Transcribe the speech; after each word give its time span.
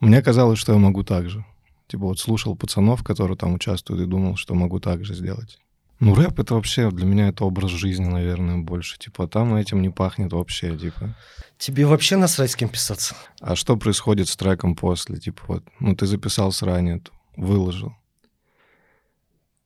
Мне 0.00 0.22
казалось, 0.22 0.58
что 0.58 0.72
я 0.72 0.78
могу 0.78 1.02
так 1.02 1.28
же. 1.28 1.44
Типа 1.88 2.04
вот 2.04 2.18
слушал 2.18 2.56
пацанов, 2.56 3.02
которые 3.02 3.36
там 3.36 3.54
участвуют, 3.54 4.02
и 4.02 4.06
думал, 4.06 4.36
что 4.36 4.54
могу 4.54 4.78
так 4.78 5.04
же 5.04 5.14
сделать. 5.14 5.58
Ну, 6.00 6.14
рэп— 6.14 6.38
это 6.40 6.54
вообще 6.54 6.90
для 6.92 7.06
меня 7.06 7.28
это 7.28 7.44
образ 7.44 7.72
жизни, 7.72 8.04
наверное, 8.04 8.58
больше. 8.58 8.98
Типа 8.98 9.26
там 9.26 9.56
этим 9.56 9.82
не 9.82 9.90
пахнет 9.90 10.32
вообще, 10.32 10.76
типа. 10.76 11.16
Тебе 11.56 11.86
вообще 11.86 12.16
насрать 12.16 12.52
с 12.52 12.56
кем 12.56 12.68
писаться? 12.68 13.16
А 13.40 13.56
что 13.56 13.76
происходит 13.76 14.28
с 14.28 14.36
треком 14.36 14.76
после? 14.76 15.16
Типа 15.16 15.42
вот, 15.48 15.64
ну 15.80 15.96
ты 15.96 16.06
записал 16.06 16.52
ранее, 16.60 17.02
выложил. 17.36 17.96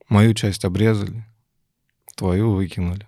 Мою 0.08 0.32
часть 0.32 0.64
обрезали, 0.64 1.26
твою 2.16 2.52
выкинули. 2.52 3.06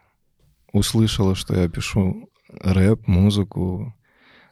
Услышала, 0.73 1.35
что 1.35 1.55
я 1.55 1.69
пишу 1.69 2.29
рэп, 2.49 3.07
музыку. 3.07 3.95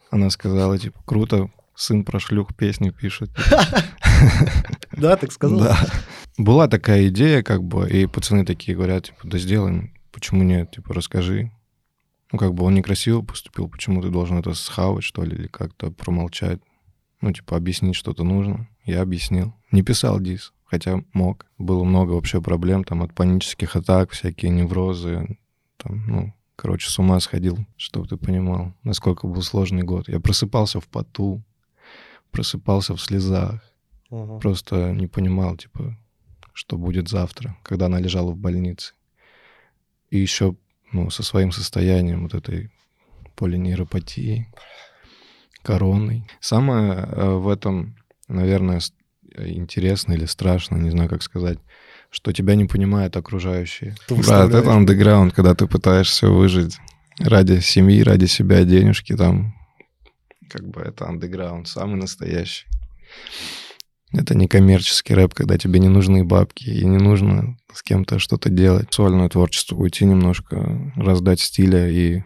Она 0.09 0.29
сказала, 0.29 0.77
типа, 0.79 0.99
круто, 1.05 1.51
сын 1.75 2.03
про 2.03 2.19
шлюх 2.19 2.55
песни 2.55 2.89
пишет. 2.89 3.29
Да, 4.95 5.17
так 5.17 5.31
сказал? 5.31 5.59
Да. 5.59 5.77
Была 6.37 6.67
такая 6.67 7.07
идея, 7.09 7.43
как 7.43 7.63
бы, 7.63 7.89
и 7.89 8.05
пацаны 8.05 8.45
такие 8.45 8.77
говорят, 8.77 9.05
типа, 9.05 9.19
да 9.23 9.37
сделаем, 9.37 9.93
почему 10.11 10.43
нет, 10.43 10.71
типа, 10.71 10.93
расскажи. 10.93 11.51
Ну, 12.31 12.39
как 12.39 12.53
бы 12.53 12.63
он 12.63 12.75
некрасиво 12.75 13.21
поступил, 13.21 13.67
почему 13.67 14.01
ты 14.01 14.09
должен 14.09 14.37
это 14.37 14.53
схавать, 14.53 15.03
что 15.03 15.23
ли, 15.23 15.35
или 15.35 15.47
как-то 15.47 15.91
промолчать. 15.91 16.61
Ну, 17.21 17.33
типа, 17.33 17.57
объяснить 17.57 17.95
что-то 17.95 18.23
нужно. 18.23 18.67
Я 18.85 19.01
объяснил. 19.01 19.53
Не 19.71 19.81
писал 19.81 20.19
дис, 20.19 20.53
хотя 20.63 21.03
мог. 21.13 21.45
Было 21.57 21.83
много 21.83 22.11
вообще 22.11 22.41
проблем, 22.41 22.83
там, 22.83 23.03
от 23.03 23.13
панических 23.13 23.75
атак, 23.75 24.11
всякие 24.11 24.51
неврозы, 24.51 25.37
там, 25.77 26.05
ну, 26.07 26.33
короче, 26.55 26.89
с 26.89 26.97
ума 26.97 27.19
сходил, 27.19 27.57
чтобы 27.77 28.07
ты 28.07 28.17
понимал, 28.17 28.73
насколько 28.83 29.27
был 29.27 29.41
сложный 29.41 29.83
год. 29.83 30.07
Я 30.07 30.19
просыпался 30.19 30.79
в 30.79 30.87
поту, 30.87 31.43
просыпался 32.33 32.95
в 32.95 33.01
слезах, 33.01 33.61
угу. 34.09 34.39
просто 34.39 34.91
не 34.91 35.07
понимал, 35.07 35.55
типа, 35.55 35.97
что 36.53 36.77
будет 36.77 37.07
завтра, 37.07 37.55
когда 37.63 37.85
она 37.85 37.99
лежала 37.99 38.31
в 38.31 38.37
больнице. 38.37 38.93
И 40.09 40.19
еще 40.19 40.55
ну, 40.91 41.09
со 41.09 41.23
своим 41.23 41.51
состоянием 41.51 42.23
вот 42.23 42.33
этой 42.33 42.69
полинейропатии, 43.35 44.47
короной. 45.63 46.27
Самое 46.39 46.93
э, 46.93 47.29
в 47.29 47.47
этом, 47.47 47.95
наверное, 48.27 48.81
интересно 49.35 50.13
или 50.13 50.25
страшно, 50.25 50.75
не 50.77 50.91
знаю, 50.91 51.09
как 51.09 51.23
сказать, 51.23 51.57
что 52.11 52.31
тебя 52.31 52.55
не 52.55 52.65
понимают 52.65 53.17
окружающие. 53.17 53.95
Брат, 54.09 54.53
это 54.53 54.71
андеграунд, 54.71 55.33
когда 55.33 55.55
ты 55.55 55.65
пытаешься 55.67 56.27
выжить 56.29 56.77
ради 57.19 57.59
семьи, 57.59 58.03
ради 58.03 58.25
себя, 58.25 58.63
денежки 58.63 59.15
там. 59.15 59.55
Как 60.49 60.67
бы 60.67 60.81
это 60.81 61.07
андеграунд, 61.07 61.67
самый 61.67 61.95
настоящий. 61.95 62.65
Это 64.11 64.35
не 64.35 64.47
коммерческий 64.47 65.15
рэп, 65.15 65.33
когда 65.33 65.57
тебе 65.57 65.79
не 65.79 65.89
нужны 65.89 66.23
бабки 66.23 66.69
и 66.69 66.85
не 66.85 66.97
нужно 66.97 67.57
с 67.73 67.81
кем-то 67.81 68.19
что-то 68.19 68.49
делать. 68.49 68.93
Сольное 68.93 69.27
творчество, 69.27 69.75
уйти 69.75 70.05
немножко, 70.05 70.93
раздать 70.95 71.39
стиля 71.39 71.89
и 71.89 72.21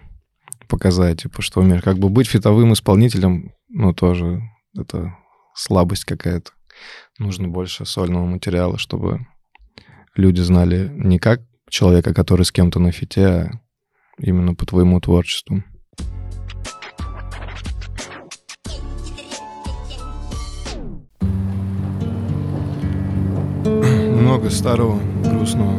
показать, 0.68 1.22
типа, 1.22 1.42
что 1.42 1.62
умеешь. 1.62 1.82
Как 1.82 1.98
бы 1.98 2.10
быть 2.10 2.28
фитовым 2.28 2.74
исполнителем, 2.74 3.54
ну, 3.70 3.94
тоже 3.94 4.42
это 4.78 5.16
слабость 5.56 6.04
какая-то. 6.04 6.52
Нужно 7.20 7.48
больше 7.48 7.86
сольного 7.86 8.26
материала, 8.26 8.78
чтобы 8.78 9.26
люди 10.16 10.42
знали 10.42 10.92
не 10.94 11.20
как 11.20 11.42
человека, 11.70 12.14
который 12.14 12.44
с 12.44 12.52
кем-то 12.52 12.80
на 12.80 12.92
фите, 12.92 13.26
а 13.26 13.52
именно 14.20 14.56
по 14.56 14.66
твоему 14.66 15.00
творчеству. 15.00 15.64
Много 24.28 24.50
старого, 24.50 25.00
грустного. 25.24 25.72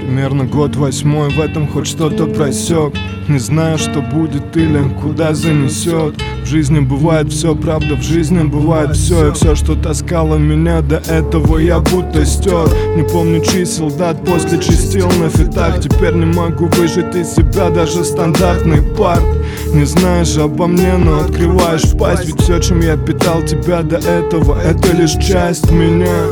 Примерно 0.00 0.46
год 0.46 0.74
восьмой 0.74 1.28
в 1.30 1.38
этом 1.40 1.68
хоть 1.68 1.86
что-то 1.86 2.26
просек. 2.26 2.94
Не 3.28 3.38
знаю, 3.38 3.78
что 3.78 4.02
будет 4.02 4.56
или 4.56 4.82
куда 5.00 5.32
занесет. 5.32 6.16
В 6.42 6.46
жизни 6.46 6.80
бывает 6.80 7.30
все, 7.30 7.54
правда, 7.54 7.94
в 7.94 8.02
жизни 8.02 8.42
бывает 8.42 8.96
все 8.96 9.28
И 9.28 9.32
все, 9.32 9.54
что 9.54 9.74
таскало 9.74 10.36
меня 10.38 10.80
до 10.80 10.96
этого, 10.96 11.58
я 11.58 11.78
будто 11.78 12.24
стер 12.24 12.68
Не 12.96 13.02
помню 13.02 13.44
чисел, 13.44 13.90
дат, 13.90 14.24
после 14.24 14.58
чистил 14.58 15.08
на 15.20 15.28
фитах. 15.28 15.78
Теперь 15.78 16.14
не 16.14 16.24
могу 16.24 16.66
выжить 16.66 17.14
из 17.14 17.34
себя 17.34 17.68
даже 17.70 18.02
стандартный 18.02 18.82
парт 18.82 19.22
Не 19.72 19.84
знаешь 19.84 20.36
обо 20.36 20.66
мне, 20.66 20.96
но 20.96 21.20
открываешь 21.20 21.84
в 21.84 21.96
пасть. 21.96 22.26
Ведь 22.26 22.40
все, 22.40 22.58
чем 22.58 22.80
я 22.80 22.96
питал 22.96 23.42
тебя 23.42 23.82
до 23.82 23.96
этого, 23.96 24.60
это 24.60 24.96
лишь 24.96 25.12
часть 25.12 25.70
меня. 25.70 26.26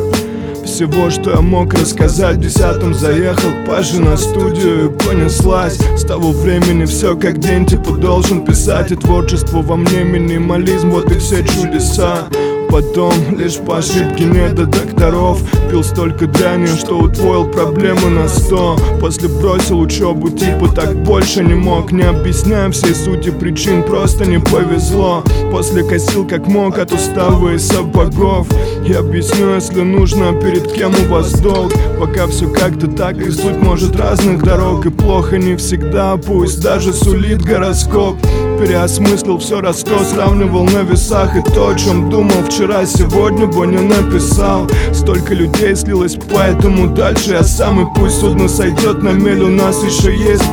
Всего, 0.65 1.11
что 1.11 1.31
я 1.31 1.41
мог 1.41 1.75
рассказать 1.75 2.41
десятом 2.41 2.93
заехал 2.93 3.51
Паша 3.67 4.01
на 4.01 4.17
студию 4.17 4.87
и 4.87 4.99
понеслась. 5.07 5.79
С 5.97 6.03
того 6.03 6.33
времени 6.33 6.87
все 6.87 7.17
как 7.17 7.39
день, 7.39 7.67
типа 7.67 7.93
должен 7.93 8.45
писать. 8.45 8.91
И 8.91 8.97
творчество 8.97 9.63
во 9.63 9.77
мне 9.77 10.03
минимализм, 10.03 10.91
вот 10.91 11.13
и 11.13 11.19
все 11.19 11.45
чудеса 11.45 12.29
Потом 12.71 13.13
лишь 13.39 13.57
по 13.57 13.79
ошибке 13.79 14.25
не 14.25 14.49
до 14.51 14.67
докторов 14.67 15.41
Пил 15.71 15.83
столько 15.83 16.27
дряни, 16.27 16.67
что 16.67 16.99
утвоил 16.99 17.47
проблемы 17.47 18.09
на 18.11 18.29
сто. 18.29 18.77
После 19.01 19.29
бросил 19.29 19.81
учебу, 19.81 20.31
типа 20.31 20.69
так 20.69 20.95
больше 21.03 21.43
не 21.43 21.55
мог. 21.55 21.91
Не 21.93 22.05
объясняя 22.05 22.71
всей 22.71 22.95
сути 22.95 23.31
причин, 23.31 23.83
просто 23.83 24.25
не 24.25 24.39
повезло. 24.39 25.25
После 25.51 25.83
косил 25.83 26.27
как 26.27 26.47
мог 26.47 26.79
от 26.79 26.93
устава 26.93 27.55
и 27.55 27.59
сапогов. 27.59 28.47
Я 28.87 29.01
объясню, 29.01 29.55
если 29.55 29.81
нужно, 29.81 30.33
перед 30.41 30.73
кем 30.73 30.93
у 30.95 31.13
вас 31.13 31.33
долг. 31.41 31.73
Пока 31.99 32.27
все 32.29 32.49
как-то 32.49 32.87
так, 32.87 33.19
и 33.19 33.31
суть 33.31 33.61
может 33.61 33.97
разных 33.97 34.43
дорог. 34.43 34.87
И 34.87 34.91
плохо 34.91 35.39
не 35.39 35.57
всегда, 35.57 36.17
пусть 36.17 36.63
даже 36.63 36.93
сулит 36.93 37.43
гороскоп 37.43 38.17
Переосмыслил 38.59 39.39
все 39.39 39.61
раз 39.61 39.81
сто, 39.81 39.99
сравнивал 40.05 40.65
на 40.65 40.83
весах 40.83 41.37
И 41.37 41.43
то, 41.43 41.69
о 41.69 41.75
чем 41.75 42.09
думал 42.09 42.43
вчера, 42.49 42.87
сегодня 42.87 43.47
бы 43.47 43.67
не 43.67 43.79
написал. 43.79 44.67
Столько 44.95 45.35
людей 45.35 45.77
слилось, 45.77 46.17
поэтому 46.33 46.89
дальше 46.89 47.33
я 47.33 47.43
сам 47.43 47.83
И 47.83 47.95
пусть 47.95 48.19
судно 48.21 48.49
сойдет 48.49 49.03
на 49.03 49.11
мель, 49.11 49.43
у 49.43 49.49
нас 49.49 49.85
еще 49.85 50.17
есть 50.17 50.45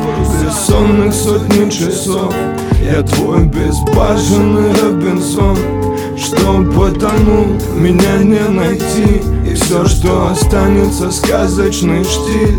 Бессонных 0.42 1.14
сотни 1.14 1.70
часов. 1.70 2.34
Я 2.82 3.02
твой 3.02 3.46
безбашенный 3.46 4.72
Робинсон. 4.82 5.56
Что 6.18 6.62
потонул, 6.76 7.58
меня 7.74 8.18
не 8.18 8.46
найти 8.50 9.22
И 9.50 9.54
все, 9.54 9.86
что 9.86 10.28
останется, 10.30 11.10
сказочный 11.10 12.04
штиль. 12.04 12.58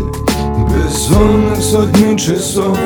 Бессонных 0.74 1.62
сотни 1.62 2.16
часов 2.16 2.76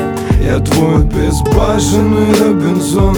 Я 0.43 0.59
твой 0.59 1.03
безбашенный 1.03 2.33
Робинзон. 2.39 3.15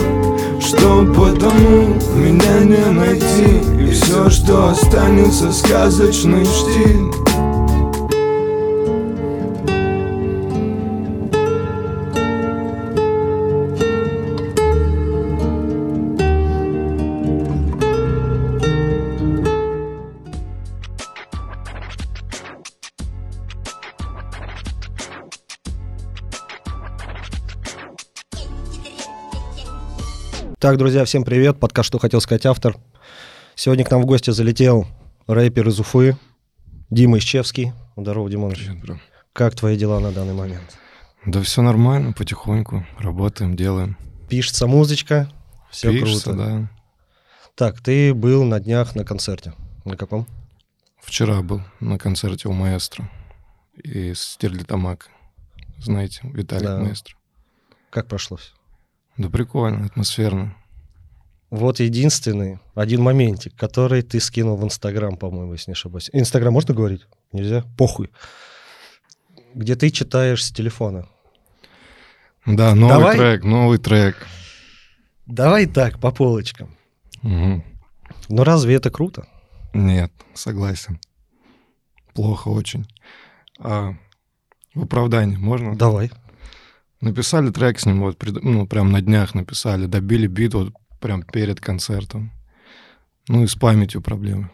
Что 0.60 1.06
потому? 1.16 1.96
Меня 2.16 2.60
не 2.60 2.92
найти. 2.92 3.62
И 3.82 3.92
все, 3.92 4.30
что 4.30 4.70
останется 4.70 5.52
сказочный 5.52 6.46
штиль 6.46 7.23
Так, 30.63 30.77
друзья, 30.77 31.04
всем 31.04 31.25
привет. 31.25 31.60
Подкаст 31.60 31.88
«Что 31.88 32.00
хотел 32.00 32.21
сказать 32.21 32.45
автор». 32.45 32.77
Сегодня 33.54 33.83
к 33.83 33.92
нам 33.92 34.01
в 34.01 34.06
гости 34.06 34.30
залетел 34.30 34.88
рэпер 35.27 35.68
из 35.68 35.81
Уфы 35.81 36.18
Дима 36.89 37.18
Исчевский. 37.18 37.74
Здорово, 37.98 38.30
Димоныч. 38.30 38.60
Привет, 38.60 38.81
бро. 38.81 39.00
Как 39.33 39.56
твои 39.56 39.75
дела 39.75 40.00
на 40.00 40.13
данный 40.13 40.33
момент? 40.33 40.80
Да 41.25 41.42
все 41.42 41.62
нормально, 41.62 42.13
потихоньку. 42.13 42.88
Работаем, 42.98 43.57
делаем. 43.57 43.98
Пишется 44.30 44.65
музычка, 44.65 45.30
все 45.69 45.92
Пишется, 45.92 46.30
круто. 46.30 46.38
да. 46.38 46.71
Так, 47.56 47.81
ты 47.81 48.13
был 48.13 48.45
на 48.45 48.62
днях 48.62 48.95
на 48.95 49.04
концерте. 49.04 49.51
На 49.83 49.98
каком? 49.98 50.25
Вчера 51.01 51.42
был 51.42 51.62
на 51.81 51.98
концерте 51.98 52.48
у 52.48 52.54
маэстро 52.54 53.12
из 53.75 54.21
Стерлитамак. 54.21 55.09
Знаете, 55.80 56.21
Виталик 56.24 56.68
да. 56.68 56.77
маэстро. 56.77 57.18
Как 57.89 58.07
прошло 58.07 58.38
все? 58.38 58.54
Да 59.18 59.30
прикольно, 59.30 59.86
атмосферно. 59.86 60.56
Вот 61.50 61.80
единственный, 61.80 62.60
один 62.74 63.04
моментик, 63.04 63.56
который 63.56 64.01
ты 64.01 64.19
скинул 64.19 64.57
в 64.57 64.63
Инстаграм, 64.63 65.15
по-моему, 65.18 65.54
если 65.54 65.69
не 65.69 65.74
ошибаюсь. 65.74 66.10
Инстаграм 66.12 66.51
можно 66.51 66.74
говорить? 66.74 67.06
Нельзя? 67.31 67.63
Похуй. 67.77 68.10
где 69.54 69.75
ты 69.75 69.92
читаешь 69.92 70.44
с 70.44 70.51
телефона. 70.51 71.07
Да, 72.45 72.74
новый 72.75 72.89
Давай. 72.98 73.18
трек, 73.18 73.44
новый 73.44 73.77
трек. 73.77 74.27
Давай 75.25 75.66
так, 75.68 76.00
по 76.00 76.12
полочкам. 76.12 76.75
Мгм. 77.21 77.63
Но 78.30 78.44
разве 78.44 78.75
это 78.75 78.89
круто? 78.89 79.27
Нет, 79.74 80.12
согласен. 80.33 81.00
Плохо 82.13 82.50
очень. 82.50 82.86
А 83.59 83.94
в 84.74 84.83
оправдании 84.83 85.38
можно? 85.38 85.75
Давай. 85.75 86.12
Написали 87.04 87.50
трек 87.52 87.80
с 87.80 87.86
ним, 87.86 88.00
вот, 88.00 88.18
ну, 88.44 88.66
прям 88.66 88.92
на 88.92 89.02
днях 89.02 89.36
написали, 89.36 89.88
добили 89.88 90.28
бит 90.28 90.54
вот 90.54 90.74
прям 91.02 91.22
перед 91.22 91.60
концертом. 91.60 92.32
Ну 93.28 93.44
и 93.44 93.48
с 93.48 93.56
памятью 93.56 94.02
проблемы. 94.02 94.50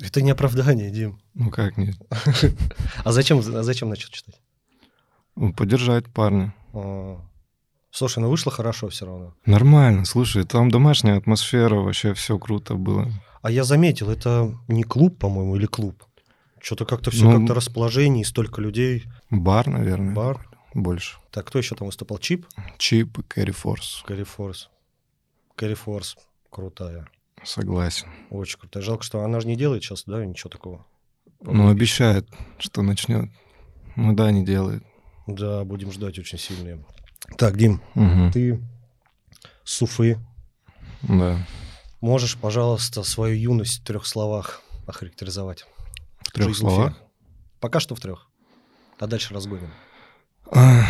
Это 0.00 0.22
не 0.22 0.30
оправдание, 0.30 0.90
Дим. 0.92 1.20
Ну 1.34 1.50
как 1.50 1.76
нет? 1.76 1.96
А 3.04 3.10
зачем, 3.10 3.38
а 3.40 3.62
зачем 3.64 3.88
начал 3.88 4.10
читать? 4.10 4.40
Ну, 5.34 5.52
Поддержать 5.52 6.06
парня. 6.06 6.54
А, 6.72 7.20
Слушай, 7.90 8.20
ну 8.20 8.30
вышло 8.30 8.52
хорошо 8.52 8.88
все 8.90 9.06
равно. 9.06 9.34
Нормально, 9.44 10.04
слушай, 10.04 10.44
там 10.44 10.70
домашняя 10.70 11.16
атмосфера, 11.16 11.74
вообще 11.74 12.14
все 12.14 12.38
круто 12.38 12.74
было. 12.74 13.10
А 13.42 13.50
я 13.50 13.64
заметил, 13.64 14.08
это 14.08 14.56
не 14.68 14.84
клуб, 14.84 15.18
по-моему, 15.18 15.56
или 15.56 15.66
клуб. 15.66 16.04
Что-то 16.60 16.84
как-то 16.84 17.10
все 17.10 17.24
Ну, 17.24 17.38
как-то 17.38 17.54
расположение, 17.54 18.22
и 18.22 18.24
столько 18.24 18.60
людей. 18.60 19.02
Бар, 19.30 19.66
наверное. 19.66 20.14
Бар. 20.14 20.47
Больше. 20.74 21.18
Так, 21.30 21.46
кто 21.46 21.58
еще 21.58 21.74
там 21.74 21.86
выступал? 21.86 22.18
Чип? 22.18 22.46
Чип 22.78 23.18
и 23.18 23.22
Кэрри 23.22 23.52
Форс. 23.52 24.02
Кэрри 24.06 24.24
Форс. 24.24 24.68
Кэрри 25.56 25.74
Форс. 25.74 26.16
Крутая. 26.50 27.08
Согласен. 27.44 28.08
Очень 28.30 28.58
крутая. 28.58 28.82
Жалко, 28.82 29.02
что 29.04 29.22
она 29.22 29.40
же 29.40 29.46
не 29.46 29.56
делает 29.56 29.82
сейчас, 29.82 30.04
да, 30.04 30.24
ничего 30.24 30.50
такого. 30.50 30.86
Ну, 31.40 31.68
обещает, 31.68 32.28
что 32.58 32.82
начнет. 32.82 33.30
Ну 33.96 34.12
да, 34.14 34.30
не 34.30 34.44
делает. 34.44 34.82
Да, 35.26 35.64
будем 35.64 35.92
ждать 35.92 36.18
очень 36.18 36.38
сильно. 36.38 36.84
Так, 37.36 37.56
Дим, 37.56 37.80
Мгм. 37.94 38.32
ты 38.32 38.60
с 39.64 39.80
Уфы. 39.82 40.18
Да. 41.02 41.38
Можешь, 42.00 42.36
пожалуйста, 42.36 43.02
свою 43.02 43.36
юность 43.36 43.80
в 43.82 43.84
трех 43.84 44.06
словах 44.06 44.62
охарактеризовать? 44.86 45.64
В 46.20 46.32
трех 46.32 46.48
Жизнь 46.48 46.62
в 46.62 46.66
Уфе. 46.66 46.74
словах. 46.76 46.98
Пока 47.60 47.80
что 47.80 47.94
в 47.94 48.00
трех. 48.00 48.28
А 48.98 49.06
дальше 49.06 49.32
разгоним. 49.34 49.70
А, 50.52 50.84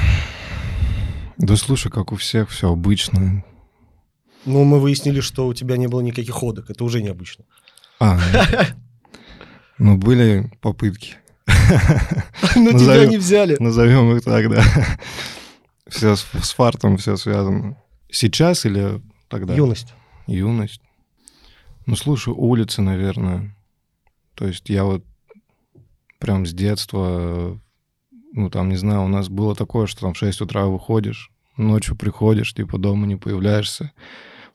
Да 1.36 1.56
слушай, 1.56 1.90
как 1.90 2.12
у 2.12 2.16
всех, 2.16 2.50
все 2.50 2.72
обычно. 2.72 3.44
Ну, 4.44 4.64
мы 4.64 4.80
выяснили, 4.80 5.20
что 5.20 5.46
у 5.46 5.54
тебя 5.54 5.76
не 5.76 5.88
было 5.88 6.00
никаких 6.00 6.34
ходок. 6.34 6.70
Это 6.70 6.84
уже 6.84 7.02
необычно. 7.02 7.44
А, 8.00 8.18
ну. 8.32 8.66
ну 9.92 9.96
были 9.96 10.50
попытки. 10.60 11.16
Но 12.56 12.70
тебя 12.70 12.72
Назовем- 12.72 13.10
не 13.10 13.18
взяли. 13.18 13.56
Назовем 13.58 14.16
их 14.16 14.24
так, 14.24 14.48
да. 14.50 14.64
Все 15.88 16.16
с 16.16 16.52
фартом, 16.54 16.98
все 16.98 17.16
связано. 17.16 17.82
Сейчас 18.10 18.66
или 18.66 19.00
тогда? 19.28 19.54
Юность. 19.54 19.94
Юность. 20.26 20.82
Ну, 21.86 21.96
слушай, 21.96 22.34
улицы, 22.36 22.82
наверное. 22.82 23.56
То 24.34 24.46
есть 24.46 24.68
я 24.68 24.84
вот 24.84 25.02
прям 26.18 26.44
с 26.44 26.52
детства, 26.52 27.58
ну, 28.32 28.50
там, 28.50 28.68
не 28.68 28.76
знаю, 28.76 29.04
у 29.04 29.08
нас 29.08 29.28
было 29.28 29.54
такое, 29.54 29.86
что 29.86 30.02
там 30.02 30.14
в 30.14 30.18
6 30.18 30.40
утра 30.40 30.66
выходишь, 30.66 31.30
ночью 31.56 31.96
приходишь, 31.96 32.54
типа 32.54 32.78
дома 32.78 33.06
не 33.06 33.16
появляешься, 33.16 33.92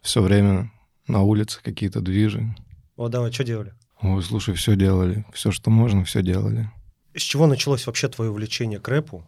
все 0.02 0.22
время 0.22 0.72
на 1.08 1.22
улице 1.22 1.60
какие-то 1.64 2.02
движи. 2.02 2.56
Вот 2.96 3.12
давай, 3.12 3.32
что 3.32 3.44
делали? 3.44 3.74
Ой, 4.02 4.22
слушай, 4.22 4.54
все 4.54 4.76
делали, 4.76 5.26
все, 5.34 5.52
что 5.52 5.70
можно, 5.70 6.04
все 6.04 6.22
делали. 6.22 6.70
С 7.16 7.22
чего 7.22 7.48
началось 7.48 7.86
вообще 7.86 8.08
твое 8.10 8.32
увлечение 8.32 8.80
к 8.80 8.88
рэпу? 8.88 9.26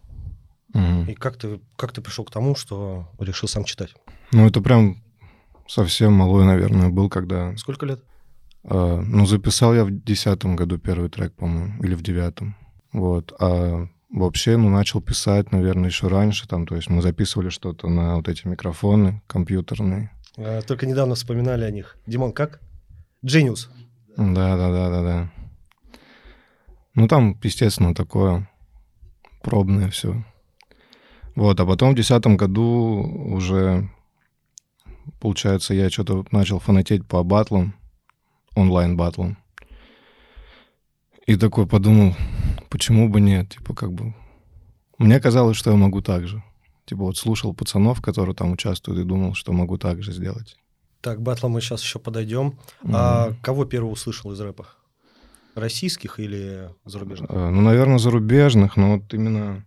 Мгм. 0.74 1.08
И 1.08 1.14
как 1.14 1.36
ты, 1.36 1.60
как 1.76 1.92
ты 1.92 2.00
пришел 2.00 2.24
к 2.24 2.30
тому, 2.30 2.56
что 2.56 3.08
решил 3.18 3.48
сам 3.48 3.64
читать? 3.64 3.94
Ну, 4.32 4.46
это 4.46 4.60
прям 4.60 5.02
совсем 5.66 6.12
малой, 6.12 6.44
наверное, 6.44 6.90
был, 6.90 7.08
когда... 7.08 7.56
Сколько 7.56 7.86
лет? 7.86 8.02
э, 8.68 9.02
ну, 9.06 9.26
записал 9.26 9.74
я 9.74 9.84
в 9.84 9.90
десятом 9.90 10.56
году 10.56 10.78
первый 10.78 11.08
трек, 11.08 11.32
по-моему, 11.34 11.82
или 11.82 11.94
в 11.94 12.02
девятом. 12.02 12.56
Вот. 12.92 13.32
А 13.38 13.86
вообще, 14.10 14.56
ну, 14.56 14.68
начал 14.68 15.00
писать, 15.00 15.52
наверное, 15.52 15.88
еще 15.88 16.08
раньше. 16.08 16.48
Там, 16.48 16.66
то 16.66 16.76
есть 16.76 16.88
мы 16.88 17.02
записывали 17.02 17.48
что-то 17.48 17.88
на 17.88 18.16
вот 18.16 18.28
эти 18.28 18.46
микрофоны 18.46 19.22
компьютерные. 19.26 20.10
А, 20.36 20.62
Только 20.62 20.86
недавно 20.86 21.14
вспоминали 21.14 21.64
о 21.64 21.70
них. 21.70 21.96
Димон, 22.06 22.32
как? 22.32 22.60
Джениус. 23.24 23.70
Да-да-да-да-да. 24.16 25.30
Ну, 26.94 27.08
там, 27.08 27.38
естественно, 27.42 27.94
такое 27.94 28.48
пробное 29.42 29.90
все. 29.90 30.24
Вот, 31.34 31.60
а 31.60 31.66
потом 31.66 31.92
в 31.92 31.96
десятом 31.96 32.38
году 32.38 33.02
уже, 33.34 33.90
получается, 35.20 35.74
я 35.74 35.90
что-то 35.90 36.24
начал 36.30 36.58
фанатеть 36.58 37.06
по 37.06 37.22
батлам, 37.22 37.74
онлайн-батлам. 38.54 39.36
И 41.26 41.36
такой 41.36 41.66
подумал, 41.66 42.14
почему 42.76 43.08
бы 43.08 43.22
нет, 43.22 43.48
типа 43.48 43.74
как 43.74 43.90
бы... 43.90 44.14
Мне 44.98 45.18
казалось, 45.18 45.56
что 45.56 45.70
я 45.70 45.76
могу 45.76 46.02
так 46.02 46.26
же. 46.26 46.42
Типа 46.84 47.04
вот 47.04 47.16
слушал 47.16 47.54
пацанов, 47.54 48.02
которые 48.02 48.34
там 48.34 48.52
участвуют, 48.52 49.00
и 49.00 49.04
думал, 49.04 49.32
что 49.32 49.52
могу 49.54 49.78
так 49.78 50.02
же 50.02 50.12
сделать. 50.12 50.58
Так, 51.00 51.16
к 51.18 51.20
батлам 51.22 51.52
мы 51.52 51.62
сейчас 51.62 51.82
еще 51.82 51.98
подойдем. 51.98 52.58
А 52.84 53.32
кого 53.42 53.64
первый 53.64 53.90
услышал 53.90 54.30
из 54.32 54.40
рэпа? 54.40 54.66
Российских 55.54 56.20
или 56.20 56.68
зарубежных? 56.84 57.30
Э, 57.30 57.48
Ну, 57.48 57.62
наверное, 57.62 57.96
зарубежных, 57.98 58.76
но 58.76 58.96
вот 58.96 59.14
именно 59.14 59.64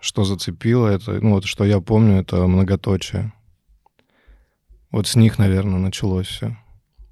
что 0.00 0.24
зацепило, 0.24 0.88
это, 0.88 1.12
ну, 1.12 1.34
вот 1.34 1.44
что 1.44 1.64
я 1.64 1.80
помню, 1.80 2.16
это 2.16 2.44
многоточие. 2.48 3.32
Вот 4.90 5.06
с 5.06 5.14
них, 5.14 5.38
наверное, 5.38 5.78
началось 5.78 6.26
все. 6.26 6.56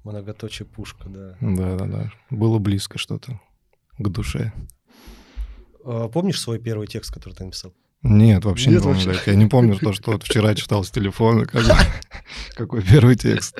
Многоточие 0.03 0.65
пушка, 0.65 1.07
да. 1.07 1.37
Да-да-да. 1.39 2.11
Было 2.29 2.59
близко 2.59 2.97
что-то 2.97 3.39
к 3.97 4.09
душе. 4.09 4.51
А 5.85 6.07
помнишь 6.09 6.39
свой 6.39 6.59
первый 6.59 6.87
текст, 6.87 7.13
который 7.13 7.33
ты 7.33 7.45
написал? 7.45 7.73
Нет, 8.03 8.45
вообще 8.45 8.71
Нет 8.71 8.79
не 8.79 8.83
помню. 8.83 9.05
вообще? 9.05 9.31
Я 9.31 9.37
не 9.37 9.45
помню 9.47 9.77
то, 9.77 9.93
что 9.93 10.11
вот 10.11 10.23
вчера 10.23 10.55
читал 10.55 10.83
с 10.83 10.89
телефона. 10.89 11.45
Какой 12.55 12.81
первый 12.83 13.15
текст. 13.15 13.59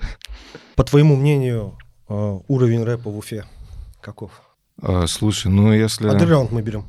По 0.75 0.83
твоему 0.83 1.15
мнению, 1.15 1.77
а, 2.07 2.39
уровень 2.47 2.83
рэпа 2.83 3.09
в 3.09 3.17
Уфе 3.17 3.45
каков? 4.01 4.31
А, 4.81 5.05
Слушай, 5.05 5.51
ну 5.51 5.71
если... 5.71 6.07
Андерграунд 6.07 6.51
мы 6.51 6.61
берем. 6.63 6.85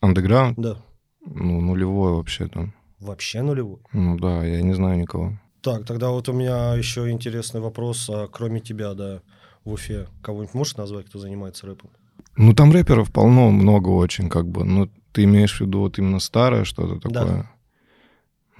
Андеграунд, 0.00 0.58
Да. 0.58 0.76
ну, 1.24 1.60
нулевой 1.60 2.14
вообще 2.14 2.48
там. 2.48 2.74
Вообще 2.98 3.42
нулевой. 3.42 3.78
Ну 3.92 4.16
да, 4.18 4.44
я 4.44 4.60
не 4.62 4.74
знаю 4.74 4.98
никого. 4.98 5.38
Так, 5.62 5.86
тогда 5.86 6.10
вот 6.10 6.28
у 6.28 6.32
меня 6.32 6.74
еще 6.74 7.10
интересный 7.10 7.60
вопрос. 7.60 8.08
А 8.10 8.26
кроме 8.28 8.60
тебя, 8.60 8.94
да, 8.94 9.22
в 9.64 9.72
Уфе, 9.72 10.08
кого-нибудь 10.22 10.54
можешь 10.54 10.76
назвать, 10.76 11.06
кто 11.06 11.18
занимается 11.18 11.66
рэпом? 11.66 11.90
Ну, 12.38 12.52
там 12.54 12.70
рэперов 12.70 13.10
полно, 13.12 13.50
много 13.50 13.88
очень, 13.88 14.28
как 14.28 14.48
бы. 14.48 14.64
Ну, 14.64 14.88
ты 15.12 15.24
имеешь 15.24 15.58
в 15.58 15.60
виду 15.60 15.80
вот 15.80 15.98
именно 15.98 16.20
старое 16.20 16.62
что-то 16.62 17.00
Да. 17.08 17.20
такое? 17.20 17.50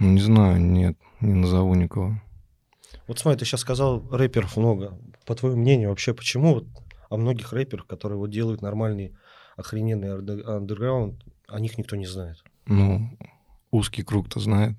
Ну, 0.00 0.10
не 0.12 0.20
знаю, 0.20 0.60
нет, 0.60 0.98
не 1.20 1.34
назову 1.34 1.74
никого. 1.74 2.20
Вот 3.06 3.20
смотри, 3.20 3.38
ты 3.38 3.44
сейчас 3.44 3.60
сказал, 3.60 4.04
рэперов 4.10 4.56
много. 4.56 4.98
По 5.24 5.36
твоему 5.36 5.60
мнению, 5.60 5.90
вообще 5.90 6.12
почему 6.12 6.54
вот 6.54 6.66
о 7.08 7.16
многих 7.16 7.52
рэперах, 7.52 7.86
которые 7.86 8.18
вот 8.18 8.30
делают 8.30 8.62
нормальный, 8.62 9.14
охрененный 9.56 10.08
андер- 10.18 10.44
андерграунд, 10.48 11.22
о 11.46 11.60
них 11.60 11.78
никто 11.78 11.94
не 11.94 12.06
знает? 12.06 12.42
Ну, 12.66 13.16
узкий 13.70 14.02
круг-то 14.02 14.40
знает. 14.40 14.76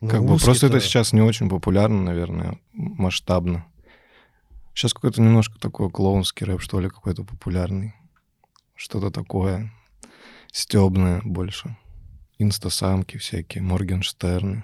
Ну, 0.00 0.08
как 0.08 0.20
бы 0.24 0.36
просто 0.38 0.68
это 0.68 0.78
сейчас 0.78 1.12
не 1.12 1.22
очень 1.22 1.48
популярно, 1.48 2.00
наверное, 2.02 2.60
масштабно. 2.72 3.66
Сейчас 4.74 4.94
какой-то 4.94 5.20
немножко 5.20 5.58
такой 5.58 5.90
клоунский 5.90 6.46
рэп, 6.46 6.60
что 6.60 6.78
ли, 6.78 6.88
какой-то 6.88 7.24
популярный. 7.24 7.94
Что-то 8.78 9.10
такое 9.10 9.72
стебное 10.52 11.20
больше. 11.24 11.76
Инстасамки 12.38 13.16
всякие, 13.16 13.60
Моргенштерны. 13.60 14.62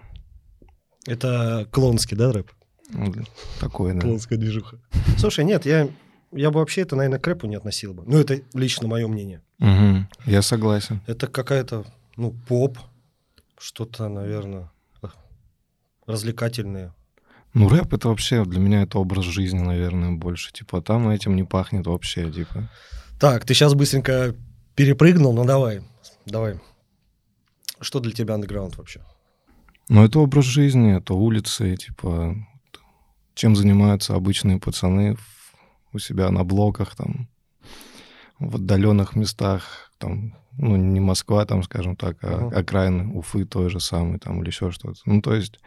Это 1.05 1.69
клоунский, 1.73 2.17
да, 2.17 2.31
рэп? 2.31 2.53
Ну, 2.91 3.13
такое, 3.59 3.93
да. 3.93 4.03
Клоунская 4.03 4.39
движуха. 4.39 4.79
Слушай, 5.19 5.45
нет, 5.45 5.67
я, 5.67 5.89
я 6.31 6.53
бы 6.53 6.61
вообще 6.61 6.83
это, 6.83 6.95
наверное, 6.95 7.19
к 7.19 7.27
рэпу 7.27 7.49
не 7.49 7.57
относил 7.57 7.93
бы. 7.93 8.05
Ну, 8.07 8.17
это 8.21 8.41
лично 8.55 8.87
мое 8.87 9.09
мнение. 9.09 9.43
Мгм, 9.59 10.09
Я 10.27 10.43
согласен. 10.43 11.01
Это 11.09 11.27
какая-то, 11.27 11.85
ну, 12.17 12.31
поп, 12.47 12.79
что-то, 13.59 14.09
наверное, 14.09 14.71
развлекательное. 16.07 16.95
Ну, 17.53 17.69
рэп 17.69 17.95
это 17.95 18.11
вообще 18.11 18.45
для 18.45 18.61
меня 18.61 18.83
это 18.83 19.01
образ 19.01 19.25
жизни, 19.25 19.59
наверное, 19.59 20.13
больше. 20.13 20.53
Типа, 20.53 20.81
там 20.81 21.09
этим 21.09 21.35
не 21.35 21.43
пахнет 21.43 21.89
вообще, 21.89 22.31
типа. 22.31 22.71
Так, 23.19 23.45
ты 23.45 23.55
сейчас 23.55 23.75
быстренько 23.75 24.35
перепрыгнул, 24.75 25.33
ну 25.33 25.45
давай, 25.45 25.83
давай. 26.27 26.61
Что 27.81 28.01
для 28.01 28.13
тебя 28.13 28.35
андеграунд 28.35 28.77
вообще? 28.77 29.01
Ну, 29.89 30.05
это 30.05 30.19
образ 30.19 30.45
жизни, 30.45 30.97
это 30.97 31.15
улицы, 31.15 31.77
типа, 31.77 32.35
чем 33.35 33.55
занимаются 33.55 34.15
обычные 34.15 34.59
пацаны 34.59 35.17
у 35.93 35.99
себя 35.99 36.31
на 36.31 36.45
блоках, 36.45 36.97
там, 36.97 37.29
в 38.39 38.57
отдаленных 38.57 39.15
местах, 39.15 39.93
там, 39.99 40.37
ну, 40.57 40.77
не 40.77 41.01
Москва, 41.01 41.45
там, 41.45 41.63
скажем 41.63 41.97
так, 41.97 42.17
а 42.23 42.27
uh-huh. 42.27 42.55
окраины 42.55 43.15
Уфы 43.15 43.45
той 43.45 43.71
же 43.71 43.81
самой, 43.81 44.19
там, 44.19 44.41
или 44.41 44.49
еще 44.49 44.71
что-то. 44.71 45.01
Ну, 45.05 45.21
то 45.21 45.35
есть, 45.35 45.61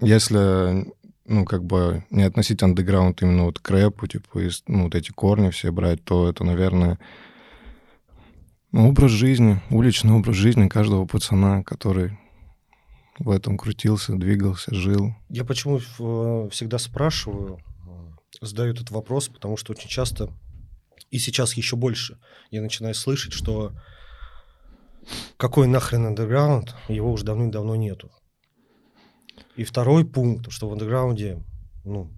если, 0.00 0.92
ну, 1.28 1.44
как 1.44 1.64
бы 1.64 2.04
не 2.10 2.22
относить 2.22 2.62
андеграунд 2.62 3.22
именно 3.22 3.44
вот 3.44 3.58
к 3.58 3.70
рэпу, 3.70 4.06
типа, 4.06 4.46
из, 4.46 4.62
ну, 4.66 4.84
вот 4.84 4.94
эти 4.94 5.10
корни 5.10 5.50
все 5.50 5.70
брать, 5.70 6.02
то 6.04 6.28
это, 6.28 6.44
наверное, 6.44 6.98
ну, 8.72 8.88
образ 8.88 9.10
жизни, 9.10 9.60
уличный 9.70 10.12
образ 10.12 10.36
жизни 10.36 10.68
каждого 10.68 11.06
пацана, 11.06 11.62
который 11.62 12.18
в 13.18 13.30
этом 13.30 13.56
крутился, 13.56 14.14
двигался, 14.14 14.74
жил. 14.74 15.14
Я 15.28 15.44
почему 15.44 15.78
э, 15.78 16.48
всегда 16.50 16.78
спрашиваю, 16.78 17.60
задаю 18.40 18.72
этот 18.72 18.90
вопрос, 18.90 19.28
потому 19.28 19.56
что 19.56 19.72
очень 19.72 19.88
часто, 19.88 20.30
и 21.10 21.18
сейчас 21.18 21.54
еще 21.54 21.76
больше, 21.76 22.18
я 22.50 22.60
начинаю 22.60 22.94
слышать, 22.94 23.32
что 23.32 23.72
какой 25.36 25.66
нахрен 25.68 26.06
андерграунд, 26.06 26.74
его 26.88 27.12
уже 27.12 27.24
давным-давно 27.24 27.76
нету. 27.76 28.10
И 29.56 29.64
второй 29.64 30.04
пункт, 30.04 30.50
что 30.50 30.68
в 30.68 30.72
андерграунде, 30.72 31.42
ну, 31.84 32.10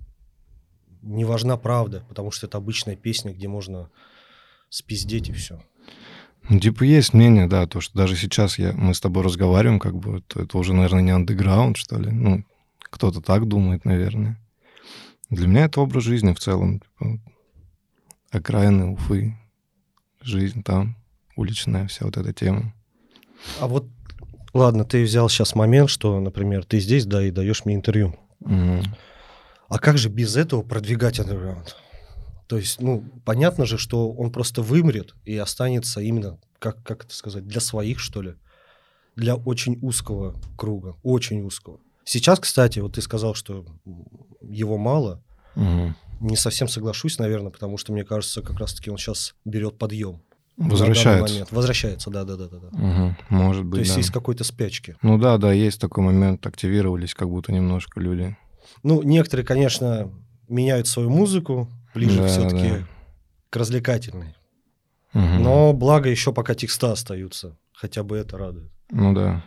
не 1.03 1.25
важна 1.25 1.57
правда, 1.57 2.05
потому 2.09 2.31
что 2.31 2.47
это 2.47 2.59
обычная 2.59 2.97
песня, 2.97 3.33
где 3.33 3.49
можно 3.49 3.91
спиздеть 4.69 5.29
и 5.29 5.33
все. 5.33 5.63
Ну, 6.49 6.59
типа, 6.61 6.83
есть 6.83 7.13
мнение, 7.13 7.47
да, 7.47 7.67
то, 7.67 7.81
что 7.81 7.97
даже 7.97 8.17
сейчас 8.17 8.59
я, 8.59 8.73
мы 8.73 8.95
с 8.95 9.01
тобой 9.01 9.23
разговариваем, 9.23 9.79
как 9.79 9.97
бы, 9.97 10.19
это, 10.19 10.43
это 10.43 10.59
уже, 10.59 10.73
наверное, 10.73 11.03
не 11.03 11.11
андеграунд, 11.11 11.77
что 11.77 11.99
ли. 11.99 12.11
Ну, 12.11 12.45
кто-то 12.81 13.21
так 13.21 13.47
думает, 13.47 13.85
наверное. 13.85 14.41
Для 15.31 15.47
меня 15.47 15.65
это 15.67 15.81
образ 15.81 16.05
жизни 16.05 16.33
в 16.33 16.41
целом. 16.41 16.81
Типа, 16.81 17.21
окраины 18.31 18.93
Уфы, 18.93 19.37
жизнь 20.23 20.63
там, 20.63 20.97
уличная 21.37 21.87
вся 21.87 22.07
вот 22.07 22.17
эта 22.17 22.33
тема. 22.33 22.75
А 23.61 23.67
вот, 23.67 23.87
ладно, 24.55 24.85
ты 24.85 25.03
взял 25.03 25.29
сейчас 25.29 25.55
момент, 25.55 25.91
что, 25.91 26.19
например, 26.21 26.65
ты 26.65 26.81
здесь, 26.81 27.07
да, 27.07 27.25
и 27.25 27.31
даешь 27.31 27.65
мне 27.65 27.75
интервью. 27.75 28.19
Угу. 28.41 28.83
А 29.69 29.79
как 29.79 29.99
же 29.99 30.09
без 30.09 30.37
этого 30.37 30.63
продвигать 30.63 31.21
андеграунд? 31.21 31.77
То 32.47 32.57
есть, 32.57 32.81
ну, 32.81 33.05
понятно 33.27 33.67
же, 33.67 33.77
что 33.77 34.11
он 34.11 34.33
просто 34.33 34.63
вымрет 34.63 35.15
и 35.25 35.37
останется 35.37 36.01
именно, 36.01 36.39
как, 36.59 36.83
как 36.83 37.05
это 37.05 37.15
сказать, 37.15 37.47
для 37.47 37.61
своих, 37.61 37.99
что 38.01 38.23
ли, 38.23 38.35
для 39.17 39.35
очень 39.35 39.79
узкого 39.83 40.41
круга, 40.57 40.97
очень 41.03 41.43
узкого. 41.43 41.81
Сейчас, 42.05 42.41
кстати, 42.41 42.79
вот 42.79 42.95
ты 42.95 43.03
сказал, 43.03 43.35
что 43.35 43.67
его 44.41 44.79
мало. 44.79 45.23
Угу. 45.57 45.95
Не 46.21 46.37
совсем 46.37 46.69
соглашусь, 46.69 47.19
наверное, 47.19 47.51
потому 47.51 47.77
что 47.77 47.93
мне 47.93 48.05
кажется, 48.05 48.41
как 48.41 48.59
раз-таки 48.59 48.91
он 48.91 48.97
сейчас 48.97 49.35
берет 49.45 49.77
подъем. 49.77 50.23
Возвращается. 50.59 51.47
Возвращается, 51.53 52.11
да, 52.11 52.25
да, 52.25 52.37
да, 52.37 52.49
да. 52.49 52.69
Угу, 52.69 53.17
может 53.31 53.65
быть. 53.65 53.81
То 53.81 53.81
есть 53.81 53.95
да. 53.95 54.01
из 54.01 54.11
какой-то 54.11 54.43
спячки. 54.43 54.97
Ну 55.03 55.17
да, 55.17 55.39
да, 55.39 55.53
есть 55.53 55.81
такой 55.81 56.03
момент, 56.03 56.45
активировались 56.47 57.15
как 57.15 57.29
будто 57.29 57.53
немножко 57.53 58.01
люди. 58.01 58.37
Ну, 58.83 59.03
некоторые, 59.03 59.47
конечно, 59.47 60.13
меняют 60.49 60.89
свою 60.89 61.11
музыку, 61.11 61.69
ближе 61.95 62.19
да, 62.19 62.27
все-таки 62.27 62.71
да. 62.71 62.89
к 63.51 63.57
развлекательной. 63.57 64.35
Угу. 65.15 65.21
Но 65.23 65.73
благо 65.73 66.09
еще 66.09 66.33
пока 66.33 66.55
текста 66.55 66.93
остаются. 66.93 67.57
Хотя 67.73 68.03
бы 68.03 68.17
это 68.17 68.37
радует. 68.37 68.73
Ну 68.91 69.15
да. 69.15 69.45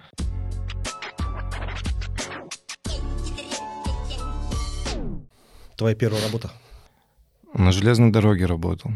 Твоя 5.75 5.96
первая 5.96 6.24
работа? 6.24 6.51
На 7.53 7.74
железной 7.74 8.12
дороге 8.12 8.46
работал. 8.46 8.91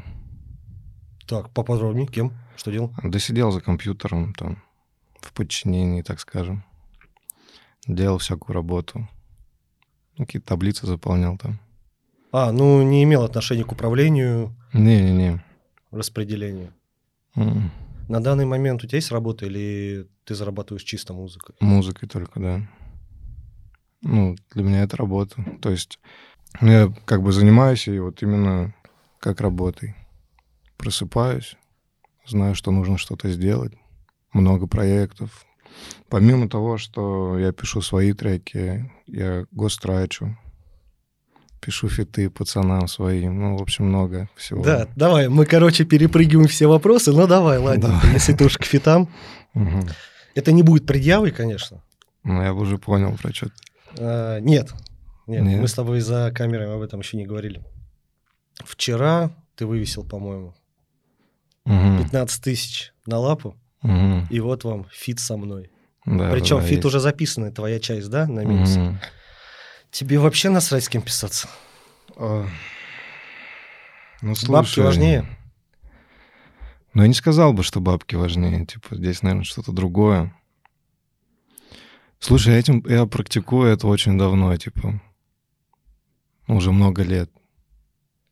Так, 1.27 1.49
поподробнее, 1.49 2.07
кем? 2.07 2.33
Что 2.55 2.71
делал? 2.71 2.93
Да 3.03 3.19
сидел 3.19 3.51
за 3.51 3.61
компьютером, 3.61 4.33
там, 4.33 4.61
в 5.19 5.33
подчинении, 5.33 6.01
так 6.01 6.19
скажем. 6.19 6.63
Делал 7.87 8.19
всякую 8.19 8.53
работу. 8.53 9.07
Ну, 10.17 10.25
какие-то 10.25 10.47
таблицы 10.47 10.87
заполнял 10.87 11.37
там. 11.37 11.59
А, 12.31 12.51
ну 12.51 12.81
не 12.83 13.03
имел 13.03 13.23
отношения 13.23 13.63
к 13.63 13.71
управлению? 13.71 14.55
Не-не-не. 14.73 15.43
Распределению? 15.91 16.73
Mm. 17.35 17.69
На 18.07 18.21
данный 18.21 18.45
момент 18.45 18.83
у 18.83 18.87
тебя 18.87 18.97
есть 18.97 19.11
работа 19.11 19.45
или 19.45 20.07
ты 20.25 20.35
зарабатываешь 20.35 20.83
чисто 20.83 21.13
музыкой? 21.13 21.55
Музыкой 21.59 22.07
только, 22.07 22.39
да. 22.39 22.67
Ну, 24.01 24.35
для 24.51 24.63
меня 24.63 24.83
это 24.83 24.97
работа. 24.97 25.43
То 25.61 25.71
есть 25.71 25.99
я 26.61 26.93
как 27.05 27.23
бы 27.23 27.31
занимаюсь 27.31 27.87
и 27.87 27.97
вот 27.99 28.21
именно 28.21 28.73
как 29.19 29.41
работой. 29.41 29.95
Просыпаюсь, 30.77 31.55
знаю, 32.25 32.55
что 32.55 32.71
нужно 32.71 32.97
что-то 32.97 33.29
сделать. 33.29 33.73
Много 34.33 34.67
проектов. 34.67 35.45
Помимо 36.09 36.49
того, 36.49 36.77
что 36.77 37.37
я 37.39 37.51
пишу 37.51 37.81
свои 37.81 38.13
треки, 38.13 38.91
я 39.07 39.45
гострачу, 39.51 40.37
пишу 41.65 41.89
фиты 41.89 42.29
пацанам 42.29 42.87
своим, 42.87 43.39
ну, 43.39 43.57
в 43.57 43.61
общем, 43.61 43.85
много 43.85 44.29
всего. 44.35 44.63
Да, 44.63 44.87
давай, 44.95 45.29
мы, 45.29 45.45
короче, 45.45 45.83
перепрыгиваем 45.83 46.47
все 46.47 46.67
вопросы, 46.67 47.11
ну 47.11 47.27
давай, 47.27 47.57
ладно, 47.57 47.89
давай. 47.89 48.13
если 48.13 48.33
ты 48.33 48.45
уж 48.45 48.57
к 48.57 48.63
фитам. 48.63 49.09
Угу. 49.55 49.87
Это 50.35 50.51
не 50.51 50.63
будет 50.63 50.85
предъявой, 50.85 51.31
конечно. 51.31 51.81
Ну, 52.23 52.41
я 52.41 52.53
бы 52.53 52.61
уже 52.61 52.77
понял 52.77 53.15
про 53.17 53.33
что 53.33 53.49
а, 53.97 54.39
нет, 54.39 54.73
нет, 55.27 55.43
нет, 55.43 55.61
мы 55.61 55.67
с 55.67 55.73
тобой 55.73 56.01
за 56.01 56.31
камерами 56.33 56.75
об 56.75 56.81
этом 56.81 56.99
еще 56.99 57.17
не 57.17 57.25
говорили. 57.25 57.63
Вчера 58.63 59.31
ты 59.55 59.65
вывесил, 59.65 60.03
по-моему, 60.03 60.53
угу. 61.65 62.03
15 62.03 62.43
тысяч 62.43 62.93
на 63.05 63.17
лапу, 63.19 63.55
угу. 63.81 64.27
и 64.29 64.39
вот 64.39 64.63
вам 64.63 64.85
фит 64.91 65.19
со 65.19 65.37
мной. 65.37 65.71
Да, 66.05 66.31
Причем 66.31 66.57
да, 66.57 66.63
фит 66.63 66.71
есть. 66.77 66.85
уже 66.85 66.99
записанный, 66.99 67.51
твоя 67.51 67.79
часть, 67.79 68.09
да, 68.09 68.27
на 68.27 68.45
минусе? 68.45 68.79
Угу. 68.79 68.97
Тебе 69.91 70.19
вообще 70.19 70.49
насрать 70.49 70.83
с 70.83 70.89
кем 70.89 71.01
писаться? 71.01 71.47
А... 72.15 72.45
Ну, 74.21 74.35
слушай, 74.35 74.51
бабки 74.51 74.79
важнее? 74.79 75.25
Ну, 76.93 77.01
я 77.01 77.07
не 77.07 77.13
сказал 77.13 77.53
бы, 77.53 77.63
что 77.63 77.81
бабки 77.81 78.15
важнее. 78.15 78.65
Типа, 78.65 78.95
здесь, 78.95 79.21
наверное, 79.21 79.43
что-то 79.43 79.71
другое. 79.71 80.33
Слушай, 82.19 82.55
этим 82.57 82.83
я 82.87 83.05
практикую 83.05 83.71
это 83.71 83.87
очень 83.87 84.17
давно, 84.17 84.55
типа, 84.55 85.01
уже 86.47 86.71
много 86.71 87.03
лет. 87.03 87.29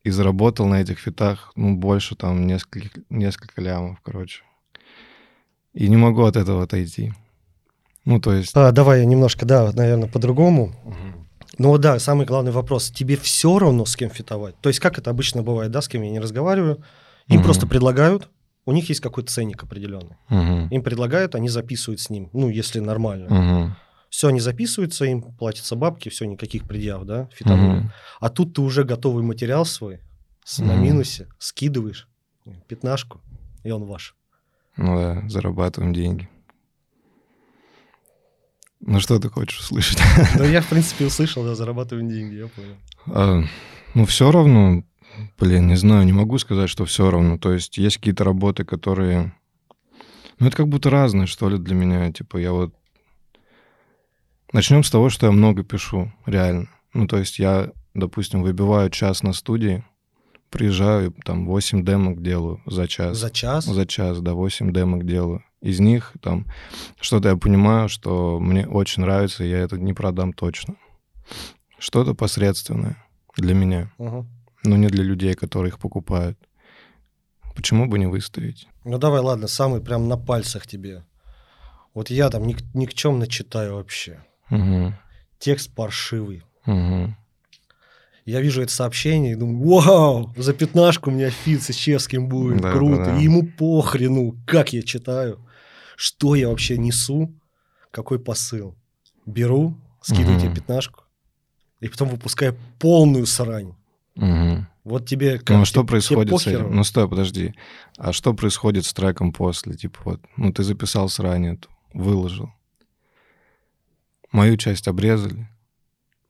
И 0.03 0.09
заработал 0.09 0.67
на 0.67 0.81
этих 0.81 0.99
фитах, 0.99 1.51
ну, 1.55 1.75
больше 1.77 2.15
там 2.15 2.45
несколько, 2.45 3.01
несколько 3.09 3.61
лямов, 3.61 3.99
короче. 4.03 4.43
И 5.73 5.87
не 5.87 5.95
могу 5.97 6.23
от 6.23 6.35
этого 6.35 6.63
отойти. 6.63 7.13
Ну, 8.05 8.19
то 8.19 8.33
есть... 8.33 8.51
А, 8.53 8.71
давай 8.71 8.99
я 8.99 9.05
немножко, 9.05 9.45
да, 9.45 9.71
наверное, 9.71 10.09
по-другому. 10.09 10.75
Угу. 10.83 11.27
Ну 11.57 11.77
да, 11.77 11.99
самый 11.99 12.25
главный 12.25 12.51
вопрос. 12.51 12.89
Тебе 12.91 13.15
все 13.15 13.57
равно 13.59 13.85
с 13.85 13.95
кем 13.95 14.09
фитовать? 14.09 14.59
То 14.59 14.69
есть 14.69 14.79
как 14.79 14.97
это 14.97 15.09
обычно 15.09 15.41
бывает, 15.41 15.71
да, 15.71 15.81
с 15.81 15.87
кем 15.87 16.01
я 16.01 16.11
не 16.11 16.19
разговариваю. 16.19 16.83
Им 17.27 17.37
Мгм. 17.37 17.45
просто 17.45 17.67
предлагают, 17.67 18.29
у 18.65 18.73
них 18.73 18.89
есть 18.89 19.01
какой-то 19.01 19.31
ценник 19.31 19.63
определенный. 19.63 20.17
Угу. 20.29 20.73
Им 20.73 20.83
предлагают, 20.83 21.35
они 21.35 21.47
записывают 21.49 22.01
с 22.01 22.09
ним, 22.09 22.29
ну, 22.33 22.49
если 22.49 22.79
нормально. 22.79 23.27
Угу. 23.27 23.75
Все, 24.13 24.27
они 24.27 24.39
записываются, 24.39 25.05
им 25.05 25.23
платятся 25.23 25.75
бабки, 25.75 26.09
все, 26.09 26.25
никаких 26.25 26.65
предъяв, 26.67 27.03
да, 27.03 27.27
фитонули. 27.33 27.79
Мгм. 27.79 27.91
А 28.19 28.29
тут 28.29 28.53
ты 28.53 28.61
уже 28.61 28.83
готовый 28.83 29.23
материал 29.23 29.65
свой 29.65 30.01
с, 30.45 30.59
на 30.59 30.73
Мгм. 30.75 30.83
минусе 30.83 31.27
скидываешь, 31.39 32.07
пятнашку, 32.67 33.21
и 33.63 33.71
он 33.71 33.85
ваш. 33.85 34.15
Ну 34.77 34.95
да, 34.97 35.27
зарабатываем 35.27 35.93
деньги. 35.93 36.29
Ну 38.81 38.99
что 38.99 39.17
ты 39.17 39.29
хочешь 39.29 39.61
услышать? 39.61 39.97
Да 40.37 40.45
я, 40.45 40.61
в 40.61 40.67
принципе, 40.69 41.07
услышал, 41.07 41.43
да, 41.43 41.55
зарабатываем 41.55 42.07
деньги, 42.07 42.35
я 42.35 42.47
понял. 42.49 42.75
А, 43.07 43.41
ну, 43.95 44.05
все 44.05 44.29
равно, 44.29 44.83
блин, 45.39 45.65
не 45.69 45.75
знаю, 45.75 46.05
не 46.05 46.13
могу 46.13 46.37
сказать, 46.37 46.69
что 46.69 46.85
все 46.85 47.09
равно. 47.09 47.39
То 47.39 47.51
есть 47.51 47.79
есть 47.79 47.97
какие-то 47.97 48.23
работы, 48.23 48.63
которые... 48.63 49.33
Ну, 50.37 50.45
это 50.45 50.55
как 50.55 50.67
будто 50.67 50.91
разные, 50.91 51.25
что 51.25 51.49
ли, 51.49 51.57
для 51.57 51.73
меня. 51.73 52.11
Типа 52.11 52.37
я 52.37 52.51
вот... 52.51 52.75
Начнем 54.53 54.83
с 54.83 54.91
того, 54.91 55.09
что 55.09 55.25
я 55.25 55.31
много 55.31 55.63
пишу, 55.63 56.11
реально. 56.25 56.69
Ну, 56.93 57.07
то 57.07 57.17
есть 57.17 57.39
я, 57.39 57.71
допустим, 57.95 58.43
выбиваю 58.43 58.89
час 58.91 59.23
на 59.23 59.33
студии, 59.33 59.83
приезжаю, 60.51 61.11
там 61.25 61.47
8 61.47 61.83
демок 61.83 62.21
делаю 62.21 62.61
за 62.67 62.87
час. 62.87 63.17
За 63.17 63.31
час? 63.31 63.65
За 63.65 63.85
час, 63.87 64.19
да, 64.21 64.33
8 64.33 64.71
демок 64.71 65.05
делаю. 65.05 65.43
Из 65.61 65.79
них 65.79 66.13
там 66.21 66.45
что-то 67.01 67.29
я 67.29 67.35
понимаю, 67.35 67.89
что 67.89 68.39
мне 68.39 68.67
очень 68.67 69.01
нравится, 69.01 69.43
и 69.43 69.49
я 69.49 69.57
это 69.59 69.77
не 69.77 69.93
продам 69.93 70.33
точно. 70.33 70.75
Что-то 71.79 72.13
посредственное 72.13 73.03
для 73.35 73.55
меня, 73.55 73.91
Мгм. 73.97 74.27
но 74.63 74.77
не 74.77 74.87
для 74.87 75.03
людей, 75.03 75.33
которые 75.33 75.69
их 75.69 75.79
покупают. 75.79 76.37
Почему 77.55 77.87
бы 77.87 77.97
не 77.97 78.05
выставить? 78.07 78.67
Ну 78.83 78.97
давай, 78.99 79.21
ладно, 79.21 79.47
самый 79.47 79.81
прям 79.81 80.07
на 80.07 80.17
пальцах 80.17 80.67
тебе. 80.67 81.03
Вот 81.95 82.09
я 82.11 82.29
там 82.29 82.45
ник- 82.45 82.63
никчемно 82.75 83.25
читаю 83.27 83.75
вообще. 83.75 84.19
Угу, 84.57 84.93
Текст 85.39 85.73
паршивый. 85.75 86.43
угу, 86.65 87.13
Я 88.25 88.39
вижу 88.41 88.61
это 88.61 88.71
сообщение 88.71 89.33
и 89.33 89.35
думаю, 89.35 89.81
вау, 89.81 90.33
за 90.37 90.53
пятнашку 90.53 91.09
у 91.09 91.13
меня 91.13 91.29
фит 91.29 91.61
с 91.63 91.71
Ищевским 91.71 92.27
будет, 92.29 92.61
Да, 92.61 92.71
круто. 92.71 92.97
да, 92.97 93.05
да. 93.13 93.19
И 93.19 93.23
ему 93.23 93.45
похрену, 93.47 94.35
как 94.45 94.71
я 94.73 94.81
читаю, 94.81 95.39
что 95.97 96.35
я 96.35 96.47
вообще 96.49 96.77
несу, 96.77 97.33
какой 97.91 98.19
посыл. 98.19 98.75
Беру, 99.25 99.75
скидываю 100.01 100.37
тебе 100.39 100.49
Мгм. 100.49 100.55
пятнашку, 100.55 101.03
и 101.81 101.87
потом 101.89 102.09
выпускаю 102.09 102.55
полную 102.79 103.25
срань. 103.25 103.73
Мгм. 104.15 104.67
Вот 104.83 105.07
тебе 105.07 105.37
как? 105.39 105.49
Ну, 105.49 105.61
а 105.61 105.65
что 105.65 105.79
тебе- 105.81 105.87
происходит 105.89 106.29
тебе 106.29 106.37
с 106.39 106.47
этим? 106.47 106.75
Ну, 106.75 106.83
стой, 106.83 107.07
подожди. 107.09 107.53
А 107.97 108.11
что 108.13 108.33
происходит 108.33 108.85
с 108.85 108.93
треком 108.93 109.31
после? 109.31 109.73
Типа 109.75 109.99
вот, 110.03 110.21
ну, 110.37 110.51
ты 110.53 110.63
записал 110.63 111.07
срань 111.09 111.47
эту, 111.47 111.69
выложил. 111.93 112.49
Мою 114.33 114.57
часть 114.57 114.87
обрезали, 114.87 115.47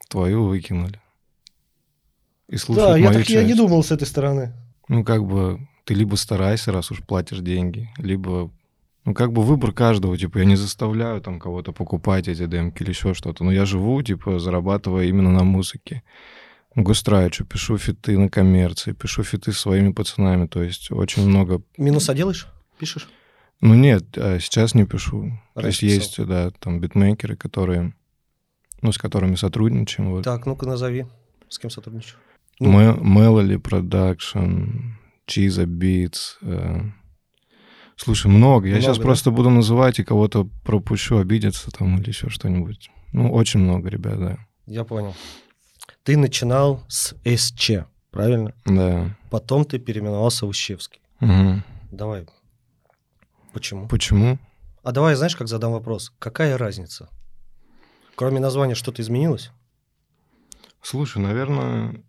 твою 0.10 0.44
выкинули. 0.44 1.00
И 2.50 2.58
слушают 2.58 2.90
да, 2.90 2.98
я 2.98 3.06
мою 3.06 3.20
так 3.20 3.30
я 3.30 3.42
не 3.42 3.50
часть. 3.50 3.58
думал 3.58 3.82
с 3.82 3.92
этой 3.92 4.06
стороны. 4.06 4.54
Ну, 4.90 5.06
как 5.06 5.26
бы, 5.26 5.66
ты 5.86 5.94
либо 5.94 6.16
старайся, 6.16 6.74
раз 6.74 6.92
уж 6.92 7.02
платишь 7.02 7.40
деньги, 7.40 7.90
либо... 7.98 8.52
Ну, 9.06 9.14
как 9.14 9.32
бы 9.32 9.42
выбор 9.42 9.72
каждого, 9.72 10.18
типа, 10.18 10.40
я 10.40 10.46
не 10.46 10.58
заставляю 10.58 11.22
там 11.22 11.40
кого-то 11.40 11.72
покупать 11.72 12.28
эти 12.28 12.46
демки 12.46 12.84
или 12.84 12.90
еще 12.90 13.14
что-то, 13.14 13.46
но 13.46 13.52
я 13.52 13.66
живу, 13.66 14.02
типа, 14.02 14.38
зарабатывая 14.38 15.06
именно 15.06 15.32
на 15.32 15.44
музыке. 15.44 16.04
Густрайчу, 16.76 17.46
пишу 17.46 17.78
фиты 17.78 18.18
на 18.18 18.30
коммерции, 18.30 18.92
пишу 18.92 19.24
фиты 19.24 19.54
своими 19.54 19.94
пацанами, 19.94 20.48
то 20.48 20.62
есть 20.62 20.92
очень 20.92 21.28
много... 21.28 21.62
Минуса 21.78 22.14
делаешь? 22.14 22.48
Пишешь? 22.78 23.08
Ну, 23.66 23.76
нет, 23.76 24.18
а 24.18 24.40
сейчас 24.40 24.76
не 24.76 24.86
пишу. 24.86 25.40
То 25.56 25.66
есть 25.68 25.82
Раньше 25.82 25.86
есть, 25.86 26.26
да, 26.26 26.52
там 26.60 26.82
битмейкеры, 26.82 27.38
которые... 27.38 27.94
Ну, 28.82 28.92
с 28.92 28.98
которыми 28.98 29.36
сотрудничаем. 29.36 30.10
Вот. 30.10 30.26
Так, 30.26 30.46
ну-ка 30.46 30.66
назови, 30.66 31.06
с 31.48 31.58
кем 31.60 31.70
сотрудничаешь. 31.70 32.18
Мэ- 32.60 33.00
Melody 33.00 33.56
Production, 33.62 34.96
Чиза 35.26 35.64
Beats. 35.64 36.36
э. 36.42 36.82
Слушай, 37.96 38.28
много. 38.28 38.68
Я 38.68 38.74
Много, 38.74 38.82
сейчас 38.86 38.98
да? 38.98 39.04
просто 39.04 39.32
буду 39.32 39.50
называть 39.50 39.98
и 40.00 40.04
кого-то 40.04 40.50
пропущу, 40.66 41.18
обидеться 41.18 41.72
там 41.72 41.98
или 42.02 42.10
еще 42.10 42.28
что-нибудь. 42.28 42.92
Ну, 43.14 43.32
очень 43.32 43.62
много, 43.62 43.88
ребят, 43.88 44.20
да. 44.20 44.38
Я 44.66 44.84
понял. 44.84 45.16
Ты 46.04 46.18
начинал 46.18 46.84
с 46.90 47.16
СЧ, 47.24 47.86
правильно? 48.12 48.54
Да. 48.66 49.16
Потом 49.30 49.64
ты 49.64 49.80
переименовался 49.80 50.46
в 50.46 50.50
Ущевский. 50.50 51.00
Мгм. 51.22 51.64
Давай. 51.92 52.26
Почему? 53.54 53.88
Почему? 53.88 54.40
А 54.84 54.92
давай, 54.92 55.16
знаешь, 55.16 55.36
как 55.36 55.48
задам 55.48 55.72
вопрос? 55.72 56.12
Какая 56.20 56.58
разница? 56.58 57.10
Кроме 58.16 58.40
названия 58.40 58.76
что-то 58.76 59.02
изменилось? 59.02 59.52
Слушай, 60.82 61.20
наверное, 61.20 62.04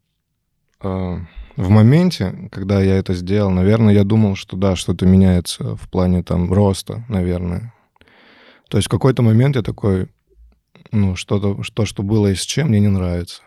э, 0.83 1.19
в 1.57 1.69
моменте, 1.69 2.49
когда 2.51 2.83
я 2.83 2.97
это 2.97 3.15
сделал, 3.15 3.51
наверное, 3.51 3.95
я 3.95 4.05
думал, 4.05 4.35
что 4.35 4.57
да, 4.57 4.75
что-то 4.75 5.07
меняется 5.07 5.77
в 5.77 5.89
плане 5.89 6.23
там 6.23 6.53
роста, 6.53 7.05
наверное. 7.09 7.73
То 8.69 8.79
есть 8.79 8.89
в 8.89 8.91
какой-то 8.91 9.23
момент 9.23 9.55
я 9.55 9.63
такой, 9.63 10.09
ну, 10.91 11.15
что-то, 11.15 11.63
что, 11.63 11.85
что 11.85 12.03
было 12.03 12.29
и 12.29 12.35
с 12.35 12.43
чем, 12.43 12.69
мне 12.69 12.81
не 12.81 12.89
нравится. 12.89 13.43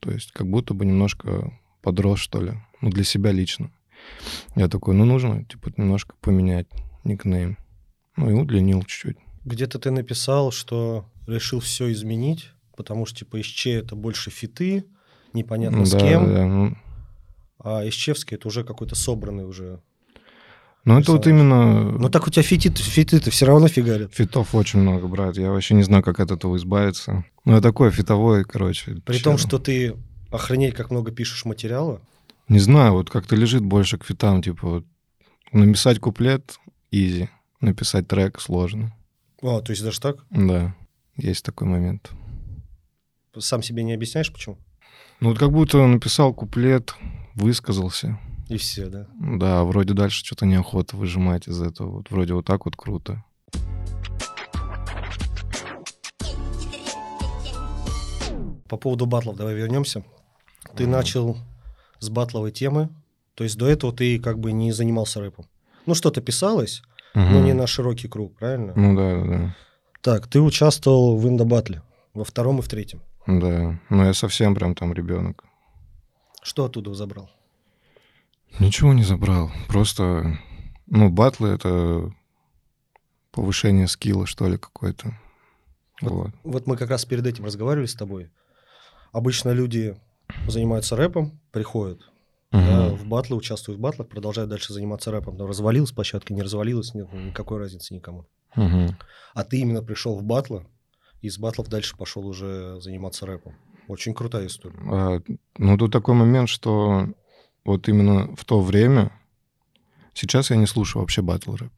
То 0.00 0.10
есть 0.10 0.32
как 0.32 0.48
будто 0.48 0.74
бы 0.74 0.84
немножко 0.84 1.52
подрос, 1.80 2.18
что 2.18 2.42
ли, 2.42 2.52
ну, 2.80 2.90
для 2.90 3.04
себя 3.04 3.32
лично. 3.32 3.70
Я 4.54 4.68
такой, 4.68 4.94
ну, 4.94 5.04
нужно, 5.04 5.44
типа, 5.44 5.72
немножко 5.76 6.14
поменять 6.20 6.66
никнейм. 7.04 7.58
Ну, 8.16 8.30
и 8.30 8.32
удлинил 8.32 8.82
чуть-чуть. 8.82 9.16
Где-то 9.44 9.78
ты 9.78 9.90
написал, 9.90 10.52
что 10.52 11.06
решил 11.26 11.60
все 11.60 11.90
изменить, 11.92 12.50
потому 12.76 13.06
что, 13.06 13.20
типа, 13.20 13.42
СЧ 13.42 13.66
это 13.68 13.96
больше 13.96 14.30
фиты, 14.30 14.84
непонятно 15.32 15.84
с 15.86 15.92
да, 15.92 15.98
кем, 15.98 16.26
да, 16.26 16.46
ну, 16.46 16.76
а 17.62 17.86
Исчевский 17.88 18.36
это 18.36 18.48
уже 18.48 18.64
какой-то 18.64 18.94
собранный 18.94 19.46
уже. 19.46 19.80
ну, 20.84 20.98
это 20.98 21.12
вот 21.12 21.26
именно... 21.26 21.90
Ну 21.92 22.08
так 22.08 22.26
у 22.26 22.30
тебя 22.30 22.42
фиты, 22.42 22.70
фиты-то 22.70 23.30
все 23.30 23.46
равно 23.46 23.68
фигарят. 23.68 24.14
Фитов 24.14 24.54
очень 24.54 24.80
много, 24.80 25.06
брат. 25.08 25.36
Я 25.36 25.50
вообще 25.50 25.74
не 25.74 25.82
знаю, 25.82 26.02
как 26.02 26.20
от 26.20 26.30
этого 26.30 26.56
избавиться. 26.56 27.24
Ну, 27.44 27.54
я 27.54 27.60
такой 27.60 27.90
фитовой, 27.90 28.44
короче. 28.44 28.96
При 29.04 29.14
чел. 29.16 29.24
том, 29.24 29.38
что 29.38 29.58
ты 29.58 29.94
охренеть 30.30 30.74
как 30.74 30.90
много 30.90 31.12
пишешь 31.12 31.44
материала. 31.44 32.00
Не 32.48 32.60
знаю, 32.60 32.94
вот 32.94 33.10
как-то 33.10 33.36
лежит 33.36 33.62
больше 33.62 33.98
к 33.98 34.04
фитам, 34.04 34.42
типа 34.42 34.68
вот 34.68 34.86
написать 35.52 35.98
куплет 35.98 36.58
изи, 36.90 37.28
написать 37.60 38.08
трек 38.08 38.40
сложно. 38.40 38.94
А, 39.42 39.60
то 39.60 39.70
есть 39.72 39.82
даже 39.82 40.00
так? 40.00 40.24
Да, 40.30 40.74
есть 41.16 41.44
такой 41.44 41.68
момент. 41.68 42.10
Сам 43.38 43.62
себе 43.62 43.84
не 43.84 43.94
объясняешь, 43.94 44.32
почему? 44.32 44.58
Ну, 45.20 45.30
вот 45.30 45.38
как 45.38 45.52
будто 45.52 45.86
написал 45.86 46.34
куплет, 46.34 46.94
высказался. 47.34 48.18
И 48.48 48.56
все, 48.56 48.88
да. 48.88 49.06
Да, 49.20 49.64
вроде 49.64 49.94
дальше 49.94 50.24
что-то 50.24 50.46
неохота 50.46 50.96
выжимать 50.96 51.46
из 51.46 51.62
этого. 51.62 51.98
Вот 51.98 52.10
вроде 52.10 52.34
вот 52.34 52.46
так 52.46 52.64
вот 52.64 52.74
круто. 52.76 53.22
По 58.68 58.76
поводу 58.76 59.06
батлов 59.06 59.36
давай 59.36 59.54
вернемся. 59.54 60.04
Ты 60.76 60.86
начал 60.86 61.36
с 61.98 62.08
батловой 62.08 62.52
темы, 62.52 62.88
то 63.34 63.44
есть 63.44 63.56
до 63.56 63.66
этого 63.66 63.92
ты 63.92 64.18
как 64.18 64.38
бы 64.38 64.52
не 64.52 64.72
занимался 64.72 65.20
рэпом. 65.20 65.46
Ну, 65.86 65.94
что-то 65.94 66.20
писалось, 66.20 66.82
но 67.14 67.22
Мгм. 67.22 67.44
не 67.44 67.52
на 67.54 67.66
широкий 67.66 68.08
круг, 68.08 68.36
правильно? 68.36 68.72
Ну 68.76 68.94
да, 68.96 69.24
да, 69.24 69.56
Так, 70.02 70.26
ты 70.28 70.40
участвовал 70.40 71.16
в 71.16 71.26
инда-батле 71.28 71.82
во 72.14 72.24
втором 72.24 72.58
и 72.58 72.62
в 72.62 72.68
третьем. 72.68 73.00
да. 73.26 73.78
Но 73.88 74.04
я 74.06 74.14
совсем 74.14 74.54
прям 74.54 74.74
там 74.74 74.92
ребенок. 74.92 75.44
Что 76.42 76.64
оттуда 76.64 76.94
забрал? 76.94 77.30
Ничего 78.58 78.92
не 78.94 79.04
забрал. 79.04 79.50
Просто, 79.68 80.38
ну, 80.86 81.08
батлы— 81.10 81.48
это 81.50 82.12
повышение 83.30 83.86
скилла, 83.88 84.26
что 84.26 84.48
ли, 84.48 84.56
какой-то. 84.58 85.12
Вот. 86.00 86.10
Вот. 86.12 86.30
Вот 86.44 86.66
мы 86.66 86.76
как 86.76 86.90
раз 86.90 87.04
перед 87.04 87.26
этим 87.26 87.44
разговаривали 87.44 87.86
с 87.86 87.94
тобой. 87.94 88.30
Обычно 89.12 89.50
люди 89.50 89.96
занимаются 90.48 90.96
рэпом, 90.96 91.38
приходят 91.52 92.09
да, 92.52 92.58
Мгм. 92.86 92.94
в 92.96 93.06
батлы, 93.06 93.36
участвуют 93.36 93.78
в 93.78 93.82
батлах, 93.82 94.08
продолжают 94.08 94.50
дальше 94.50 94.72
заниматься 94.72 95.10
рэпом. 95.12 95.36
Но 95.36 95.46
развалилась 95.46 95.92
площадка, 95.92 96.34
не 96.34 96.42
развалилась, 96.42 96.94
нет 96.94 97.12
никакой 97.12 97.58
разницы 97.58 97.94
никому. 97.94 98.26
А 98.54 99.44
ты 99.44 99.58
именно 99.58 99.82
пришел 99.82 100.16
в 100.18 100.22
батлы, 100.24 100.66
и 101.20 101.28
из 101.28 101.38
батлов 101.38 101.68
дальше 101.68 101.96
пошел 101.96 102.26
уже 102.26 102.80
заниматься 102.80 103.26
рэпом. 103.26 103.54
Очень 103.86 104.14
крутая 104.14 104.46
история. 104.46 104.78
А, 104.90 105.20
ну, 105.58 105.78
тут 105.78 105.92
такой 105.92 106.14
момент, 106.14 106.48
что 106.48 107.06
вот 107.64 107.88
именно 107.88 108.34
в 108.36 108.44
то 108.44 108.60
время... 108.60 109.12
Сейчас 110.14 110.50
я 110.50 110.56
не 110.56 110.66
слушаю 110.66 111.02
вообще 111.02 111.22
батл 111.22 111.54
рэп. 111.54 111.72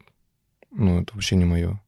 Ну, 0.70 1.02
это 1.02 1.14
вообще 1.14 1.36
не 1.36 1.44
мое. 1.44 1.82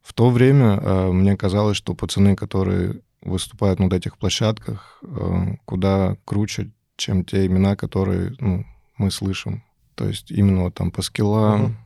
В 0.00 0.12
то 0.12 0.30
время 0.30 0.78
а, 0.80 1.12
мне 1.12 1.36
казалось, 1.36 1.76
что 1.76 1.94
пацаны, 1.94 2.36
которые 2.36 3.02
выступают 3.22 3.80
на 3.80 3.86
вот 3.86 3.94
этих 3.94 4.16
площадках, 4.18 5.02
а, 5.02 5.56
куда 5.64 6.16
круче, 6.24 6.70
чем 7.00 7.24
те 7.24 7.46
имена, 7.46 7.74
которые 7.76 8.36
ну, 8.38 8.64
мы 8.98 9.10
слышим. 9.10 9.64
То 9.94 10.06
есть 10.06 10.30
именно 10.30 10.64
вот 10.64 10.74
там 10.74 10.90
по 10.90 11.02
скиллам, 11.02 11.62
Мгм. 11.62 11.76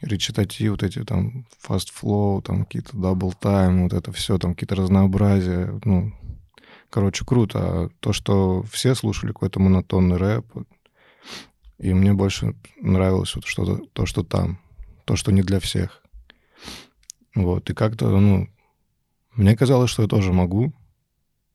речитатив, 0.00 0.72
вот 0.72 0.82
эти 0.82 1.04
там 1.04 1.46
fast 1.64 1.88
flow, 1.92 2.42
там 2.42 2.64
какие-то 2.64 2.96
double 2.96 3.34
time, 3.40 3.84
вот 3.84 3.92
это 3.92 4.10
все, 4.12 4.38
там 4.38 4.54
какие-то 4.54 4.74
разнообразия, 4.74 5.78
ну, 5.84 6.12
короче, 6.90 7.24
круто. 7.24 7.58
А 7.58 7.88
то, 8.00 8.12
что 8.12 8.62
все 8.64 8.94
слушали 8.94 9.32
какой-то 9.32 9.60
монотонный 9.60 10.16
рэп, 10.16 10.46
и 11.78 11.94
мне 11.94 12.12
больше 12.14 12.54
нравилось 12.80 13.34
вот 13.34 13.44
что-то, 13.46 13.84
то, 13.92 14.06
что 14.06 14.22
там, 14.22 14.58
то, 15.04 15.16
что 15.16 15.32
не 15.32 15.42
для 15.42 15.60
всех. 15.60 16.02
Вот, 17.34 17.70
и 17.70 17.74
как-то, 17.74 18.08
ну, 18.18 18.48
мне 19.34 19.56
казалось, 19.56 19.90
что 19.90 20.02
я 20.02 20.08
тоже 20.08 20.32
могу 20.32 20.72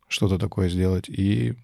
что-то 0.07 0.37
такое 0.39 0.69
сделать, 0.69 1.09
и 1.09 1.55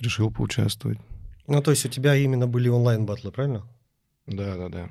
решил 0.00 0.30
поучаствовать. 0.30 0.98
Ну, 1.46 1.62
то 1.62 1.70
есть 1.70 1.86
у 1.86 1.88
тебя 1.88 2.16
именно 2.16 2.46
были 2.46 2.68
онлайн-батлы, 2.68 3.30
правильно? 3.30 3.66
Да, 4.26 4.56
да, 4.56 4.68
да. 4.68 4.88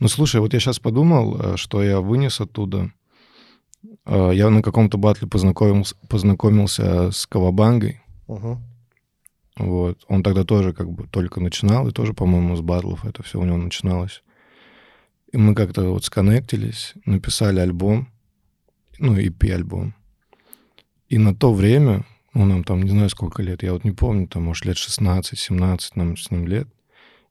Ну, 0.00 0.08
слушай, 0.08 0.40
вот 0.40 0.54
я 0.54 0.60
сейчас 0.60 0.78
подумал, 0.78 1.40
э, 1.40 1.56
что 1.56 1.82
я 1.82 2.00
вынес 2.00 2.40
оттуда. 2.40 2.92
Э, 4.06 4.30
Я 4.32 4.50
на 4.50 4.62
каком-то 4.62 4.96
батле 4.96 5.26
познакомился, 5.26 5.96
познакомился 6.08 7.10
с 7.10 7.26
Кавабангой. 7.26 8.00
Угу. 8.28 8.58
Вот. 9.56 10.04
Он 10.06 10.22
тогда 10.22 10.44
тоже 10.44 10.72
как 10.72 10.90
бы 10.90 11.08
только 11.08 11.40
начинал, 11.40 11.88
и 11.88 11.92
тоже, 11.92 12.14
по-моему, 12.14 12.54
с 12.54 12.60
батлов 12.60 13.04
это 13.04 13.22
все 13.24 13.40
у 13.40 13.44
него 13.44 13.56
начиналось. 13.56 14.22
И 15.32 15.36
мы 15.36 15.54
как-то 15.54 15.90
вот 15.90 16.04
сконнектились, 16.04 16.94
написали 17.04 17.58
альбом, 17.58 18.08
ну, 18.98 19.16
EP-альбом. 19.16 19.94
И 21.08 21.18
на 21.18 21.34
то 21.34 21.52
время, 21.52 22.04
ну, 22.38 22.44
нам 22.46 22.64
там, 22.64 22.82
не 22.82 22.90
знаю, 22.90 23.10
сколько 23.10 23.42
лет, 23.42 23.62
я 23.62 23.72
вот 23.72 23.84
не 23.84 23.90
помню, 23.90 24.28
там, 24.28 24.44
может, 24.44 24.64
лет 24.64 24.76
16-17 24.76 25.80
нам 25.96 26.16
с 26.16 26.30
ним 26.30 26.46
лет, 26.46 26.68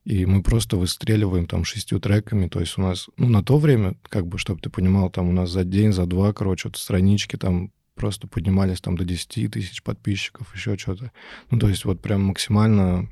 и 0.04 0.26
мы 0.26 0.44
просто 0.44 0.78
выстреливаем 0.78 1.48
там 1.48 1.64
шестью 1.64 2.00
треками, 2.00 2.48
то 2.48 2.60
есть 2.60 2.78
у 2.78 2.82
нас, 2.82 3.08
ну, 3.18 3.30
на 3.30 3.42
то 3.42 3.58
время, 3.58 3.96
как 4.10 4.28
бы, 4.28 4.38
чтобы 4.38 4.60
ты 4.60 4.70
понимал, 4.70 5.10
там 5.10 5.30
у 5.30 5.32
нас 5.32 5.50
за 5.50 5.64
день, 5.64 5.94
за 5.94 6.06
два, 6.06 6.34
короче, 6.34 6.68
вот 6.68 6.78
странички 6.78 7.38
там 7.38 7.72
просто 7.96 8.28
поднимались 8.28 8.82
там 8.82 8.98
до 8.98 9.06
10 9.06 9.52
тысяч 9.52 9.82
подписчиков, 9.82 10.54
еще 10.54 10.78
что-то. 10.78 11.12
Ну, 11.50 11.58
то 11.58 11.68
есть 11.68 11.86
вот 11.86 12.02
прям 12.02 12.24
максимально 12.24 13.10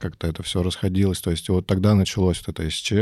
как-то 0.00 0.26
это 0.26 0.42
все 0.42 0.62
расходилось. 0.62 1.20
То 1.20 1.30
есть 1.30 1.48
вот 1.48 1.66
тогда 1.66 1.94
началось 1.94 2.42
вот 2.44 2.58
это 2.58 2.68
СЧ, 2.68 2.92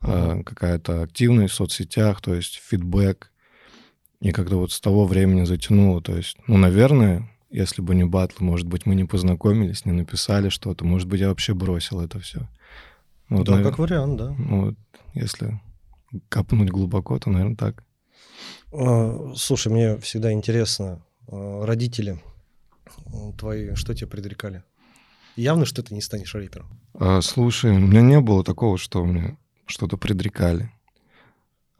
uh-huh. 0.00 0.44
какая-то 0.44 1.02
активность 1.02 1.54
в 1.54 1.56
соцсетях, 1.56 2.20
то 2.20 2.34
есть 2.34 2.60
фидбэк. 2.64 3.32
И 4.24 4.32
как-то 4.32 4.56
вот 4.56 4.72
с 4.72 4.80
того 4.80 5.04
времени 5.04 5.44
затянуло. 5.44 6.00
То 6.00 6.16
есть, 6.16 6.38
ну, 6.46 6.56
наверное, 6.56 7.28
если 7.50 7.82
бы 7.82 7.94
не 7.94 8.04
батлы, 8.04 8.46
может 8.46 8.66
быть, 8.66 8.86
мы 8.86 8.94
не 8.94 9.04
познакомились, 9.04 9.84
не 9.84 9.92
написали 9.92 10.48
что-то, 10.48 10.86
может 10.86 11.06
быть, 11.08 11.20
я 11.20 11.28
вообще 11.28 11.52
бросил 11.52 12.00
это 12.00 12.18
все. 12.20 12.48
Вот, 13.28 13.44
да, 13.44 13.56
навер... 13.56 13.68
как 13.68 13.78
вариант, 13.78 14.16
да. 14.16 14.34
Ну, 14.38 14.64
вот, 14.64 14.74
если 15.12 15.60
копнуть 16.30 16.70
глубоко, 16.70 17.18
то, 17.18 17.28
наверное, 17.28 17.56
так. 17.56 17.84
А, 18.72 19.34
слушай, 19.36 19.70
мне 19.70 19.98
всегда 19.98 20.32
интересно, 20.32 21.02
а, 21.28 21.66
родители 21.66 22.18
твои 23.36 23.74
что 23.74 23.94
тебе 23.94 24.06
предрекали? 24.06 24.62
Явно, 25.36 25.66
что 25.66 25.82
ты 25.82 25.92
не 25.92 26.00
станешь 26.00 26.34
рэпером. 26.34 26.80
А, 26.94 27.20
слушай, 27.20 27.72
у 27.72 27.78
меня 27.78 28.00
не 28.00 28.20
было 28.20 28.42
такого, 28.42 28.78
что 28.78 29.04
мне 29.04 29.36
что-то 29.66 29.98
предрекали. 29.98 30.70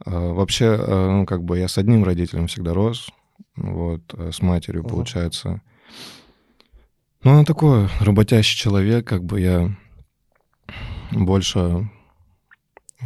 А, 0.03 0.33
вообще, 0.33 0.75
а, 0.77 1.11
ну, 1.11 1.25
как 1.25 1.43
бы 1.43 1.57
я 1.57 1.67
с 1.67 1.77
одним 1.77 2.03
родителем 2.03 2.47
всегда 2.47 2.73
рос, 2.73 3.09
вот, 3.55 4.01
а 4.13 4.31
с 4.31 4.41
матерью, 4.41 4.83
uh-huh. 4.83 4.89
получается. 4.89 5.61
Ну, 7.23 7.31
он 7.31 7.45
такой 7.45 7.87
работящий 7.99 8.57
человек, 8.57 9.07
как 9.07 9.23
бы 9.23 9.39
я 9.39 9.75
больше, 11.11 11.89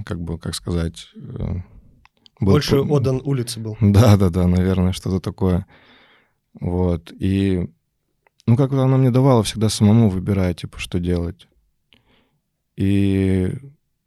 как 0.05 0.21
бы, 0.21 0.37
как 0.39 0.55
сказать... 0.55 1.09
Э, 1.15 1.61
был... 2.39 2.53
Больше 2.53 2.79
отдан 2.79 3.21
улице 3.23 3.59
был. 3.59 3.77
Да, 3.81 4.17
да, 4.17 4.29
да, 4.29 4.47
наверное, 4.47 4.93
что-то 4.93 5.19
такое. 5.19 5.65
Вот, 6.59 7.11
и 7.11 7.69
ну, 8.49 8.57
как-то 8.57 8.81
она 8.81 8.97
мне 8.97 9.11
давала 9.11 9.43
всегда 9.43 9.69
самому 9.69 10.09
выбирать, 10.09 10.61
типа, 10.61 10.79
что 10.79 10.99
делать. 10.99 11.47
И, 12.75 13.53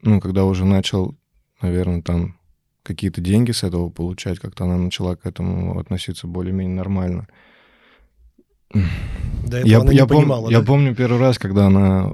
ну, 0.01 0.21
когда 0.21 0.45
уже 0.45 0.65
начал, 0.65 1.17
наверное, 1.61 2.03
там 2.03 2.37
какие-то 2.83 3.21
деньги 3.21 3.53
с 3.53 3.63
этого 3.63 3.91
получать, 3.91 4.39
как-то 4.39 4.65
она 4.65 4.77
начала 4.77 5.17
к 5.17 5.27
этому 5.27 5.79
относиться 5.79 6.27
более-менее 6.27 6.77
нормально. 6.77 7.29
Да, 9.47 9.61
я, 9.61 9.81
она 9.81 9.93
я, 9.93 10.07
понимала, 10.07 10.47
пом- 10.47 10.51
да? 10.51 10.59
я 10.59 10.65
помню 10.65 10.95
первый 10.95 11.21
раз, 11.21 11.39
когда 11.39 11.67
она 11.67 12.13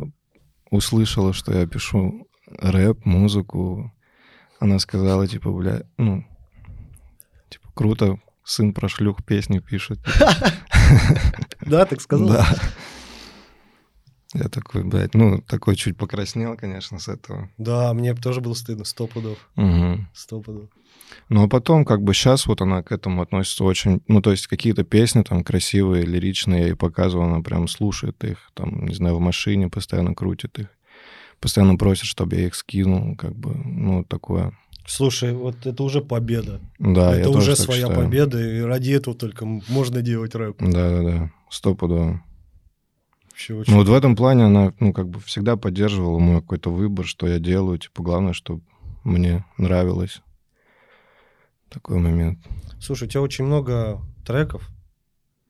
услышала, 0.71 1.33
что 1.33 1.53
я 1.53 1.67
пишу 1.67 2.27
рэп, 2.61 3.05
музыку, 3.05 3.93
она 4.59 4.79
сказала, 4.79 5.27
типа, 5.27 5.53
бля, 5.53 5.83
ну, 5.97 6.25
типа, 7.49 7.69
круто, 7.75 8.19
сын 8.45 8.73
про 8.73 8.89
шлюх 8.89 9.25
песню 9.25 9.63
пишет. 9.63 9.99
Да, 11.67 11.85
так 11.85 12.01
сказал? 12.01 12.29
Да. 12.29 12.47
Я 14.35 14.49
такой, 14.49 14.85
блядь, 14.85 15.15
ну, 15.15 15.41
такой 15.41 15.75
чуть 15.75 15.97
покраснел, 15.97 16.57
конечно, 16.57 16.99
с 16.99 17.09
этого. 17.09 17.49
Да, 17.57 17.95
мне 17.95 18.15
тоже 18.15 18.41
было 18.43 18.55
стыдно, 18.55 18.85
сто 18.85 19.07
пудов. 19.07 19.39
Угу. 19.57 20.07
Сто 20.13 20.41
пудов. 20.41 20.69
Ну, 21.31 21.45
а 21.45 21.49
потом, 21.49 21.87
как 21.87 22.03
бы, 22.03 22.13
сейчас 22.13 22.47
вот 22.47 22.61
она 22.61 22.83
к 22.83 22.93
этому 22.93 23.23
относится 23.23 23.65
очень... 23.65 24.03
Ну, 24.07 24.21
то 24.21 24.31
есть 24.31 24.47
какие-то 24.47 24.85
песни 24.85 25.23
там 25.23 25.43
красивые, 25.43 26.05
лиричные, 26.05 26.61
я 26.61 26.67
ей 26.69 26.77
показываю, 26.77 27.29
она 27.29 27.43
прям 27.43 27.69
слушает 27.69 28.23
их, 28.23 28.51
там, 28.53 28.85
не 28.87 28.95
знаю, 28.95 29.17
в 29.17 29.21
машине 29.21 29.71
постоянно 29.71 30.15
крутит 30.15 30.59
их. 30.59 30.69
Постоянно 31.41 31.77
просит, 31.77 32.05
чтобы 32.05 32.37
я 32.37 32.47
их 32.47 32.55
скинул, 32.55 33.17
как 33.17 33.35
бы, 33.35 33.55
ну, 33.55 34.05
такое. 34.05 34.53
Слушай, 34.87 35.33
вот 35.33 35.67
это 35.67 35.83
уже 35.83 36.01
победа. 36.01 36.61
Да, 36.79 37.13
это 37.13 37.29
я 37.29 37.29
уже 37.31 37.51
тоже 37.51 37.57
своя 37.57 37.87
считаю. 37.87 38.05
победа, 38.05 38.41
и 38.41 38.61
ради 38.61 38.93
этого 38.93 39.17
только 39.17 39.47
можно 39.47 40.03
делать 40.03 40.35
рэп. 40.35 40.57
Да-да-да, 40.61 41.31
стопудово. 41.51 42.23
Вообще 43.39 43.55
очень... 43.55 43.73
Ну 43.73 43.79
вот 43.79 43.89
в 43.89 43.95
этом 43.95 44.17
плане 44.17 44.47
она, 44.47 44.75
ну, 44.81 44.93
как 44.93 45.09
бы 45.09 45.21
всегда 45.21 45.57
поддерживала 45.57 46.19
мой 46.19 46.41
какой-то 46.41 46.73
выбор, 46.73 47.07
что 47.07 47.29
я 47.29 47.39
делаю. 47.39 47.79
Типа, 47.79 48.03
главное, 48.03 48.33
чтобы 48.33 48.63
мне 49.05 49.45
нравилось. 49.59 50.23
Такой 51.69 52.01
момент. 52.01 52.41
Слушай, 52.81 53.05
у 53.05 53.11
тебя 53.13 53.23
очень 53.23 53.45
много 53.45 54.01
треков, 54.27 54.69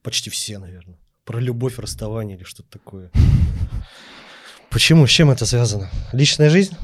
почти 0.02 0.28
все, 0.28 0.58
наверное, 0.58 0.98
про 1.24 1.40
любовь, 1.40 1.78
расставание 1.78 2.36
или 2.36 2.44
что-то 2.44 2.68
такое. 2.68 3.10
Почему? 4.70 5.06
С 5.06 5.10
чем 5.10 5.30
это 5.30 5.46
связано? 5.46 5.88
Личная 6.12 6.50
жизнь? 6.50 6.76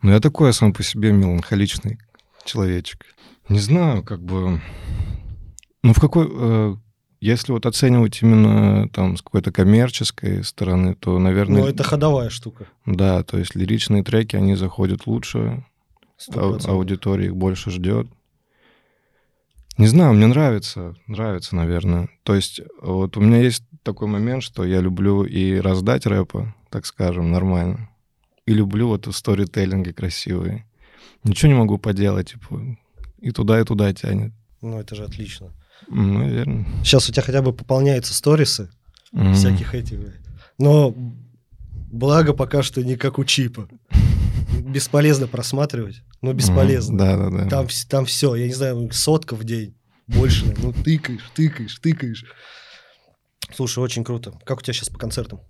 Ну, 0.00 0.12
я 0.12 0.20
такой 0.20 0.52
сам 0.52 0.72
по 0.72 0.84
себе 0.84 1.10
меланхоличный 1.10 1.98
человечек. 2.44 3.04
Не 3.48 3.58
знаю, 3.58 4.04
как 4.04 4.22
бы... 4.22 4.60
Ну, 5.82 5.92
в 5.92 5.98
какой... 6.00 6.28
Э, 6.30 6.76
если 7.20 7.52
вот 7.52 7.66
оценивать 7.66 8.22
именно 8.22 8.88
там 8.88 9.16
с 9.16 9.22
какой-то 9.22 9.52
коммерческой 9.52 10.42
стороны, 10.44 10.94
то, 10.94 11.18
наверное... 11.18 11.62
Ну, 11.62 11.68
это 11.68 11.82
ходовая 11.82 12.30
штука. 12.30 12.66
Да, 12.86 13.22
то 13.22 13.38
есть 13.38 13.54
лиричные 13.54 14.02
треки, 14.02 14.36
они 14.36 14.54
заходят 14.54 15.06
лучше, 15.06 15.64
а, 16.34 16.58
аудитория 16.64 17.26
их 17.26 17.36
больше 17.36 17.70
ждет. 17.70 18.06
Не 19.78 19.86
знаю, 19.86 20.14
мне 20.14 20.26
нравится, 20.26 20.94
нравится, 21.06 21.56
наверное. 21.56 22.08
То 22.22 22.34
есть 22.34 22.60
вот 22.82 23.16
у 23.16 23.20
меня 23.20 23.40
есть 23.40 23.64
такой 23.82 24.08
момент, 24.08 24.42
что 24.42 24.64
я 24.64 24.80
люблю 24.80 25.24
и 25.24 25.56
раздать 25.58 26.06
рэпа, 26.06 26.54
так 26.70 26.86
скажем, 26.86 27.30
нормально 27.30 27.90
и 28.50 28.52
люблю 28.52 28.88
вот 28.88 29.06
сторителлинги 29.14 29.92
красивые. 29.92 30.66
Ничего 31.22 31.52
не 31.52 31.58
могу 31.58 31.78
поделать, 31.78 32.32
типа, 32.32 32.76
и 33.18 33.30
туда, 33.30 33.60
и 33.60 33.64
туда 33.64 33.92
тянет. 33.92 34.32
Ну, 34.60 34.80
это 34.80 34.96
же 34.96 35.04
отлично. 35.04 35.52
Наверное. 35.88 36.66
Сейчас 36.84 37.08
у 37.08 37.12
тебя 37.12 37.22
хотя 37.22 37.42
бы 37.42 37.52
пополняются 37.52 38.14
сторисы 38.14 38.70
mm-hmm. 39.14 39.34
всяких 39.34 39.74
этих. 39.74 39.98
Но 40.58 40.94
благо 41.90 42.32
пока 42.32 42.62
что 42.62 42.82
не 42.82 42.96
как 42.96 43.18
у 43.18 43.24
чипа. 43.24 43.68
Бесполезно 44.60 45.26
просматривать, 45.26 46.02
но 46.22 46.32
бесполезно. 46.32 46.98
Да, 46.98 47.16
да, 47.16 47.30
да. 47.30 47.48
Там, 47.48 47.66
там 47.88 48.04
все, 48.04 48.34
я 48.34 48.46
не 48.46 48.52
знаю, 48.52 48.90
сотка 48.92 49.34
в 49.34 49.44
день, 49.44 49.76
больше. 50.06 50.54
Ну, 50.58 50.72
тыкаешь, 50.72 51.30
тыкаешь, 51.34 51.78
тыкаешь. 51.78 52.24
Слушай, 53.54 53.82
очень 53.82 54.04
круто. 54.04 54.38
Как 54.44 54.58
у 54.58 54.62
тебя 54.62 54.74
сейчас 54.74 54.88
по 54.88 54.98
концертам? 54.98 55.40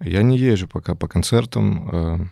Я 0.00 0.22
не 0.22 0.36
езжу 0.36 0.68
пока 0.68 0.94
по 0.94 1.08
концертам. 1.08 1.88
Э, 1.90 2.26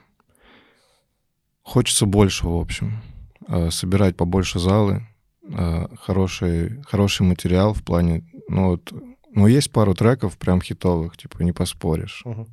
хочется 1.63 2.07
больше, 2.07 2.47
в 2.47 2.57
общем. 2.57 3.03
Э, 3.49 3.71
собирать 3.71 4.17
побольше 4.17 4.59
залы, 4.59 5.07
э, 5.51 5.87
хороший, 5.97 6.83
хороший 6.83 7.23
материал 7.23 7.75
в 7.75 7.83
плане... 7.83 8.25
Ну, 8.49 8.71
вот, 8.71 8.93
ну, 9.33 9.47
есть 9.47 9.71
пару 9.71 9.95
треков 9.95 10.37
прям 10.39 10.61
хитовых, 10.61 11.17
типа, 11.17 11.43
не 11.43 11.53
поспоришь. 11.53 12.23
Uh-huh. 12.25 12.49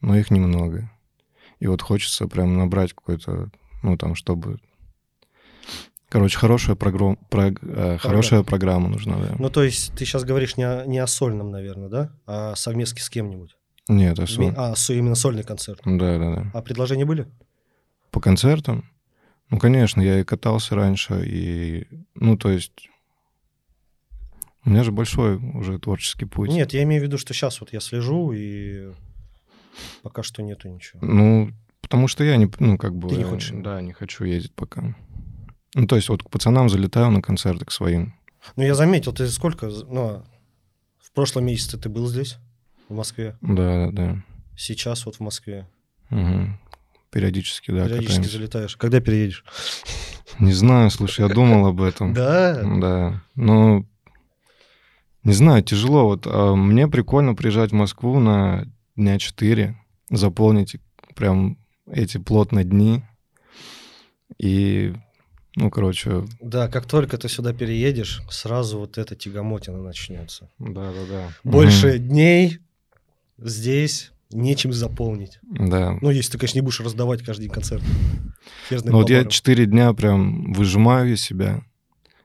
Но 0.00 0.16
их 0.16 0.30
немного. 0.30 0.90
И 1.60 1.66
вот 1.66 1.82
хочется 1.82 2.26
прям 2.26 2.56
набрать 2.56 2.92
какой-то, 2.92 3.50
ну, 3.82 3.96
там, 3.96 4.14
чтобы... 4.14 4.58
Короче, 6.08 6.38
хорошая, 6.38 6.76
программа, 6.76 7.16
прог... 7.30 7.58
программа. 7.60 7.98
хорошая 7.98 8.42
программа 8.42 8.88
нужна, 8.88 9.16
да. 9.18 9.34
Ну, 9.38 9.50
то 9.50 9.64
есть 9.64 9.92
ты 9.94 10.04
сейчас 10.04 10.24
говоришь 10.24 10.56
не 10.56 10.64
о, 10.64 10.84
не 10.86 10.98
о 10.98 11.06
сольном, 11.06 11.50
наверное, 11.50 11.88
да? 11.88 12.12
А 12.26 12.54
совместке 12.54 13.02
с 13.02 13.10
кем-нибудь? 13.10 13.56
Нет, 13.88 14.18
а 14.18 14.26
соль. 14.26 14.52
А, 14.56 14.74
именно 14.88 15.14
сольный 15.14 15.44
концерт. 15.44 15.80
Да, 15.84 16.18
да, 16.18 16.34
да. 16.36 16.50
А 16.54 16.62
предложения 16.62 17.04
были? 17.04 17.26
По 18.10 18.20
концертам? 18.20 18.90
Ну, 19.50 19.58
конечно, 19.58 20.00
я 20.00 20.20
и 20.20 20.24
катался 20.24 20.74
раньше, 20.74 21.24
и, 21.24 21.86
ну, 22.14 22.36
то 22.36 22.50
есть, 22.50 22.88
у 24.64 24.70
меня 24.70 24.82
же 24.82 24.92
большой 24.92 25.36
уже 25.36 25.78
творческий 25.78 26.24
путь. 26.24 26.50
Нет, 26.50 26.72
я 26.72 26.82
имею 26.82 27.02
в 27.02 27.04
виду, 27.04 27.18
что 27.18 27.32
сейчас 27.32 27.60
вот 27.60 27.72
я 27.72 27.80
слежу, 27.80 28.32
и 28.32 28.92
пока 30.02 30.22
что 30.22 30.42
нету 30.42 30.68
ничего. 30.68 30.98
Ну, 31.04 31.52
потому 31.80 32.08
что 32.08 32.24
я 32.24 32.36
не, 32.36 32.50
ну, 32.58 32.76
как 32.76 32.96
бы... 32.96 33.08
Ты 33.08 33.16
не 33.16 33.24
хочешь? 33.24 33.52
Да, 33.52 33.80
не 33.80 33.92
хочу 33.92 34.24
ездить 34.24 34.54
пока. 34.54 34.96
Ну, 35.74 35.86
то 35.86 35.96
есть, 35.96 36.08
вот 36.08 36.22
к 36.22 36.30
пацанам 36.30 36.68
залетаю 36.68 37.10
на 37.10 37.22
концерты, 37.22 37.64
к 37.64 37.70
своим. 37.70 38.14
Ну, 38.56 38.64
я 38.64 38.74
заметил, 38.74 39.12
ты 39.12 39.28
сколько, 39.28 39.66
ну, 39.66 40.24
в 40.98 41.12
прошлом 41.12 41.46
месяце 41.46 41.78
ты 41.78 41.88
был 41.88 42.08
здесь? 42.08 42.38
в 42.88 42.94
Москве. 42.94 43.36
Да, 43.40 43.86
да, 43.86 43.90
да. 43.92 44.22
Сейчас 44.56 45.06
вот 45.06 45.16
в 45.16 45.20
Москве. 45.20 45.66
Угу. 46.10 46.48
Периодически, 47.16 47.70
да. 47.70 47.86
Периодически 47.86 48.16
катаемся. 48.16 48.30
залетаешь. 48.36 48.76
Когда 48.76 49.00
переедешь? 49.00 49.42
Не 50.38 50.52
знаю, 50.52 50.90
слушай, 50.90 51.26
я 51.26 51.32
думал 51.32 51.64
об 51.64 51.80
этом. 51.80 52.12
Да? 52.12 52.60
Да. 52.62 53.22
Но 53.34 53.86
не 55.24 55.32
знаю, 55.32 55.62
тяжело. 55.62 56.08
Вот 56.08 56.26
а 56.26 56.54
мне 56.54 56.88
прикольно 56.88 57.34
приезжать 57.34 57.70
в 57.70 57.74
Москву 57.74 58.20
на 58.20 58.70
дня 58.96 59.18
четыре, 59.18 59.82
заполнить 60.10 60.76
прям 61.14 61.56
эти 61.90 62.18
плотные 62.18 62.66
дни. 62.66 63.02
И, 64.36 64.92
ну, 65.54 65.70
короче... 65.70 66.26
Да, 66.42 66.68
как 66.68 66.84
только 66.84 67.16
ты 67.16 67.30
сюда 67.30 67.54
переедешь, 67.54 68.20
сразу 68.28 68.78
вот 68.78 68.98
эта 68.98 69.16
тягомотина 69.16 69.82
начнется. 69.82 70.50
Да, 70.58 70.92
да, 70.92 71.06
да. 71.08 71.28
Больше 71.44 71.94
угу. 71.94 71.96
дней, 71.96 72.58
здесь 73.38 74.12
нечем 74.32 74.72
заполнить. 74.72 75.38
Да. 75.42 75.96
Ну, 76.00 76.10
если 76.10 76.32
ты, 76.32 76.38
конечно, 76.38 76.58
не 76.58 76.62
будешь 76.62 76.80
раздавать 76.80 77.22
каждый 77.22 77.42
день 77.42 77.52
концерт. 77.52 77.82
Ну, 78.70 78.92
вот 78.92 79.10
я 79.10 79.24
четыре 79.24 79.66
дня 79.66 79.92
прям 79.92 80.52
выжимаю 80.52 81.12
из 81.14 81.22
себя. 81.22 81.62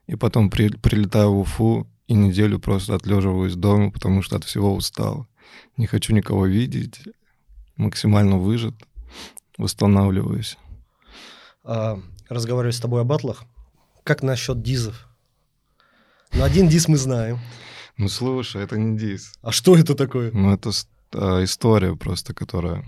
и 0.08 0.16
потом 0.16 0.50
при, 0.50 0.70
прилетаю 0.70 1.34
в 1.34 1.40
Уфу 1.40 1.88
и 2.08 2.14
неделю 2.14 2.60
просто 2.60 2.96
отлеживаюсь 2.96 3.56
дома, 3.56 3.92
потому 3.92 4.22
что 4.22 4.36
от 4.36 4.44
всего 4.44 4.76
устал. 4.76 5.28
Не 5.78 5.88
хочу 5.88 6.14
никого 6.14 6.46
видеть, 6.46 7.00
максимально 7.78 8.38
выжат, 8.38 8.76
восстанавливаюсь. 9.58 10.58
А, 11.64 12.00
разговариваю 12.28 12.74
с 12.74 12.80
тобой 12.80 13.02
о 13.02 13.04
батлах. 13.06 13.44
Как 14.04 14.24
насчет 14.24 14.62
дизов? 14.62 15.08
Ну, 16.34 16.44
один 16.44 16.68
диз 16.68 16.88
мы 16.88 16.98
знаем. 16.98 17.40
Ну, 17.98 18.10
слушай, 18.10 18.64
это 18.64 18.78
не 18.78 18.98
диз. 18.98 19.34
А 19.42 19.52
что 19.52 19.78
это 19.78 19.96
такое? 19.96 20.32
Ну, 20.32 20.54
это 20.54 20.72
а, 21.14 21.44
история 21.44 21.96
просто, 21.96 22.34
которая... 22.34 22.84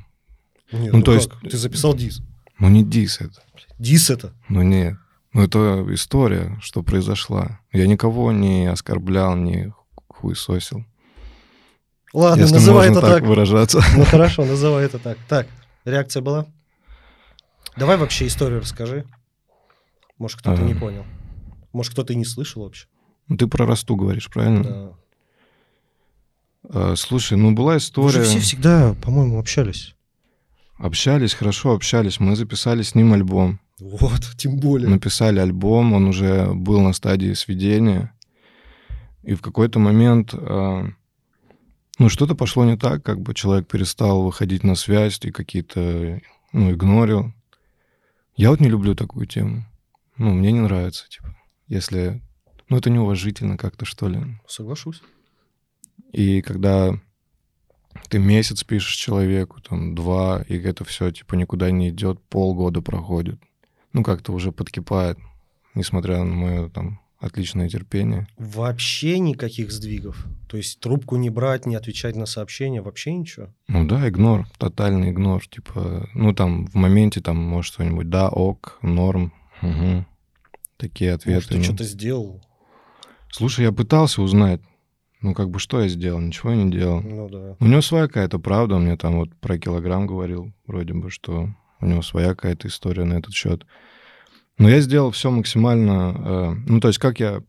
Нет, 0.72 0.92
ну, 0.92 1.00
ну, 1.00 1.04
то 1.04 1.14
как? 1.14 1.22
есть... 1.22 1.52
Ты 1.52 1.58
записал 1.58 1.94
диз. 1.94 2.22
Ну, 2.60 2.70
не 2.70 2.84
диз 2.84 3.22
это. 3.22 3.42
Дис 3.80 4.10
это? 4.10 4.34
Ну, 4.50 4.62
нет. 4.62 4.96
Ну, 5.34 5.44
это 5.44 5.86
история, 5.90 6.58
что 6.62 6.84
произошла. 6.84 7.60
Я 7.72 7.88
никого 7.88 8.32
не 8.32 8.68
оскорблял, 8.68 9.36
не 9.36 9.74
хуесосил. 10.08 10.86
Ладно, 12.14 12.42
Если 12.42 12.54
называй 12.54 12.92
это 12.92 13.02
так. 13.02 13.10
так 13.10 13.24
выражаться. 13.24 13.82
Ну, 13.96 14.06
хорошо, 14.12 14.46
называй 14.46 14.86
это 14.86 15.00
так. 15.00 15.18
Так, 15.28 15.48
реакция 15.84 16.22
была? 16.22 16.46
Давай 17.76 17.98
вообще 17.98 18.28
историю 18.28 18.62
расскажи. 18.62 19.06
Может, 20.20 20.40
кто-то 20.40 20.62
а... 20.62 20.66
не 20.66 20.76
понял. 20.76 21.06
Может, 21.72 21.94
кто-то 21.94 22.14
и 22.14 22.16
не 22.16 22.26
слышал 22.26 22.64
вообще. 22.64 22.88
Ну, 23.28 23.38
ты 23.38 23.48
про 23.48 23.66
Росту 23.66 23.96
говоришь, 23.96 24.30
правильно? 24.30 24.64
Да. 24.64 24.94
А, 26.70 26.96
слушай, 26.96 27.38
ну 27.38 27.54
была 27.54 27.78
история... 27.78 28.20
Мы 28.20 28.24
же 28.26 28.30
все 28.30 28.40
всегда, 28.40 28.96
по-моему, 29.02 29.40
общались. 29.40 29.96
Общались, 30.78 31.34
хорошо 31.34 31.74
общались. 31.74 32.20
Мы 32.20 32.36
записали 32.36 32.82
с 32.82 32.96
ним 32.96 33.14
альбом. 33.14 33.60
Вот, 33.80 34.22
тем 34.38 34.58
более. 34.58 34.90
Написали 34.90 35.40
альбом, 35.40 35.94
он 35.94 36.08
уже 36.08 36.54
был 36.54 36.82
на 36.82 36.94
стадии 36.94 37.34
сведения. 37.34 38.14
И 39.24 39.36
в 39.36 39.42
какой-то 39.42 39.80
момент, 39.80 40.34
э, 40.34 40.84
ну, 42.00 42.10
что-то 42.10 42.36
пошло 42.36 42.66
не 42.66 42.78
так, 42.78 43.04
как 43.04 43.22
бы 43.22 43.34
человек 43.34 43.68
перестал 43.68 44.24
выходить 44.24 44.64
на 44.64 44.76
связь 44.76 45.20
и 45.24 45.32
какие-то, 45.32 46.22
ну, 46.52 46.72
игнорил. 46.72 47.34
Я 48.36 48.50
вот 48.50 48.60
не 48.60 48.70
люблю 48.70 48.96
такую 48.96 49.28
тему. 49.28 49.66
Ну, 50.18 50.34
мне 50.34 50.52
не 50.52 50.60
нравится, 50.60 51.08
типа, 51.10 51.36
если... 51.68 52.22
Ну, 52.70 52.78
это 52.78 52.90
неуважительно 52.90 53.58
как-то, 53.58 53.86
что 53.86 54.08
ли. 54.08 54.20
Соглашусь. 54.48 55.02
И 56.12 56.42
когда 56.42 57.00
ты 58.10 58.20
месяц 58.20 58.64
пишешь 58.64 58.96
человеку, 58.96 59.62
там, 59.62 59.96
два, 59.96 60.44
и 60.48 60.58
это 60.58 60.84
все, 60.86 61.12
типа, 61.12 61.36
никуда 61.36 61.72
не 61.72 61.90
идет, 61.90 62.22
полгода 62.22 62.82
проходит. 62.82 63.40
Ну, 63.94 64.04
как-то 64.04 64.32
уже 64.34 64.52
подкипает, 64.52 65.18
несмотря 65.76 66.20
на 66.20 66.34
мое, 66.34 66.70
там, 66.70 67.00
отличное 67.20 67.70
терпение. 67.70 68.28
Вообще 68.38 69.20
никаких 69.20 69.72
сдвигов? 69.72 70.28
То 70.48 70.58
есть 70.58 70.80
трубку 70.80 71.16
не 71.16 71.30
брать, 71.30 71.66
не 71.66 71.76
отвечать 71.76 72.16
на 72.16 72.26
сообщения, 72.26 72.82
вообще 72.82 73.14
ничего? 73.14 73.48
Ну 73.68 73.88
да, 73.88 74.08
игнор, 74.10 74.48
тотальный 74.58 75.12
игнор. 75.12 75.48
Типа, 75.48 76.10
ну 76.14 76.34
там 76.34 76.68
в 76.68 76.76
моменте 76.76 77.22
там 77.22 77.38
может 77.38 77.74
что-нибудь, 77.74 78.10
да, 78.10 78.30
ок, 78.30 78.78
норм, 78.82 79.32
угу. 79.62 80.06
Такие 80.78 81.14
ответы. 81.14 81.36
Может, 81.36 81.50
ты 81.50 81.58
ну. 81.58 81.64
что-то 81.64 81.84
сделал? 81.86 82.42
Слушай, 83.32 83.66
я 83.66 83.72
пытался 83.72 84.22
узнать, 84.22 84.60
ну, 85.24 85.34
как 85.34 85.50
бы, 85.50 85.58
что 85.58 85.82
я 85.82 85.88
сделал? 85.88 86.20
Ничего 86.20 86.52
я 86.52 86.58
не 86.58 86.70
делал. 86.70 87.02
Ну, 87.02 87.30
да. 87.30 87.56
У 87.60 87.66
него 87.66 87.82
своя 87.82 88.08
какая-то 88.08 88.40
правда. 88.40 88.76
Он 88.76 88.84
мне 88.84 88.98
там 88.98 89.18
вот 89.18 89.34
про 89.40 89.58
килограмм 89.58 90.06
говорил, 90.06 90.54
вроде 90.68 90.94
бы, 90.94 91.10
что 91.10 91.50
у 91.80 91.86
него 91.86 92.02
своя 92.02 92.30
какая-то 92.36 92.68
история 92.68 93.06
на 93.06 93.14
этот 93.14 93.34
счет. 93.34 93.66
Но 94.58 94.70
я 94.70 94.82
сделал 94.82 95.12
все 95.12 95.32
максимально... 95.32 96.16
Э, 96.18 96.54
ну, 96.68 96.80
то 96.82 96.90
есть, 96.90 97.00
как 97.00 97.22
я 97.22 97.42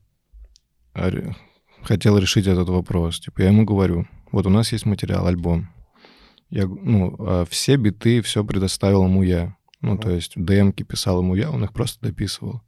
хотел 1.83 2.17
решить 2.19 2.47
этот 2.47 2.69
вопрос. 2.69 3.19
Типа, 3.19 3.43
я 3.43 3.49
ему 3.49 3.65
говорю, 3.65 4.07
вот 4.31 4.47
у 4.47 4.51
нас 4.51 4.73
есть 4.73 4.87
материал, 4.87 5.27
альбом. 5.27 5.69
Я, 6.51 6.67
ну, 6.67 7.17
э, 7.19 7.45
все 7.51 7.77
биты, 7.77 8.23
все 8.23 8.45
предоставил 8.45 9.05
ему 9.05 9.25
я. 9.25 9.57
Ну, 9.81 9.99
то 9.99 10.11
есть, 10.11 10.33
ДМки 10.37 10.85
писал 10.85 11.23
ему 11.23 11.35
я, 11.35 11.51
он 11.51 11.65
их 11.65 11.73
просто 11.73 12.07
дописывал. 12.07 12.63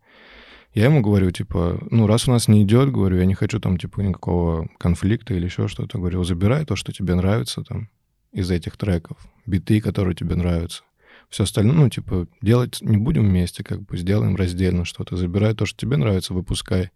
Я 0.75 0.85
ему 0.85 1.01
говорю, 1.01 1.31
типа, 1.31 1.79
ну, 1.91 2.07
раз 2.07 2.29
у 2.29 2.33
нас 2.33 2.49
не 2.49 2.63
идет, 2.63 2.93
говорю, 2.93 3.19
я 3.19 3.25
не 3.25 3.35
хочу 3.35 3.61
там, 3.61 3.79
типа, 3.79 4.01
никакого 4.01 4.69
конфликта 4.79 5.35
или 5.35 5.47
еще 5.47 5.69
что-то. 5.69 5.99
Говорю, 5.99 6.23
забирай 6.25 6.65
то, 6.65 6.77
что 6.77 6.93
тебе 6.93 7.15
нравится 7.15 7.63
там 7.63 7.89
из 8.33 8.51
этих 8.51 8.77
треков, 8.77 9.17
биты, 9.47 9.81
которые 9.81 10.15
тебе 10.15 10.37
нравятся. 10.37 10.83
Все 11.31 11.45
остальное, 11.45 11.75
ну, 11.75 11.89
типа, 11.89 12.29
делать 12.41 12.79
не 12.83 12.99
будем 12.99 13.29
вместе, 13.29 13.65
как 13.65 13.83
бы 13.83 13.97
сделаем 13.97 14.37
раздельно 14.37 14.85
что-то. 14.85 15.17
Забирай 15.17 15.55
то, 15.55 15.67
что 15.67 15.79
тебе 15.79 15.97
нравится, 15.97 16.35
выпускай. 16.35 16.91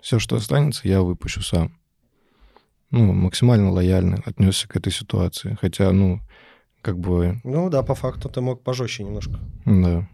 Все, 0.00 0.18
что 0.18 0.36
останется, 0.36 0.88
я 0.88 1.02
выпущу 1.02 1.40
сам. 1.42 1.78
Ну, 2.90 3.12
максимально 3.12 3.70
лояльно 3.70 4.20
отнесся 4.24 4.66
к 4.66 4.76
этой 4.76 4.92
ситуации. 4.92 5.56
Хотя, 5.60 5.92
ну, 5.92 6.20
как 6.82 6.98
бы... 6.98 7.40
Ну 7.44 7.70
да, 7.70 7.82
по 7.82 7.94
факту 7.94 8.28
ты 8.28 8.40
мог 8.40 8.62
пожестче 8.62 9.04
немножко. 9.04 9.38
Да. 9.64 10.08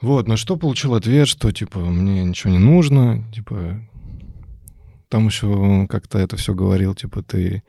Вот, 0.00 0.28
на 0.28 0.36
что 0.36 0.56
получил 0.56 0.94
ответ, 0.94 1.26
что, 1.26 1.50
типа, 1.50 1.80
мне 1.80 2.22
ничего 2.22 2.52
не 2.52 2.58
нужно, 2.58 3.24
типа, 3.32 3.80
там 5.08 5.26
еще 5.26 5.86
как-то 5.88 6.18
это 6.18 6.36
все 6.36 6.54
говорил, 6.54 6.94
типа, 6.94 7.22
ты 7.22 7.64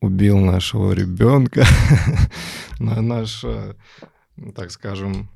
убил 0.00 0.38
нашего 0.38 0.92
ребенка, 0.92 1.66
наш, 2.78 3.42
э, 3.42 3.74
так 4.54 4.70
скажем... 4.70 5.28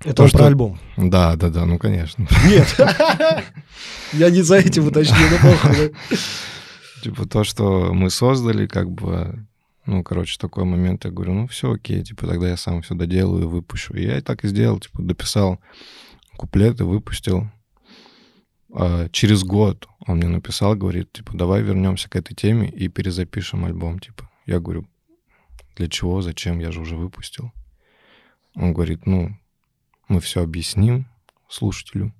Это 0.00 0.14
то, 0.14 0.28
что... 0.28 0.38
про 0.38 0.46
альбом? 0.46 0.80
Да, 0.96 1.36
да, 1.36 1.50
да, 1.50 1.66
ну, 1.66 1.78
конечно. 1.78 2.26
Нет, 2.46 2.74
я 4.14 4.30
не 4.30 4.40
за 4.40 4.56
этим 4.56 4.86
уточнил, 4.86 5.28
но 5.42 5.90
Типа 7.02 7.26
то, 7.26 7.44
что 7.44 7.92
мы 7.92 8.08
создали, 8.08 8.66
как 8.66 8.90
бы 8.90 9.46
ну, 9.86 10.02
короче, 10.02 10.38
такой 10.38 10.64
момент, 10.64 11.04
я 11.04 11.10
говорю, 11.10 11.34
ну, 11.34 11.46
все 11.46 11.72
окей, 11.72 12.02
типа, 12.02 12.26
тогда 12.26 12.48
я 12.48 12.56
сам 12.56 12.82
все 12.82 12.94
доделаю 12.94 13.44
и 13.44 13.46
выпущу. 13.46 13.94
И 13.94 14.02
я 14.02 14.18
и 14.18 14.20
так 14.20 14.44
и 14.44 14.48
сделал, 14.48 14.80
типа, 14.80 15.02
дописал 15.02 15.60
куплеты, 16.36 16.84
выпустил. 16.84 17.48
А 18.72 19.08
через 19.10 19.44
год 19.44 19.86
он 20.06 20.16
мне 20.16 20.28
написал, 20.28 20.74
говорит, 20.74 21.12
типа, 21.12 21.36
давай 21.36 21.62
вернемся 21.62 22.08
к 22.08 22.16
этой 22.16 22.34
теме 22.34 22.68
и 22.68 22.88
перезапишем 22.88 23.64
альбом, 23.64 23.98
типа. 23.98 24.28
Я 24.46 24.58
говорю, 24.58 24.86
для 25.76 25.88
чего, 25.88 26.22
зачем, 26.22 26.58
я 26.58 26.70
же 26.70 26.80
уже 26.80 26.96
выпустил. 26.96 27.52
Он 28.54 28.72
говорит, 28.72 29.06
ну, 29.06 29.36
мы 30.08 30.20
все 30.20 30.42
объясним 30.42 31.06
слушателю 31.48 32.12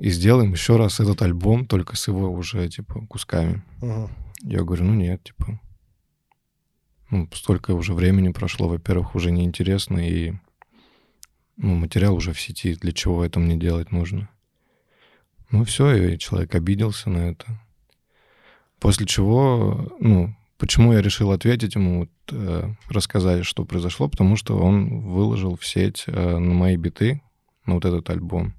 и 0.00 0.10
сделаем 0.10 0.52
еще 0.52 0.76
раз 0.76 1.00
этот 1.00 1.22
альбом, 1.22 1.66
только 1.66 1.96
с 1.96 2.06
его 2.08 2.30
уже, 2.30 2.68
типа, 2.68 3.06
кусками. 3.06 3.62
Uh-huh. 3.80 4.08
Я 4.42 4.62
говорю, 4.62 4.84
ну 4.84 4.94
нет, 4.94 5.24
типа, 5.24 5.60
ну, 7.10 7.28
столько 7.32 7.72
уже 7.72 7.94
времени 7.94 8.30
прошло, 8.30 8.68
во-первых, 8.68 9.14
уже 9.14 9.30
неинтересно, 9.30 9.98
и 9.98 10.34
ну, 11.56 11.74
материал 11.74 12.14
уже 12.14 12.32
в 12.32 12.40
сети, 12.40 12.74
для 12.74 12.92
чего 12.92 13.24
это 13.24 13.40
мне 13.40 13.56
делать 13.56 13.92
нужно. 13.92 14.28
Ну, 15.50 15.64
все, 15.64 15.94
и 15.94 16.18
человек 16.18 16.54
обиделся 16.54 17.10
на 17.10 17.30
это. 17.30 17.46
После 18.78 19.06
чего, 19.06 19.90
ну, 19.98 20.36
почему 20.58 20.92
я 20.92 21.00
решил 21.00 21.32
ответить 21.32 21.74
ему, 21.74 22.00
вот, 22.00 22.10
э, 22.30 22.70
рассказать, 22.90 23.44
что 23.44 23.64
произошло, 23.64 24.08
потому 24.08 24.36
что 24.36 24.58
он 24.58 25.00
выложил 25.00 25.56
в 25.56 25.66
сеть 25.66 26.04
э, 26.06 26.38
на 26.38 26.52
мои 26.52 26.76
биты, 26.76 27.22
на 27.64 27.74
вот 27.74 27.84
этот 27.84 28.08
альбом. 28.10 28.54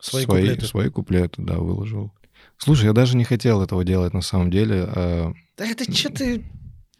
Свои, 0.00 0.24
свои 0.24 0.40
куплеты? 0.42 0.66
Свои 0.66 0.88
куплеты, 0.88 1.42
да, 1.42 1.58
выложил. 1.58 2.10
Слушай, 2.56 2.86
я 2.86 2.92
даже 2.94 3.16
не 3.16 3.24
хотел 3.24 3.62
этого 3.62 3.84
делать 3.84 4.14
на 4.14 4.22
самом 4.22 4.50
деле. 4.50 4.84
А... 4.88 5.32
Да 5.58 5.66
это 5.66 5.90
что 5.92 6.10
ты 6.10 6.42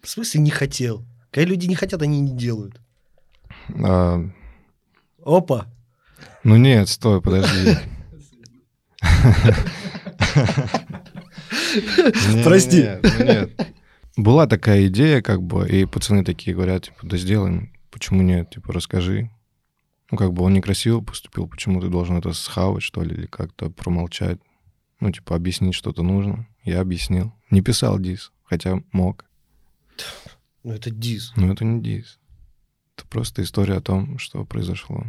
в 0.02 0.08
смысле 0.08 0.40
не 0.40 0.50
хотел? 0.50 1.04
Когда 1.30 1.50
люди 1.50 1.66
не 1.66 1.74
хотят, 1.74 2.02
они 2.02 2.20
не 2.20 2.36
делают. 2.36 2.80
А... 3.82 4.20
Опа. 5.24 5.66
Ну 6.44 6.56
нет, 6.56 6.88
стой, 6.88 7.20
подожди. 7.20 7.76
Прости. 12.44 12.88
Ну 13.02 13.50
Была 14.16 14.46
такая 14.46 14.86
идея, 14.86 15.22
как 15.22 15.42
бы, 15.42 15.68
и 15.68 15.84
пацаны 15.84 16.24
такие 16.24 16.54
говорят, 16.54 16.84
типа, 16.84 16.98
да 17.02 17.16
сделаем, 17.16 17.72
почему 17.90 18.22
нет, 18.22 18.50
типа, 18.50 18.72
расскажи. 18.72 19.30
Ну, 20.10 20.18
как 20.18 20.32
бы 20.32 20.42
он 20.42 20.54
некрасиво 20.54 21.00
поступил, 21.00 21.46
почему 21.46 21.80
ты 21.80 21.88
должен 21.88 22.16
это 22.16 22.32
схавать, 22.32 22.82
что 22.82 23.02
ли, 23.02 23.14
или 23.14 23.26
как-то 23.26 23.70
промолчать. 23.70 24.38
Ну, 24.98 25.12
типа, 25.12 25.36
объяснить 25.36 25.74
что-то 25.74 26.02
нужно. 26.02 26.48
Я 26.64 26.80
объяснил. 26.80 27.32
Не 27.50 27.62
писал 27.62 27.98
дис, 27.98 28.32
хотя 28.44 28.82
мог. 28.92 29.24
Ну, 30.62 30.72
это 30.72 30.90
дис. 30.90 31.32
Ну, 31.36 31.52
это 31.52 31.64
не 31.64 31.82
дис. 31.82 32.18
Это 32.96 33.06
просто 33.08 33.42
история 33.42 33.76
о 33.76 33.80
том, 33.80 34.18
что 34.18 34.44
произошло. 34.44 35.04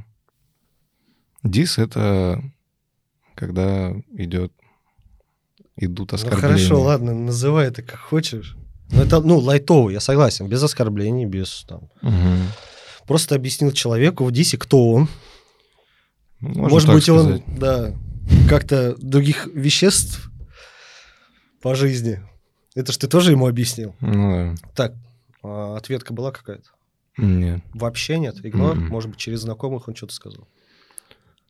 Дис— 1.44 1.78
это 1.78 2.42
когда 3.36 3.94
идет 4.14 4.54
идут 5.76 6.12
ну, 6.12 6.16
оскорбления. 6.16 6.48
Ну, 6.48 6.58
хорошо, 6.58 6.82
ладно, 6.82 7.14
называй 7.14 7.68
это 7.68 7.82
как 7.82 8.00
хочешь. 8.00 8.56
Но 8.92 9.04
это, 9.04 9.22
ну, 9.22 9.38
лайтовый, 9.38 9.94
я 9.94 10.00
согласен, 10.00 10.48
без 10.48 10.62
оскорблений, 10.62 11.26
без 11.26 11.64
там... 11.68 11.90
Угу. 12.02 13.08
Просто 13.08 13.36
объяснил 13.36 13.72
человеку 13.72 14.26
в 14.26 14.32
Дисе, 14.32 14.58
кто 14.58 14.92
он. 14.92 15.08
Можно 16.40 16.70
Может 16.70 16.94
быть, 16.94 17.04
сказать. 17.04 17.44
он, 17.48 17.56
да, 17.58 17.94
как-то 18.50 18.96
других 18.98 19.48
веществ 19.48 20.30
по 21.62 21.76
жизни. 21.76 22.22
Это 22.76 22.92
ж 22.92 22.98
ты 22.98 23.08
тоже 23.08 23.32
ему 23.32 23.48
объяснил. 23.48 23.96
Ну 24.00 24.56
Так, 24.76 24.94
а 25.44 25.76
ответка 25.78 26.14
была 26.14 26.32
какая-то? 26.32 26.70
да. 27.18 27.24
Нет. 27.24 27.62
Вообще 27.74 28.18
нет? 28.18 28.38
Игнор? 28.44 28.76
Мгм. 28.76 28.88
Может 28.88 29.10
быть, 29.10 29.20
через 29.20 29.42
знакомых 29.42 29.88
он 29.88 29.96
что-то 29.96 30.14
сказал? 30.14 30.48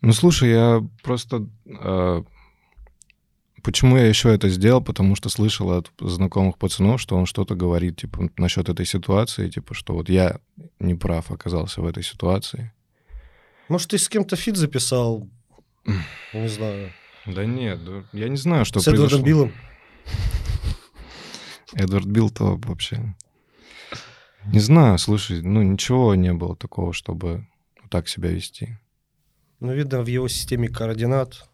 Ну, 0.01 0.13
слушай, 0.13 0.49
я 0.49 0.84
просто... 1.03 1.47
э, 1.67 2.23
почему 3.62 3.97
я 3.97 4.07
еще 4.07 4.34
это 4.34 4.49
сделал? 4.49 4.81
Потому 4.81 5.15
что 5.15 5.29
слышал 5.29 5.71
от 5.71 5.91
знакомых 5.99 6.57
пацанов, 6.57 6.99
что 6.99 7.15
он 7.15 7.27
что-то 7.27 7.53
говорит, 7.53 7.97
типа, 7.97 8.29
насчет 8.38 8.69
этой 8.69 8.88
ситуации, 8.88 9.49
типа, 9.49 9.75
что 9.75 9.93
вот 9.93 10.10
я 10.10 10.39
не 10.79 10.95
прав 10.95 11.31
оказался 11.31 11.81
в 11.81 11.86
этой 11.86 12.01
ситуации. 12.01 12.73
Может, 13.69 13.91
ты 13.91 13.99
с 13.99 14.10
кем-то 14.10 14.36
фит 14.36 14.57
записал? 14.57 15.29
Не 16.34 16.49
знаю. 16.49 16.91
Да 17.27 17.45
нет, 17.45 17.86
да 17.86 18.03
я 18.13 18.29
не 18.29 18.38
знаю, 18.38 18.65
что 18.65 18.79
с 18.79 18.88
Эдвардом 18.88 19.21
произошло. 19.21 19.25
Биллом? 19.25 19.53
Эдвард 21.73 22.05
Билл-то 22.05 22.57
вообще... 22.57 23.15
Не 24.45 24.60
знаю, 24.60 24.97
слушай, 24.97 25.41
ну 25.41 25.62
ничего 25.62 26.15
не 26.15 26.34
было 26.34 26.55
такого, 26.55 26.93
чтобы 26.93 27.47
так 27.89 28.07
себя 28.07 28.31
вести. 28.31 28.77
Ну, 29.60 29.71
видно, 29.73 30.01
в 30.01 30.07
его 30.07 30.27
системе 30.27 30.67
координат 30.67 31.47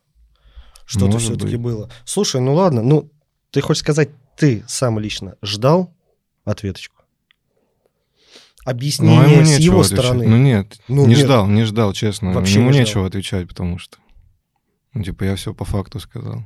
что-то 0.85 1.17
все-таки 1.19 1.57
было. 1.57 1.91
Слушай, 2.05 2.39
ну 2.39 2.53
ладно, 2.53 2.81
ну, 2.81 3.11
ты 3.51 3.59
хочешь 3.59 3.81
сказать, 3.81 4.09
ты 4.37 4.63
сам 4.67 4.99
лично 4.99 5.35
ждал 5.41 5.93
ответочку? 6.45 6.95
Ну, 8.65 8.71
Объяснение 8.71 9.19
а 9.21 9.27
ему 9.27 9.45
с 9.45 9.49
нечего 9.49 9.63
его 9.63 9.79
отвечать. 9.81 9.99
стороны. 9.99 10.27
Ну 10.27 10.37
нет, 10.37 10.79
Ну, 10.87 11.03
не 11.05 11.15
нет. 11.15 11.19
ждал, 11.25 11.47
не 11.47 11.63
ждал, 11.63 11.91
честно. 11.93 12.31
Вообще 12.33 12.59
ему 12.59 12.67
не 12.67 12.73
ждал. 12.73 12.81
нечего 12.85 13.05
отвечать, 13.07 13.47
потому 13.49 13.77
что... 13.79 13.97
Ну, 14.93 15.03
типа, 15.03 15.23
я 15.25 15.35
все 15.35 15.53
по 15.53 15.65
факту 15.65 15.99
сказал. 15.99 16.45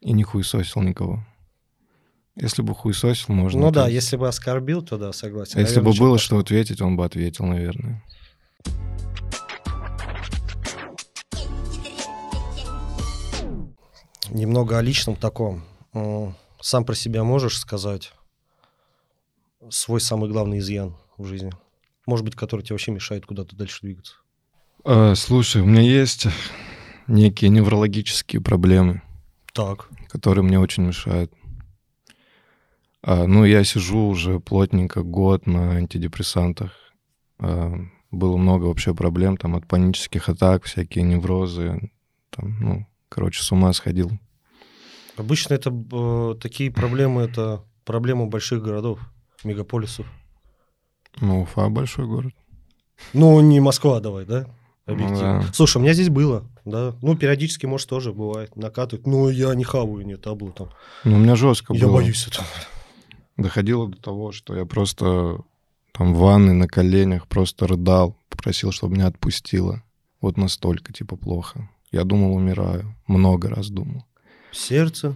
И 0.00 0.12
не 0.12 0.22
хуесосил 0.22 0.82
никого. 0.82 1.24
Если 2.40 2.62
бы 2.62 2.74
хуесосил, 2.74 3.34
можно... 3.34 3.60
Ну 3.60 3.70
да, 3.72 3.82
ответить. 3.82 4.02
если 4.02 4.16
бы 4.16 4.28
оскорбил, 4.28 4.82
то 4.82 4.96
да, 4.96 5.12
согласен. 5.12 5.58
А 5.58 5.60
если 5.60 5.80
бы 5.80 5.86
Наверное, 5.86 6.00
было 6.08 6.18
что-то 6.18 6.44
что 6.46 6.54
ответить, 6.54 6.80
он 6.80 6.96
бы 6.96 7.04
ответил, 7.04 7.46
наверное. 7.46 8.02
Немного 14.30 14.78
о 14.78 14.82
личном 14.82 15.16
таком. 15.16 15.62
Сам 16.60 16.84
про 16.84 16.94
себя 16.94 17.24
можешь 17.24 17.58
сказать 17.58 18.12
свой 19.70 20.00
самый 20.00 20.30
главный 20.30 20.58
изъян 20.58 20.96
в 21.16 21.26
жизни? 21.26 21.52
Может 22.06 22.24
быть, 22.24 22.34
который 22.34 22.62
тебе 22.62 22.74
вообще 22.74 22.92
мешает 22.92 23.26
куда-то 23.26 23.56
дальше 23.56 23.80
двигаться? 23.82 24.14
А, 24.84 25.14
слушай, 25.14 25.62
у 25.62 25.66
меня 25.66 25.82
есть 25.82 26.26
некие 27.06 27.50
неврологические 27.50 28.40
проблемы, 28.42 29.02
Так. 29.52 29.88
которые 30.08 30.44
мне 30.44 30.58
очень 30.58 30.84
мешают. 30.84 31.32
А, 33.02 33.26
ну, 33.26 33.44
я 33.44 33.64
сижу 33.64 34.06
уже 34.06 34.40
плотненько 34.40 35.02
год 35.02 35.46
на 35.46 35.72
антидепрессантах. 35.76 36.72
А, 37.38 37.72
было 38.10 38.36
много 38.36 38.64
вообще 38.64 38.94
проблем, 38.94 39.36
там, 39.36 39.54
от 39.54 39.66
панических 39.66 40.28
атак, 40.28 40.64
всякие 40.64 41.04
неврозы. 41.04 41.90
Там, 42.30 42.56
ну, 42.60 42.86
короче, 43.08 43.42
с 43.42 43.52
ума 43.52 43.72
сходил. 43.72 44.10
Обычно 45.16 45.54
это 45.54 45.70
э, 45.70 46.34
такие 46.40 46.70
проблемы, 46.70 47.22
это 47.22 47.64
проблемы 47.84 48.26
больших 48.26 48.62
городов, 48.62 49.00
мегаполисов. 49.44 50.06
Ну, 51.20 51.42
Уфа 51.42 51.68
большой 51.68 52.06
город. 52.06 52.32
Ну, 53.12 53.40
не 53.40 53.60
Москва 53.60 54.00
давай, 54.00 54.24
да? 54.24 54.46
Ну 54.86 54.94
Объективно. 54.94 55.42
да. 55.44 55.52
Слушай, 55.52 55.78
у 55.78 55.80
меня 55.80 55.92
здесь 55.92 56.08
было, 56.08 56.44
да. 56.64 56.94
Ну, 57.02 57.16
периодически, 57.16 57.66
может, 57.66 57.88
тоже 57.88 58.12
бывает. 58.12 58.56
Накатывает. 58.56 59.06
Ну, 59.06 59.28
я 59.28 59.54
не 59.54 59.64
хаваю, 59.64 60.06
не 60.06 60.16
табло 60.16 60.50
там. 60.52 60.70
Ну, 61.04 61.16
у 61.16 61.18
меня 61.18 61.34
жестко 61.36 61.74
Я 61.74 61.86
было. 61.86 61.96
боюсь 61.96 62.26
этого. 62.26 62.46
Доходило 63.38 63.88
до 63.88 63.96
того, 63.96 64.32
что 64.32 64.54
я 64.54 64.66
просто 64.66 65.38
там 65.92 66.12
в 66.12 66.18
ванной 66.18 66.54
на 66.54 66.68
коленях 66.68 67.26
просто 67.28 67.66
рыдал, 67.66 68.18
попросил, 68.28 68.72
чтобы 68.72 68.94
меня 68.94 69.06
отпустило. 69.06 69.82
Вот 70.20 70.36
настолько, 70.36 70.92
типа, 70.92 71.16
плохо. 71.16 71.70
Я 71.92 72.04
думал, 72.04 72.34
умираю. 72.34 72.94
Много 73.06 73.48
раз 73.48 73.70
думал. 73.70 74.04
Сердце. 74.52 75.14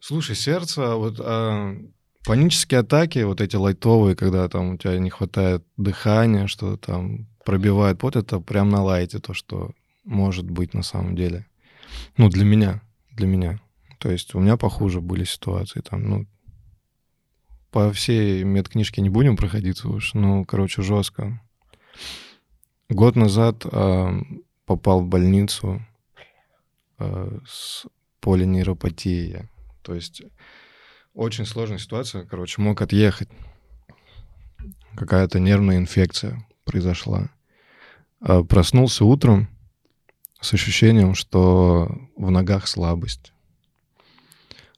Слушай, 0.00 0.36
сердце, 0.36 0.94
вот 0.94 1.18
а, 1.18 1.76
панические 2.24 2.80
атаки, 2.80 3.20
вот 3.20 3.40
эти 3.40 3.56
лайтовые, 3.56 4.14
когда 4.14 4.48
там 4.48 4.74
у 4.74 4.76
тебя 4.76 4.98
не 4.98 5.10
хватает 5.10 5.64
дыхания, 5.76 6.46
что 6.46 6.76
там 6.76 7.26
пробивает 7.44 7.98
пот, 7.98 8.16
это 8.16 8.38
прям 8.38 8.68
на 8.68 8.82
лайте 8.82 9.18
то, 9.18 9.32
что 9.32 9.72
может 10.04 10.48
быть 10.48 10.74
на 10.74 10.82
самом 10.82 11.16
деле. 11.16 11.46
Ну, 12.18 12.28
для 12.28 12.44
меня, 12.44 12.82
для 13.12 13.26
меня. 13.26 13.60
То 13.98 14.10
есть 14.10 14.34
у 14.34 14.40
меня 14.40 14.56
похуже 14.56 15.00
были 15.00 15.24
ситуации 15.24 15.80
там, 15.80 16.08
ну, 16.08 16.26
по 17.70 17.92
всей 17.92 18.44
медкнижке 18.44 19.02
не 19.02 19.10
будем 19.10 19.36
проходиться 19.36 19.88
уж, 19.88 20.14
ну, 20.14 20.44
короче, 20.44 20.82
жестко. 20.82 21.40
Год 22.88 23.16
назад 23.16 23.66
а, 23.70 24.18
попал 24.64 25.02
в 25.02 25.06
больницу 25.06 25.84
а, 26.98 27.38
с 27.46 27.86
полинейропатией. 28.20 29.48
То 29.82 29.94
есть 29.94 30.22
очень 31.14 31.46
сложная 31.46 31.78
ситуация. 31.78 32.24
Короче, 32.24 32.62
мог 32.62 32.80
отъехать. 32.80 33.28
Какая-то 34.96 35.38
нервная 35.38 35.76
инфекция 35.76 36.46
произошла. 36.64 37.30
А 38.20 38.42
Проснулся 38.42 39.04
утром 39.04 39.48
с 40.40 40.54
ощущением, 40.54 41.14
что 41.14 41.90
в 42.16 42.30
ногах 42.30 42.66
слабость. 42.66 43.32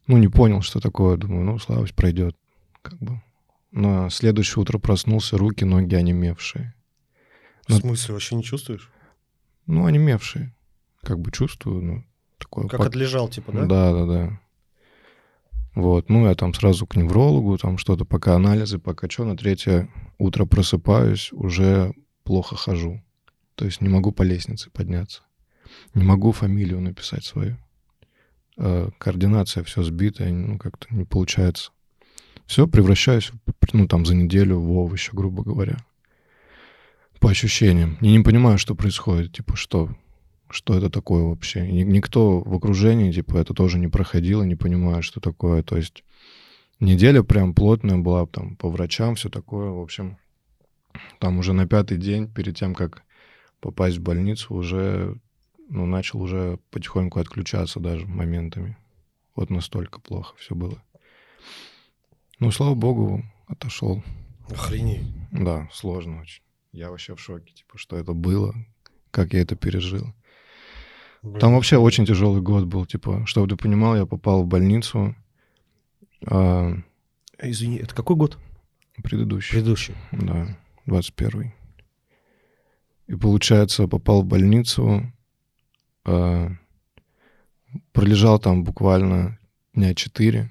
Ну, 0.06 0.16
не 0.16 0.28
понял, 0.28 0.62
что 0.62 0.80
такое. 0.80 1.16
Думаю, 1.16 1.44
ну, 1.44 1.58
слабость 1.58 1.94
пройдет. 1.94 2.36
Как 2.82 2.98
бы. 2.98 3.22
На 3.70 4.10
следующее 4.10 4.62
утро 4.62 4.78
проснулся, 4.78 5.38
руки, 5.38 5.64
ноги 5.64 5.94
онемевшие. 5.94 6.74
В 7.68 7.74
смысле, 7.74 8.14
вообще 8.14 8.34
не 8.34 8.42
чувствуешь? 8.42 8.90
Ну, 9.66 9.86
онемевшие. 9.86 10.54
Как 11.02 11.20
бы 11.20 11.30
чувствую, 11.30 11.82
ну, 11.82 12.04
такое... 12.38 12.66
Как 12.66 12.80
пок- 12.80 12.86
отлежал, 12.86 13.28
типа, 13.28 13.52
да? 13.52 13.66
Да, 13.66 13.92
да, 13.92 14.06
да. 14.06 14.40
Вот, 15.76 16.08
ну, 16.08 16.26
я 16.26 16.34
там 16.34 16.52
сразу 16.52 16.86
к 16.86 16.96
неврологу, 16.96 17.56
там 17.56 17.78
что-то, 17.78 18.04
пока 18.04 18.34
анализы, 18.34 18.80
пока 18.80 19.08
что, 19.08 19.24
на 19.24 19.36
третье 19.36 19.88
утро 20.18 20.44
просыпаюсь, 20.44 21.32
уже 21.32 21.94
плохо 22.24 22.56
хожу. 22.56 23.02
То 23.54 23.66
есть 23.66 23.80
не 23.80 23.88
могу 23.88 24.10
по 24.10 24.22
лестнице 24.22 24.70
подняться. 24.70 25.22
Не 25.94 26.02
могу 26.02 26.32
фамилию 26.32 26.80
написать 26.80 27.24
свою. 27.24 27.56
Э, 28.56 28.90
координация 28.98 29.62
все 29.62 29.82
сбитая, 29.82 30.32
ну, 30.32 30.58
как-то 30.58 30.86
не 30.90 31.04
получается. 31.04 31.70
Все, 32.50 32.66
превращаюсь, 32.66 33.30
ну, 33.72 33.86
там, 33.86 34.04
за 34.04 34.16
неделю 34.16 34.58
в 34.58 34.72
овоща, 34.72 35.12
грубо 35.14 35.44
говоря. 35.44 35.76
По 37.20 37.30
ощущениям. 37.30 37.96
Я 38.00 38.10
не 38.10 38.24
понимаю, 38.24 38.58
что 38.58 38.74
происходит, 38.74 39.32
типа, 39.34 39.54
что, 39.54 39.90
что 40.50 40.76
это 40.76 40.90
такое 40.90 41.22
вообще. 41.22 41.64
И 41.68 41.70
ни- 41.70 41.84
никто 41.84 42.40
в 42.40 42.52
окружении, 42.52 43.12
типа, 43.12 43.36
это 43.36 43.54
тоже 43.54 43.78
не 43.78 43.86
проходило, 43.86 44.42
не 44.42 44.56
понимает, 44.56 45.04
что 45.04 45.20
такое. 45.20 45.62
То 45.62 45.76
есть 45.76 46.02
неделя 46.80 47.22
прям 47.22 47.54
плотная 47.54 47.98
была, 47.98 48.26
там, 48.26 48.56
по 48.56 48.68
врачам, 48.68 49.14
все 49.14 49.28
такое. 49.28 49.70
В 49.70 49.80
общем, 49.80 50.16
там 51.20 51.38
уже 51.38 51.52
на 51.52 51.68
пятый 51.68 51.98
день, 51.98 52.26
перед 52.26 52.56
тем, 52.56 52.74
как 52.74 53.04
попасть 53.60 53.98
в 53.98 54.02
больницу, 54.02 54.52
уже, 54.52 55.16
ну, 55.68 55.86
начал 55.86 56.20
уже 56.20 56.58
потихоньку 56.72 57.20
отключаться 57.20 57.78
даже 57.78 58.08
моментами. 58.08 58.76
Вот 59.36 59.50
настолько 59.50 60.00
плохо 60.00 60.34
все 60.36 60.56
было. 60.56 60.82
Ну, 62.40 62.50
слава 62.50 62.74
богу, 62.74 63.22
отошел. 63.46 64.02
Охренеть. 64.48 65.06
Да, 65.30 65.68
сложно 65.72 66.20
очень. 66.22 66.42
Я 66.72 66.90
вообще 66.90 67.14
в 67.14 67.20
шоке, 67.20 67.52
типа, 67.52 67.76
что 67.78 67.96
это 67.96 68.12
было, 68.12 68.54
как 69.10 69.32
я 69.34 69.42
это 69.42 69.56
пережил. 69.56 70.14
Блин. 71.22 71.38
Там 71.38 71.54
вообще 71.54 71.76
очень 71.76 72.06
тяжелый 72.06 72.40
год 72.40 72.64
был, 72.64 72.86
типа, 72.86 73.26
чтобы 73.26 73.46
ты 73.48 73.56
понимал, 73.56 73.94
я 73.94 74.06
попал 74.06 74.42
в 74.42 74.46
больницу 74.46 75.14
а, 76.26 76.72
Извини, 77.38 77.76
это 77.76 77.94
какой 77.94 78.16
год? 78.16 78.38
предыдущий, 79.02 79.52
Предыдущий. 79.52 79.94
да, 80.12 80.58
21 80.86 81.52
И 83.06 83.14
получается, 83.14 83.86
попал 83.86 84.22
в 84.22 84.26
больницу, 84.26 85.12
а, 86.04 86.50
пролежал 87.92 88.38
там 88.38 88.64
буквально 88.64 89.38
дня 89.74 89.94
4. 89.94 90.50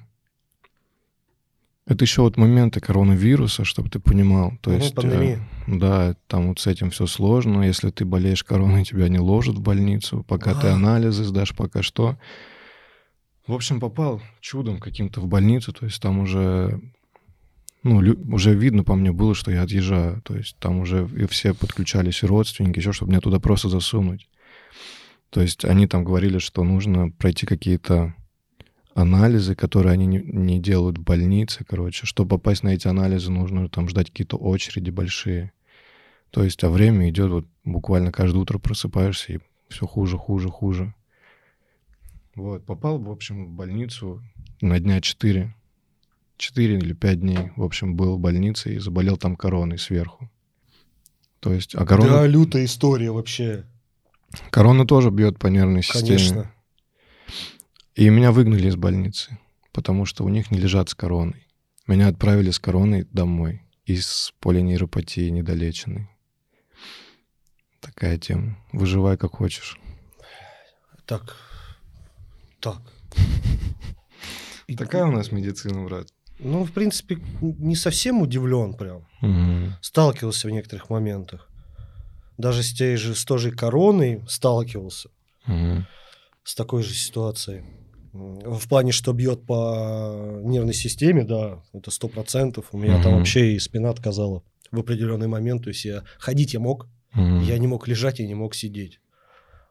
Это 1.89 2.05
еще 2.05 2.21
вот 2.21 2.37
моменты 2.37 2.79
коронавируса, 2.79 3.65
чтобы 3.65 3.89
ты 3.89 3.99
понимал. 3.99 4.53
То 4.61 4.69
Мгм, 4.69 4.79
есть, 4.79 4.91
э, 4.93 4.95
пандемия. 4.95 5.39
да, 5.67 6.15
там 6.27 6.49
вот 6.49 6.59
с 6.59 6.67
этим 6.67 6.91
все 6.91 7.07
сложно. 7.07 7.63
Если 7.63 7.89
ты 7.89 8.05
болеешь 8.05 8.43
короной, 8.43 8.85
тебя 8.85 9.09
не 9.09 9.17
ложат 9.17 9.55
в 9.55 9.61
больницу, 9.61 10.23
пока 10.27 10.53
ты 10.53 10.67
А. 10.67 10.73
анализы 10.75 11.23
сдашь, 11.23 11.55
пока 11.55 11.81
что. 11.81 12.17
В 13.47 13.53
общем, 13.53 13.79
попал 13.79 14.21
чудом 14.39 14.79
каким-то 14.79 15.19
в 15.19 15.25
больницу, 15.27 15.73
то 15.73 15.85
есть 15.85 15.99
там 15.99 16.19
уже 16.19 16.79
ну, 17.81 18.01
лю- 18.01 18.19
уже 18.31 18.53
видно 18.53 18.83
по 18.83 18.93
мне 18.93 19.11
было, 19.11 19.33
что 19.33 19.51
я 19.51 19.63
отъезжаю. 19.63 20.21
То 20.21 20.35
есть 20.35 20.57
там 20.59 20.79
уже 20.81 21.09
и 21.17 21.25
все 21.25 21.55
подключались, 21.55 22.21
и 22.21 22.27
родственники, 22.27 22.77
еще, 22.77 22.91
чтобы 22.91 23.11
меня 23.11 23.21
туда 23.21 23.39
просто 23.39 23.67
засунуть. 23.69 24.27
То 25.31 25.41
есть 25.41 25.65
они 25.65 25.87
там 25.87 26.03
говорили, 26.03 26.37
что 26.37 26.63
нужно 26.63 27.09
пройти 27.09 27.45
какие-то 27.47 28.13
анализы, 28.93 29.55
которые 29.55 29.93
они 29.93 30.05
не, 30.05 30.19
не 30.19 30.59
делают 30.59 30.97
в 30.97 31.03
больнице, 31.03 31.63
короче. 31.67 32.05
Чтобы 32.05 32.37
попасть 32.37 32.63
на 32.63 32.69
эти 32.69 32.87
анализы, 32.87 33.31
нужно 33.31 33.69
там 33.69 33.87
ждать 33.89 34.09
какие-то 34.09 34.37
очереди 34.37 34.89
большие. 34.89 35.51
То 36.31 36.43
есть, 36.43 36.63
а 36.63 36.69
время 36.69 37.09
идет, 37.09 37.31
вот 37.31 37.47
буквально 37.63 38.11
каждое 38.11 38.39
утро 38.39 38.59
просыпаешься, 38.59 39.33
и 39.33 39.39
все 39.69 39.87
хуже, 39.87 40.17
хуже, 40.17 40.49
хуже. 40.49 40.93
Вот, 42.35 42.65
попал, 42.65 42.99
в 42.99 43.09
общем, 43.09 43.47
в 43.47 43.49
больницу 43.49 44.21
на 44.61 44.79
дня 44.79 45.01
4. 45.01 45.53
4 46.37 46.77
или 46.77 46.93
5 46.93 47.19
дней, 47.19 47.51
в 47.55 47.63
общем, 47.63 47.95
был 47.95 48.15
в 48.15 48.19
больнице 48.19 48.75
и 48.75 48.79
заболел 48.79 49.17
там 49.17 49.35
короной 49.35 49.77
сверху. 49.77 50.29
То 51.39 51.53
есть, 51.53 51.75
а 51.75 51.85
корона... 51.85 52.09
Да, 52.09 52.27
лютая 52.27 52.65
история 52.65 53.11
вообще. 53.11 53.65
Корона 54.51 54.85
тоже 54.85 55.09
бьет 55.09 55.39
по 55.39 55.47
нервной 55.47 55.83
системе. 55.83 56.17
Конечно. 56.17 56.53
И 57.99 58.07
меня 58.07 58.31
выгнали 58.31 58.69
из 58.69 58.77
больницы, 58.77 59.37
потому 59.73 60.05
что 60.05 60.23
у 60.23 60.29
них 60.29 60.51
не 60.51 60.57
лежат 60.57 60.87
с 60.87 60.95
короной. 60.95 61.45
Меня 61.85 62.07
отправили 62.07 62.49
с 62.49 62.57
короной 62.57 63.05
домой 63.11 63.63
из 63.85 64.33
полинейропатии 64.39 65.27
недолеченной. 65.27 66.07
Такая 67.81 68.17
тема. 68.17 68.57
Выживай 68.71 69.17
как 69.17 69.35
хочешь. 69.35 69.77
Так. 71.05 71.35
Так. 72.61 72.77
Такая 74.77 75.03
у 75.03 75.11
нас 75.11 75.33
медицина, 75.33 75.83
брат. 75.83 76.07
Ну, 76.39 76.63
в 76.63 76.71
принципе, 76.71 77.17
не 77.41 77.75
совсем 77.75 78.21
удивлен 78.21 78.75
прям. 78.75 79.05
Мгм. 79.19 79.73
Сталкивался 79.81 80.47
в 80.47 80.51
некоторых 80.51 80.89
моментах. 80.89 81.49
Даже 82.37 82.63
с 82.63 82.73
той 82.73 82.95
же, 82.95 83.13
с 83.13 83.25
той 83.25 83.39
же 83.39 83.51
короной 83.51 84.23
сталкивался. 84.25 85.09
Мгм. 85.45 85.85
с 86.43 86.55
такой 86.55 86.81
же 86.83 86.93
ситуацией. 86.93 87.63
В 88.19 88.67
плане, 88.67 88.91
что 88.91 89.13
бьет 89.13 89.45
по 89.45 90.41
нервной 90.43 90.73
системе, 90.73 91.23
да, 91.23 91.63
это 91.73 91.89
сто 91.91 92.07
процентов. 92.07 92.65
У 92.73 92.77
меня 92.77 93.01
там 93.01 93.11
Мгм. 93.11 93.17
вообще 93.19 93.53
и 93.53 93.59
спина 93.59 93.89
отказала 93.89 94.43
в 94.71 94.79
определенный 94.79 95.27
момент. 95.27 95.63
То 95.63 95.69
есть 95.69 95.85
я 95.85 96.03
ходить 96.17 96.53
я 96.53 96.59
мог, 96.59 96.87
Мгм. 97.13 97.41
я 97.41 97.57
не 97.57 97.67
мог 97.67 97.87
лежать, 97.87 98.19
я 98.19 98.27
не 98.27 98.35
мог 98.35 98.55
сидеть. 98.55 98.99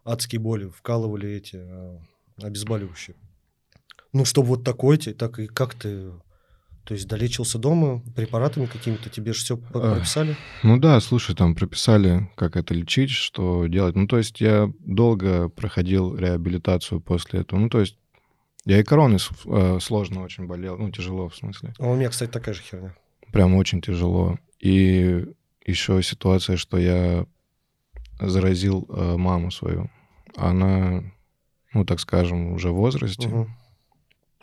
Адские 0.05 0.41
боли, 0.41 0.69
вкалывали 0.69 1.29
эти 1.31 1.57
а, 1.57 2.01
обезболивающие. 2.43 3.17
Ну, 4.15 4.25
чтобы 4.25 4.49
вот 4.49 4.65
такой 4.65 4.97
так 4.97 5.39
и 5.39 5.47
как 5.47 5.75
ты... 5.75 6.11
То 6.85 6.95
есть 6.95 7.07
долечился 7.07 7.59
дома 7.59 8.01
препаратами 8.17 8.65
какими-то, 8.65 9.11
тебе 9.11 9.35
же 9.35 9.41
все 9.45 9.59
прописали? 9.59 10.37
Ну 10.63 10.79
да, 10.79 10.99
слушай, 11.01 11.37
там 11.37 11.55
прописали, 11.55 12.31
как 12.35 12.57
это 12.57 12.73
лечить, 12.73 13.11
что 13.11 13.67
делать. 13.67 13.95
Ну, 13.95 14.07
то 14.07 14.17
есть 14.17 14.41
я 14.41 14.73
долго 14.81 15.51
проходил 15.51 16.17
реабилитацию 16.17 17.03
после 17.03 17.41
этого. 17.41 17.61
Ну, 17.61 17.69
то 17.69 17.81
есть 17.81 17.99
я 18.69 18.81
и 18.81 18.83
короной 18.83 19.19
э, 19.47 19.79
сложно 19.81 20.23
очень 20.23 20.47
болел, 20.47 20.77
ну, 20.77 20.91
тяжело 20.91 21.31
в 21.31 21.35
смысле. 21.35 21.73
А 21.79 21.87
у 21.87 21.95
меня, 21.97 22.11
кстати, 22.11 22.31
такая 22.31 22.55
же 22.55 22.61
херня. 22.61 22.95
Прям 23.33 23.55
очень 23.55 23.81
тяжело. 23.81 24.39
И 24.61 25.27
еще 25.65 26.03
ситуация, 26.03 26.59
что 26.59 26.77
я 26.77 27.27
заразил 28.21 28.87
э, 28.91 29.17
маму 29.17 29.51
свою. 29.51 29.91
Она, 30.37 31.03
ну, 31.73 31.87
так 31.87 31.99
скажем, 31.99 32.53
уже 32.53 32.71
в 32.71 32.75
возрасте. 32.75 33.29
Мгм. 33.29 33.57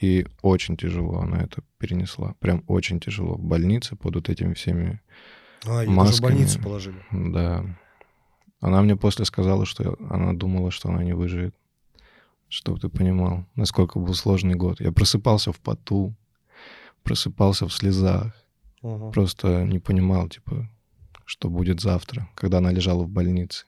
И 0.02 0.26
очень 0.42 0.76
тяжело 0.76 1.20
она 1.20 1.44
это 1.44 1.62
перенесла. 1.78 2.34
Прям 2.40 2.64
очень 2.68 3.00
тяжело. 3.00 3.36
В 3.36 3.44
больнице 3.44 3.96
под 3.96 4.16
вот 4.16 4.30
этими 4.30 4.56
всеми 4.56 5.02
А, 5.66 5.68
даже 5.68 5.88
в 5.88 5.94
Масками. 5.94 6.32
больницу 6.32 6.62
положили. 6.64 6.98
Да. 7.12 7.64
Она 8.60 8.82
мне 8.82 8.96
после 8.96 9.26
сказала, 9.26 9.68
что 9.68 9.96
она 10.10 10.34
думала, 10.34 10.72
что 10.72 10.90
она 10.90 11.04
не 11.04 11.14
выживет. 11.14 11.54
Чтобы 12.50 12.80
ты 12.80 12.90
понимал, 12.90 13.46
насколько 13.56 14.00
был 14.00 14.14
сложный 14.14 14.56
год. 14.56 14.80
Я 14.80 14.92
просыпался 14.92 15.52
в 15.52 15.60
поту, 15.60 16.16
просыпался 17.04 17.68
в 17.68 17.74
слезах. 17.74 18.34
Мгм. 18.82 19.12
Просто 19.12 19.64
не 19.64 19.80
понимал, 19.80 20.30
типа, 20.30 20.70
что 21.26 21.50
будет 21.50 21.82
завтра, 21.82 22.30
когда 22.36 22.60
она 22.60 22.72
лежала 22.72 23.04
в 23.04 23.10
больнице. 23.10 23.66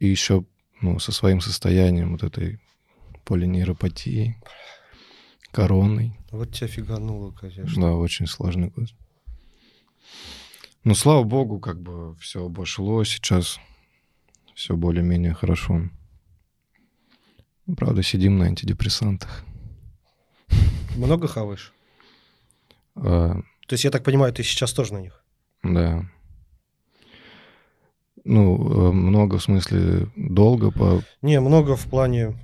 И 0.00 0.08
еще, 0.08 0.44
ну, 0.80 0.98
со 0.98 1.12
своим 1.12 1.40
состоянием 1.40 2.12
вот 2.12 2.24
этой 2.24 2.60
полинейропатии, 3.24 4.36
короной. 5.52 6.18
Вот 6.30 6.52
тебя 6.52 6.66
фигануло, 6.66 7.30
конечно. 7.30 7.80
Да, 7.80 7.94
очень 7.94 8.26
сложный 8.26 8.68
год. 8.68 8.88
Ну, 10.82 10.94
слава 10.96 11.22
богу, 11.22 11.60
как 11.60 11.80
бы 11.80 12.16
все 12.16 12.44
обошло 12.44 13.04
сейчас. 13.04 13.60
Все 14.54 14.76
более-менее 14.76 15.34
хорошо. 15.34 15.88
Ну, 17.66 17.74
Правда, 17.74 18.02
сидим 18.02 18.38
на 18.38 18.46
антидепрессантах. 18.46 19.44
Много 20.96 21.28
хаваешь? 21.28 21.72
А, 22.94 23.40
То 23.68 23.72
есть, 23.72 23.84
я 23.84 23.90
так 23.90 24.04
понимаю, 24.04 24.34
ты 24.34 24.42
сейчас 24.42 24.72
тоже 24.72 24.92
на 24.92 24.98
них? 24.98 25.24
да. 25.62 26.04
Ну, 28.24 28.90
э, 28.90 28.92
много 28.92 29.38
в 29.38 29.42
смысле 29.42 30.08
долго 30.14 30.70
по... 30.70 31.02
Не, 31.22 31.40
много 31.40 31.74
в 31.74 31.86
плане 31.86 32.38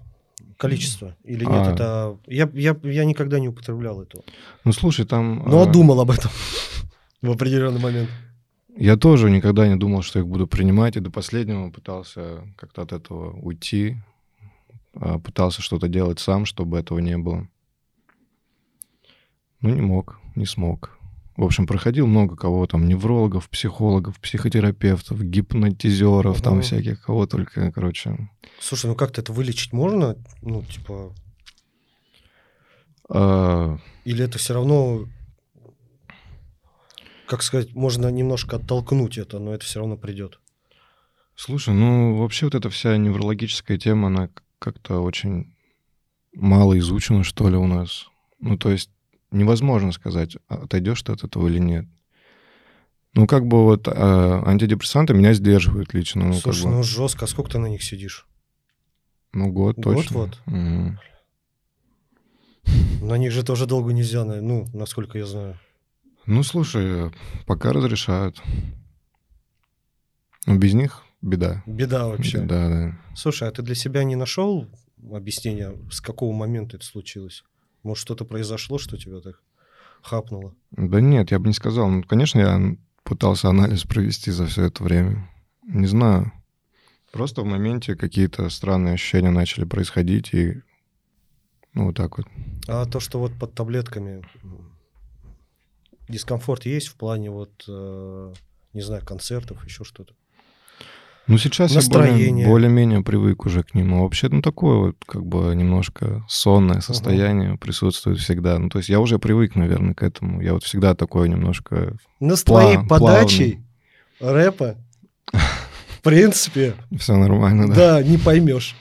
количества. 0.56 1.14
Или 1.22 1.44
нет, 1.44 1.54
А. 1.54 1.72
это... 1.72 2.18
Я, 2.26 2.50
я, 2.54 2.76
я 2.82 3.04
никогда 3.04 3.38
не 3.38 3.48
употреблял 3.48 4.02
этого. 4.02 4.24
Ну, 4.64 4.72
слушай, 4.72 5.06
там... 5.06 5.44
Но 5.46 5.62
а, 5.62 5.66
думал 5.66 6.00
об 6.00 6.10
этом 6.10 6.30
в 7.22 7.30
определенный 7.30 7.80
момент. 7.80 8.08
Я 8.76 8.96
тоже 8.96 9.30
никогда 9.30 9.68
не 9.68 9.76
думал, 9.76 10.02
что 10.02 10.18
их 10.18 10.26
буду 10.26 10.46
принимать, 10.48 10.96
и 10.96 11.00
до 11.00 11.10
последнего 11.10 11.70
пытался 11.70 12.42
как-то 12.56 12.82
от 12.82 12.92
этого 12.92 13.32
уйти, 13.32 13.98
а, 13.98 14.02
пытался 15.24 15.62
что-то 15.62 15.88
делать 15.88 16.18
сам, 16.18 16.44
чтобы 16.44 16.78
этого 16.78 16.98
не 16.98 17.16
было. 17.16 17.48
Ну, 19.60 19.70
не 19.70 19.80
мог, 19.80 20.20
не 20.36 20.46
смог. 20.46 20.98
В 21.36 21.44
общем, 21.44 21.68
проходил 21.68 22.08
много 22.08 22.36
кого 22.36 22.66
там, 22.66 22.88
неврологов, 22.88 23.48
психологов, 23.48 24.18
психотерапевтов, 24.18 25.22
гипнотизеров, 25.22 26.42
там 26.42 26.62
всяких, 26.62 27.02
кого 27.02 27.26
только, 27.26 27.70
короче. 27.70 28.28
Слушай, 28.58 28.86
ну 28.86 28.96
как-то 28.96 29.20
это 29.20 29.32
вылечить 29.32 29.72
можно? 29.72 30.16
Ну, 30.42 30.62
типа... 30.64 31.14
А, 33.08 33.78
Или 34.04 34.24
это 34.24 34.38
все 34.38 34.54
равно... 34.54 35.04
Как 37.28 37.42
сказать, 37.42 37.72
можно 37.74 38.08
немножко 38.08 38.56
оттолкнуть 38.56 39.16
это, 39.16 39.38
но 39.38 39.54
это 39.54 39.64
все 39.64 39.78
равно 39.78 39.96
придет. 39.96 40.40
Слушай, 41.36 41.72
ну 41.72 42.16
вообще 42.16 42.46
вот 42.46 42.56
эта 42.56 42.68
вся 42.68 42.96
неврологическая 42.96 43.78
тема, 43.78 44.08
она 44.08 44.28
как-то 44.58 45.00
очень 45.00 45.54
мало 46.34 46.78
изучена, 46.78 47.24
что 47.24 47.48
ли, 47.48 47.56
у 47.56 47.66
нас. 47.66 48.08
Ну, 48.40 48.56
то 48.56 48.70
есть 48.70 48.90
невозможно 49.30 49.92
сказать, 49.92 50.36
а 50.48 50.62
отойдешь 50.64 51.02
ты 51.02 51.12
от 51.12 51.24
этого 51.24 51.48
или 51.48 51.58
нет. 51.58 51.86
Ну, 53.14 53.26
как 53.26 53.46
бы 53.46 53.64
вот 53.64 53.88
э, 53.88 53.92
антидепрессанты 53.92 55.14
меня 55.14 55.32
сдерживают 55.32 55.92
лично. 55.94 56.26
Ну, 56.26 56.34
Слушай, 56.34 56.62
как 56.62 56.70
бы, 56.70 56.76
ну 56.76 56.82
жестко. 56.82 57.24
А 57.24 57.28
сколько 57.28 57.50
ты 57.50 57.58
на 57.58 57.66
них 57.66 57.82
сидишь? 57.82 58.26
ну, 59.32 59.52
год 59.52 59.76
год 59.76 59.96
точно. 59.96 60.16
вот? 60.18 60.38
Мгм. 60.46 60.98
На 63.00 63.16
них 63.16 63.32
же 63.32 63.42
тоже 63.42 63.66
долго 63.66 63.92
нельзя, 63.92 64.24
ну, 64.24 64.66
насколько 64.74 65.18
я 65.18 65.26
знаю. 65.26 65.58
Ну, 66.26 66.42
слушай, 66.42 67.10
пока 67.46 67.72
разрешают. 67.72 68.42
Но 70.46 70.56
без 70.56 70.74
них 70.74 71.04
беда. 71.22 71.62
Беда 71.66 72.06
вообще. 72.06 72.38
Да, 72.40 72.68
да. 72.68 72.98
Слушай, 73.14 73.48
а 73.48 73.52
ты 73.52 73.62
для 73.62 73.74
себя 73.74 74.04
не 74.04 74.16
нашел 74.16 74.66
объяснения, 75.12 75.74
с 75.90 76.00
какого 76.00 76.32
момента 76.32 76.76
это 76.76 76.84
случилось? 76.84 77.44
Может, 77.82 78.02
что-то 78.02 78.24
произошло, 78.24 78.78
что 78.78 78.96
тебя 78.96 79.20
так 79.20 79.40
хапнуло? 80.02 80.54
Да 80.72 81.00
нет, 81.00 81.30
я 81.30 81.38
бы 81.38 81.48
не 81.48 81.54
сказал. 81.54 81.88
Ну, 81.88 82.02
конечно, 82.02 82.38
я 82.38 82.76
пытался 83.04 83.48
анализ 83.48 83.84
провести 83.84 84.30
за 84.30 84.46
все 84.46 84.64
это 84.64 84.82
время. 84.82 85.30
Не 85.62 85.86
знаю. 85.86 86.32
Просто 87.12 87.42
в 87.42 87.46
моменте 87.46 87.96
какие-то 87.96 88.50
странные 88.50 88.94
ощущения 88.94 89.30
начали 89.30 89.64
происходить, 89.64 90.34
и 90.34 90.62
ну, 91.72 91.86
вот 91.86 91.96
так 91.96 92.18
вот. 92.18 92.26
А 92.66 92.84
то, 92.84 93.00
что 93.00 93.18
вот 93.18 93.32
под 93.38 93.54
таблетками 93.54 94.22
дискомфорт 96.08 96.66
есть 96.66 96.88
в 96.88 96.96
плане 96.96 97.30
вот, 97.30 97.64
э, 97.66 98.34
не 98.74 98.82
знаю, 98.82 99.04
концертов, 99.04 99.64
еще 99.64 99.84
что-то? 99.84 100.14
Ну, 101.28 101.36
сейчас 101.38 101.70
я 101.72 101.76
Настроение. 101.76 102.30
более- 102.30 102.46
более-менее 102.48 103.02
привык 103.02 103.44
уже 103.46 103.62
к 103.62 103.74
нему. 103.74 104.02
Вообще, 104.02 104.28
ну, 104.30 104.40
такое 104.42 104.76
вот, 104.78 104.96
как 105.06 105.24
бы, 105.26 105.54
немножко 105.54 106.24
сонное 106.28 106.80
состояние 106.80 107.58
присутствует 107.58 108.18
всегда. 108.18 108.58
Ну, 108.58 108.70
то 108.70 108.78
есть 108.78 108.88
я 108.88 108.98
уже 108.98 109.18
привык, 109.18 109.54
наверное, 109.54 109.94
к 109.94 110.02
этому. 110.02 110.40
Я 110.40 110.54
вот 110.54 110.64
всегда 110.64 110.94
такой 110.94 111.28
немножко... 111.28 111.96
Но 112.18 112.34
с 112.34 112.44
твоей 112.44 112.78
Пла- 112.78 112.88
подачей 112.88 113.60
рэпа, 114.20 114.76
в 115.30 116.00
принципе, 116.02 116.74
Все 116.98 117.14
нормально, 117.16 117.68
да? 117.68 117.74
да, 117.74 118.02
не 118.02 118.16
поймешь. 118.16 118.74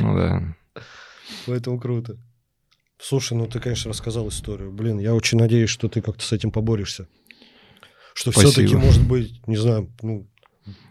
Ну, 0.00 0.16
да. 0.16 0.42
Поэтому 1.46 1.78
круто. 1.78 2.16
Слушай, 2.98 3.36
ну 3.36 3.46
ты, 3.46 3.60
конечно, 3.60 3.90
рассказал 3.90 4.28
историю. 4.30 4.72
Блин, 4.72 4.98
я 4.98 5.14
очень 5.14 5.36
надеюсь, 5.36 5.68
что 5.68 5.88
ты 5.88 6.00
как-то 6.00 6.24
с 6.24 6.32
этим 6.32 6.50
поборешься. 6.50 7.06
Что 8.14 8.30
все-таки, 8.30 8.74
может 8.76 9.06
быть, 9.06 9.46
не 9.46 9.56
знаю, 9.56 9.90
ну, 10.00 10.26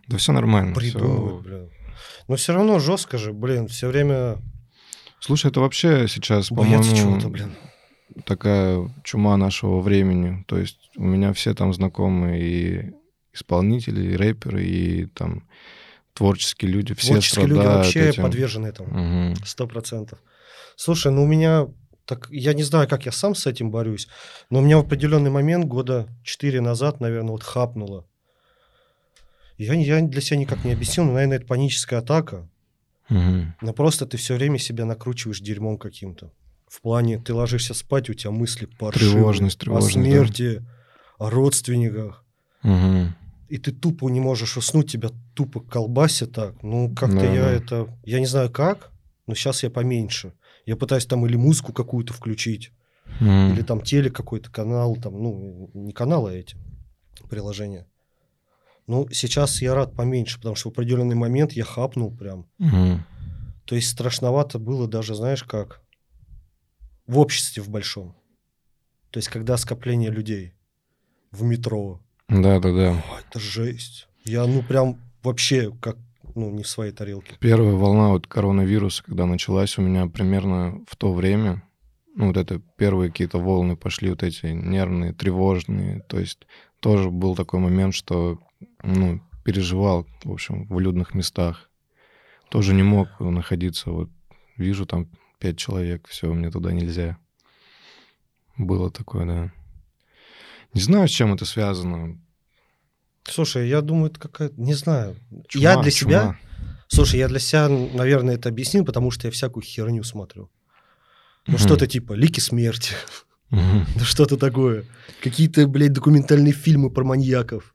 Да 0.08 0.18
все 0.18 0.32
нормально. 0.32 0.76
придумают, 0.76 1.32
всё. 1.32 1.40
блин. 1.40 1.70
Но 2.28 2.36
все 2.36 2.54
равно 2.54 2.80
жестко 2.80 3.18
же, 3.18 3.34
блин, 3.34 3.68
все 3.68 3.88
время 3.88 4.38
Слушай, 5.20 5.52
это 5.52 5.62
вообще 5.62 6.08
сейчас, 6.10 6.50
по-моему, 6.50 7.48
такая 8.26 8.94
чума 9.06 9.38
нашего 9.38 9.80
времени. 9.80 10.44
То 10.48 10.58
есть 10.58 10.92
у 10.98 11.04
меня 11.04 11.32
все 11.32 11.54
там 11.54 11.74
знакомые 11.74 12.42
и 12.42 12.94
исполнители, 13.34 14.12
и 14.12 14.18
рэперы, 14.18 14.66
и 14.66 15.06
там 15.06 15.48
творческие 16.14 16.72
люди. 16.72 16.94
Все 16.94 17.14
Творческие 17.14 17.48
люди 17.48 17.66
вообще 17.66 18.10
этим. 18.10 18.24
подвержены 18.24 18.68
этому. 18.68 19.36
Сто 19.46 19.66
процентов. 19.66 20.20
Слушай, 20.76 21.14
ну 21.14 21.24
у 21.24 21.28
меня 21.28 21.68
так, 22.06 22.28
я 22.30 22.54
не 22.54 22.64
знаю, 22.64 22.90
как 22.90 23.06
я 23.06 23.14
сам 23.14 23.34
с 23.34 23.48
этим 23.48 23.72
борюсь, 23.72 24.10
но 24.50 24.60
у 24.60 24.62
меня 24.62 24.78
в 24.78 24.82
определенный 24.82 25.32
момент 25.32 25.66
года 25.66 26.08
четыре 26.24 26.60
назад, 26.60 27.00
наверное, 27.00 27.32
вот 27.32 27.44
хапнуло. 27.44 28.06
Я, 29.58 29.74
я 29.76 30.02
для 30.02 30.22
себя 30.22 30.38
никак 30.38 30.64
не 30.66 30.74
объяснил, 30.74 31.06
но, 31.06 31.14
наверное, 31.14 31.38
это 31.38 31.46
паническая 31.46 32.00
атака. 32.00 32.50
Мгм. 33.10 33.56
Но 33.62 33.74
просто 33.74 34.06
ты 34.06 34.18
все 34.18 34.36
время 34.36 34.58
себя 34.58 34.86
накручиваешь 34.86 35.40
дерьмом 35.40 35.78
каким-то. 35.78 36.32
В 36.68 36.82
плане, 36.82 37.20
ты 37.20 37.34
ложишься 37.34 37.74
спать, 37.74 38.10
у 38.10 38.14
тебя 38.14 38.32
мысли 38.32 38.66
паршивые. 38.66 39.14
Тревожность, 39.14 39.58
О 39.58 39.60
тревожность, 39.60 39.96
да. 39.96 40.02
смерти, 40.04 40.66
о 41.20 41.30
родственниках. 41.30 42.26
Мгм. 42.64 43.16
И 43.50 43.58
ты 43.60 43.72
тупо 43.72 44.10
не 44.10 44.20
можешь 44.20 44.58
уснуть, 44.58 44.92
тебя 44.92 45.10
тупо 45.36 45.60
колбасит 45.60 46.32
так. 46.32 46.64
Ну, 46.64 46.90
как-то 46.96 47.18
Да, 47.20 47.34
я 47.34 47.42
да. 47.44 47.52
это... 47.52 47.88
Я 48.04 48.20
не 48.20 48.26
знаю 48.26 48.50
как, 48.50 48.92
но 49.28 49.36
сейчас 49.36 49.62
я 49.64 49.70
поменьше. 49.70 50.34
Я 50.66 50.76
пытаюсь 50.76 51.06
там 51.06 51.26
или 51.28 51.36
музыку 51.36 51.74
какую-то 51.74 52.14
включить, 52.14 52.72
Мгм. 53.20 53.54
или 53.54 53.62
там 53.62 53.82
телек 53.82 54.16
какой-то 54.16 54.50
канал, 54.50 54.96
там, 54.96 55.22
ну, 55.22 55.70
не 55.76 55.92
каналы, 55.92 56.32
а 56.32 56.34
эти 56.34 56.56
приложения. 57.30 57.86
Ну, 58.88 59.08
сейчас 59.12 59.62
я 59.62 59.76
рад 59.76 59.96
поменьше, 59.96 60.38
потому 60.38 60.56
что 60.56 60.70
в 60.70 60.74
определенный 60.74 61.16
момент 61.16 61.54
я 61.54 61.64
хапнул 61.64 62.16
прям. 62.16 62.48
Мгм. 62.58 63.06
То 63.66 63.76
есть 63.76 63.90
страшновато 63.90 64.60
было 64.60 64.88
даже, 64.88 65.16
знаешь, 65.16 65.44
как 65.44 65.82
в 67.08 67.18
обществе 67.18 67.64
в 67.64 67.70
большом. 67.70 68.16
То 69.10 69.20
есть 69.20 69.30
когда 69.30 69.58
скопление 69.58 70.10
людей 70.10 70.54
в 71.32 71.44
метро. 71.44 72.02
Да-да-да. 72.30 73.04
Это 73.28 73.40
жесть. 73.40 74.08
Я, 74.26 74.46
ну, 74.46 74.64
прям 74.64 74.98
вообще 75.22 75.72
как, 75.82 75.98
ну, 76.36 76.52
не 76.52 76.64
в 76.64 76.68
своей 76.68 76.92
тарелке. 76.92 77.36
Первая 77.40 77.74
волна 77.74 78.10
вот 78.10 78.28
коронавируса, 78.28 79.04
когда 79.04 79.26
началась 79.26 79.78
у 79.78 79.82
меня 79.82 80.08
примерно 80.08 80.82
в 80.88 80.96
то 80.96 81.14
время, 81.14 81.64
ну, 82.16 82.28
вот 82.28 82.38
это 82.38 82.62
первые 82.78 83.12
какие-то 83.12 83.40
волны 83.40 83.76
пошли, 83.76 84.10
вот 84.10 84.24
эти 84.24 84.48
нервные, 84.48 85.14
тревожные. 85.14 86.02
То 86.08 86.20
есть 86.20 86.48
тоже 86.80 87.10
был 87.10 87.36
такой 87.36 87.60
момент, 87.60 87.94
что, 87.94 88.40
ну, 88.84 89.22
переживал, 89.44 90.08
в 90.24 90.32
общем, 90.32 90.68
в 90.68 90.80
людных 90.80 91.14
местах. 91.14 91.70
Тоже 92.50 92.74
не 92.74 92.84
мог 92.84 93.20
находиться. 93.20 93.90
Вот 93.90 94.10
вижу 94.58 94.86
там 94.86 95.10
пять 95.40 95.58
человек, 95.58 96.08
все, 96.08 96.32
мне 96.32 96.52
туда 96.52 96.72
нельзя. 96.72 97.18
Было 98.58 98.92
такое, 98.92 99.26
да. 99.26 99.52
Не 100.74 100.82
знаю, 100.82 101.08
с 101.08 101.12
чем 101.12 101.34
это 101.34 101.46
связано. 101.46 102.20
Слушай, 103.24 103.68
я 103.70 103.82
думаю, 103.82 104.12
это 104.12 104.20
какая-то... 104.20 104.60
Не 104.60 104.74
знаю. 104.74 105.16
Чума, 105.48 105.64
я 105.64 105.82
для 105.82 105.92
чума. 105.92 106.12
себя... 106.12 106.40
Слушай, 106.88 107.20
я 107.20 107.28
для 107.28 107.40
себя, 107.40 107.70
наверное, 107.70 108.36
это 108.36 108.50
объяснил, 108.50 108.86
потому 108.86 109.10
что 109.10 109.28
я 109.28 109.32
всякую 109.32 109.64
херню 109.64 110.04
смотрю. 110.04 110.52
Ну, 111.48 111.58
что-то 111.58 111.88
типа 111.88 112.14
«Лики 112.14 112.40
смерти», 112.40 112.94
Мгм. 113.50 113.86
ну, 113.96 114.04
что-то 114.04 114.38
такое. 114.38 114.86
Какие-то, 115.22 115.68
блядь, 115.68 115.94
документальные 115.94 116.54
фильмы 116.54 116.90
про 116.90 117.04
маньяков. 117.04 117.73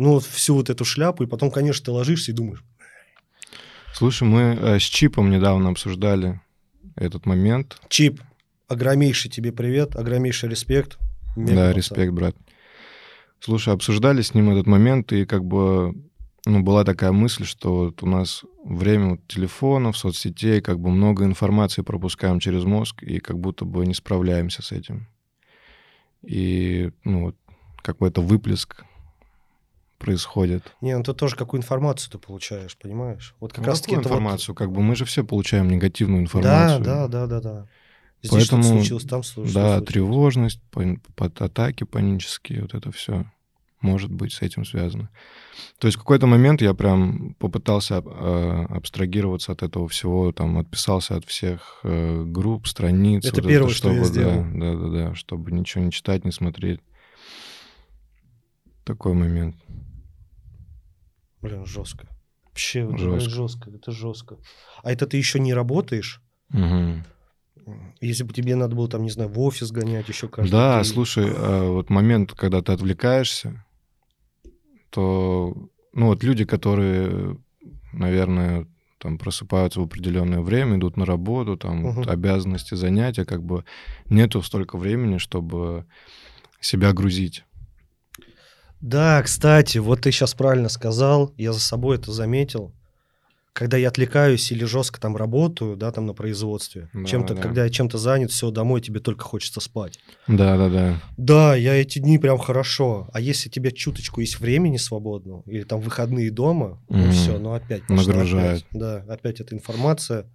Ну, 0.00 0.14
вот 0.14 0.24
всю 0.24 0.54
вот 0.54 0.70
эту 0.70 0.86
шляпу, 0.86 1.24
и 1.24 1.26
потом, 1.26 1.50
конечно, 1.50 1.84
ты 1.84 1.90
ложишься 1.90 2.32
и 2.32 2.34
думаешь, 2.34 2.64
Слушай, 3.92 4.26
мы 4.26 4.40
э, 4.58 4.78
с 4.78 4.82
Чипом 4.82 5.30
недавно 5.30 5.68
обсуждали 5.68 6.40
этот 6.96 7.26
момент. 7.26 7.78
Чип, 7.90 8.22
огромнейший 8.66 9.30
тебе 9.30 9.52
привет, 9.52 9.96
огромнейший 9.96 10.48
респект. 10.48 10.98
Мега 11.36 11.54
Да, 11.54 11.72
респект, 11.74 12.14
брат. 12.14 12.34
Слушай, 13.40 13.74
обсуждали 13.74 14.22
с 14.22 14.32
ним 14.32 14.48
этот 14.48 14.66
момент, 14.66 15.12
и 15.12 15.26
как 15.26 15.44
бы 15.44 15.94
ну, 16.46 16.62
была 16.62 16.84
такая 16.84 17.12
мысль, 17.12 17.44
что 17.44 17.84
вот 17.84 18.02
у 18.02 18.06
нас 18.06 18.42
время 18.64 19.10
вот 19.10 19.26
телефонов, 19.28 19.98
соцсетей, 19.98 20.62
как 20.62 20.80
бы 20.80 20.88
много 20.88 21.26
информации 21.26 21.82
пропускаем 21.82 22.40
через 22.40 22.64
мозг, 22.64 23.02
и 23.02 23.18
как 23.18 23.38
будто 23.38 23.66
бы 23.66 23.84
не 23.84 23.92
справляемся 23.92 24.62
с 24.62 24.72
этим. 24.72 25.08
И, 26.22 26.90
ну, 27.04 27.24
вот, 27.24 27.36
как 27.82 27.98
бы 27.98 28.08
это 28.08 28.22
выплеск 28.22 28.86
происходит. 30.00 30.74
Не, 30.80 30.96
ну 30.96 31.04
ты 31.04 31.12
тоже 31.14 31.36
какую 31.36 31.60
информацию 31.60 32.10
ты 32.10 32.18
получаешь, 32.18 32.76
понимаешь? 32.76 33.34
Вот 33.38 33.52
как 33.52 33.64
Ну, 33.64 33.70
раз 33.70 33.80
таки 33.80 33.92
какую 33.94 34.00
это 34.00 34.08
вот- 34.08 34.14
информацию? 34.16 34.54
Как 34.56 34.72
бы 34.72 34.80
мы 34.82 34.96
же 34.96 35.04
все 35.04 35.22
получаем 35.22 35.70
негативную 35.70 36.20
Да, 36.20 36.24
информацию. 36.24 36.84
да, 36.84 37.06
да, 37.08 37.26
да, 37.26 37.40
да. 37.40 37.66
Здесь 38.22 38.32
Поэтому, 38.32 38.62
что-то 38.62 38.76
случилось, 38.78 39.04
там 39.04 39.22
случилось. 39.22 39.54
Да, 39.54 39.68
случилось. 39.78 39.88
тревожность, 39.88 40.60
под 41.16 41.40
атаки 41.40 41.84
панические, 41.84 42.62
вот 42.62 42.74
это 42.74 42.90
все 42.90 43.24
может 43.80 44.10
быть 44.12 44.32
с 44.34 44.42
этим 44.42 44.66
связано. 44.66 45.08
То 45.78 45.86
есть 45.88 45.96
в 45.96 46.00
какой-то 46.00 46.26
момент 46.26 46.60
я 46.60 46.74
прям 46.74 47.34
попытался 47.38 48.02
э, 48.04 48.66
абстрагироваться 48.68 49.52
от 49.52 49.62
этого 49.62 49.88
всего, 49.88 50.32
там 50.32 50.58
отписался 50.58 51.16
от 51.16 51.24
всех 51.24 51.80
э, 51.84 52.24
групп, 52.26 52.66
страниц. 52.66 53.24
Это 53.24 53.40
вот 53.40 53.48
первое, 53.48 53.70
что 53.72 53.88
я 53.90 54.04
чтобы, 54.04 54.08
сделал. 54.08 54.44
Да, 54.52 54.74
да, 54.74 54.76
да, 54.76 54.88
да, 55.08 55.14
чтобы 55.14 55.50
ничего 55.52 55.82
не 55.84 55.90
читать, 55.92 56.24
не 56.26 56.30
смотреть. 56.32 56.80
Такой 58.84 59.14
момент. 59.14 59.56
Блин, 61.42 61.64
жестко. 61.66 62.06
Вообще, 62.46 62.96
Жестко. 62.96 63.30
жестко, 63.30 63.70
это 63.70 63.92
жестко. 63.92 64.36
А 64.82 64.92
это 64.92 65.06
ты 65.06 65.16
еще 65.16 65.38
не 65.40 65.54
работаешь? 65.54 66.20
Мгм. 66.50 67.04
Если 68.00 68.24
бы 68.24 68.32
тебе 68.32 68.56
надо 68.56 68.74
было, 68.74 68.88
там, 68.88 69.02
не 69.02 69.10
знаю, 69.10 69.30
в 69.30 69.38
офис 69.40 69.70
гонять 69.70 70.08
еще 70.08 70.28
каждый 70.28 70.50
Да, 70.50 70.82
день. 70.82 70.92
слушай, 70.92 71.26
э, 71.28 71.68
вот 71.68 71.90
момент, 71.90 72.32
когда 72.32 72.60
ты 72.62 72.72
отвлекаешься, 72.72 73.64
то, 74.90 75.54
ну 75.92 76.06
вот 76.06 76.24
люди, 76.24 76.44
которые, 76.44 77.38
наверное, 77.92 78.66
там 78.98 79.16
просыпаются 79.18 79.80
в 79.80 79.84
определенное 79.84 80.40
время, 80.40 80.76
идут 80.76 80.96
на 80.96 81.06
работу, 81.06 81.56
там 81.56 81.82
вот 81.82 82.06
Мгм. 82.06 82.10
обязанности, 82.10 82.74
занятия, 82.74 83.24
как 83.24 83.42
бы 83.42 83.64
нету 84.08 84.42
столько 84.42 84.76
времени, 84.76 85.18
чтобы 85.18 85.86
себя 86.60 86.92
грузить. 86.92 87.44
Да, 88.80 89.22
кстати, 89.22 89.78
вот 89.78 90.02
ты 90.02 90.10
сейчас 90.10 90.34
правильно 90.34 90.68
сказал, 90.68 91.32
я 91.36 91.52
за 91.52 91.60
собой 91.60 91.96
это 91.96 92.12
заметил. 92.12 92.72
Когда 93.52 93.76
я 93.76 93.88
отвлекаюсь 93.88 94.52
или 94.52 94.64
жестко 94.64 95.00
там 95.00 95.16
работаю, 95.16 95.76
да, 95.76 95.90
там 95.90 96.06
на 96.06 96.14
производстве, 96.14 96.88
Да, 96.94 97.04
чем-то, 97.04 97.34
да. 97.34 97.42
когда 97.42 97.64
я 97.64 97.70
чем-то 97.70 97.98
занят, 97.98 98.30
все, 98.30 98.50
домой 98.52 98.80
тебе 98.80 99.00
только 99.00 99.24
хочется 99.24 99.60
спать. 99.60 99.98
Да, 100.28 100.56
да, 100.56 100.68
да. 100.68 101.00
Да, 101.16 101.54
я 101.56 101.74
эти 101.74 101.98
дни 101.98 102.16
прям 102.18 102.38
хорошо. 102.38 103.08
А 103.12 103.20
если 103.20 103.48
тебе 103.48 103.72
чуточку 103.72 104.20
есть 104.20 104.38
времени 104.38 104.76
свободного, 104.76 105.42
или 105.46 105.64
там 105.64 105.80
выходные 105.80 106.30
дома, 106.30 106.80
ну 106.88 106.98
Мгм. 106.98 107.10
все, 107.10 107.38
ну 107.38 107.52
опять. 107.52 107.88
Нагружает. 107.90 108.60
опять. 108.62 108.66
да, 108.70 109.04
опять 109.08 109.40
эта 109.40 109.54
информация. 109.54 110.26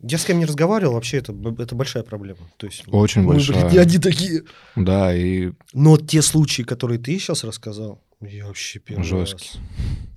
Я 0.00 0.18
с 0.18 0.24
кем 0.24 0.38
не 0.38 0.44
разговаривал, 0.44 0.94
вообще 0.94 1.18
это, 1.18 1.32
это 1.58 1.74
большая 1.74 2.02
проблема. 2.02 2.40
То 2.58 2.66
есть, 2.66 2.84
Очень 2.88 3.22
мы, 3.22 3.34
блин, 3.34 3.46
большая. 3.46 3.70
не 3.70 3.78
одни 3.78 3.98
такие. 3.98 4.42
Да, 4.76 5.14
и 5.14 5.52
Но 5.72 5.96
те 5.96 6.20
случаи, 6.20 6.62
которые 6.62 6.98
ты 6.98 7.18
сейчас 7.18 7.42
рассказал, 7.44 8.02
я 8.20 8.46
вообще 8.46 8.80
первый 8.80 9.04
Жесткий. 9.04 9.50
раз. 9.54 9.62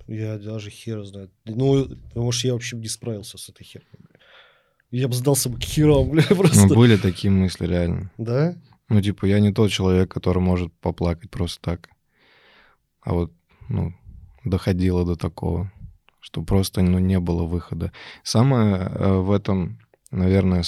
Я 0.08 0.38
даже 0.38 0.70
хер 0.70 1.04
знает. 1.04 1.30
Ну, 1.44 1.88
может, 2.14 2.44
я 2.44 2.52
вообще 2.52 2.76
не 2.76 2.88
справился 2.88 3.38
с 3.38 3.48
этой 3.48 3.64
херней. 3.64 3.88
бля. 3.98 4.18
Я 4.90 5.08
бы 5.08 5.14
сдался 5.14 5.48
бы 5.50 5.58
к 5.58 5.62
херам, 5.62 6.10
бля, 6.10 6.22
просто. 6.28 6.66
ну, 6.66 6.74
были 6.74 6.96
такие 6.96 7.30
мысли 7.30 7.66
реально. 7.66 8.10
Да? 8.18 8.56
Ну, 8.88 9.00
типа, 9.02 9.26
я 9.26 9.38
не 9.40 9.52
тот 9.52 9.70
человек, 9.70 10.10
который 10.10 10.40
может 10.42 10.72
поплакать 10.80 11.30
просто 11.30 11.60
так. 11.62 11.88
А 13.02 13.12
вот, 13.12 13.32
ну, 13.68 13.94
доходило 14.44 15.04
до 15.04 15.14
такого, 15.16 15.70
что 16.20 16.42
просто, 16.42 16.82
ну, 16.82 16.98
не 16.98 17.18
было 17.20 17.44
выхода. 17.44 17.92
Самое 18.22 18.76
э, 18.76 19.12
в 19.18 19.30
этом, 19.32 19.78
наверное, 20.10 20.64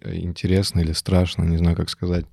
э, 0.00 0.14
интересно 0.16 0.80
или 0.80 0.92
страшно, 0.92 1.44
не 1.44 1.56
знаю, 1.58 1.76
как 1.76 1.90
сказать, 1.90 2.26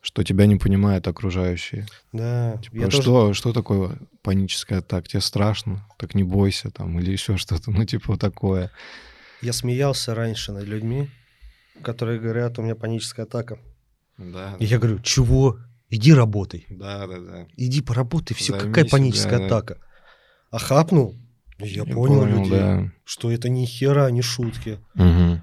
что 0.00 0.22
тебя 0.22 0.46
не 0.46 0.56
понимают 0.56 1.08
окружающие. 1.08 1.86
Да. 2.12 2.58
Типа, 2.62 2.76
я 2.76 2.84
тоже- 2.84 3.02
что, 3.02 3.34
что 3.34 3.52
такое 3.52 3.98
паническая 4.22 4.78
атака? 4.78 5.08
Тебе 5.08 5.20
страшно? 5.20 5.86
Так 5.98 6.14
не 6.14 6.22
бойся 6.22 6.70
там, 6.70 6.98
или 7.00 7.10
еще 7.10 7.36
что-то. 7.36 7.70
Ну, 7.70 7.84
типа, 7.84 8.16
такое. 8.16 8.70
Я 9.42 9.52
смеялся 9.52 10.14
раньше 10.14 10.52
над 10.52 10.64
людьми, 10.64 11.10
которые 11.82 12.20
говорят, 12.20 12.58
у 12.58 12.62
меня 12.62 12.74
паническая 12.74 13.26
атака. 13.26 13.58
Да, 14.18 14.56
И 14.58 14.64
я 14.64 14.78
говорю, 14.78 14.98
чего? 15.00 15.58
Иди 15.90 16.12
работай. 16.14 16.66
да, 16.70 17.06
да, 17.06 17.18
да. 17.18 17.46
Иди 17.56 17.80
поработай, 17.80 18.34
все, 18.36 18.52
Займись, 18.52 18.66
какая 18.74 18.88
паническая 18.90 19.38
да, 19.38 19.48
да. 19.48 19.56
атака. 19.58 19.78
А 20.50 20.58
хапнул, 20.58 21.12
и 21.12 21.16
я, 21.58 21.66
Я 21.66 21.84
понял, 21.84 22.20
понял, 22.20 22.44
людей, 22.44 22.50
да. 22.50 22.92
что 23.04 23.30
это 23.30 23.48
ни 23.48 23.64
хера, 23.64 24.10
ни 24.10 24.20
шутки. 24.20 24.78
Мгм. 24.94 25.42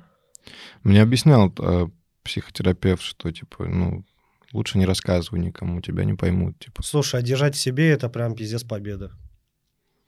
Мне 0.84 1.02
объяснял 1.02 1.54
э, 1.58 1.88
психотерапевт, 2.24 3.02
что, 3.02 3.32
типа, 3.32 3.66
ну, 3.66 4.06
лучше 4.52 4.78
не 4.78 4.86
рассказывай 4.86 5.40
никому, 5.40 5.82
тебя 5.82 6.06
не 6.06 6.14
поймут, 6.14 6.60
типа. 6.60 6.84
Слушай, 6.84 7.20
а 7.22 7.24
держать 7.24 7.56
в 7.56 7.60
себе 7.60 7.90
это 7.90 8.10
прям 8.10 8.36
пиздец 8.36 8.64
победа. 8.64 9.12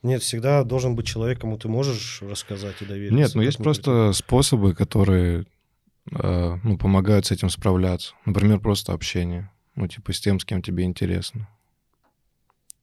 Нет, 0.03 0.22
всегда 0.22 0.64
должен 0.64 0.95
быть 0.95 1.08
человек, 1.08 1.41
кому 1.41 1.58
ты 1.58 1.68
можешь 1.68 2.22
рассказать 2.22 2.80
и 2.82 2.86
довериться. 2.86 3.16
Нет, 3.16 3.32
ну 3.34 3.41
есть 3.41 3.58
просто 3.58 4.14
способы, 4.14 4.76
которые 4.76 5.45
э, 6.12 6.58
ну, 6.64 6.78
помогают 6.78 7.26
с 7.26 7.32
этим 7.32 7.49
справляться. 7.49 8.14
Например, 8.26 8.60
просто 8.60 8.93
общение. 8.93 9.49
Ну, 9.74 9.88
типа 9.88 10.14
с 10.14 10.20
тем, 10.20 10.39
с 10.39 10.45
кем 10.45 10.62
тебе 10.62 10.84
интересно. 10.84 11.49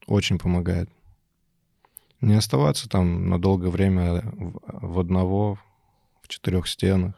Очень 0.08 0.38
помогает. 0.38 0.90
Не 2.22 2.34
оставаться 2.34 2.88
там 2.88 3.28
на 3.28 3.38
долгое 3.38 3.68
время 3.68 4.22
в, 4.32 4.98
одного, 4.98 5.58
в 6.22 6.28
четырех 6.28 6.66
стенах. 6.66 7.14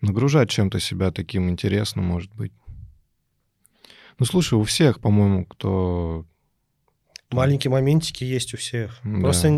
Нагружать 0.00 0.48
чем-то 0.48 0.80
себя 0.80 1.10
таким 1.10 1.50
интересным, 1.50 2.04
может 2.04 2.32
быть. 2.34 2.52
Ну, 4.18 4.24
слушай, 4.24 4.54
у 4.54 4.62
всех, 4.62 5.00
по-моему, 5.00 5.44
кто 5.44 6.24
Маленькие 7.30 7.70
моментики 7.70 8.24
есть 8.24 8.54
у 8.54 8.56
всех. 8.56 8.98
Да. 9.04 9.20
Просто 9.20 9.50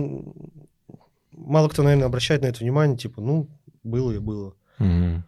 мало 1.31 1.69
кто, 1.69 1.83
наверное, 1.83 2.07
обращает 2.07 2.43
на 2.43 2.47
это 2.47 2.61
внимание, 2.61 2.97
типа, 2.97 3.21
ну, 3.21 3.49
было 3.85 4.13
и 4.13 4.19
было. 4.19 4.55
Угу. 4.79 5.23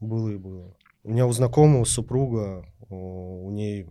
Было 0.00 0.28
и 0.30 0.36
было. 0.36 0.76
У 1.04 1.10
меня 1.10 1.26
у 1.26 1.32
знакомого 1.32 1.84
супруга, 1.84 2.66
у 2.88 3.50
ней 3.50 3.86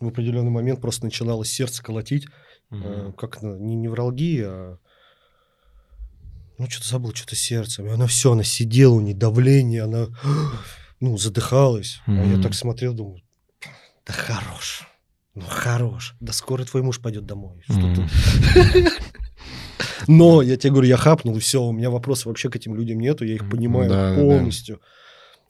в 0.00 0.08
определенный 0.08 0.50
момент 0.50 0.80
просто 0.80 1.04
начиналось 1.04 1.50
сердце 1.50 1.82
колотить, 1.82 2.26
угу. 2.72 3.12
как 3.12 3.42
не 3.42 3.76
невралгия, 3.76 4.48
а 4.48 4.78
ну, 6.58 6.70
что-то 6.70 6.88
забыл, 6.88 7.14
что-то 7.14 7.34
сердце. 7.34 7.82
И 7.82 7.88
она 7.88 8.06
все, 8.06 8.32
она 8.32 8.44
сидела, 8.44 8.94
у 8.94 9.00
нее 9.00 9.14
давление, 9.14 9.82
она, 9.82 10.06
ну, 11.00 11.16
задыхалась. 11.16 12.00
Mm-hmm. 12.06 12.20
А 12.20 12.24
я 12.36 12.42
так 12.42 12.54
смотрел, 12.54 12.94
думаю, 12.94 13.20
да 14.06 14.12
хорош. 14.12 14.86
Ну, 15.34 15.42
хорош. 15.48 16.14
Да 16.20 16.32
скоро 16.32 16.64
твой 16.64 16.82
муж 16.82 17.00
пойдет 17.00 17.26
домой. 17.26 17.64
Но 20.06 20.42
я 20.42 20.56
тебе 20.56 20.70
говорю, 20.70 20.88
я 20.88 20.96
хапнул, 20.96 21.36
и 21.36 21.40
все, 21.40 21.62
у 21.62 21.72
меня 21.72 21.90
вопросов 21.90 22.26
вообще 22.26 22.50
к 22.50 22.56
этим 22.56 22.74
людям 22.74 23.00
нету, 23.00 23.24
я 23.24 23.34
их 23.34 23.48
понимаю 23.48 23.88
да, 23.88 24.14
полностью. 24.14 24.80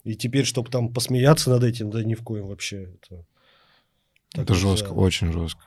Да. 0.03 0.11
И 0.11 0.15
теперь, 0.15 0.45
чтобы 0.45 0.69
там 0.69 0.93
посмеяться 0.93 1.49
над 1.49 1.63
этим, 1.63 1.89
да 1.89 2.03
ни 2.03 2.13
в 2.15 2.23
коем 2.23 2.47
вообще. 2.47 2.93
Это, 3.01 3.25
это 4.35 4.53
жестко, 4.53 4.89
очень 4.89 5.31
жестко. 5.31 5.63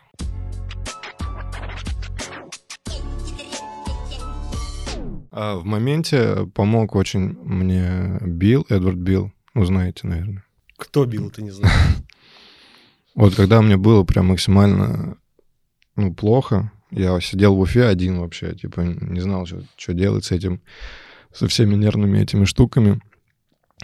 А 5.38 5.56
в 5.56 5.66
моменте 5.66 6.46
помог 6.54 6.94
очень 6.94 7.36
мне 7.44 8.18
Билл, 8.22 8.64
Эдвард 8.70 8.96
Билл. 8.96 9.32
Ну, 9.52 9.66
знаете, 9.66 10.06
наверное. 10.06 10.42
Кто 10.78 11.04
Билл, 11.04 11.28
ты 11.30 11.42
не 11.42 11.50
знаешь. 11.50 11.76
Вот 13.14 13.34
когда 13.34 13.62
мне 13.62 13.78
было 13.78 14.04
прям 14.04 14.26
максимально 14.26 15.16
ну, 15.94 16.14
плохо, 16.14 16.70
я 16.90 17.18
сидел 17.20 17.54
в 17.54 17.60
Уфе 17.60 17.84
один 17.84 18.20
вообще, 18.20 18.54
типа 18.54 18.80
не 18.80 19.20
знал, 19.20 19.46
что, 19.46 19.62
что 19.76 19.94
делать 19.94 20.26
с 20.26 20.32
этим, 20.32 20.60
со 21.32 21.48
всеми 21.48 21.74
нервными 21.74 22.18
этими 22.18 22.44
штуками. 22.44 23.00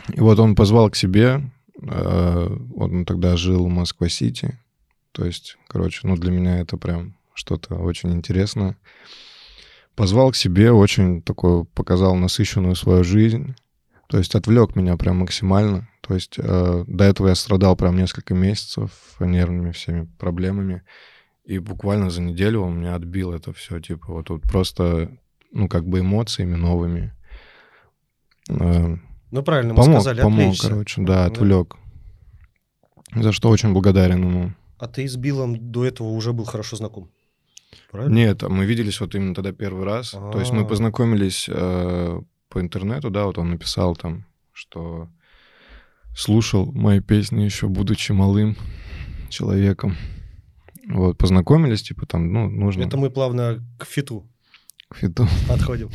И 0.08 0.20
вот 0.20 0.38
он 0.38 0.54
позвал 0.54 0.90
к 0.90 0.96
себе, 0.96 1.50
э, 1.82 2.56
он 2.76 3.06
тогда 3.06 3.36
жил 3.38 3.64
в 3.64 3.70
Москва-Сити, 3.70 4.58
то 5.12 5.24
есть, 5.24 5.56
короче, 5.66 6.00
ну 6.06 6.16
для 6.16 6.30
меня 6.30 6.60
это 6.60 6.76
прям 6.76 7.16
что-то 7.34 7.76
очень 7.76 8.12
интересное. 8.12 8.76
Позвал 9.94 10.32
к 10.32 10.36
себе, 10.36 10.72
очень 10.72 11.22
такой 11.22 11.64
показал 11.64 12.14
насыщенную 12.14 12.74
свою 12.74 13.04
жизнь, 13.04 13.54
то 14.12 14.18
есть 14.18 14.34
отвлек 14.34 14.76
меня 14.76 14.98
прям 14.98 15.20
максимально. 15.20 15.88
То 16.02 16.14
есть 16.14 16.34
э, 16.36 16.84
до 16.86 17.04
этого 17.04 17.28
я 17.28 17.34
страдал 17.34 17.76
прям 17.76 17.96
несколько 17.96 18.34
месяцев 18.34 18.90
нервными 19.20 19.72
всеми 19.72 20.06
проблемами. 20.18 20.82
И 21.44 21.58
буквально 21.58 22.10
за 22.10 22.20
неделю 22.20 22.60
он 22.60 22.78
меня 22.78 22.94
отбил 22.94 23.32
это 23.32 23.54
все. 23.54 23.80
Типа 23.80 24.12
вот 24.12 24.26
тут 24.26 24.42
просто, 24.42 25.16
ну, 25.50 25.66
как 25.66 25.86
бы 25.86 26.00
эмоциями 26.00 26.56
новыми. 26.56 27.14
Э, 28.50 28.96
ну, 29.30 29.42
правильно, 29.42 29.72
мы 29.72 29.80
помог, 29.80 30.02
сказали, 30.02 30.20
помог, 30.20 30.40
отвлечься. 30.40 30.68
короче, 30.68 31.02
да, 31.02 31.24
отвлек. 31.24 31.76
Да. 33.14 33.22
За 33.22 33.32
что 33.32 33.48
очень 33.48 33.72
благодарен 33.72 34.22
ему. 34.22 34.52
А 34.78 34.88
ты 34.88 35.08
с 35.08 35.16
Биллом 35.16 35.72
до 35.72 35.86
этого 35.86 36.08
уже 36.08 36.34
был 36.34 36.44
хорошо 36.44 36.76
знаком? 36.76 37.10
Правильно? 37.90 38.14
Нет, 38.14 38.42
мы 38.42 38.64
виделись 38.64 39.00
вот 39.00 39.14
именно 39.14 39.34
тогда 39.34 39.52
первый 39.52 39.84
раз. 39.84 40.14
А-а-а. 40.14 40.32
То 40.32 40.40
есть 40.40 40.52
мы 40.52 40.62
а. 40.62 40.64
познакомились 40.64 41.46
э, 41.48 42.20
по 42.48 42.60
интернету, 42.60 43.10
да, 43.10 43.26
вот 43.26 43.38
он 43.38 43.50
написал 43.50 43.96
там, 43.96 44.26
что 44.52 45.08
слушал 46.14 46.70
мои 46.72 47.00
песни 47.00 47.42
еще 47.42 47.68
будучи 47.68 48.12
малым 48.12 48.56
человеком. 49.28 49.96
Вот, 50.88 51.16
познакомились, 51.16 51.82
типа 51.82 52.06
там, 52.06 52.32
ну, 52.32 52.48
нужно... 52.48 52.82
Это 52.82 52.96
мы 52.96 53.10
плавно 53.10 53.64
к 53.78 53.86
фиту. 53.86 54.28
К 54.88 54.96
фиту. 54.96 55.26
Подходим. 55.48 55.90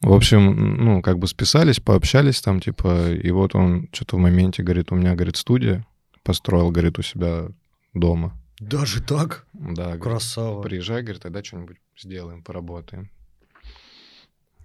В 0.00 0.12
общем, 0.12 0.84
ну, 0.84 1.02
как 1.02 1.18
бы 1.18 1.28
списались, 1.28 1.78
пообщались 1.78 2.40
там, 2.40 2.60
типа, 2.60 3.12
и 3.12 3.30
вот 3.30 3.54
он 3.54 3.88
что-то 3.92 4.16
в 4.16 4.20
моменте 4.20 4.62
говорит, 4.62 4.90
у 4.90 4.96
меня, 4.96 5.14
говорит, 5.14 5.36
студия, 5.36 5.86
построил, 6.24 6.70
говорит, 6.70 6.98
у 6.98 7.02
себя 7.02 7.48
дома. 7.94 8.36
Даже 8.62 9.02
так? 9.02 9.46
Да. 9.52 9.98
Красава. 9.98 10.60
Говорит, 10.60 10.70
Приезжай, 10.70 11.02
говорит, 11.02 11.22
тогда 11.22 11.42
что-нибудь 11.42 11.78
сделаем, 11.98 12.42
поработаем. 12.42 13.10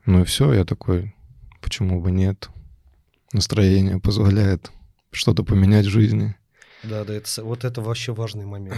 Ну 0.06 0.22
и 0.22 0.24
все, 0.24 0.54
я 0.54 0.66
такой, 0.66 1.16
почему 1.62 2.00
бы 2.00 2.12
нет? 2.12 2.50
Настроение 3.34 4.00
позволяет 4.00 4.72
что-то 5.12 5.44
поменять 5.44 5.88
в 5.88 5.90
жизни. 5.90 6.36
Да, 6.84 7.04
да, 7.04 7.14
это, 7.14 7.44
вот 7.44 7.66
это 7.66 7.82
вообще 7.82 8.14
важный 8.14 8.46
момент. 8.46 8.78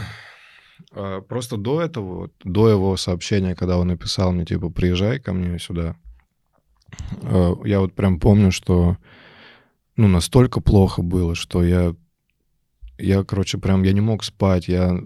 А, 0.93 1.19
просто 1.21 1.57
до 1.57 1.81
этого, 1.81 2.31
до 2.43 2.69
его 2.69 2.95
сообщения, 2.95 3.55
когда 3.55 3.77
он 3.77 3.89
написал 3.89 4.31
мне, 4.31 4.45
типа, 4.45 4.69
приезжай 4.69 5.19
ко 5.19 5.33
мне 5.33 5.59
сюда, 5.59 5.97
а, 7.23 7.55
я 7.65 7.81
вот 7.81 7.93
прям 7.93 8.19
помню, 8.19 8.51
что, 8.51 8.97
ну, 9.97 10.07
настолько 10.07 10.61
плохо 10.61 11.01
было, 11.01 11.35
что 11.35 11.61
я, 11.63 11.93
я, 12.99 13.23
короче, 13.23 13.57
прям, 13.57 13.83
я 13.83 13.93
не 13.93 14.01
мог 14.01 14.23
спать, 14.23 14.67
я, 14.67 14.99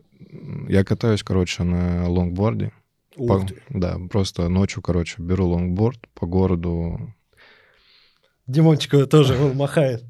я 0.67 0.83
катаюсь, 0.83 1.23
короче, 1.23 1.63
на 1.63 2.09
лонгборде, 2.09 2.71
по, 3.15 3.45
да, 3.69 3.97
просто 4.09 4.49
ночью, 4.49 4.81
короче, 4.81 5.21
беру 5.21 5.47
лонгборд 5.47 5.99
по 6.13 6.25
городу. 6.25 7.13
Димончика 8.47 9.05
тоже, 9.05 9.37
он 9.37 9.55
махает. 9.55 10.03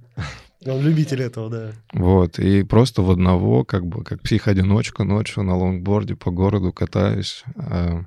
Он 0.65 0.81
любитель 0.81 1.21
этого, 1.21 1.49
да. 1.49 1.73
Вот, 1.91 2.39
и 2.39 2.63
просто 2.63 3.01
в 3.01 3.11
одного, 3.11 3.65
как 3.65 3.85
бы, 3.85 4.03
как 4.03 4.21
псих-одиночка 4.21 5.03
ночью 5.03 5.43
на 5.43 5.57
лонгборде 5.57 6.15
по 6.15 6.31
городу 6.31 6.71
катаюсь, 6.71 7.43
э, 7.55 8.03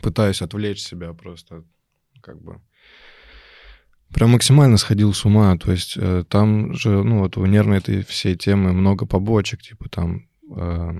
пытаюсь 0.00 0.42
отвлечь 0.42 0.82
себя 0.82 1.12
просто, 1.12 1.64
как 2.20 2.42
бы, 2.42 2.60
прям 4.12 4.30
максимально 4.30 4.76
сходил 4.76 5.12
с 5.14 5.24
ума, 5.24 5.56
то 5.56 5.72
есть 5.72 5.94
э, 5.96 6.24
там 6.28 6.74
же, 6.74 7.02
ну, 7.02 7.20
вот 7.20 7.36
у 7.36 7.46
нервной 7.46 7.78
этой 7.78 8.04
всей 8.04 8.36
темы 8.36 8.72
много 8.72 9.06
побочек, 9.06 9.62
типа 9.62 9.88
там 9.88 10.26
э, 10.54 10.92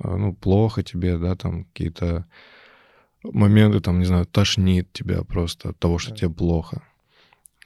а, 0.00 0.16
ну, 0.16 0.34
плохо 0.34 0.82
тебе, 0.82 1.18
да, 1.18 1.36
там 1.36 1.64
какие-то 1.64 2.26
моменты, 3.22 3.80
там, 3.80 3.98
не 3.98 4.04
знаю, 4.04 4.26
тошнит 4.26 4.92
тебя 4.92 5.22
просто 5.22 5.70
от 5.70 5.78
того, 5.78 5.98
что 5.98 6.10
да. 6.10 6.16
тебе 6.16 6.30
плохо. 6.30 6.82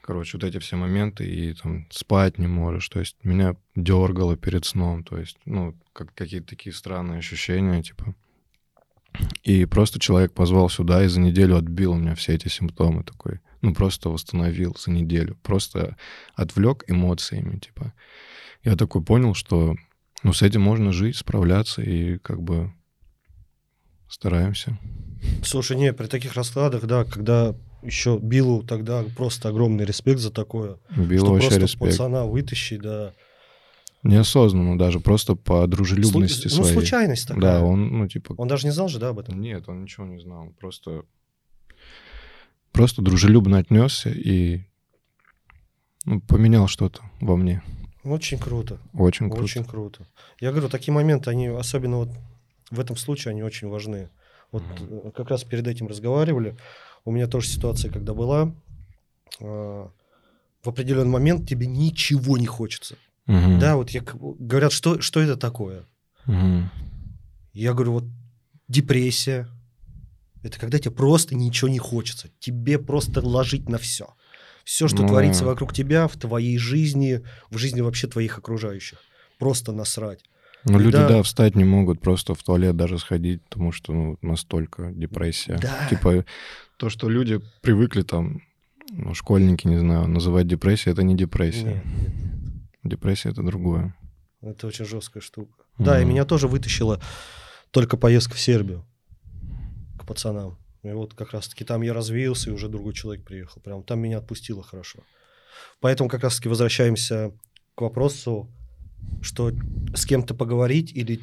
Короче, 0.03 0.37
вот 0.37 0.45
эти 0.45 0.59
все 0.59 0.77
моменты, 0.77 1.27
и 1.27 1.53
там 1.55 1.87
спать 1.91 2.39
не 2.39 2.47
можешь. 2.47 2.89
То 2.89 3.01
есть 3.01 3.16
меня 3.24 3.57
дергало 3.74 4.37
перед 4.37 4.64
сном. 4.64 5.03
То 5.03 5.18
есть, 5.18 5.37
ну, 5.47 5.74
как, 5.93 6.14
какие-то 6.14 6.47
такие 6.47 6.72
странные 6.72 7.18
ощущения, 7.18 7.83
типа. 7.83 8.14
И 9.43 9.64
просто 9.64 9.99
человек 9.99 10.33
позвал 10.33 10.68
сюда 10.68 11.03
и 11.03 11.09
за 11.09 11.20
неделю 11.20 11.57
отбил 11.57 11.93
у 11.93 11.97
меня 11.97 12.14
все 12.14 12.35
эти 12.35 12.49
симптомы 12.49 13.03
такой. 13.03 13.41
Ну, 13.63 13.75
просто 13.75 14.09
восстановил 14.09 14.77
за 14.79 14.91
неделю. 14.91 15.37
Просто 15.43 15.97
отвлек 16.35 16.85
эмоциями, 16.89 17.59
типа. 17.59 17.93
Я 18.63 18.77
такой 18.77 19.03
понял, 19.03 19.35
что 19.35 19.77
ну, 20.23 20.33
с 20.33 20.43
этим 20.43 20.63
можно 20.63 20.93
жить, 20.93 21.17
справляться 21.17 21.83
и 21.83 22.19
как 22.19 22.43
бы 22.43 22.73
стараемся. 24.09 24.79
Слушай, 25.43 25.77
не, 25.77 25.93
при 25.93 26.07
таких 26.07 26.35
раскладах, 26.35 26.85
да, 26.85 27.05
когда 27.05 27.55
еще 27.83 28.19
Биллу 28.19 28.63
тогда 28.63 29.05
просто 29.17 29.49
огромный 29.49 29.85
респект 29.85 30.21
за 30.21 30.31
такое. 30.31 30.79
Биллу 30.97 31.33
вообще 31.33 31.49
просто 31.49 31.63
респект. 31.63 31.93
пацана 31.93 32.25
вытащить, 32.25 32.83
да. 32.83 33.13
Неосознанно 34.03 34.79
даже, 34.79 35.01
просто 35.01 35.35
по 35.35 35.67
дружелюбности 35.67 36.49
Слу... 36.49 36.65
своей. 36.65 36.75
Ну, 36.75 36.81
случайность 36.81 37.27
такая. 37.29 37.43
Да, 37.43 37.61
он, 37.63 37.99
ну, 37.99 38.09
типа... 38.09 38.35
Он 38.37 38.47
даже 38.47 38.67
не 38.67 38.73
знал 38.73 38.89
же, 38.89 38.99
да, 38.99 39.09
об 39.09 39.19
этом? 39.19 39.41
Нет, 39.41 39.69
он 39.69 39.83
ничего 39.83 40.07
не 40.07 40.21
знал. 40.21 40.53
Просто, 40.61 41.05
просто 42.77 43.03
дружелюбно 43.03 43.59
отнесся 43.59 44.11
и 44.11 44.61
ну, 46.05 46.20
поменял 46.20 46.68
что-то 46.68 47.03
во 47.20 47.37
мне. 47.37 47.62
Очень 48.05 48.39
круто. 48.39 48.79
Очень 48.93 49.29
круто. 49.29 49.45
Очень 49.45 49.64
круто. 49.64 50.07
Я 50.39 50.53
говорю, 50.53 50.68
такие 50.68 50.95
моменты, 50.95 51.31
они 51.31 51.49
особенно 51.49 51.97
вот 51.97 52.11
в 52.70 52.79
этом 52.79 52.97
случае, 52.97 53.33
они 53.33 53.43
очень 53.43 53.68
важны. 53.68 54.11
Вот 54.53 54.62
mm-hmm. 54.62 55.12
как 55.12 55.31
раз 55.31 55.43
перед 55.43 55.66
этим 55.66 55.89
разговаривали. 55.89 56.57
У 57.05 57.11
меня 57.11 57.27
тоже 57.27 57.49
ситуация, 57.49 57.91
когда 57.91 58.14
была. 58.14 58.55
Э, 59.41 59.89
в 60.62 60.68
определенный 60.68 61.11
момент 61.11 61.49
тебе 61.49 61.66
ничего 61.66 62.39
не 62.39 62.47
хочется. 62.47 62.97
Мгм. 63.27 63.59
Да, 63.59 63.77
вот 63.77 63.91
я, 63.91 64.03
говорят, 64.03 64.72
что, 64.72 65.01
что 65.01 65.20
это 65.20 65.37
такое? 65.37 65.85
Мгм. 66.27 66.70
Я 67.53 67.72
говорю, 67.72 67.93
вот 67.93 68.05
депрессия. 68.68 69.49
Это 70.47 70.61
когда 70.61 70.78
тебе 70.78 70.92
просто 70.92 71.34
ничего 71.34 71.68
не 71.68 71.78
хочется. 71.78 72.28
Тебе 72.38 72.78
просто 72.78 73.20
ложить 73.26 73.68
на 73.68 73.78
все. 73.78 74.14
Все, 74.64 74.88
что 74.88 75.03
Ну, 75.03 75.09
творится 75.09 75.44
вокруг 75.44 75.72
тебя, 75.72 76.09
в 76.09 76.16
твоей 76.16 76.59
жизни, 76.59 77.22
в 77.51 77.59
жизни 77.59 77.80
вообще 77.80 78.07
твоих 78.09 78.38
окружающих. 78.38 78.99
Просто 79.38 79.72
насрать. 79.72 80.20
Ну, 80.64 80.78
люди, 80.78 80.97
Да. 80.97 81.09
да, 81.09 81.22
встать 81.22 81.55
не 81.55 81.64
могут, 81.64 82.01
просто 82.01 82.34
в 82.34 82.42
туалет 82.42 82.76
даже 82.76 82.99
сходить, 82.99 83.42
потому 83.44 83.70
что 83.70 83.92
ну, 83.92 84.18
настолько 84.22 84.90
депрессия. 84.92 85.59
Да. 85.62 85.86
Типа, 85.88 86.24
то, 86.76 86.90
что 86.90 87.09
люди 87.09 87.40
привыкли 87.62 88.03
там, 88.03 88.42
ну, 88.90 89.14
школьники, 89.14 89.68
не 89.68 89.78
знаю, 89.78 90.09
называть 90.09 90.49
депрессией, 90.49 90.92
это 90.92 91.03
не 91.03 91.14
депрессия. 91.16 91.74
Нет, 91.74 91.84
нет, 91.84 92.11
Депрессия— 92.82 93.28
это 93.30 93.42
другое. 93.42 93.94
Это 94.42 94.66
очень 94.66 94.84
жесткая 94.84 95.22
штука. 95.22 95.64
Да, 95.78 96.01
и 96.01 96.05
меня 96.05 96.24
тоже 96.24 96.49
вытащила 96.49 97.01
только 97.70 97.97
поездка 97.97 98.34
в 98.34 98.40
Сербию 98.40 98.84
к 100.07 100.09
пацанам. 100.09 100.57
И 100.85 100.91
вот 100.91 101.15
как 101.15 101.33
раз-таки 101.33 101.65
там 101.65 101.83
я 101.83 101.93
развеялся, 101.93 102.51
и 102.51 102.53
уже 102.53 102.69
другой 102.69 102.95
человек 102.95 103.25
приехал. 103.25 103.61
Прям 103.61 103.83
там 103.83 104.01
меня 104.01 104.19
отпустило 104.19 104.63
хорошо. 104.63 105.01
Поэтому 105.81 106.09
как 106.09 106.23
раз-таки 106.23 106.49
возвращаемся 106.49 107.33
к 107.75 107.81
вопросу, 107.81 108.49
что 109.21 109.53
с 109.95 110.07
кем-то 110.07 110.35
поговорить 110.35 110.93
или, 110.93 111.21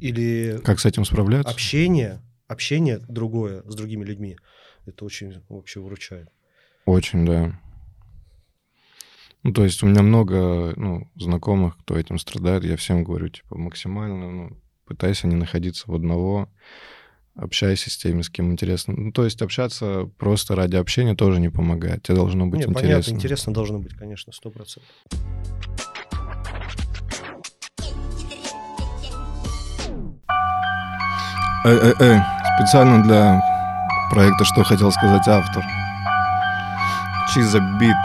или 0.00 0.60
Как 0.64 0.80
с 0.80 0.86
этим 0.86 1.04
справляться? 1.04 1.50
общение, 1.50 2.20
общение 2.46 2.98
другое 3.08 3.62
с 3.66 3.74
другими 3.74 4.04
людьми, 4.04 4.36
это 4.84 5.04
очень 5.04 5.42
вообще 5.48 5.80
выручает. 5.80 6.28
Очень, 6.84 7.24
да. 7.24 7.58
Ну, 9.44 9.52
то 9.52 9.64
есть 9.64 9.82
у 9.82 9.86
меня 9.86 10.02
много 10.02 10.74
ну, 10.76 11.10
знакомых, 11.16 11.78
кто 11.78 11.96
этим 11.96 12.18
страдает. 12.18 12.64
Я 12.64 12.76
всем 12.76 13.02
говорю, 13.02 13.28
типа, 13.28 13.56
максимально, 13.56 14.30
ну, 14.30 14.56
пытайся 14.84 15.26
не 15.26 15.36
находиться 15.36 15.90
в 15.90 15.94
одного, 15.94 16.48
общайся 17.34 17.90
с 17.90 17.96
теми, 17.96 18.22
с 18.22 18.30
кем 18.30 18.52
интересно. 18.52 18.94
Ну, 18.96 19.12
то 19.12 19.24
есть 19.24 19.40
общаться 19.42 20.08
просто 20.18 20.54
ради 20.54 20.76
общения 20.76 21.14
тоже 21.14 21.40
не 21.40 21.48
помогает. 21.48 22.02
Тебе 22.02 22.16
должно 22.16 22.46
быть 22.46 22.60
Не, 22.60 22.64
интересно. 22.66 22.88
понятно, 22.88 23.10
интересно 23.10 23.54
должно 23.54 23.78
быть, 23.78 23.94
конечно, 23.94 24.32
сто 24.32 24.50
процентов. 24.50 24.90
Эй, 31.64 31.76
эй, 31.76 31.94
эй, 32.00 32.20
специально 32.58 33.02
для 33.04 33.40
проекта 34.10 34.44
«Что 34.44 34.64
хотел 34.64 34.90
сказать 34.90 35.26
автор». 35.28 35.62
Чиза 37.32 37.60
бит. 37.80 37.96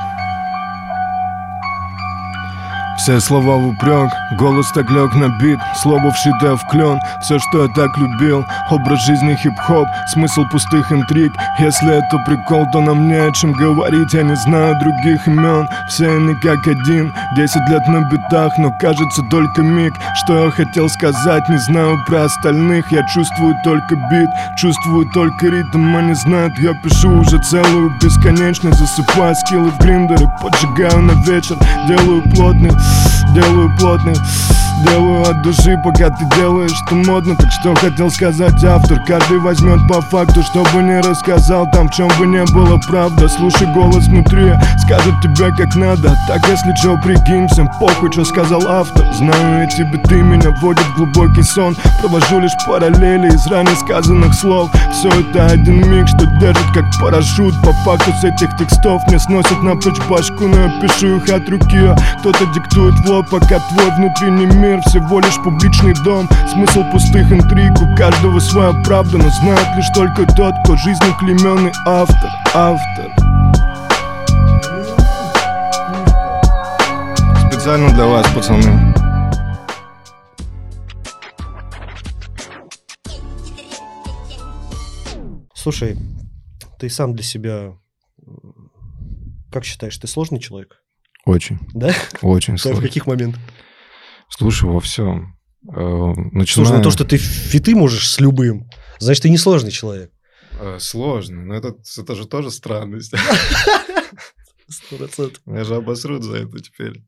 Все 3.07 3.21
слова 3.21 3.55
в 3.55 3.67
упрек, 3.69 4.11
голос 4.37 4.69
так 4.73 4.91
лег 4.91 5.15
на 5.15 5.29
бит 5.39 5.57
Слово 5.81 6.11
вшитое 6.11 6.57
в 6.57 6.67
клен, 6.69 6.99
все, 7.21 7.39
что 7.39 7.63
я 7.63 7.69
так 7.73 7.97
любил 7.97 8.45
Образ 8.69 8.99
жизни 9.05 9.33
хип-хоп, 9.33 9.87
смысл 10.11 10.43
пустых 10.51 10.91
интриг. 10.91 11.31
Если 11.57 11.87
это 11.87 12.17
прикол, 12.25 12.65
то 12.73 12.81
нам 12.81 13.07
не 13.07 13.15
о 13.15 13.31
чем 13.31 13.53
говорить 13.53 14.13
Я 14.13 14.23
не 14.23 14.35
знаю 14.35 14.77
других 14.81 15.25
имен, 15.25 15.69
все 15.87 16.17
они 16.17 16.35
как 16.35 16.67
один 16.67 17.13
Десять 17.37 17.69
лет 17.69 17.87
на 17.87 18.01
битах, 18.09 18.57
но 18.57 18.73
кажется 18.81 19.21
только 19.31 19.61
миг. 19.61 19.93
Что 20.23 20.45
я 20.45 20.51
хотел 20.51 20.89
сказать, 20.89 21.47
не 21.47 21.57
знаю 21.59 21.97
про 22.07 22.25
остальных. 22.25 22.91
Я 22.91 23.03
чувствую 23.07 23.55
только 23.63 23.95
бит, 24.11 24.29
чувствую 24.57 25.07
только 25.13 25.47
ритм 25.47 25.95
Они 25.95 26.13
знают, 26.13 26.59
я 26.59 26.73
пишу 26.83 27.19
уже 27.19 27.37
целую 27.39 27.89
бесконечность. 28.01 28.79
Засыпаю 28.79 29.33
скиллы 29.35 29.71
в 29.71 29.77
гриндере, 29.79 30.27
поджигаю 30.41 31.03
на 31.03 31.13
вечер 31.23 31.55
Делаю 31.87 32.21
плотный, 32.35 32.71
делаю 33.38 33.69
плотный 33.77 34.15
Делаю 34.86 35.23
от 35.23 35.41
души, 35.41 35.75
пока 35.84 36.11
ты 36.11 36.25
делаешь, 36.36 36.71
что 36.86 36.95
модно. 36.95 37.36
Так 37.36 37.51
что 37.51 37.73
хотел 37.73 38.11
сказать 38.11 38.63
автор 38.63 38.99
Каждый 39.07 39.39
возьмет 39.39 39.80
по 39.88 40.01
факту, 40.01 40.43
чтобы 40.43 40.84
не 40.84 40.99
рассказал 40.99 41.69
Там 41.71 41.88
в 41.88 41.91
чем 41.91 42.07
бы 42.19 42.28
не 42.28 42.43
было 42.53 42.80
правда. 42.88 43.28
Слушай 43.28 43.65
голос 43.73 44.05
внутри, 44.07 44.53
скажет 44.86 45.15
тебе 45.23 45.51
как 45.57 45.75
надо. 45.75 46.15
Так 46.28 46.47
если 46.47 46.73
чё, 46.75 46.95
прикинь, 47.01 47.47
похуй, 47.80 48.11
что 48.11 48.23
сказал 48.23 48.67
автор. 48.67 49.03
Знаю, 49.15 49.67
эти 49.67 49.82
биты 49.82 50.21
меня 50.21 50.51
вводят 50.61 50.86
в 50.86 50.95
глубокий 50.95 51.43
сон. 51.43 51.75
Провожу 51.99 52.39
лишь 52.39 52.51
параллели 52.67 53.30
из 53.30 53.47
ранее 53.47 53.75
сказанных 53.75 54.34
слов. 54.36 54.69
Все 54.91 55.09
это 55.09 55.47
один 55.47 55.89
миг, 55.89 56.07
что 56.07 56.25
держит 56.39 56.71
как 56.75 56.86
парашют. 57.01 57.55
По 57.63 57.73
факту 57.84 58.11
с 58.21 58.23
этих 58.23 58.55
текстов 58.57 59.01
мне 59.07 59.17
сносят 59.17 59.63
напрочь 59.63 59.99
башку. 60.07 60.47
Но 60.47 60.59
я 60.59 60.82
пишу 60.82 61.17
их 61.17 61.30
от 61.30 61.49
руки. 61.49 61.95
Кто-то 62.19 62.45
диктует 62.53 62.93
в 62.99 63.09
лоб, 63.09 63.28
пока 63.30 63.59
твой 63.59 63.89
внутренний 63.97 64.45
мир 64.45 64.66
Всего 64.88 65.20
лишь 65.22 65.41
публичный 65.43 65.93
дом 66.03 66.28
Смысл 66.51 66.84
пустых 66.91 67.32
интриг, 67.32 67.72
у 67.82 67.95
каждого 67.95 68.39
своя 68.39 68.74
правда 68.84 69.18
Но 69.18 69.30
знает 69.30 69.68
лишь 69.78 69.89
только 69.95 70.26
тот, 70.36 70.53
кто 70.63 70.76
жизнью 70.76 71.15
клеменный 71.20 71.72
автор 71.86 72.30
Автор 72.53 73.13
Специально 77.49 77.89
для 77.93 78.05
вас, 78.05 78.26
пацаны. 78.34 78.93
Слушай, 85.53 85.97
ты 86.80 86.89
сам 86.89 87.13
для 87.13 87.26
себя, 87.26 87.78
как 89.51 89.65
считаешь, 89.65 89.97
ты 89.97 90.07
сложный 90.07 90.39
человек? 90.39 90.82
Очень, 91.26 91.59
Да? 91.74 91.91
очень 92.22 92.55
Да, 92.63 92.74
в 92.74 92.80
каких 92.80 93.05
моментах? 93.05 93.41
Слушай, 94.30 94.69
во 94.69 94.80
всем. 94.80 95.38
Начиная... 95.63 96.45
Слушай, 96.45 96.78
ну 96.78 96.84
то, 96.84 96.91
что 96.91 97.03
ты 97.05 97.17
фиты 97.17 97.75
можешь 97.75 98.09
с 98.09 98.19
любым, 98.19 98.69
значит, 98.99 99.23
ты 99.23 99.30
не 99.30 99.38
сложный 99.38 99.71
человек. 99.71 100.11
Э, 100.59 100.78
Сложно, 100.80 101.43
но 101.43 101.53
это, 101.55 101.75
это 101.97 102.15
же 102.15 102.25
тоже 102.25 102.51
странность. 102.51 103.13
Сто 104.69 104.97
процентов. 104.97 105.41
Меня 105.45 105.63
же 105.63 105.75
обосрут 105.75 106.23
за 106.23 106.38
это 106.38 106.59
теперь. 106.59 107.01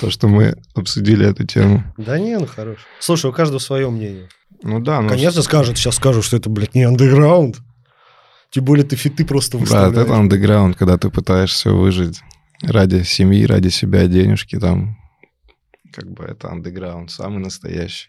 То, 0.00 0.10
что 0.10 0.28
мы 0.28 0.56
обсудили 0.74 1.26
эту 1.26 1.46
тему. 1.46 1.84
Да 1.96 2.18
не, 2.18 2.38
ну 2.38 2.46
хорош. 2.46 2.78
Слушай, 2.98 3.30
у 3.30 3.32
каждого 3.32 3.58
свое 3.58 3.88
мнение. 3.88 4.28
Ну 4.62 4.78
да, 4.80 5.00
ну... 5.00 5.08
Конечно, 5.08 5.40
скажут, 5.42 5.78
сейчас 5.78 5.96
скажут, 5.96 6.24
что 6.24 6.36
это, 6.36 6.50
блядь, 6.50 6.74
не 6.74 6.82
андеграунд. 6.82 7.58
Тем 8.50 8.64
более 8.64 8.84
ты 8.84 8.96
фиты 8.96 9.24
просто 9.24 9.52
Да, 9.56 9.60
выставляешь. 9.60 9.96
это 9.96 10.16
андеграунд, 10.16 10.76
когда 10.76 10.98
ты 10.98 11.08
пытаешься 11.08 11.70
выжить 11.70 12.20
ради 12.62 13.04
семьи, 13.04 13.44
ради 13.46 13.68
себя, 13.68 14.06
денежки 14.06 14.58
там. 14.58 14.98
Как 15.92 16.10
бы 16.10 16.24
это 16.24 16.50
андеграунд, 16.50 17.10
самый 17.10 17.38
настоящий. 17.38 18.08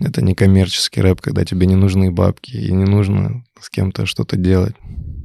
Это 0.00 0.22
не 0.22 0.34
коммерческий 0.34 1.00
рэп, 1.00 1.20
когда 1.20 1.44
тебе 1.44 1.66
не 1.66 1.76
нужны 1.76 2.10
бабки 2.10 2.56
и 2.56 2.72
не 2.72 2.84
нужно 2.84 3.44
с 3.60 3.70
кем-то 3.70 4.06
что-то 4.06 4.36
делать. 4.36 4.74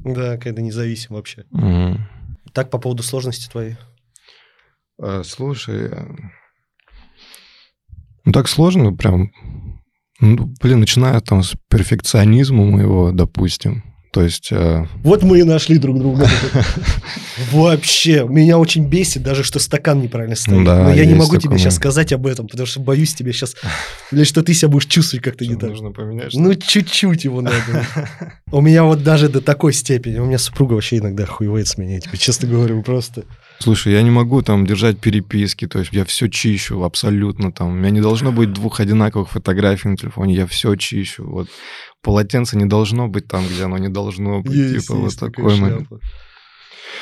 Да, 0.04 0.38
когда 0.38 0.62
независим 0.62 1.16
вообще. 1.16 1.44
Мгм. 1.50 2.08
Так, 2.52 2.70
по 2.70 2.78
поводу 2.78 3.02
сложности 3.02 3.50
твоей. 3.50 3.76
А, 5.00 5.22
Слушай, 5.24 5.88
э, 5.90 6.06
ну 8.24 8.32
так 8.32 8.48
сложно 8.48 8.92
прям. 8.92 9.32
Ну, 10.20 10.54
блин, 10.60 10.80
начиная 10.80 11.20
там 11.20 11.42
с 11.42 11.56
перфекционизма 11.68 12.64
моего, 12.64 13.10
допустим. 13.10 13.82
То 14.12 14.22
есть, 14.22 14.48
э, 14.50 14.86
Вот 15.04 15.22
мы 15.22 15.38
и 15.38 15.44
нашли 15.44 15.78
друг 15.78 15.98
друга. 15.98 16.28
Вообще, 17.52 18.26
меня 18.28 18.58
очень 18.58 18.88
бесит 18.88 19.22
даже, 19.22 19.44
что 19.44 19.60
стакан 19.60 20.02
неправильно 20.02 20.34
стоит. 20.34 20.64
Да, 20.64 20.84
Но 20.84 20.92
я 20.92 21.04
не 21.04 21.14
могу 21.14 21.36
тебе 21.36 21.56
сейчас 21.58 21.76
сказать 21.76 22.12
об 22.12 22.26
этом, 22.26 22.48
потому 22.48 22.66
что 22.66 22.80
боюсь 22.80 23.14
тебе 23.14 23.32
сейчас, 23.32 23.54
или 24.10 24.24
что 24.24 24.42
ты 24.42 24.52
себя 24.52 24.68
будешь 24.68 24.86
чувствовать 24.86 25.24
как-то 25.24 25.46
не 25.46 25.54
так. 25.54 25.70
нужно 25.70 25.92
поменять. 25.92 26.34
Ну, 26.34 26.52
чуть-чуть 26.54 27.22
его 27.22 27.40
надо. 27.40 27.56
У 28.50 28.60
меня 28.60 28.82
вот 28.82 29.04
даже 29.04 29.28
до 29.28 29.40
такой 29.40 29.72
степени. 29.72 30.18
У 30.18 30.26
меня 30.26 30.38
супруга 30.38 30.72
вообще 30.74 30.98
иногда 30.98 31.24
хуевает 31.24 31.68
с 31.68 31.78
меня, 31.78 31.94
я 31.94 32.00
тебе 32.00 32.18
честно 32.18 32.48
говорю, 32.48 32.82
просто. 32.82 33.24
Слушай, 33.60 33.92
я 33.92 34.02
не 34.02 34.10
могу 34.10 34.42
там 34.42 34.66
держать 34.66 34.98
переписки, 34.98 35.68
то 35.68 35.78
есть 35.78 35.92
я 35.92 36.04
все 36.04 36.28
чищу 36.28 36.82
абсолютно 36.82 37.52
там. 37.52 37.68
У 37.68 37.72
меня 37.72 37.90
не 37.90 38.00
должно 38.00 38.32
быть 38.32 38.52
двух 38.52 38.80
одинаковых 38.80 39.30
фотографий 39.30 39.88
на 39.88 39.96
телефоне, 39.96 40.34
я 40.34 40.46
все 40.46 40.74
чищу. 40.74 41.24
Вот 41.28 41.48
полотенце 42.02 42.56
не 42.56 42.66
должно 42.66 43.08
быть 43.08 43.26
там, 43.28 43.46
где 43.46 43.64
оно 43.64 43.78
не 43.78 43.88
должно 43.88 44.40
быть. 44.42 44.52
Есть, 44.52 44.86
типа 44.88 44.98
есть 44.98 45.20
вот 45.20 45.30
такой 45.32 45.56
момент. 45.58 45.88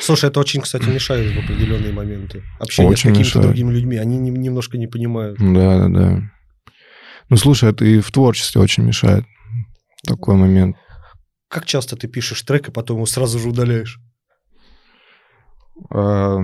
Слушай, 0.00 0.30
это 0.30 0.40
очень, 0.40 0.60
кстати, 0.60 0.84
мешает 0.88 1.34
в 1.34 1.38
определенные 1.38 1.92
моменты. 1.92 2.44
Общение 2.60 2.92
Очень 2.92 3.10
с 3.10 3.16
какими-то 3.18 3.42
другими 3.42 3.72
людьми. 3.72 3.96
Они 3.96 4.16
не- 4.18 4.30
немножко 4.30 4.78
не 4.78 4.86
понимают. 4.86 5.38
Да, 5.38 5.78
да, 5.78 5.88
да. 5.88 6.22
Ну, 7.30 7.36
слушай, 7.36 7.68
это 7.70 7.84
и 7.84 8.00
в 8.00 8.10
творчестве 8.12 8.60
очень 8.60 8.84
мешает. 8.84 9.24
Такой 10.06 10.36
момент. 10.36 10.76
Как 11.48 11.66
часто 11.66 11.96
ты 11.96 12.06
пишешь 12.08 12.42
трек, 12.42 12.68
и 12.68 12.72
потом 12.72 12.98
его 12.98 13.06
сразу 13.06 13.38
же 13.38 13.48
удаляешь? 13.48 13.98
А, 15.90 16.38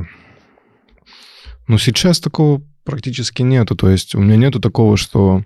Ну, 1.67 1.79
сейчас 1.79 2.21
такого 2.21 2.63
практически 2.85 3.43
нету. 3.43 3.75
То 3.77 3.89
есть 3.89 4.15
у 4.15 4.21
меня 4.21 4.37
нету 4.37 4.61
такого, 4.61 4.97
что... 4.97 5.45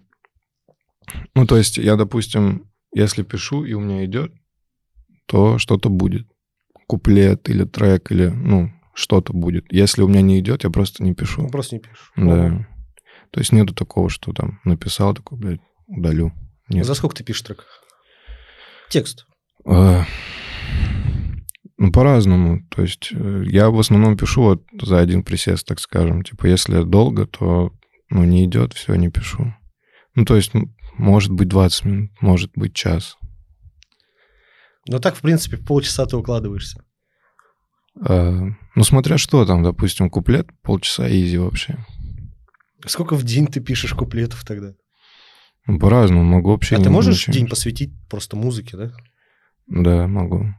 Ну, 1.34 1.46
то 1.46 1.56
есть 1.56 1.78
я, 1.78 1.96
допустим, 1.96 2.70
если 2.98 3.22
пишу, 3.22 3.64
и 3.64 3.74
у 3.74 3.80
меня 3.80 4.04
идет, 4.04 4.32
то 5.26 5.58
что-то 5.58 5.88
будет. 5.88 6.26
куплет 6.86 7.48
или 7.50 7.64
трек, 7.64 8.10
или, 8.10 8.28
ну, 8.28 8.72
что-то 8.94 9.32
будет. 9.32 9.70
Если 9.70 10.02
у 10.02 10.08
меня 10.08 10.22
не 10.22 10.40
идет, 10.40 10.64
я 10.64 10.70
просто 10.70 11.04
не 11.04 11.14
пишу. 11.14 11.42
Ну, 11.42 11.50
просто 11.50 11.76
не 11.76 11.80
пишешь. 11.80 12.12
Да. 12.16 12.66
То 13.30 13.40
есть 13.40 13.52
нету 13.52 13.74
такого, 13.74 14.08
что 14.08 14.32
там 14.32 14.58
написал, 14.64 15.14
такой, 15.14 15.38
блядь, 15.38 15.60
удалю. 15.86 16.32
Нет. 16.68 16.86
За 16.86 16.94
сколько 16.94 17.14
ты 17.14 17.24
пишешь 17.24 17.42
трек? 17.42 17.66
Текст. 18.88 19.26
А, 19.66 20.04
ну, 21.76 21.92
по-разному. 21.92 22.66
То 22.70 22.82
есть 22.82 23.10
э, 23.12 23.42
я 23.46 23.70
в 23.70 23.78
основном 23.78 24.16
пишу 24.16 24.42
вот 24.42 24.64
за 24.80 24.98
один 24.98 25.22
присест, 25.22 25.66
так 25.66 25.78
скажем. 25.78 26.22
Типа, 26.22 26.46
если 26.46 26.82
долго, 26.82 27.26
то 27.26 27.72
ну, 28.10 28.24
не 28.24 28.44
идет, 28.46 28.72
все, 28.72 28.94
не 28.94 29.10
пишу. 29.10 29.54
Ну, 30.14 30.24
то 30.24 30.36
есть, 30.36 30.52
может 30.98 31.32
быть, 31.32 31.48
20 31.48 31.84
минут, 31.84 32.10
может 32.20 32.50
быть, 32.54 32.74
час. 32.74 33.16
Ну, 34.86 34.98
так, 34.98 35.16
в 35.16 35.20
принципе, 35.20 35.56
полчаса 35.56 36.06
ты 36.06 36.16
укладываешься. 36.16 36.82
А, 38.00 38.32
ну, 38.74 38.84
смотря 38.84 39.18
что 39.18 39.44
там, 39.44 39.62
допустим, 39.62 40.10
куплет, 40.10 40.48
полчаса 40.62 41.08
изи 41.10 41.36
вообще. 41.38 41.78
Сколько 42.86 43.14
в 43.14 43.24
день 43.24 43.46
ты 43.46 43.60
пишешь 43.60 43.92
куплетов 43.92 44.44
тогда? 44.44 44.72
Ну, 45.66 45.78
по-разному, 45.78 46.24
могу 46.24 46.50
вообще... 46.50 46.76
А 46.76 46.82
ты 46.82 46.90
можешь 46.90 47.26
ничего- 47.26 47.34
день 47.34 47.48
посвятить 47.48 47.92
просто 48.08 48.36
музыке, 48.36 48.76
да? 48.76 48.92
Да, 49.66 50.06
могу. 50.06 50.54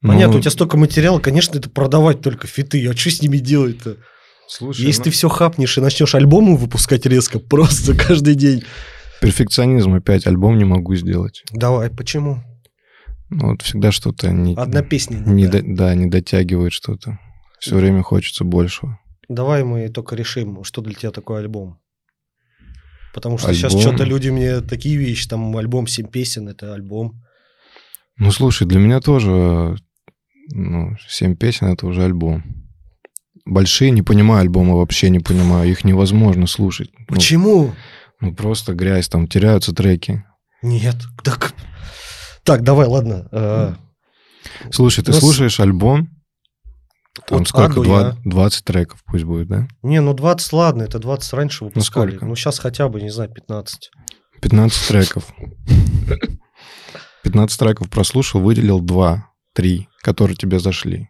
Понятно, 0.00 0.34
Ну, 0.34 0.38
у 0.38 0.40
тебя 0.40 0.52
столько 0.52 0.76
материала, 0.76 1.18
конечно, 1.18 1.58
это 1.58 1.68
продавать 1.68 2.20
только 2.20 2.46
фиты. 2.46 2.86
А 2.88 2.94
что 2.96 3.10
с 3.10 3.20
ними 3.20 3.38
делать-то? 3.38 3.96
Слушай, 4.48 4.86
Если 4.86 5.00
ну, 5.00 5.04
ты 5.04 5.10
все 5.10 5.28
хапнешь 5.28 5.76
и 5.76 5.80
начнешь 5.80 6.14
альбомы 6.14 6.56
выпускать 6.56 7.04
резко, 7.06 7.38
просто 7.50 7.94
каждый 7.94 8.34
день. 8.34 8.64
перфекционизм 9.20 9.94
опять, 9.94 10.26
альбом 10.26 10.56
не 10.56 10.64
могу 10.64 10.94
сделать. 10.94 11.42
Давай, 11.52 11.90
почему? 11.90 12.42
Ну, 13.30 13.50
вот 13.50 13.62
всегда 13.62 13.92
что-то 13.92 14.32
не... 14.32 14.54
Одна 14.54 14.82
песня. 14.82 15.18
не 15.18 15.44
не 15.44 15.46
та. 15.46 15.58
до- 15.60 15.74
да, 15.76 15.94
не 15.94 16.06
дотягивает 16.06 16.72
что-то. 16.72 17.18
Все 17.60 17.76
время 17.76 18.02
хочется 18.02 18.44
большего. 18.44 18.98
Давай 19.28 19.64
мы 19.64 19.88
только 19.90 20.16
решим, 20.16 20.64
что 20.64 20.80
для 20.80 20.94
тебя 20.94 21.10
такой 21.10 21.40
альбом. 21.40 21.78
Потому 23.12 23.36
что 23.36 23.52
сейчас 23.52 23.74
Альбом? 23.74 23.94
что-то 23.94 24.04
люди 24.04 24.30
мне 24.30 24.60
такие 24.60 24.96
вещи, 24.96 25.28
там 25.28 25.54
альбом 25.56 25.86
7 25.86 26.06
песен, 26.06 26.48
это 26.48 26.72
альбом. 26.72 27.22
Ну, 28.16 28.30
слушай, 28.30 28.66
для 28.66 28.78
меня 28.78 29.00
тоже 29.00 29.76
ну, 30.50 30.96
7 31.08 31.36
песен— 31.36 31.66
это 31.72 31.86
уже 31.86 32.04
альбом. 32.04 32.67
Большие 33.50 33.90
не 33.90 34.02
понимаю 34.02 34.42
альбома, 34.42 34.76
вообще 34.76 35.08
не 35.10 35.20
понимаю. 35.20 35.70
Их 35.70 35.84
невозможно 35.84 36.46
слушать. 36.46 36.90
Ну, 36.98 37.06
Почему? 37.06 37.74
Ну, 38.20 38.34
просто 38.34 38.74
грязь, 38.74 39.08
там 39.08 39.26
теряются 39.26 39.72
треки. 39.72 40.24
Нет. 40.62 40.96
Так, 41.24 41.54
так 42.44 42.62
давай, 42.62 42.86
ладно. 42.86 43.28
э, 43.32 43.74
Слушай, 44.70 45.04
ты 45.04 45.12
Ну, 45.12 45.16
с- 45.16 45.20
слушаешь 45.20 45.60
альбом, 45.60 46.08
там 47.26 47.42
От 47.42 47.48
сколько? 47.48 47.80
Два- 47.80 48.00
Я. 48.00 48.16
20 48.24 48.64
треков 48.64 49.02
пусть 49.06 49.24
будет, 49.24 49.48
да? 49.48 49.68
Не, 49.82 50.00
ну 50.00 50.14
20, 50.14 50.52
ладно, 50.52 50.82
это 50.82 50.98
20 50.98 51.32
раньше 51.32 51.64
выпускали. 51.64 52.10
сколько? 52.10 52.26
Ну, 52.26 52.34
сейчас 52.36 52.58
хотя 52.58 52.88
бы, 52.88 53.00
не 53.00 53.10
знаю, 53.10 53.30
15. 53.30 53.90
15 54.42 54.88
треков. 54.88 55.32
15 57.22 57.58
треков 57.58 57.88
прослушал, 57.90 58.40
выделил 58.40 58.80
2, 58.80 59.26
3, 59.54 59.88
которые 60.02 60.36
тебе 60.36 60.58
зашли. 60.58 61.08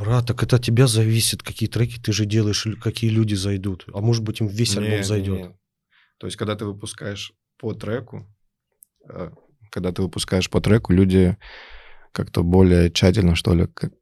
Брат, 0.00 0.26
так 0.26 0.42
это 0.42 0.56
от 0.56 0.64
тебя 0.64 0.86
зависит, 0.86 1.42
какие 1.42 1.68
треки 1.68 2.00
ты 2.00 2.12
же 2.12 2.24
делаешь, 2.24 2.64
или 2.64 2.74
какие 2.74 3.10
люди 3.10 3.34
зайдут. 3.34 3.84
А 3.92 4.00
может 4.00 4.22
быть, 4.22 4.40
им 4.40 4.46
весь 4.46 4.74
альбом 4.76 4.98
Не, 4.98 5.04
зайдет. 5.04 5.36
не, 5.36 5.42
не. 5.42 5.58
То 6.18 6.26
есть, 6.26 6.38
когда 6.38 6.56
ты 6.56 6.64
выпускаешь 6.64 7.32
по 7.58 7.74
треку, 7.74 8.26
э, 9.08 9.30
когда 9.70 9.92
ты 9.92 10.00
выпускаешь 10.00 10.48
по 10.48 10.62
треку, 10.62 10.94
люди 10.94 11.36
как-то 12.12 12.42
более 12.42 12.90
тщательно, 12.90 13.34
что 13.34 13.54
ли, 13.54 13.66
как 13.66 13.92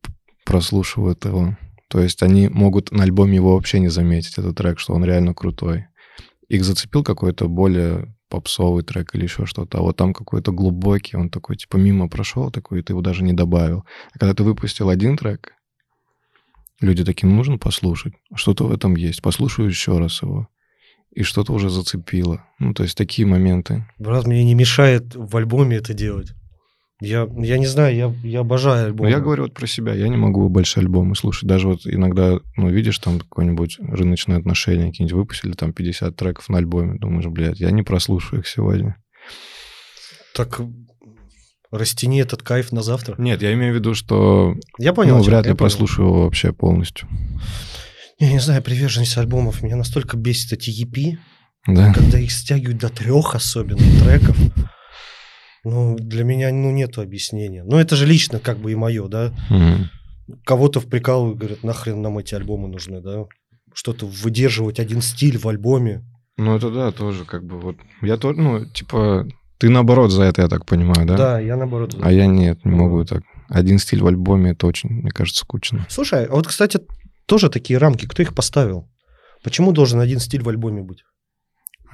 прослушивают 0.44 1.24
его. 1.24 1.56
То 1.88 2.00
есть 2.00 2.22
они 2.22 2.48
могут 2.48 2.92
на 2.92 3.02
альбоме 3.02 3.36
его 3.36 3.54
вообще 3.54 3.80
не 3.80 3.88
заметить, 3.88 4.38
этот 4.38 4.56
трек, 4.56 4.78
что 4.78 4.94
он 4.94 5.04
реально 5.04 5.34
крутой. 5.34 5.86
Их 6.48 6.64
зацепил 6.64 7.02
какой-то 7.02 7.48
более 7.48 8.14
попсовый 8.28 8.84
трек 8.84 9.14
или 9.14 9.24
еще 9.24 9.46
что-то, 9.46 9.78
а 9.78 9.80
вот 9.80 9.96
там 9.96 10.14
какой-то 10.14 10.52
глубокий, 10.52 11.16
он 11.16 11.30
такой, 11.30 11.56
типа, 11.56 11.76
мимо 11.76 12.08
прошел 12.08 12.50
такой, 12.50 12.80
и 12.80 12.82
ты 12.82 12.92
его 12.92 13.00
даже 13.00 13.24
не 13.24 13.32
добавил. 13.32 13.84
А 14.12 14.18
когда 14.18 14.34
ты 14.34 14.44
выпустил 14.44 14.90
один 14.90 15.16
трек, 15.16 15.54
люди 16.80 17.04
такие, 17.04 17.28
«Ну, 17.28 17.36
нужно 17.36 17.58
послушать, 17.58 18.14
что-то 18.34 18.66
в 18.66 18.72
этом 18.72 18.96
есть, 18.96 19.22
послушаю 19.22 19.68
еще 19.68 19.98
раз 19.98 20.22
его 20.22 20.48
и 21.12 21.22
что-то 21.22 21.52
уже 21.52 21.70
зацепило. 21.70 22.44
Ну, 22.58 22.74
то 22.74 22.82
есть 22.82 22.96
такие 22.96 23.26
моменты. 23.26 23.86
Брат, 23.98 24.26
мне 24.26 24.44
не 24.44 24.54
мешает 24.54 25.14
в 25.14 25.36
альбоме 25.36 25.76
это 25.78 25.94
делать. 25.94 26.32
Я, 27.00 27.28
я 27.36 27.58
не 27.58 27.66
знаю, 27.66 27.94
я, 27.94 28.14
я 28.24 28.40
обожаю 28.40 28.80
Но 28.80 28.86
альбомы. 28.86 29.10
я 29.10 29.20
говорю 29.20 29.44
вот 29.44 29.54
про 29.54 29.66
себя, 29.66 29.94
я 29.94 30.08
не 30.08 30.16
могу 30.16 30.48
большие 30.48 30.82
альбомы 30.82 31.14
слушать. 31.14 31.48
Даже 31.48 31.68
вот 31.68 31.86
иногда, 31.86 32.40
ну, 32.56 32.68
видишь, 32.70 32.98
там 32.98 33.20
какое-нибудь 33.20 33.78
рыночное 33.78 34.36
отношение, 34.38 34.90
какие-нибудь 34.90 35.16
выпустили, 35.16 35.52
там 35.52 35.72
50 35.72 36.14
треков 36.16 36.48
на 36.48 36.58
альбоме. 36.58 36.98
Думаешь, 36.98 37.26
блядь, 37.26 37.60
я 37.60 37.70
не 37.70 37.82
прослушаю 37.84 38.40
их 38.40 38.48
сегодня. 38.48 38.96
Так 40.34 40.60
растяни 41.70 42.20
этот 42.20 42.42
кайф 42.42 42.72
на 42.72 42.82
завтра. 42.82 43.14
Нет, 43.18 43.42
я 43.42 43.52
имею 43.54 43.72
в 43.72 43.76
виду, 43.76 43.94
что 43.94 44.54
Я 44.78 44.92
понял. 44.92 45.16
ну, 45.18 45.22
вряд 45.22 45.46
ли 45.46 45.54
прослушаю 45.54 46.08
его 46.08 46.22
вообще 46.24 46.52
полностью. 46.52 47.08
Я 48.18 48.32
не 48.32 48.40
знаю, 48.40 48.62
приверженность 48.62 49.16
альбомов. 49.16 49.62
Меня 49.62 49.76
настолько 49.76 50.16
бесит 50.16 50.52
эти 50.52 50.70
EP, 50.70 51.18
Да. 51.66 51.92
когда 51.92 52.18
их 52.18 52.32
стягивают 52.32 52.78
до 52.78 52.88
трех 52.88 53.34
особенно 53.34 53.78
треков. 54.02 54.36
Ну, 55.64 55.96
для 55.96 56.24
меня, 56.24 56.50
ну, 56.52 56.70
нету 56.70 57.00
объяснения. 57.02 57.62
Ну, 57.64 57.76
это 57.78 57.96
же 57.96 58.06
лично 58.06 58.38
как 58.38 58.58
бы 58.58 58.72
и 58.72 58.74
мое, 58.74 59.06
да. 59.08 59.34
Мгм. 59.50 59.90
Кого-то 60.44 60.80
в 60.80 60.86
прикал 60.86 61.34
говорят, 61.34 61.62
нахрен 61.62 62.00
нам 62.00 62.18
эти 62.18 62.34
альбомы 62.34 62.68
нужны, 62.68 63.00
да. 63.00 63.24
Что-то 63.74 64.06
выдерживать 64.06 64.78
один 64.80 65.02
стиль 65.02 65.38
в 65.38 65.46
альбоме. 65.48 66.04
Ну, 66.36 66.56
это 66.56 66.70
да, 66.70 66.92
тоже 66.92 67.24
как 67.24 67.44
бы 67.44 67.58
вот... 67.60 67.76
Я 68.02 68.16
тоже, 68.16 68.40
ну, 68.40 68.64
типа, 68.66 69.26
ты 69.58 69.68
наоборот 69.68 70.10
за 70.10 70.24
это, 70.24 70.42
я 70.42 70.48
так 70.48 70.66
понимаю, 70.66 71.06
да? 71.06 71.16
Да, 71.16 71.40
я 71.40 71.56
наоборот. 71.56 71.96
А 72.00 72.12
я 72.12 72.26
нет, 72.26 72.64
не 72.64 72.74
могу 72.74 73.04
так. 73.04 73.22
Один 73.48 73.78
стиль 73.78 74.02
в 74.02 74.06
альбоме, 74.06 74.52
это 74.52 74.66
очень, 74.66 74.90
мне 74.90 75.10
кажется, 75.10 75.40
скучно. 75.40 75.86
Слушай, 75.88 76.26
а 76.26 76.32
вот, 76.32 76.46
кстати, 76.46 76.80
тоже 77.26 77.48
такие 77.48 77.78
рамки, 77.78 78.06
кто 78.06 78.22
их 78.22 78.34
поставил? 78.34 78.88
Почему 79.42 79.72
должен 79.72 80.00
один 80.00 80.18
стиль 80.20 80.42
в 80.42 80.48
альбоме 80.48 80.82
быть? 80.82 81.04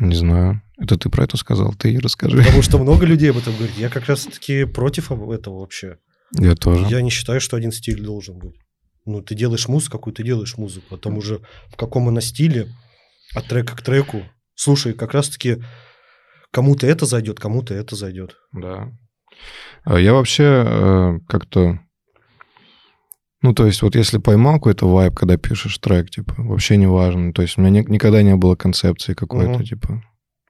Не 0.00 0.14
знаю. 0.14 0.62
Это 0.76 0.98
ты 0.98 1.08
про 1.08 1.24
это 1.24 1.36
сказал? 1.36 1.72
Ты 1.74 1.92
и 1.92 1.98
расскажи. 1.98 2.38
Потому 2.38 2.62
что 2.62 2.78
много 2.78 3.06
людей 3.06 3.30
об 3.30 3.38
этом 3.38 3.54
говорит. 3.54 3.76
Я 3.76 3.88
как 3.88 4.06
раз-таки 4.06 4.64
против 4.64 5.12
этого 5.12 5.60
вообще. 5.60 5.98
Я 6.32 6.56
тоже. 6.56 6.86
Я 6.88 7.00
не 7.00 7.10
считаю, 7.10 7.40
что 7.40 7.56
один 7.56 7.70
стиль 7.70 8.02
должен 8.02 8.38
быть. 8.38 8.56
Ну, 9.04 9.22
ты 9.22 9.34
делаешь 9.34 9.68
музыку, 9.68 9.98
какую 9.98 10.14
ты 10.14 10.24
делаешь 10.24 10.56
музыку, 10.56 10.94
а 10.94 10.98
там 10.98 11.18
уже 11.18 11.40
в 11.68 11.76
каком 11.76 12.08
она 12.08 12.20
стиле, 12.20 12.68
от 13.34 13.46
трека 13.46 13.76
к 13.76 13.82
треку. 13.82 14.22
Слушай, 14.54 14.94
как 14.94 15.12
раз-таки 15.12 15.62
кому-то 16.54 16.86
это 16.86 17.04
зайдет, 17.04 17.40
кому-то 17.40 17.74
это 17.74 17.96
зайдет. 17.96 18.36
Да. 18.52 18.92
А 19.84 19.98
Я 19.98 20.14
вообще 20.14 20.64
э, 20.66 21.18
как-то... 21.28 21.80
Ну, 23.42 23.52
то 23.52 23.66
есть, 23.66 23.82
вот 23.82 23.94
если 23.94 24.16
поймал 24.18 24.54
какой-то 24.54 24.88
вайб, 24.88 25.14
когда 25.14 25.36
пишешь 25.36 25.76
трек, 25.78 26.08
типа, 26.08 26.34
вообще 26.38 26.78
не 26.78 26.86
важно. 26.86 27.32
То 27.34 27.42
есть, 27.42 27.58
у 27.58 27.60
меня 27.60 27.80
ни- 27.82 27.90
никогда 27.90 28.22
не 28.22 28.36
было 28.36 28.54
концепции 28.56 29.12
какой-то, 29.12 29.50
Мгм. 29.58 29.64
типа, 29.64 30.02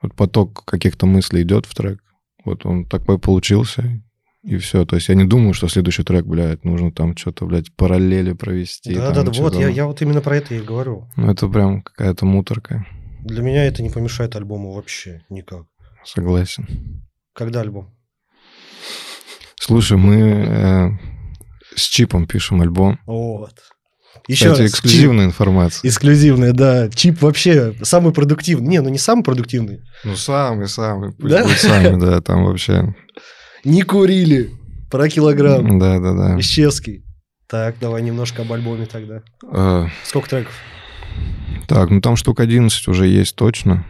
вот 0.02 0.14
поток 0.14 0.64
каких-то 0.64 1.06
мыслей 1.06 1.42
идет 1.42 1.66
в 1.66 1.74
трек, 1.74 1.98
вот 2.44 2.64
он 2.66 2.84
такой 2.84 3.18
получился, 3.18 4.00
и 4.44 4.56
все. 4.58 4.84
То 4.84 4.94
есть, 4.96 5.08
я 5.08 5.16
не 5.16 5.24
думаю, 5.24 5.54
что 5.54 5.66
следующий 5.68 6.04
трек, 6.04 6.24
блядь, 6.26 6.64
нужно 6.64 6.92
там 6.92 7.16
что-то, 7.16 7.46
блядь, 7.46 7.74
параллели 7.74 8.32
провести. 8.34 8.94
Да, 8.94 9.06
там 9.12 9.24
да, 9.24 9.30
да, 9.32 9.42
вот 9.42 9.54
я, 9.56 9.68
я 9.68 9.86
вот 9.86 10.00
именно 10.02 10.20
про 10.20 10.36
это 10.36 10.54
и 10.54 10.60
говорю. 10.60 11.08
Ну, 11.16 11.32
это 11.32 11.48
прям 11.48 11.82
какая-то 11.82 12.26
муторка, 12.26 12.86
Для 13.22 13.42
меня 13.42 13.64
это 13.64 13.82
не 13.82 13.90
помешает 13.90 14.36
альбому 14.36 14.72
вообще 14.72 15.24
никак. 15.30 15.64
Согласен. 16.04 17.02
Когда 17.34 17.60
альбом? 17.60 17.94
Слушай, 19.60 19.96
мы 19.96 20.16
э, 20.16 20.90
с 21.74 21.82
Чипом 21.88 22.26
пишем 22.26 22.60
альбом. 22.60 22.98
Вот. 23.06 23.54
Еще 24.28 24.46
Кстати, 24.46 24.62
раз, 24.62 24.70
эксклюзивная 24.70 25.24
информация. 25.26 25.82
Чип. 25.82 25.90
Эксклюзивная, 25.90 26.52
да. 26.52 26.88
Чип 26.90 27.20
вообще 27.20 27.74
самый 27.82 28.12
продуктивный. 28.12 28.68
Не, 28.68 28.80
ну 28.80 28.88
не 28.88 28.98
самый 28.98 29.22
продуктивный. 29.22 29.80
Ну, 30.04 30.16
самый, 30.16 30.68
самый. 30.68 31.12
Пусть 31.12 31.34
Да? 31.34 31.42
будет 31.42 31.58
самый, 31.58 32.00
да, 32.00 32.20
там 32.20 32.44
вообще. 32.44 32.94
Не 33.64 33.82
курили. 33.82 34.50
Про 34.90 35.08
килограмм. 35.08 35.78
Да, 35.78 35.98
да, 35.98 36.12
да. 36.12 36.38
Ищевский. 36.40 37.04
Так, 37.48 37.76
давай 37.80 38.02
немножко 38.02 38.42
об 38.42 38.52
альбоме 38.52 38.86
тогда. 38.86 39.22
Э, 39.52 39.86
Сколько 40.04 40.28
треков? 40.30 40.54
Так, 41.66 41.90
ну 41.90 42.00
там 42.00 42.16
штук 42.16 42.40
11 42.40 42.88
уже 42.88 43.06
есть 43.06 43.36
точно. 43.36 43.84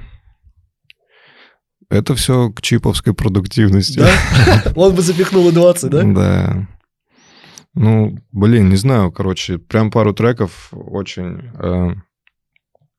Это 1.91 2.15
все 2.15 2.51
к 2.51 2.63
чиповской 2.63 3.15
продуктивности. 3.15 3.99
Да? 3.99 4.73
Он 4.77 4.95
бы 4.95 5.03
запихнул 5.03 5.49
и 5.49 5.53
20, 5.53 5.91
да? 5.91 6.03
Да. 6.03 6.69
Ну, 7.75 8.17
блин, 8.33 8.69
не 8.69 8.77
знаю, 8.77 9.11
короче, 9.11 9.59
прям 9.59 9.91
пару 9.91 10.15
треков 10.15 10.69
очень... 10.73 11.51
э, 11.59 11.95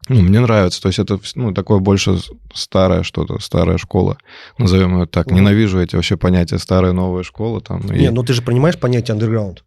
Ну, 0.09 0.21
мне 0.21 0.39
нравится. 0.41 0.81
То 0.81 0.89
есть 0.89 0.99
это 0.99 1.19
ну, 1.36 1.53
такое 1.53 1.79
больше 1.79 2.19
старое 2.53 3.03
что-то, 3.03 3.39
старая 3.39 3.77
школа. 3.77 4.17
Назовем 4.57 4.99
ее 4.99 5.05
так. 5.05 5.31
Ненавижу 5.31 5.79
эти 5.79 5.95
вообще 5.95 6.17
понятия 6.17 6.59
старая, 6.59 6.91
новая 6.91 7.23
школа. 7.23 7.61
Там, 7.61 7.81
Не, 7.86 8.05
и... 8.05 8.09
ну 8.09 8.23
ты 8.23 8.33
же 8.33 8.41
понимаешь 8.41 8.77
понятие 8.77 9.13
андерграунд? 9.13 9.63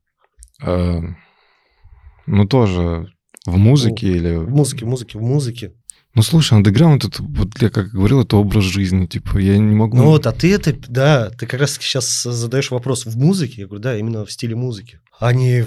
Э, 0.63 1.01
ну, 2.27 2.47
тоже 2.47 3.09
в 3.47 3.57
музыке 3.57 4.07
ну, 4.09 4.15
или... 4.15 4.37
В 4.37 4.51
музыке, 4.51 4.85
в 4.85 4.89
музыке, 4.89 5.19
в 5.19 5.23
музыке. 5.23 5.73
Ну, 6.19 6.23
слушай, 6.23 6.55
андеграунд, 6.55 7.05
это, 7.05 7.23
вот 7.23 7.63
я 7.63 7.71
как 7.71 7.91
говорил, 7.91 8.23
это 8.23 8.39
образ 8.39 8.65
жизни, 8.65 9.07
типа, 9.07 9.39
я 9.39 9.57
не 9.57 9.77
могу... 9.77 9.97
Ну 9.97 10.07
вот, 10.07 10.27
а 10.27 10.33
ты 10.33 10.53
это, 10.53 10.75
да, 10.89 11.31
ты 11.31 11.47
как 11.47 11.61
раз 11.61 11.75
сейчас 11.75 12.25
задаешь 12.25 12.73
вопрос 12.73 13.07
в 13.07 13.17
музыке, 13.17 13.61
я 13.61 13.67
говорю, 13.69 13.85
да, 13.85 13.97
именно 13.97 14.27
в 14.27 14.33
стиле 14.33 14.57
музыки, 14.57 14.99
а 15.21 15.33
не 15.33 15.65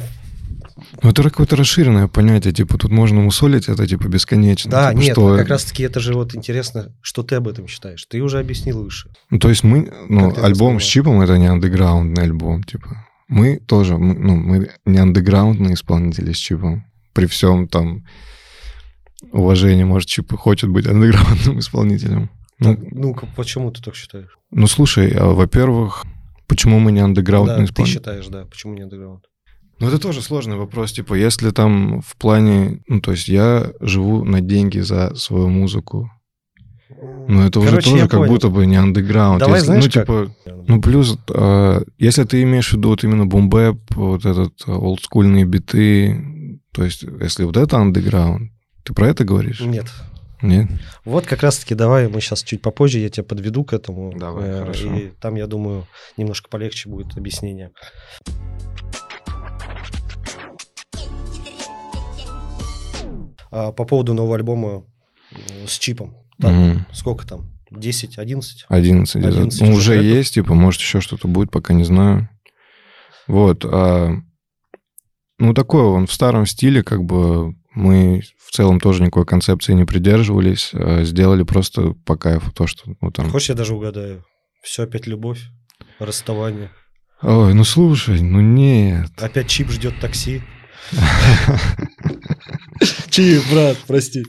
ну, 1.01 1.09
это 1.09 1.23
какое-то 1.23 1.55
расширенное 1.55 2.09
понятие, 2.09 2.51
типа, 2.51 2.77
тут 2.77 2.91
можно 2.91 3.21
мусолить 3.21 3.69
это, 3.69 3.87
типа, 3.87 4.09
бесконечно. 4.09 4.69
Да, 4.69 4.89
типа, 4.89 5.01
нет, 5.01 5.13
что... 5.13 5.37
как 5.37 5.47
раз-таки 5.47 5.83
это 5.83 6.01
же 6.01 6.15
вот 6.15 6.35
интересно, 6.35 6.93
что 6.99 7.23
ты 7.23 7.35
об 7.35 7.47
этом 7.47 7.69
считаешь. 7.69 8.03
Ты 8.03 8.19
уже 8.19 8.37
объяснил 8.37 8.83
выше. 8.83 9.09
Ну, 9.29 9.39
то 9.39 9.47
есть 9.47 9.63
мы, 9.63 9.89
ну, 10.09 10.35
альбом 10.43 10.81
с 10.81 10.83
чипом, 10.83 11.21
это 11.21 11.37
не 11.37 11.47
андеграундный 11.47 12.23
альбом, 12.23 12.63
типа. 12.63 13.07
Мы 13.29 13.55
тоже, 13.55 13.97
ну, 13.97 14.35
мы 14.35 14.69
не 14.83 14.97
андеграундные 14.97 15.75
исполнители 15.75 16.33
с 16.33 16.37
чипом. 16.37 16.83
При 17.13 17.25
всем 17.25 17.69
там 17.69 18.03
уважении, 19.31 19.83
может, 19.83 20.09
чип 20.09 20.33
хочет 20.33 20.69
быть 20.69 20.87
андеграундным 20.87 21.59
исполнителем. 21.59 22.29
Ну, 22.59 22.77
ну 22.91 23.15
почему 23.35 23.71
ты 23.71 23.81
так 23.81 23.95
считаешь? 23.95 24.37
Ну, 24.51 24.67
слушай, 24.67 25.11
а, 25.11 25.31
во-первых, 25.33 26.05
почему 26.47 26.79
мы 26.79 26.91
не 26.91 26.99
андеграундный 26.99 27.57
да, 27.57 27.63
исполнитель? 27.65 27.95
ты 27.95 27.99
считаешь, 27.99 28.27
да, 28.27 28.45
почему 28.45 28.73
не 28.73 28.83
андеграунд? 28.83 29.23
Ну, 29.79 29.87
это 29.87 29.97
тоже 29.97 30.21
сложный 30.21 30.57
вопрос. 30.57 30.91
Типа, 30.91 31.15
если 31.15 31.49
там 31.49 32.01
в 32.01 32.15
плане... 32.17 32.81
Ну, 32.87 33.01
то 33.01 33.11
есть 33.11 33.27
я 33.27 33.71
живу 33.79 34.23
на 34.23 34.39
деньги 34.39 34.77
за 34.79 35.15
свою 35.15 35.49
музыку. 35.49 36.11
Ну, 37.27 37.41
это 37.41 37.59
Короче, 37.59 37.77
уже 37.77 37.81
тоже 37.81 38.07
как 38.07 38.19
понял. 38.19 38.31
будто 38.31 38.49
бы 38.49 38.65
не 38.67 38.75
андеграунд. 38.75 39.39
Давай, 39.39 39.55
если, 39.55 39.65
знаешь, 39.65 39.85
ну, 39.85 39.89
типа, 39.89 40.31
как? 40.45 40.55
ну, 40.67 40.81
плюс, 40.81 41.17
э, 41.33 41.81
если 41.97 42.23
ты 42.25 42.43
имеешь 42.43 42.69
в 42.69 42.73
виду 42.73 42.89
вот 42.89 43.03
именно 43.03 43.25
бумбэп, 43.25 43.95
вот 43.95 44.25
этот 44.25 44.53
олдскульные 44.67 45.45
биты, 45.45 46.59
то 46.73 46.83
есть, 46.83 47.03
если 47.19 47.45
вот 47.45 47.57
это 47.57 47.77
андеграунд, 47.77 48.51
ты 48.83 48.93
про 48.93 49.09
это 49.09 49.23
говоришь? 49.23 49.61
Нет. 49.61 49.87
Нет? 50.41 50.67
Вот 51.05 51.27
как 51.27 51.43
раз-таки 51.43 51.75
давай 51.75 52.07
мы 52.07 52.19
сейчас 52.19 52.43
чуть 52.43 52.61
попозже, 52.61 52.99
я 52.99 53.09
тебя 53.09 53.23
подведу 53.23 53.63
к 53.63 53.73
этому. 53.73 54.17
Давай, 54.17 54.49
э, 54.49 54.59
хорошо. 54.59 54.95
И 54.95 55.09
там, 55.19 55.35
я 55.35 55.45
думаю, 55.45 55.87
немножко 56.17 56.49
полегче 56.49 56.89
будет 56.89 57.15
объяснение. 57.15 57.71
А 63.51 63.71
по 63.71 63.85
поводу 63.85 64.13
нового 64.13 64.35
альбома 64.35 64.83
с 65.67 65.77
чипом. 65.77 66.15
Там, 66.39 66.71
угу. 66.71 66.79
Сколько 66.91 67.27
там? 67.27 67.51
10, 67.69 68.17
11? 68.17 68.65
11. 68.67 69.15
11 69.15 69.61
ну, 69.61 69.73
уже 69.73 70.01
есть, 70.01 70.33
типа, 70.33 70.53
может, 70.53 70.81
еще 70.81 71.01
что-то 71.01 71.27
будет, 71.27 71.51
пока 71.51 71.73
не 71.73 71.83
знаю. 71.83 72.29
Вот. 73.27 73.63
А, 73.65 74.11
ну, 75.37 75.53
такой 75.53 75.83
он 75.83 76.07
в 76.07 76.13
старом 76.13 76.45
стиле, 76.45 76.83
как 76.83 77.03
бы 77.03 77.55
мы 77.73 78.21
в 78.37 78.51
целом 78.51 78.79
тоже 78.79 79.01
никакой 79.01 79.25
концепции 79.25 79.73
не 79.73 79.85
придерживались, 79.85 80.71
а 80.73 81.03
сделали 81.03 81.43
просто 81.43 81.93
по 82.05 82.17
кайфу 82.17 82.51
то, 82.51 82.67
что... 82.67 82.83
Ну, 83.01 83.11
там... 83.11 83.29
Хочешь, 83.29 83.49
я 83.49 83.55
даже 83.55 83.75
угадаю? 83.75 84.23
Все 84.63 84.83
опять 84.83 85.07
любовь, 85.07 85.41
расставание. 85.99 86.71
Ой, 87.21 87.53
ну 87.53 87.63
слушай, 87.63 88.21
ну 88.21 88.41
нет. 88.41 89.09
Опять 89.17 89.47
чип 89.47 89.69
ждет 89.69 89.99
такси. 89.99 90.41
Чип, 93.09 93.43
брат, 93.51 93.77
прости. 93.87 94.25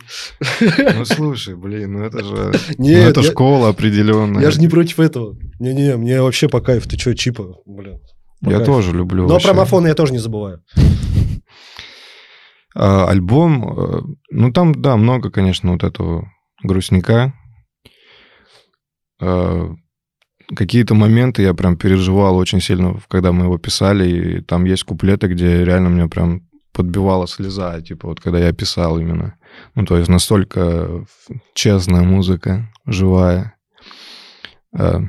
Ну 0.60 1.04
слушай, 1.04 1.56
блин, 1.56 1.94
ну 1.94 2.04
это 2.04 2.22
же... 2.22 2.52
Нет, 2.78 3.02
ну, 3.02 3.10
это 3.10 3.20
я... 3.20 3.30
школа 3.30 3.68
определенная. 3.70 4.42
Я 4.42 4.50
же 4.50 4.60
не 4.60 4.68
против 4.68 5.00
этого. 5.00 5.36
Не-не, 5.58 5.96
мне 5.96 6.20
вообще 6.20 6.48
по 6.48 6.60
кайфу. 6.60 6.88
Ты 6.88 6.98
что, 6.98 7.14
чипа, 7.14 7.56
блин. 7.64 7.98
Я 8.42 8.58
кайфу. 8.58 8.66
тоже 8.66 8.92
люблю. 8.92 9.26
Но 9.26 9.40
про 9.40 9.54
мафоны 9.54 9.88
я 9.88 9.94
тоже 9.94 10.12
не 10.12 10.18
забываю. 10.18 10.62
А, 12.74 13.06
альбом, 13.08 13.64
э, 13.64 14.00
ну 14.30 14.52
там, 14.52 14.80
да, 14.80 14.96
много, 14.96 15.30
конечно, 15.30 15.72
вот 15.72 15.84
этого 15.84 16.30
грустника. 16.62 17.34
А, 19.20 19.74
какие-то 20.54 20.94
моменты 20.94 21.42
я 21.42 21.54
прям 21.54 21.76
переживал 21.76 22.36
очень 22.36 22.60
сильно, 22.60 23.00
когда 23.08 23.32
мы 23.32 23.44
его 23.44 23.58
писали, 23.58 24.08
и 24.08 24.40
там 24.40 24.64
есть 24.64 24.84
куплеты, 24.84 25.28
где 25.28 25.64
реально 25.64 25.90
мне 25.90 26.08
прям 26.08 26.48
подбивала 26.72 27.26
слеза, 27.26 27.80
типа 27.82 28.08
вот 28.08 28.20
когда 28.20 28.38
я 28.38 28.52
писал 28.52 28.98
именно. 28.98 29.36
Ну, 29.74 29.84
то 29.84 29.96
есть 29.98 30.08
настолько 30.08 31.04
честная 31.54 32.02
музыка, 32.02 32.72
живая. 32.86 33.54
А, 34.74 35.02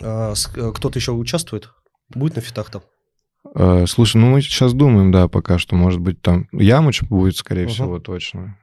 а, 0.00 0.32
э, 0.32 0.72
кто-то 0.74 0.98
еще 0.98 1.12
участвует? 1.12 1.68
Будет 2.14 2.36
на 2.36 2.42
фитах 2.42 2.70
там? 2.70 2.82
А, 3.54 3.84
слушай, 3.86 4.16
ну 4.16 4.30
мы 4.30 4.42
сейчас 4.42 4.72
думаем, 4.72 5.12
да, 5.12 5.28
пока 5.28 5.58
что, 5.58 5.76
может 5.76 6.00
быть, 6.00 6.20
там 6.20 6.48
Ямыч 6.52 7.02
будет, 7.02 7.36
скорее 7.36 7.64
угу. 7.64 7.72
всего, 7.72 7.98
точно. 7.98 8.56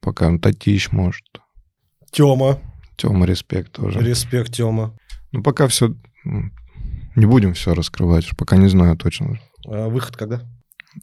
Пока 0.00 0.36
Татищ, 0.38 0.90
может. 0.92 1.24
Тёма. 2.12 2.58
Тёма, 2.96 3.26
респект 3.26 3.72
тоже. 3.72 4.00
Респект, 4.00 4.52
Тёма. 4.52 4.96
Ну, 5.32 5.42
пока 5.42 5.68
все... 5.68 5.94
Не 6.24 7.24
будем 7.24 7.54
все 7.54 7.74
раскрывать, 7.74 8.28
пока 8.36 8.56
не 8.56 8.68
знаю 8.68 8.96
точно. 8.96 9.38
А 9.66 9.88
выход 9.88 10.16
когда? 10.16 10.42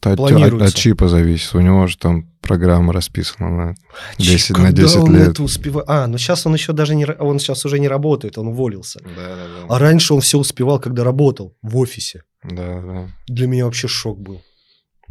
Это 0.02 0.12
от, 0.12 0.62
от, 0.62 0.74
чипа 0.74 1.08
зависит. 1.08 1.54
У 1.54 1.60
него 1.60 1.86
же 1.86 1.96
там 1.98 2.30
программа 2.40 2.92
расписана 2.92 3.50
на 3.50 3.74
10, 4.18 4.46
Чип, 4.46 4.58
на 4.58 4.72
10 4.72 4.96
он 4.96 5.14
лет. 5.14 5.28
Это 5.28 5.42
успевает? 5.42 5.88
А, 5.88 6.06
ну 6.06 6.18
сейчас 6.18 6.46
он 6.46 6.54
еще 6.54 6.72
даже 6.72 6.94
не... 6.94 7.06
Он 7.06 7.38
сейчас 7.38 7.64
уже 7.64 7.78
не 7.78 7.88
работает, 7.88 8.38
он 8.38 8.48
уволился. 8.48 9.00
Да, 9.00 9.10
да, 9.14 9.36
да. 9.36 9.74
А 9.74 9.78
раньше 9.78 10.14
он 10.14 10.20
все 10.20 10.38
успевал, 10.38 10.80
когда 10.80 11.04
работал 11.04 11.56
в 11.62 11.76
офисе. 11.76 12.22
Да, 12.44 12.80
да. 12.82 13.10
Для 13.26 13.46
меня 13.46 13.64
вообще 13.64 13.88
шок 13.88 14.20
был. 14.20 14.42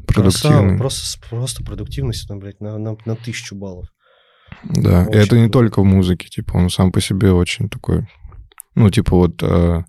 Продуктивный. 0.07 0.77
просто, 0.77 1.19
просто 1.29 1.63
продуктивность, 1.63 2.29
ну, 2.29 2.37
блядь, 2.37 2.59
на, 2.61 2.77
на, 2.77 2.97
на 3.05 3.15
тысячу 3.15 3.55
баллов. 3.55 3.87
Да, 4.63 5.05
очень 5.07 5.13
и 5.13 5.23
это 5.23 5.39
не 5.39 5.49
только 5.49 5.81
в 5.81 5.85
музыке, 5.85 6.27
типа, 6.29 6.57
он 6.57 6.69
сам 6.69 6.91
по 6.91 7.01
себе 7.01 7.31
очень 7.31 7.69
такой 7.69 8.07
ну, 8.75 8.89
типа 8.89 9.15
вот 9.15 9.43
э, 9.43 9.83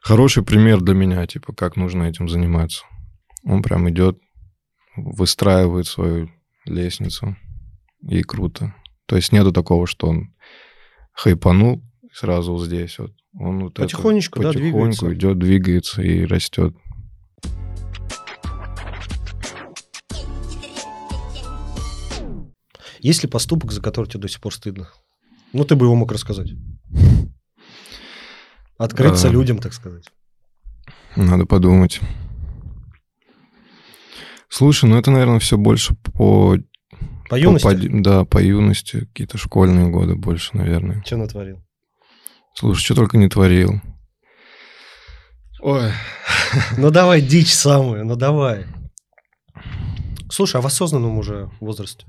хороший 0.00 0.42
пример 0.42 0.80
для 0.80 0.94
меня, 0.94 1.26
типа, 1.26 1.52
как 1.52 1.76
нужно 1.76 2.04
этим 2.04 2.28
заниматься. 2.28 2.84
Он 3.44 3.62
прям 3.62 3.88
идет, 3.90 4.18
выстраивает 4.96 5.86
свою 5.86 6.30
лестницу, 6.64 7.36
и 8.02 8.22
круто. 8.22 8.74
То 9.06 9.16
есть 9.16 9.32
нету 9.32 9.52
такого, 9.52 9.86
что 9.86 10.08
он 10.08 10.34
хайпанул 11.12 11.82
сразу 12.12 12.52
вот 12.52 12.64
здесь 12.64 12.98
вот. 12.98 13.12
Он 13.38 13.64
вот 13.64 13.74
потихонечку, 13.74 14.40
это, 14.40 14.48
да, 14.48 14.58
потихоньку 14.58 15.06
двигается. 15.06 15.14
идет, 15.14 15.38
двигается 15.38 16.02
и 16.02 16.24
растет. 16.24 16.74
Есть 22.98 23.22
ли 23.22 23.28
поступок, 23.28 23.72
за 23.72 23.80
который 23.80 24.06
тебе 24.06 24.20
до 24.20 24.28
сих 24.28 24.40
пор 24.40 24.54
стыдно? 24.54 24.90
Ну, 25.52 25.64
ты 25.64 25.74
бы 25.74 25.86
его 25.86 25.94
мог 25.94 26.12
рассказать. 26.12 26.50
Открыться 28.76 29.28
а, 29.28 29.30
людям, 29.30 29.58
так 29.58 29.72
сказать. 29.72 30.04
Надо 31.16 31.46
подумать. 31.46 32.00
Слушай, 34.48 34.90
ну 34.90 34.96
это, 34.96 35.10
наверное, 35.10 35.38
все 35.38 35.56
больше 35.56 35.94
по... 35.94 36.56
По 37.28 37.38
юности? 37.38 37.64
По, 37.64 37.74
по, 37.74 38.02
да, 38.02 38.24
по 38.24 38.42
юности. 38.42 39.06
Какие-то 39.06 39.38
школьные 39.38 39.88
годы 39.88 40.16
больше, 40.16 40.56
наверное. 40.56 41.02
Что 41.04 41.16
натворил? 41.16 41.62
Слушай, 42.54 42.82
что 42.82 42.94
только 42.94 43.18
не 43.18 43.28
творил. 43.28 43.80
Ой. 45.60 45.92
Ну 46.76 46.90
давай 46.90 47.20
дичь 47.20 47.54
самую, 47.54 48.04
ну 48.04 48.16
давай. 48.16 48.66
Слушай, 50.30 50.56
а 50.56 50.60
в 50.60 50.66
осознанном 50.66 51.16
уже 51.16 51.48
возрасте? 51.60 52.06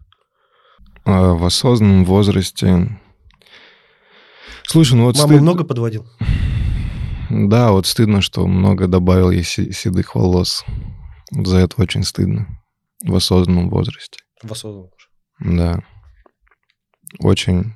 А, 1.05 1.33
в 1.33 1.43
осознанном 1.43 2.05
возрасте... 2.05 2.99
Слушай, 4.63 4.95
ну 4.95 5.05
вот... 5.05 5.15
Маму 5.17 5.27
стыд... 5.27 5.41
много 5.41 5.63
подводил? 5.63 6.07
Да, 7.29 7.71
вот 7.71 7.87
стыдно, 7.87 8.21
что 8.21 8.47
много 8.47 8.87
добавил 8.87 9.31
я 9.31 9.43
седых 9.43 10.15
волос. 10.15 10.65
За 11.31 11.57
это 11.57 11.81
очень 11.81 12.03
стыдно. 12.03 12.47
В 13.03 13.15
осознанном 13.15 13.69
возрасте. 13.69 14.19
В 14.41 14.51
осознанном 14.51 14.89
уже. 14.95 15.55
Да. 15.57 15.83
Очень 17.19 17.73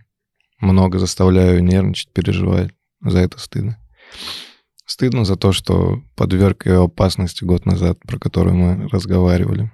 много 0.65 0.99
заставляю 0.99 1.63
нервничать, 1.63 2.11
переживать. 2.11 2.71
За 3.01 3.19
это 3.19 3.39
стыдно. 3.39 3.77
Стыдно 4.85 5.25
за 5.25 5.35
то, 5.35 5.51
что 5.51 6.01
подверг 6.15 6.65
ее 6.65 6.83
опасности 6.83 7.43
год 7.43 7.65
назад, 7.65 7.99
про 7.99 8.19
которую 8.19 8.55
мы 8.55 8.87
разговаривали. 8.89 9.71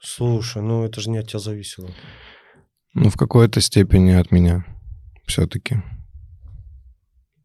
Слушай, 0.00 0.62
ну 0.62 0.84
это 0.84 1.00
же 1.00 1.10
не 1.10 1.18
от 1.18 1.28
тебя 1.28 1.38
зависело. 1.38 1.90
Ну, 2.94 3.08
в 3.08 3.16
какой-то 3.16 3.60
степени 3.60 4.10
от 4.10 4.30
меня 4.32 4.64
все-таки. 5.26 5.82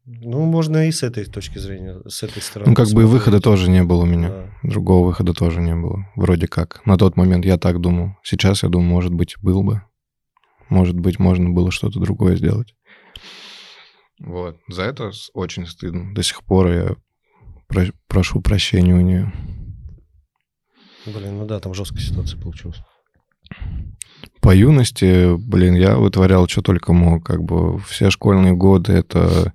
Ну, 0.06 0.46
можно 0.46 0.88
и 0.88 0.92
с 0.92 1.04
этой 1.04 1.26
точки 1.26 1.58
зрения, 1.58 2.02
с 2.08 2.24
этой 2.24 2.42
стороны. 2.42 2.70
Ну, 2.70 2.76
как 2.76 2.90
бы 2.90 3.04
и 3.04 3.06
выхода 3.06 3.42
тоже 3.42 3.70
не 3.70 3.84
было 3.84 4.04
у 4.04 4.06
меня. 4.06 4.30
Да. 4.30 4.50
Другого 4.64 5.08
выхода 5.08 5.34
тоже 5.34 5.60
не 5.62 5.76
было. 5.76 6.06
Вроде 6.16 6.48
как. 6.48 6.82
На 6.86 6.98
тот 6.98 7.18
момент 7.18 7.46
я 7.46 7.58
так 7.58 7.82
думал. 7.82 8.16
Сейчас 8.24 8.64
я 8.64 8.70
думаю, 8.70 8.90
может 8.90 9.14
быть, 9.14 9.36
был 9.42 9.64
бы. 9.64 9.82
Может 10.70 10.96
быть, 11.00 11.20
можно 11.20 11.50
было 11.50 11.72
что-то 11.72 12.00
другое 12.00 12.36
сделать. 12.36 12.74
Вот. 14.20 14.58
За 14.68 14.84
это 14.84 15.12
очень 15.34 15.68
стыдно. 15.68 16.14
До 16.14 16.24
сих 16.24 16.44
пор 16.44 16.68
я 16.68 16.96
про- 17.68 17.92
прошу 18.08 18.42
прощения 18.42 18.94
у 18.96 19.02
нее. 19.02 19.32
Блин, 21.06 21.38
ну 21.38 21.46
да, 21.46 21.60
там 21.60 21.74
жесткая 21.74 22.02
ситуация 22.02 22.40
получилась. 22.40 22.78
По 24.42 24.54
юности, 24.56 25.36
блин, 25.38 25.76
я 25.76 25.96
вытворял, 25.98 26.48
что 26.48 26.62
только 26.62 26.94
мог. 26.94 27.26
Как 27.26 27.44
бы 27.44 27.80
все 27.80 28.10
школьные 28.10 28.54
годы 28.54 28.94
это 28.94 29.54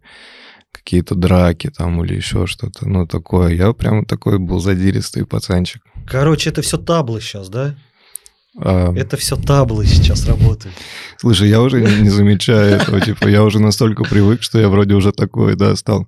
какие-то 0.70 1.14
драки 1.14 1.70
там 1.70 2.02
или 2.04 2.14
еще 2.14 2.46
что-то. 2.46 2.88
Ну, 2.88 3.06
такое. 3.06 3.52
Я 3.54 3.72
прям 3.72 4.04
такой 4.04 4.38
был 4.38 4.60
задиристый 4.60 5.26
пацанчик. 5.26 5.82
Короче, 6.06 6.50
это 6.50 6.62
все 6.62 6.78
таблы 6.78 7.20
сейчас, 7.20 7.48
да? 7.48 7.76
А, 8.58 8.92
Это 8.94 9.16
все 9.16 9.36
таблы 9.36 9.86
сейчас 9.86 10.26
работают. 10.26 10.74
Слушай, 11.16 11.48
я 11.48 11.62
уже 11.62 11.80
не, 11.80 12.02
не 12.02 12.08
замечаю 12.10 12.76
этого, 12.76 13.00
типа, 13.00 13.26
я 13.28 13.44
уже 13.44 13.58
настолько 13.60 14.04
привык, 14.04 14.42
что 14.42 14.58
я 14.58 14.68
вроде 14.68 14.94
уже 14.94 15.12
такой, 15.12 15.56
да, 15.56 15.74
стал. 15.74 16.06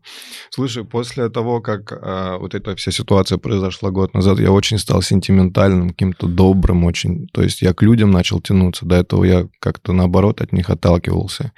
Слушай, 0.51 0.85
после 0.85 1.31
того, 1.31 1.61
как 1.61 1.93
а, 1.93 2.37
вот 2.37 2.55
эта 2.55 2.77
вся 2.77 2.91
ситуация 2.91 3.39
произошла 3.39 3.91
год 3.91 4.13
назад, 4.13 4.41
я 4.41 4.51
очень 4.51 4.79
стал 4.79 5.01
сентиментальным, 5.01 5.91
каким-то 5.91 6.27
добрым 6.27 6.85
очень. 6.85 7.29
То 7.33 7.43
есть 7.43 7.63
я 7.63 7.73
к 7.73 7.83
людям 7.83 8.11
начал 8.11 8.41
тянуться. 8.41 8.85
До 8.85 8.97
этого 8.97 9.25
я 9.25 9.49
как-то 9.59 9.93
наоборот 9.93 10.43
от 10.43 10.53
них 10.53 10.69
отталкивался. 10.69 11.53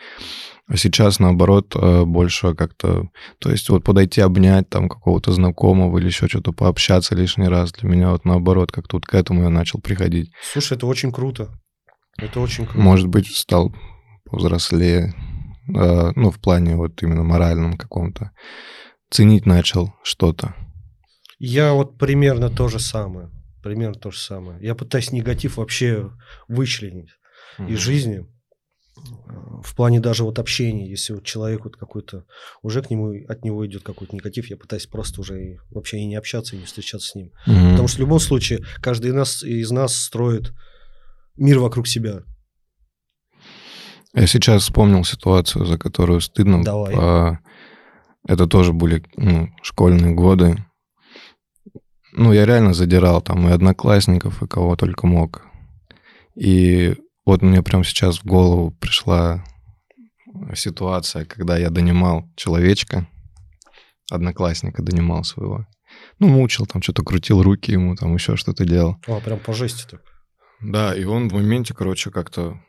А 0.69 0.77
сейчас, 0.77 1.21
наоборот, 1.21 1.77
э, 1.77 2.05
больше 2.05 2.55
как-то... 2.55 3.09
То 3.39 3.51
есть 3.51 3.69
вот 3.69 3.85
подойти, 3.85 4.21
обнять 4.21 4.69
там 4.69 4.89
какого-то 4.89 5.33
знакомого 5.33 5.99
или 5.99 6.07
еще 6.07 6.27
что-то 6.27 6.53
пообщаться 6.53 7.15
лишний 7.15 7.47
раз, 7.47 7.73
для 7.73 7.89
меня 7.89 8.11
вот 8.11 8.25
наоборот, 8.25 8.73
как-то 8.73 8.97
вот 8.97 9.07
к 9.07 9.15
этому 9.15 9.45
я 9.45 9.51
начал 9.51 9.81
приходить. 9.81 10.33
Слушай, 10.53 10.77
это 10.77 10.87
очень 10.87 11.13
круто. 11.13 11.57
Это 12.19 12.41
очень 12.41 12.67
круто. 12.67 12.81
Может 12.81 13.07
быть, 13.07 13.29
стал 13.29 13.73
повзрослее, 14.25 15.15
э, 15.69 16.13
ну, 16.17 16.33
в 16.33 16.41
плане 16.41 16.75
вот 16.75 17.01
именно 17.01 17.23
моральном 17.23 17.77
каком-то. 17.77 18.33
Ценить 19.09 19.47
начал 19.47 19.95
что-то. 20.03 20.57
Я 21.39 21.75
вот 21.75 21.97
примерно 21.97 22.51
то 22.51 22.67
же 22.67 22.81
самое. 22.81 23.31
Примерно 23.63 23.95
то 23.95 24.11
же 24.11 24.19
самое. 24.19 24.59
Я 24.61 24.75
пытаюсь 24.75 25.13
негатив 25.13 25.59
вообще 25.59 26.11
вычленить 26.49 27.11
из 27.59 27.79
жизни. 27.79 28.27
В 29.63 29.75
плане 29.75 30.01
даже 30.01 30.25
вот 30.25 30.39
общения, 30.39 30.89
если 30.89 31.13
вот 31.13 31.25
человек 31.25 31.65
вот 31.65 31.77
какой-то, 31.77 32.25
уже 32.63 32.83
к 32.83 32.91
нему, 32.91 33.15
от 33.29 33.45
него 33.45 33.67
идет 33.67 33.83
какой-то 33.83 34.15
негатив, 34.15 34.49
я 34.49 34.57
пытаюсь 34.57 34.87
просто 34.87 35.21
уже 35.21 35.43
и 35.43 35.59
вообще 35.71 35.99
и 35.99 36.07
не 36.07 36.17
общаться, 36.17 36.57
и 36.57 36.59
не 36.59 36.65
встречаться 36.65 37.09
с 37.09 37.15
ним. 37.15 37.33
Мгм. 37.47 37.73
Потому 37.73 37.89
что 37.89 37.99
в 37.99 38.01
любом 38.01 38.21
случае 38.21 38.65
каждый 38.81 39.11
из 39.11 39.15
нас, 39.15 39.43
из 39.43 39.71
нас 39.71 39.97
строит 39.97 40.53
мир 41.37 41.59
вокруг 41.59 41.87
себя. 41.87 42.23
Я 44.15 44.27
сейчас 44.27 44.63
вспомнил 44.63 45.05
ситуацию, 45.05 45.67
за 45.67 45.77
которую 45.77 46.21
стыдно. 46.21 46.65
Давай. 46.65 46.95
А, 46.99 47.39
Это 48.27 48.47
тоже 48.47 48.73
были 48.73 49.05
ну, 49.17 49.51
школьные 49.63 50.15
годы. 50.15 50.65
Ну, 52.13 52.33
я 52.33 52.47
реально 52.47 52.73
задирал 52.73 53.21
там 53.21 53.47
и 53.47 53.53
одноклассников, 53.53 54.43
и 54.43 54.49
кого 54.49 54.75
только 54.75 55.07
мог. 55.07 55.43
И 56.35 56.97
вот 57.27 57.43
мне 57.43 57.63
прямо 57.63 57.85
сейчас 57.85 58.19
в 58.19 58.25
голову 58.25 58.71
пришла 58.71 59.45
ситуация, 60.55 61.25
когда 61.25 61.59
я 61.59 61.71
донимал 61.71 62.29
человечка, 62.37 63.09
одноклассника 64.11 64.83
донимал 64.83 65.25
своего. 65.25 65.67
Ну, 66.19 66.29
мучил, 66.29 66.67
там 66.67 66.83
что-то 66.83 67.03
крутил 67.03 67.43
руки 67.43 67.73
ему, 67.73 67.97
там 67.97 68.15
еще 68.15 68.37
что-то 68.37 68.65
делал. 68.65 68.97
А, 69.07 69.21
прям 69.21 69.39
по 69.39 69.53
жести 69.53 69.87
так. 69.91 70.03
Да, 70.61 70.95
и 70.95 71.05
он 71.05 71.29
в 71.29 71.35
моменте, 71.35 71.75
короче, 71.75 72.11
как-то 72.11 72.61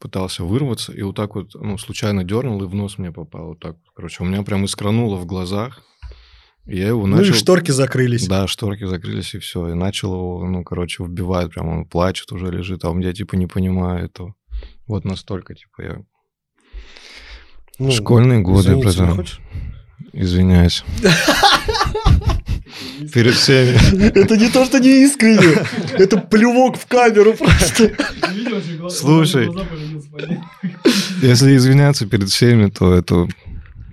пытался 0.00 0.44
вырваться, 0.44 0.92
и 0.92 1.02
вот 1.02 1.16
так 1.16 1.34
вот, 1.34 1.54
ну, 1.54 1.78
случайно 1.78 2.24
дернул, 2.24 2.62
и 2.62 2.66
в 2.66 2.74
нос 2.74 2.98
мне 2.98 3.12
попал. 3.12 3.48
Вот 3.48 3.60
так 3.60 3.76
вот. 3.76 3.84
Короче, 3.94 4.22
у 4.22 4.26
меня 4.26 4.42
прям 4.42 4.64
искрануло 4.64 5.16
в 5.16 5.26
глазах. 5.26 5.82
Я 6.66 6.88
его 6.88 7.06
Ну 7.06 7.16
начал... 7.16 7.32
и 7.32 7.36
шторки 7.36 7.70
закрылись. 7.70 8.26
Да, 8.26 8.46
шторки 8.48 8.84
закрылись, 8.84 9.34
и 9.34 9.38
все. 9.38 9.68
И 9.68 9.74
начал 9.74 10.12
его, 10.12 10.46
ну, 10.46 10.64
короче, 10.64 11.04
вбивать, 11.04 11.52
прям 11.52 11.68
он 11.68 11.84
плачет 11.84 12.32
уже, 12.32 12.50
лежит, 12.50 12.84
а 12.84 12.92
я, 12.98 13.12
типа, 13.12 13.36
не 13.36 13.46
понимаю 13.46 14.04
этого. 14.04 14.34
Вот 14.86 15.04
настолько, 15.04 15.54
типа, 15.54 15.82
я... 15.82 15.98
Ну, 17.78 17.90
Школьные 17.90 18.40
годы, 18.40 18.70
извиниться 18.70 19.02
не 19.02 19.06
братан. 19.06 19.26
Извиняюсь. 20.12 20.84
Перед 23.12 23.34
всеми. 23.34 24.08
Это 24.18 24.36
не 24.36 24.48
то, 24.48 24.64
что 24.64 24.78
не 24.78 25.04
искренне. 25.04 25.66
Это 25.92 26.18
плювок 26.18 26.78
в 26.78 26.86
камеру 26.86 27.34
просто. 27.34 27.92
Слушай. 28.90 29.48
Если 31.22 31.56
извиняться 31.56 32.06
перед 32.06 32.28
всеми, 32.28 32.70
то 32.70 32.94
это 32.94 33.28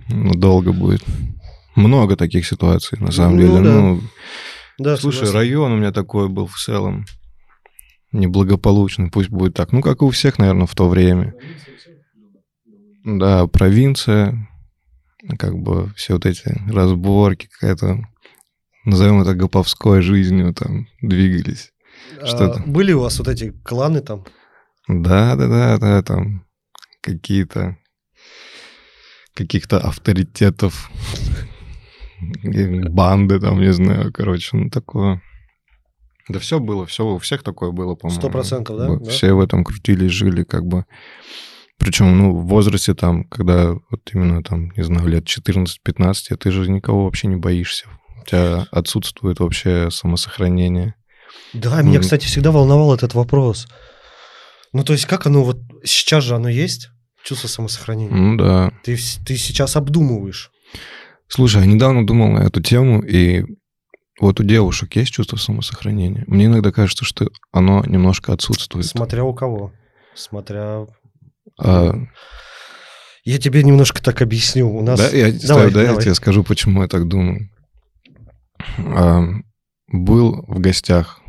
ну, 0.08 0.34
долго 0.34 0.72
будет. 0.72 1.02
Много 1.74 2.16
таких 2.16 2.46
ситуаций, 2.46 2.98
на 3.00 3.10
самом 3.12 3.36
Ну 3.36 3.40
деле. 3.42 3.54
да. 3.54 3.60
Ну, 3.60 4.00
Да, 4.78 4.96
слушай, 4.96 5.26
согласен. 5.26 5.36
район 5.36 5.72
у 5.72 5.76
меня 5.76 5.92
такой 5.92 6.28
был 6.28 6.46
в 6.46 6.56
целом 6.56 7.04
неблагополучный, 8.12 9.10
пусть 9.10 9.28
будет 9.30 9.54
так. 9.54 9.72
Ну, 9.72 9.82
как 9.82 10.02
и 10.02 10.04
у 10.04 10.10
всех, 10.10 10.38
наверное, 10.38 10.66
в 10.66 10.74
то 10.74 10.88
время. 10.88 11.34
Да, 13.04 13.46
провинция, 13.46 14.48
как 15.38 15.54
бы 15.58 15.92
все 15.96 16.14
вот 16.14 16.24
эти 16.26 16.42
разборки, 16.70 17.48
какая-то, 17.52 18.06
назовем 18.84 19.20
это 19.20 19.34
гоповской 19.34 20.00
жизнью, 20.00 20.54
там, 20.54 20.86
двигались. 21.02 21.72
А 22.20 22.26
что-то. 22.26 22.62
Были 22.66 22.92
у 22.92 23.00
вас 23.00 23.18
вот 23.18 23.28
эти 23.28 23.50
кланы 23.64 24.00
там? 24.00 24.24
Да, 24.88 25.34
да, 25.36 25.48
да, 25.48 25.78
да, 25.78 26.02
там 26.02 26.46
какие-то 27.00 27.76
каких-то 29.34 29.78
авторитетов, 29.80 30.90
банды 32.90 33.40
там, 33.40 33.60
не 33.60 33.72
знаю, 33.72 34.12
короче, 34.12 34.56
ну 34.56 34.70
такое. 34.70 35.22
Да 36.28 36.38
все 36.38 36.58
было, 36.58 36.86
все 36.86 37.04
у 37.04 37.18
всех 37.18 37.42
такое 37.42 37.70
было, 37.70 37.94
по-моему. 37.94 38.18
Сто 38.18 38.30
процентов, 38.30 38.78
да? 38.78 38.88
Мы 38.88 39.00
Да? 39.00 39.10
Все 39.10 39.34
в 39.34 39.40
этом 39.40 39.62
крутились, 39.62 40.10
жили, 40.10 40.42
как 40.42 40.64
бы. 40.66 40.86
Причем, 41.78 42.16
ну, 42.16 42.34
в 42.34 42.46
возрасте 42.46 42.94
там, 42.94 43.24
когда 43.24 43.72
вот 43.72 44.00
именно 44.12 44.42
там, 44.42 44.70
не 44.76 44.84
знаю, 44.84 45.06
лет 45.08 45.24
14-15, 45.24 46.36
ты 46.36 46.50
же 46.50 46.70
никого 46.70 47.04
вообще 47.04 47.26
не 47.26 47.36
боишься. 47.36 47.86
У 48.22 48.26
тебя 48.26 48.66
отсутствует 48.70 49.40
вообще 49.40 49.90
самосохранение. 49.90 50.94
Да, 51.52 51.82
меня, 51.82 51.94
Мгм. 51.94 52.02
кстати, 52.02 52.26
всегда 52.26 52.52
волновал 52.52 52.94
этот 52.94 53.14
вопрос. 53.14 53.66
Ну, 54.72 54.82
то 54.82 54.92
есть, 54.92 55.06
как 55.06 55.26
оно 55.26 55.44
вот 55.44 55.58
сейчас 55.84 56.24
же 56.24 56.34
оно 56.34 56.48
есть, 56.48 56.90
чувство 57.22 57.48
самосохранения? 57.48 58.14
Ну 58.14 58.36
да. 58.36 58.72
Ты, 58.82 58.96
ты 59.26 59.36
сейчас 59.36 59.76
обдумываешь. 59.76 60.50
Слушай, 61.28 61.62
я 61.62 61.66
недавно 61.66 62.06
думал 62.06 62.28
на 62.28 62.40
эту 62.40 62.60
тему, 62.60 63.02
и 63.02 63.44
вот 64.20 64.40
у 64.40 64.44
девушек 64.44 64.94
есть 64.96 65.12
чувство 65.12 65.36
самосохранения. 65.36 66.24
Мне 66.26 66.46
иногда 66.46 66.70
кажется, 66.70 67.04
что 67.04 67.28
оно 67.52 67.82
немножко 67.84 68.32
отсутствует. 68.32 68.86
Смотря 68.86 69.24
у 69.24 69.34
кого. 69.34 69.72
Смотря... 70.14 70.86
А, 71.60 71.94
Я 73.24 73.38
тебе 73.38 73.62
немножко 73.64 74.02
так 74.02 74.22
объясню. 74.22 74.70
У 74.70 74.82
нас... 74.82 75.00
да, 75.00 75.08
я, 75.16 75.32
Давай, 75.46 75.72
да, 75.72 75.80
я 75.80 75.88
давай. 75.88 76.02
тебе 76.04 76.14
скажу, 76.14 76.44
почему 76.44 76.82
я 76.82 76.88
так 76.88 77.08
думаю. 77.08 77.50
А, 78.78 79.24
был 79.88 80.44
в 80.46 80.60
гостях 80.60 81.20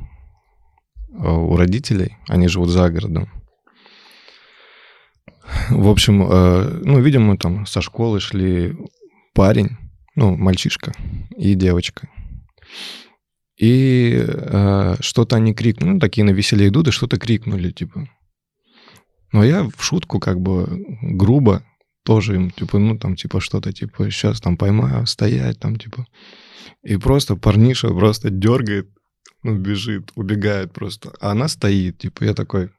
а, 1.13 1.31
у 1.31 1.55
родителей, 1.55 2.17
они 2.27 2.47
живут 2.47 2.69
за 2.69 2.89
городом. 2.89 3.29
В 5.69 5.89
общем, 5.89 6.23
э, 6.23 6.81
ну, 6.83 6.99
видимо, 6.99 7.37
там 7.37 7.67
со 7.67 7.79
школы 7.81 8.19
шли 8.19 8.75
парень, 9.35 9.77
ну, 10.15 10.35
мальчишка 10.35 10.93
и 11.37 11.55
девочка. 11.55 12.09
И 13.57 14.13
э, 14.17 14.95
что-то 14.99 15.37
они 15.37 15.53
крикнули, 15.53 15.93
ну, 15.93 15.99
такие 15.99 16.23
на 16.23 16.31
веселе 16.31 16.67
идут, 16.67 16.87
и 16.87 16.91
что-то 16.91 17.17
крикнули, 17.17 17.71
типа. 17.71 18.09
Но 19.31 19.43
я 19.43 19.63
в 19.63 19.83
шутку, 19.83 20.19
как 20.19 20.39
бы, 20.41 20.83
грубо 21.01 21.63
тоже 22.03 22.35
им, 22.35 22.51
типа, 22.51 22.79
ну, 22.79 22.97
там, 22.97 23.15
типа, 23.15 23.39
что-то, 23.39 23.71
типа, 23.71 24.09
сейчас 24.11 24.41
там 24.41 24.57
поймаю, 24.57 25.07
стоять, 25.07 25.59
там, 25.59 25.77
типа. 25.77 26.05
И 26.83 26.97
просто 26.97 27.35
парниша 27.35 27.89
просто 27.89 28.29
дергает, 28.29 28.89
ну, 29.43 29.57
бежит, 29.57 30.11
убегает 30.15 30.73
просто. 30.73 31.13
А 31.19 31.31
она 31.31 31.47
стоит, 31.47 31.97
типа, 31.97 32.25
я 32.25 32.33
такой, 32.33 32.69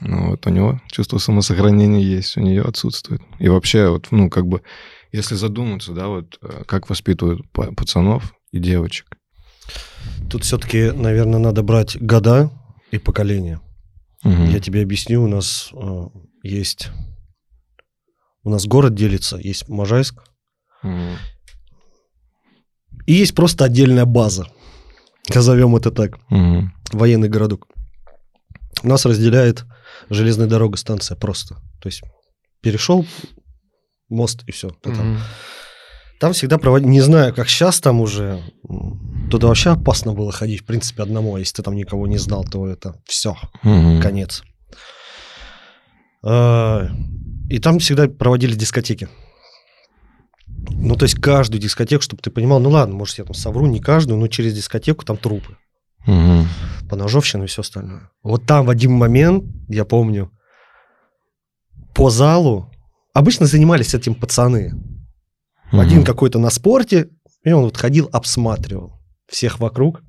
ну, 0.00 0.30
вот 0.30 0.46
у 0.46 0.50
него 0.50 0.80
чувство 0.88 1.18
самосохранения 1.18 2.00
есть, 2.00 2.36
у 2.36 2.40
нее 2.40 2.62
отсутствует. 2.62 3.22
И 3.38 3.48
вообще, 3.48 3.88
вот, 3.88 4.08
ну, 4.10 4.28
как 4.28 4.46
бы, 4.46 4.62
если 5.12 5.34
задуматься, 5.34 5.92
да, 5.92 6.08
вот, 6.08 6.38
э, 6.42 6.64
как 6.66 6.88
воспитывают 6.88 7.42
па- 7.52 7.72
пацанов 7.72 8.34
и 8.52 8.58
девочек. 8.58 9.06
Тут 10.30 10.44
все-таки, 10.44 10.90
наверное, 10.92 11.38
надо 11.40 11.62
брать 11.62 12.00
года 12.00 12.50
и 12.90 12.98
поколения. 12.98 13.60
Мгм. 14.24 14.46
Я 14.46 14.60
тебе 14.60 14.82
объясню, 14.82 15.22
у 15.22 15.28
нас 15.28 15.70
э, 15.72 16.04
есть... 16.42 16.88
У 18.42 18.50
нас 18.50 18.64
город 18.66 18.94
делится, 18.94 19.36
есть 19.38 19.68
Можайск, 19.68 20.22
Мгм. 20.82 21.16
и 23.06 23.12
есть 23.14 23.34
просто 23.34 23.64
отдельная 23.64 24.04
база. 24.04 24.46
Назовем 25.34 25.74
это 25.74 25.90
так. 25.90 26.18
Мгм. 26.30 26.72
Военный 26.92 27.28
городок. 27.28 27.66
Нас 28.84 29.04
разделяет 29.04 29.64
железная 30.10 30.46
дорога, 30.46 30.76
станция 30.76 31.16
просто. 31.16 31.56
То 31.80 31.88
есть 31.88 32.02
перешел 32.60 33.04
мост 34.08 34.42
и 34.46 34.52
все. 34.52 34.70
Ты 34.82 34.94
там. 34.94 35.18
Там 36.18 36.32
всегда 36.32 36.56
проводили, 36.56 36.88
не 36.90 37.02
знаю, 37.02 37.34
как 37.34 37.46
сейчас 37.48 37.78
там 37.78 38.00
уже, 38.00 38.42
туда 39.30 39.48
вообще 39.48 39.70
опасно 39.72 40.14
было 40.14 40.32
ходить, 40.32 40.62
в 40.62 40.64
принципе, 40.64 41.02
одному, 41.02 41.34
а 41.34 41.38
если 41.38 41.56
ты 41.56 41.62
там 41.62 41.74
никого 41.76 42.06
не 42.06 42.16
знал, 42.16 42.42
то 42.42 42.66
это 42.66 42.98
все, 43.04 43.36
конец. 43.62 44.42
А, 46.24 46.88
И 47.50 47.58
там 47.58 47.78
всегда 47.78 48.08
проводили 48.08 48.54
дискотеки. 48.54 49.08
Ну, 50.70 50.96
то 50.96 51.04
есть 51.04 51.20
каждую 51.20 51.60
дискотеку, 51.60 52.02
чтобы 52.02 52.22
ты 52.22 52.30
понимал, 52.30 52.60
ну 52.60 52.70
ладно, 52.70 52.94
может, 52.96 53.18
я 53.18 53.24
там 53.24 53.34
совру, 53.34 53.66
не 53.66 53.80
каждую, 53.80 54.18
но 54.18 54.26
через 54.28 54.54
дискотеку 54.54 55.04
там 55.04 55.16
трупы, 55.16 55.56
Мгм. 56.06 56.48
поножовщина 56.88 57.44
и 57.44 57.46
все 57.46 57.60
остальное. 57.62 58.10
Вот 58.22 58.46
там 58.46 58.64
в 58.66 58.70
один 58.70 58.92
момент, 58.92 59.44
я 59.68 59.84
помню, 59.84 60.30
по 61.94 62.10
залу 62.10 62.70
обычно 63.16 63.46
занимались 63.46 63.94
этим 63.94 64.14
пацаны. 64.14 64.72
Один 65.72 65.98
Мгм. 65.98 66.04
какой-то 66.04 66.38
на 66.38 66.50
спорте, 66.50 67.08
и 67.44 67.52
он 67.52 67.64
вот 67.64 67.76
ходил, 67.76 68.08
обсматривал 68.12 69.00
всех 69.28 69.58
вокруг. 69.58 70.02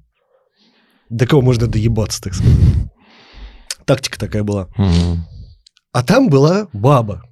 До 1.09 1.25
кого 1.25 1.41
можно 1.41 1.67
доебаться, 1.67 2.21
так 2.21 2.33
сказать. 2.35 2.53
Тактика 3.85 4.19
такая 4.19 4.43
была. 4.43 4.67
Мгм. 4.77 5.25
А 5.93 6.03
там 6.03 6.29
была 6.29 6.67
баба. 6.73 7.23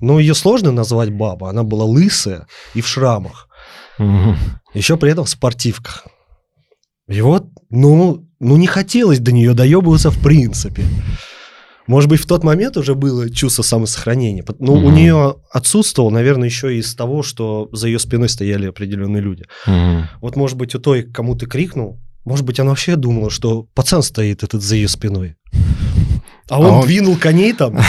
Ну, 0.00 0.18
ее 0.18 0.34
сложно 0.34 0.72
назвать 0.72 1.10
баба. 1.12 1.50
Она 1.50 1.62
была 1.62 1.84
лысая 1.84 2.46
и 2.74 2.80
в 2.80 2.88
шрамах. 2.88 3.48
Мгм. 3.98 4.36
Еще 4.72 4.96
при 4.96 5.12
этом 5.12 5.24
в 5.24 5.28
спортивках. 5.28 6.06
И 7.08 7.20
вот, 7.20 7.46
ну, 7.68 8.26
ну 8.40 8.56
не 8.56 8.66
хотелось 8.66 9.18
до 9.20 9.32
нее 9.32 9.52
доебываться 9.52 10.10
в 10.10 10.18
принципе. 10.22 10.82
Может 11.86 12.08
быть, 12.08 12.20
в 12.20 12.26
тот 12.26 12.42
момент 12.44 12.76
уже 12.76 12.94
было 12.94 13.28
чувство 13.30 13.62
самосохранения. 13.62 14.44
Ну, 14.58 14.72
у 14.74 14.78
Мгм. 14.88 14.94
нее 14.94 15.36
отсутствовало, 15.50 16.10
наверное, 16.10 16.48
еще 16.48 16.76
из 16.78 16.94
того, 16.94 17.22
что 17.22 17.68
за 17.72 17.88
ее 17.88 17.98
спиной 17.98 18.28
стояли 18.28 18.66
определенные 18.66 19.20
люди. 19.22 19.44
Мгм. 19.66 20.08
Вот, 20.22 20.36
может 20.36 20.56
быть, 20.56 20.74
у 20.74 20.78
той, 20.78 21.02
кому 21.02 21.34
ты 21.36 21.46
крикнул, 21.46 22.00
может 22.24 22.46
быть, 22.46 22.58
она 22.58 22.70
вообще 22.70 22.96
думала, 22.96 23.28
что 23.30 23.64
пацан 23.74 24.02
стоит 24.02 24.42
этот 24.42 24.62
за 24.62 24.76
ее 24.76 24.88
спиной. 24.88 25.36
А 26.48 26.58
он, 26.58 26.66
он- 26.66 26.86
двинул 26.86 27.16
коней 27.16 27.52
там. 27.52 27.78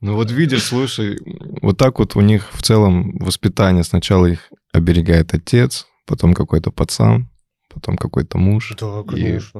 Ну 0.00 0.16
вот 0.16 0.30
видишь, 0.30 0.64
слушай, 0.64 1.18
вот 1.62 1.78
так 1.78 1.98
вот 1.98 2.14
у 2.14 2.20
них 2.20 2.50
в 2.52 2.62
целом 2.62 3.16
воспитание. 3.18 3.84
Сначала 3.84 4.26
их 4.26 4.50
оберегает 4.72 5.32
отец, 5.32 5.86
потом 6.06 6.34
какой-то 6.34 6.70
пацан, 6.70 7.30
потом 7.72 7.96
какой-то 7.96 8.36
муж. 8.36 8.74
Да, 8.78 9.00
Их 9.16 9.50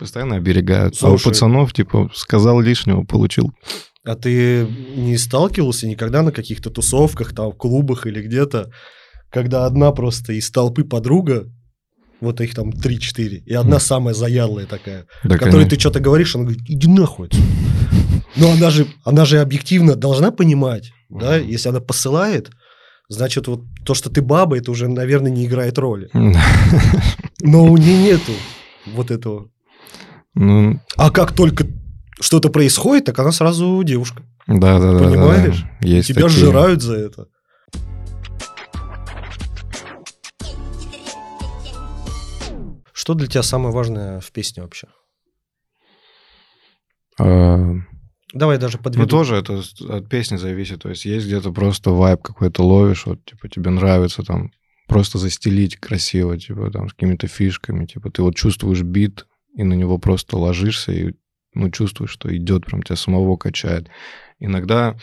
постоянно 0.00 0.36
оберегают. 0.36 0.94
а 0.94 0.96
Слушай. 0.96 1.26
у 1.26 1.30
пацанов, 1.30 1.72
типа, 1.72 2.10
сказал 2.14 2.60
лишнего, 2.60 3.04
получил. 3.04 3.52
А 4.04 4.16
ты 4.16 4.66
не 4.66 5.16
сталкивался 5.18 5.86
никогда 5.86 6.22
на 6.22 6.32
каких-то 6.32 6.70
тусовках, 6.70 7.34
там, 7.34 7.52
клубах 7.52 8.06
или 8.06 8.22
где-то, 8.22 8.70
когда 9.30 9.66
одна 9.66 9.92
просто 9.92 10.32
из 10.32 10.50
толпы 10.50 10.84
подруга, 10.84 11.46
вот 12.20 12.40
их 12.40 12.54
там 12.54 12.70
3-4, 12.70 13.42
и 13.46 13.54
одна 13.54 13.76
Мгм. 13.76 13.80
самая 13.80 14.14
заядлая 14.14 14.66
такая, 14.66 15.06
Да, 15.22 15.36
которой 15.36 15.52
конечно. 15.52 15.70
ты 15.70 15.80
что-то 15.80 16.00
говоришь, 16.00 16.34
она 16.34 16.44
говорит, 16.44 16.62
иди 16.66 16.88
нахуй. 16.88 17.28
отсюда». 17.28 17.46
Но 18.36 18.50
она 18.52 18.70
же, 18.70 18.86
она 19.04 19.24
же 19.24 19.38
объективно 19.40 19.94
должна 19.96 20.30
понимать, 20.30 20.90
да, 21.10 21.38
Мгм. 21.38 21.48
если 21.48 21.68
она 21.68 21.80
посылает, 21.80 22.50
значит, 23.08 23.48
вот 23.48 23.60
то, 23.84 23.94
что 23.94 24.08
ты 24.08 24.22
баба, 24.22 24.56
это 24.56 24.70
уже, 24.70 24.88
наверное, 24.88 25.30
не 25.30 25.44
играет 25.46 25.78
роли. 25.78 26.08
Но 27.42 27.64
у 27.64 27.76
нее 27.76 27.96
нету 28.02 28.32
вот 28.86 29.10
этого. 29.10 29.48
Ну, 30.34 30.78
А 30.96 31.10
как 31.10 31.32
только 31.32 31.66
что-то 32.20 32.50
происходит, 32.50 33.06
так 33.06 33.18
она 33.18 33.32
сразу 33.32 33.82
девушка. 33.84 34.22
да, 34.46 34.78
да, 34.78 34.92
да. 34.98 35.04
Понимаешь? 35.04 35.62
да. 35.80 35.86
Есть 35.88 36.08
Тебя 36.08 36.22
такие. 36.22 36.38
сжирают 36.38 36.82
за 36.82 36.94
это. 36.96 37.26
Что 42.92 43.14
для 43.14 43.26
тебя 43.26 43.42
самое 43.42 43.74
важное 43.74 44.20
в 44.20 44.30
песне 44.32 44.62
вообще? 44.62 44.88
А, 47.18 47.74
Давай 48.32 48.58
даже 48.58 48.76
Ну, 48.78 48.82
подведу. 48.84 49.08
тоже 49.08 49.36
это 49.36 49.62
от 49.88 50.08
песни 50.08 50.36
зависит. 50.36 50.82
То 50.82 50.90
есть 50.90 51.04
есть 51.04 51.26
где-то 51.26 51.52
просто 51.52 51.90
вайб 51.90 52.22
какой-то 52.22 52.62
ловишь, 52.64 53.06
вот, 53.06 53.24
типа, 53.24 53.48
тебе 53.48 53.70
нравится 53.70 54.22
там 54.22 54.50
просто 54.86 55.18
застелить 55.18 55.76
красиво, 55.76 56.38
типа, 56.38 56.70
там, 56.70 56.88
с 56.88 56.92
какими-то 56.92 57.26
фишками, 57.26 57.86
типа, 57.86 58.10
ты 58.10 58.22
вот 58.22 58.36
чувствуешь 58.36 58.82
бит, 58.82 59.26
и 59.54 59.62
на 59.62 59.74
него 59.74 59.98
просто 59.98 60.36
ложишься, 60.36 60.92
и, 60.92 61.12
ну, 61.54 61.70
чувствуешь, 61.70 62.10
что 62.10 62.34
идет, 62.34 62.66
прям 62.66 62.82
тебя 62.82 62.96
самого 62.96 63.36
качает. 63.36 63.88
Иногда, 64.38 64.96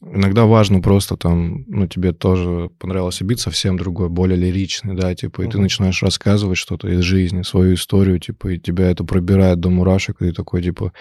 иногда 0.00 0.46
важно 0.46 0.80
просто 0.80 1.16
там, 1.16 1.64
ну, 1.66 1.86
тебе 1.86 2.12
тоже 2.12 2.70
понравился 2.78 3.24
бит 3.24 3.40
совсем 3.40 3.76
другой, 3.76 4.08
более 4.08 4.38
лиричный, 4.38 4.94
да, 4.94 5.14
типа, 5.14 5.42
и 5.42 5.48
ты 5.48 5.58
начинаешь 5.58 6.02
рассказывать 6.02 6.58
что-то 6.58 6.88
из 6.88 7.00
жизни, 7.00 7.42
свою 7.42 7.74
историю, 7.74 8.18
типа, 8.18 8.48
и 8.48 8.58
тебя 8.58 8.90
это 8.90 9.04
пробирает 9.04 9.60
до 9.60 9.70
мурашек, 9.70 10.22
и 10.22 10.26
ты 10.26 10.32
такой, 10.32 10.62
типа, 10.62 10.92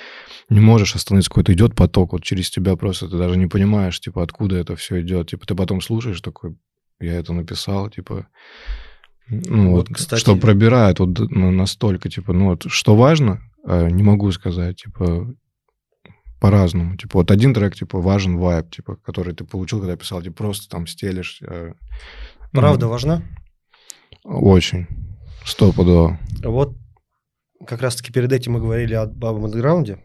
не 0.49 0.60
можешь 0.60 0.95
остановиться, 0.95 1.30
какой-то 1.30 1.53
идет 1.53 1.76
поток 1.76 2.14
вот 2.14 2.24
через 2.24 2.49
тебя 2.49 2.76
просто, 2.76 3.07
ты 3.07 3.18
даже 3.18 3.38
не 3.38 3.48
понимаешь, 3.48 3.99
типа, 3.99 4.24
откуда 4.24 4.57
это 4.57 4.76
все 4.76 5.02
идет. 5.02 5.30
Типа, 5.30 5.45
ты 5.45 5.56
потом 5.56 5.82
слушаешь 5.82 6.22
такой, 6.22 6.57
я 6.99 7.14
это 7.14 7.34
написал, 7.34 7.90
типа, 7.90 8.28
ну 9.30 9.72
Вот, 9.72 9.90
вот, 9.90 9.98
кстати. 9.98 10.20
что 10.20 10.36
пробирает 10.36 10.99
вот 10.99 11.20
на- 11.32 11.52
настолько, 11.52 12.10
типа, 12.10 12.34
ну 12.34 12.45
вот, 12.49 12.66
что 12.68 12.95
важно, 12.95 13.41
э, 13.68 13.90
не 13.90 14.04
могу 14.04 14.32
сказать, 14.32 14.78
типа, 14.84 15.28
по-разному. 16.40 16.95
Типа, 16.98 17.20
вот 17.20 17.32
один 17.32 17.54
трек, 17.54 17.76
типа, 17.76 17.99
важен 17.99 18.38
вайб, 18.38 18.70
типа, 18.70 18.95
который 18.98 19.34
ты 19.34 19.44
получил, 19.44 19.80
когда 19.80 19.95
писал, 19.98 20.22
типа, 20.22 20.36
просто 20.36 20.70
там 20.70 20.86
стелишь. 20.88 21.40
э, 21.41 21.74
ну, 22.54 22.60
Правда 22.62 22.88
важна? 22.88 23.24
Очень. 24.24 24.88
Стопудово. 25.45 26.20
Вот 26.44 26.76
как 27.66 27.82
раз-таки 27.82 28.12
перед 28.14 28.32
этим 28.32 28.54
мы 28.54 28.60
говорили 28.60 28.94
о 28.94 29.08
бабом 29.08 29.45
андеграунде. 29.45 30.04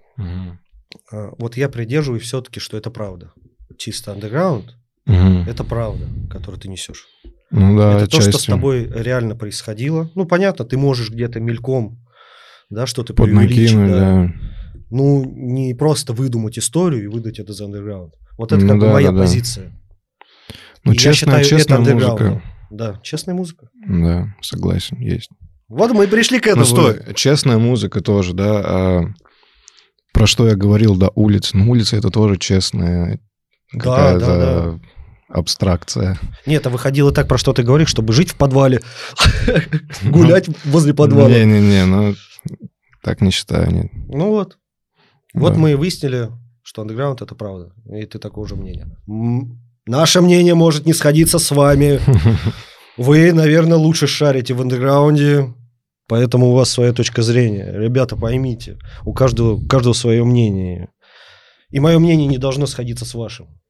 А, 1.10 1.30
Вот 1.38 1.56
я 1.56 1.68
придерживаюсь 1.68 2.22
все-таки, 2.22 2.60
что 2.60 2.76
это 2.76 2.90
правда. 2.90 3.32
Чисто 3.78 4.12
андеграунд 4.12 4.76
Мгм.– 5.06 5.42
это 5.48 5.64
правда, 5.64 6.06
которую 6.30 6.60
ты 6.60 6.68
несешь. 6.68 7.06
Ну 7.52 7.76
да, 7.78 7.98
это 7.98 8.06
то, 8.06 8.20
что 8.20 8.24
с 8.24 8.28
отчасти. 8.34 8.50
тобой 8.50 8.90
реально 8.94 9.36
происходило. 9.36 10.10
Ну, 10.14 10.24
понятно, 10.24 10.64
ты 10.64 10.76
можешь 10.78 11.10
где-то 11.10 11.38
мельком, 11.38 12.02
да, 12.70 12.86
что-то 12.86 13.14
преувеличить. 13.14 13.76
Да. 13.76 13.86
да. 13.88 14.32
Ну, 14.90 15.24
не 15.24 15.74
просто 15.74 16.12
выдумать 16.12 16.58
историю 16.58 17.04
и 17.04 17.06
выдать 17.06 17.38
это 17.38 17.52
за 17.52 17.66
андерграунд. 17.66 18.14
Вот 18.38 18.52
это 18.52 18.62
Ну 18.62 18.68
как 18.68 18.78
бы 18.80 18.86
да, 18.86 18.92
моя 18.92 19.10
да, 19.10 19.16
да. 19.16 19.22
позиция. 19.22 19.72
Ну, 20.84 20.92
И 20.92 20.94
я 20.94 21.00
честная, 21.00 21.14
считаю, 21.14 21.40
это 21.40 21.48
честная 21.48 21.78
андерграундом. 21.78 22.26
музыка. 22.28 22.48
Да, 22.70 23.00
честная 23.02 23.34
музыка. 23.34 23.68
Да, 23.86 24.34
согласен, 24.40 24.98
есть. 24.98 25.30
Вот 25.68 25.92
мы 25.92 26.04
и 26.04 26.06
пришли 26.08 26.40
к 26.40 26.46
этому. 26.46 26.62
Ну 26.62 26.66
стой, 26.66 27.14
честная 27.14 27.58
музыка 27.58 28.00
тоже, 28.00 28.34
да. 28.34 28.62
а 28.64 29.04
про 30.12 30.26
что 30.26 30.46
я 30.48 30.54
говорил, 30.56 30.96
да, 30.96 31.10
улица. 31.14 31.56
Ну, 31.56 31.70
улица 31.70 31.96
это 31.96 32.10
тоже 32.10 32.36
честная 32.36 33.18
Да, 33.72 33.78
какая-то 33.80 34.26
да, 34.26 34.80
абстракция. 35.32 36.18
Нет, 36.46 36.66
а 36.66 36.70
выходило 36.70 37.12
так, 37.12 37.28
про 37.28 37.38
что 37.38 37.52
ты 37.52 37.62
говоришь, 37.62 37.88
чтобы 37.88 38.12
жить 38.12 38.30
в 38.30 38.36
подвале, 38.36 38.80
гулять 40.02 40.48
возле 40.64 40.94
подвала. 40.94 41.28
Не-не-не, 41.28 41.86
ну, 41.86 42.14
так 43.02 43.20
не 43.20 43.30
считаю, 43.30 43.72
нет. 43.72 43.90
Ну 44.08 44.30
вот. 44.30 44.58
Вот 45.34 45.56
мы 45.56 45.72
и 45.72 45.74
выяснили, 45.74 46.28
что 46.62 46.82
андеграунд 46.82 47.22
это 47.22 47.34
правда. 47.34 47.72
И 47.86 48.04
ты 48.04 48.18
такого 48.18 48.46
же 48.46 48.56
мнения. 48.56 48.96
Наше 49.86 50.20
мнение 50.20 50.54
может 50.54 50.86
не 50.86 50.92
сходиться 50.92 51.38
с 51.38 51.50
вами. 51.50 52.00
Вы, 52.96 53.32
наверное, 53.32 53.78
лучше 53.78 54.06
шарите 54.06 54.52
в 54.52 54.60
андеграунде, 54.60 55.54
поэтому 56.06 56.50
у 56.50 56.54
вас 56.54 56.70
своя 56.70 56.92
точка 56.92 57.22
зрения. 57.22 57.72
Ребята, 57.72 58.16
поймите, 58.16 58.78
у 59.04 59.14
каждого, 59.14 59.54
у 59.54 59.66
каждого 59.66 59.94
свое 59.94 60.22
мнение. 60.24 60.90
И 61.70 61.80
мое 61.80 61.98
мнение 61.98 62.28
не 62.28 62.36
должно 62.36 62.66
сходиться 62.66 63.06
с 63.06 63.14
вашим. 63.14 63.61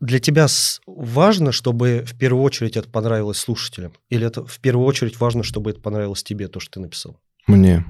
Для 0.00 0.20
тебя 0.20 0.46
важно, 0.86 1.50
чтобы 1.50 2.04
в 2.06 2.16
первую 2.16 2.44
очередь 2.44 2.76
это 2.76 2.88
понравилось 2.88 3.38
слушателям? 3.38 3.92
Или 4.10 4.26
это 4.26 4.44
в 4.46 4.60
первую 4.60 4.86
очередь 4.86 5.18
важно, 5.18 5.42
чтобы 5.42 5.70
это 5.70 5.80
понравилось 5.80 6.22
тебе, 6.22 6.48
то, 6.48 6.60
что 6.60 6.72
ты 6.72 6.80
написал? 6.80 7.20
Мне. 7.46 7.84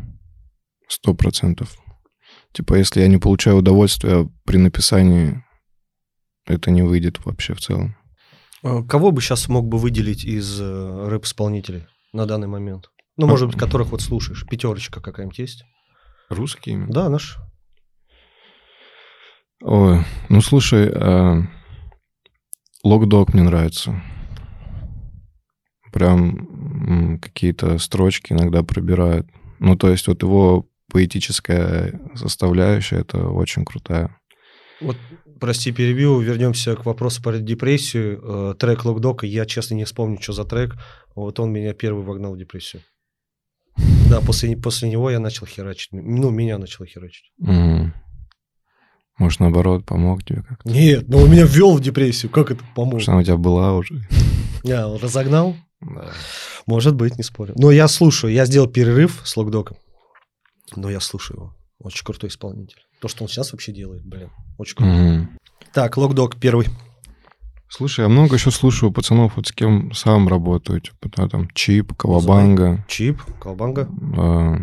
Сто 0.88 1.12
процентов. 1.12 1.76
Типа, 2.52 2.74
если 2.74 3.00
я 3.00 3.08
не 3.08 3.18
получаю 3.18 3.56
удовольствия 3.56 4.28
при 4.44 4.56
написании, 4.56 5.44
это 6.46 6.70
не 6.70 6.82
выйдет 6.82 7.24
вообще 7.24 7.52
в 7.54 7.60
целом. 7.60 7.96
Э, 8.62 8.82
Кого 8.82 9.10
бы 9.10 9.20
сейчас 9.20 9.48
мог 9.48 9.66
бы 9.66 9.76
выделить 9.76 10.24
из 10.24 10.58
э, 10.60 11.08
рэп-исполнителей 11.08 11.86
на 12.14 12.24
данный 12.24 12.48
момент? 12.48 12.90
Ну, 13.18 13.26
может 13.26 13.48
быть, 13.48 13.58
которых 13.58 13.88
вот 13.88 14.00
слушаешь. 14.00 14.46
Пятерочка 14.48 15.00
какая-нибудь 15.00 15.38
есть? 15.38 15.64
Русские? 16.30 16.86
Да, 16.88 17.08
наш. 17.08 17.36
Ой, 19.60 20.04
ну 20.28 20.40
слушай, 20.40 20.88
Локдог 22.84 23.34
мне 23.34 23.42
нравится. 23.42 24.00
прям 25.92 27.18
какие-то 27.20 27.78
строчки 27.78 28.32
иногда 28.32 28.62
пробирают. 28.62 29.26
Ну, 29.58 29.76
то 29.76 29.88
есть 29.90 30.06
вот 30.06 30.22
его 30.22 30.66
поэтическая 30.90 32.00
составляющая, 32.14 32.98
это 32.98 33.28
очень 33.28 33.64
крутая. 33.64 34.16
Вот, 34.80 34.96
прости, 35.40 35.72
перебью, 35.72 36.20
вернемся 36.20 36.76
к 36.76 36.86
вопросу 36.86 37.22
про 37.22 37.38
депрессию. 37.38 38.20
Э, 38.22 38.54
трек 38.58 38.84
Локдока, 38.84 39.26
я, 39.26 39.44
честно, 39.44 39.74
не 39.74 39.84
вспомню, 39.84 40.20
что 40.20 40.32
за 40.32 40.44
трек. 40.44 40.76
Вот 41.16 41.40
он 41.40 41.52
меня 41.52 41.74
первый 41.74 42.04
вогнал 42.04 42.34
в 42.34 42.38
депрессию. 42.38 42.82
Да, 44.08 44.20
после, 44.20 44.56
после 44.56 44.88
него 44.88 45.10
я 45.10 45.18
начал 45.18 45.46
херачить. 45.46 45.88
Ну, 45.92 46.30
меня 46.30 46.58
начал 46.58 46.84
херачить. 46.84 47.32
Mm. 47.42 47.90
Может, 49.18 49.40
наоборот, 49.40 49.84
помог 49.84 50.24
тебе 50.24 50.42
как-то? 50.42 50.68
Нет, 50.68 51.08
но 51.08 51.18
он 51.18 51.30
меня 51.30 51.44
ввел 51.44 51.76
в 51.76 51.80
депрессию. 51.80 52.30
Как 52.30 52.50
это 52.50 52.62
помог? 52.74 52.94
Может, 52.94 53.08
она 53.08 53.18
у 53.18 53.22
тебя 53.22 53.36
была 53.36 53.74
уже? 53.74 54.06
Я 54.62 54.86
разогнал? 54.86 55.56
Да. 55.80 56.10
Может 56.66 56.94
быть, 56.94 57.16
не 57.16 57.24
спорю. 57.24 57.54
Но 57.56 57.70
я 57.70 57.88
слушаю. 57.88 58.32
Я 58.32 58.46
сделал 58.46 58.68
перерыв 58.68 59.22
с 59.24 59.36
Локдоком. 59.36 59.76
Но 60.76 60.90
я 60.90 61.00
слушаю 61.00 61.36
его. 61.36 61.56
Очень 61.80 62.04
крутой 62.04 62.30
исполнитель. 62.30 62.80
То, 63.00 63.08
что 63.08 63.24
он 63.24 63.28
сейчас 63.28 63.52
вообще 63.52 63.72
делает, 63.72 64.04
блин, 64.04 64.30
очень 64.56 64.76
круто. 64.76 64.92
Mm. 64.92 65.26
Так, 65.72 65.96
Локдог 65.96 66.36
первый. 66.40 66.66
Слушай, 67.68 68.00
я 68.02 68.08
много 68.08 68.34
еще 68.34 68.50
слушаю 68.50 68.90
пацанов, 68.90 69.36
вот 69.36 69.46
с 69.46 69.52
кем 69.52 69.92
сам 69.92 70.26
работаю, 70.26 70.80
типа, 70.80 71.08
да, 71.16 71.28
там, 71.28 71.48
Чип, 71.54 71.94
Кавабанга. 71.94 72.84
Чип, 72.88 73.20
Кавабанга. 73.40 73.88
А... 74.16 74.56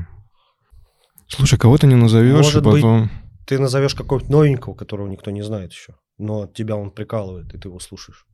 Слушай, 1.28 1.60
кого-то 1.60 1.88
не 1.88 1.96
назовешь, 1.96 2.46
Может 2.46 2.62
и 2.62 2.66
потом... 2.66 3.04
Быть, 3.04 3.12
ты 3.46 3.60
назовешь 3.60 3.96
какого-то 3.96 4.32
новенького, 4.32 4.74
которого 4.74 5.08
никто 5.08 5.32
не 5.32 5.42
знает 5.42 5.72
еще, 5.72 5.96
но 6.18 6.48
тебя 6.48 6.76
он 6.76 6.92
прикалывает, 6.92 7.54
и 7.54 7.58
ты 7.58 7.68
его 7.68 7.80
слушаешь. 7.80 8.26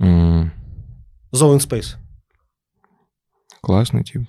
Mm. 0.00 0.50
Zone 1.32 1.58
Space. 1.58 1.96
Классный 3.60 4.04
тип. 4.04 4.28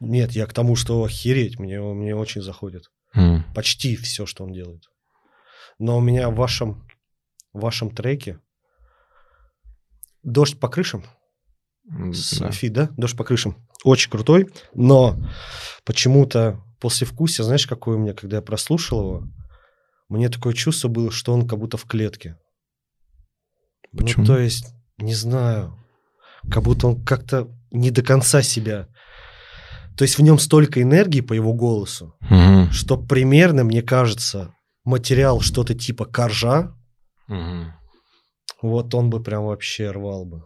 Нет, 0.00 0.32
я 0.32 0.46
к 0.46 0.52
тому, 0.52 0.76
что 0.76 1.04
охереть, 1.04 1.58
мне, 1.58 1.80
мне 1.80 2.14
очень 2.14 2.42
заходит. 2.42 2.90
Mm. 3.16 3.42
Почти 3.54 3.96
все, 3.96 4.26
что 4.26 4.44
он 4.44 4.52
делает. 4.52 4.84
Но 5.78 5.98
у 5.98 6.00
меня 6.00 6.30
в 6.30 6.34
вашем, 6.34 6.86
в 7.52 7.60
вашем 7.60 7.90
треке 7.90 8.40
«Дождь 10.22 10.58
по 10.58 10.68
крышам» 10.68 11.04
с 11.86 12.38
Да. 12.38 12.50
Фи, 12.50 12.68
да? 12.68 12.90
«Дождь 12.96 13.16
по 13.16 13.24
крышам». 13.24 13.56
Очень 13.84 14.10
крутой, 14.10 14.50
но 14.72 15.16
почему-то 15.84 16.63
после 16.80 17.06
вкуса, 17.06 17.44
знаешь, 17.44 17.66
какое 17.66 17.96
у 17.96 17.98
меня, 17.98 18.14
когда 18.14 18.36
я 18.36 18.42
прослушал 18.42 19.00
его, 19.00 19.28
мне 20.08 20.28
такое 20.28 20.52
чувство 20.54 20.88
было, 20.88 21.10
что 21.10 21.32
он 21.32 21.46
как 21.48 21.58
будто 21.58 21.76
в 21.76 21.84
клетке. 21.86 22.36
Почему? 23.96 24.24
Ну, 24.24 24.26
то 24.26 24.38
есть, 24.38 24.74
не 24.98 25.14
знаю, 25.14 25.78
как 26.50 26.62
будто 26.62 26.88
он 26.88 27.04
как-то 27.04 27.48
не 27.70 27.90
до 27.90 28.02
конца 28.02 28.42
себя. 28.42 28.88
То 29.96 30.02
есть 30.02 30.18
в 30.18 30.22
нем 30.22 30.38
столько 30.38 30.82
энергии 30.82 31.20
по 31.20 31.32
его 31.32 31.54
голосу, 31.54 32.16
Мгм. 32.20 32.70
что 32.72 32.96
примерно, 32.96 33.64
мне 33.64 33.82
кажется, 33.82 34.54
материал 34.84 35.40
что-то 35.40 35.74
типа 35.74 36.04
коржа, 36.04 36.74
Мгм. 37.28 37.72
вот 38.60 38.94
он 38.94 39.10
бы 39.10 39.22
прям 39.22 39.44
вообще 39.46 39.90
рвал 39.90 40.24
бы. 40.24 40.42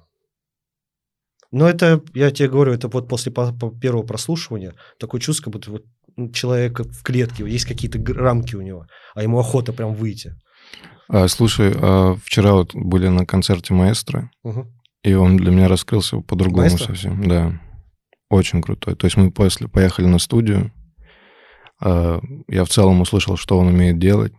Но 1.50 1.66
это, 1.68 2.02
я 2.14 2.30
тебе 2.30 2.50
говорю, 2.50 2.74
это 2.74 2.88
вот 2.88 3.09
после 3.09 3.32
по- 3.32 3.52
по- 3.55 3.70
первого 3.70 4.02
прослушивания 4.02 4.74
такое 4.98 5.20
чувство, 5.20 5.44
как 5.44 5.52
будто 5.55 5.70
вот 5.70 5.84
ну, 6.18 6.30
человек 6.32 6.80
в 6.80 7.02
клетке, 7.02 7.48
есть 7.48 7.64
какие-то 7.64 7.98
рамки 8.14 8.54
у 8.56 8.60
него, 8.60 8.86
а 9.14 9.22
ему 9.22 9.38
охота 9.38 9.72
прям 9.72 9.94
выйти. 9.94 10.34
А, 11.08 11.28
слушай, 11.28 11.72
а 11.74 12.16
вчера 12.22 12.52
вот 12.52 12.74
были 12.74 13.08
на 13.08 13.24
концерте 13.24 13.72
маэстро, 13.72 14.30
Мгм. 14.42 14.66
и 15.04 15.14
он 15.14 15.36
для 15.36 15.50
меня 15.52 15.68
раскрылся 15.68 16.18
по-другому 16.20 16.62
Маэстро? 16.68 16.86
совсем. 16.86 17.26
Да, 17.26 17.58
очень 18.28 18.60
крутой. 18.62 18.94
То 18.96 19.06
есть 19.06 19.16
мы 19.16 19.30
после 19.30 19.68
поехали 19.68 20.06
на 20.06 20.18
студию, 20.18 20.72
а, 21.80 22.20
я 22.48 22.64
в 22.64 22.68
целом 22.68 23.00
услышал, 23.00 23.36
что 23.36 23.58
он 23.58 23.68
умеет 23.68 23.98
делать. 23.98 24.32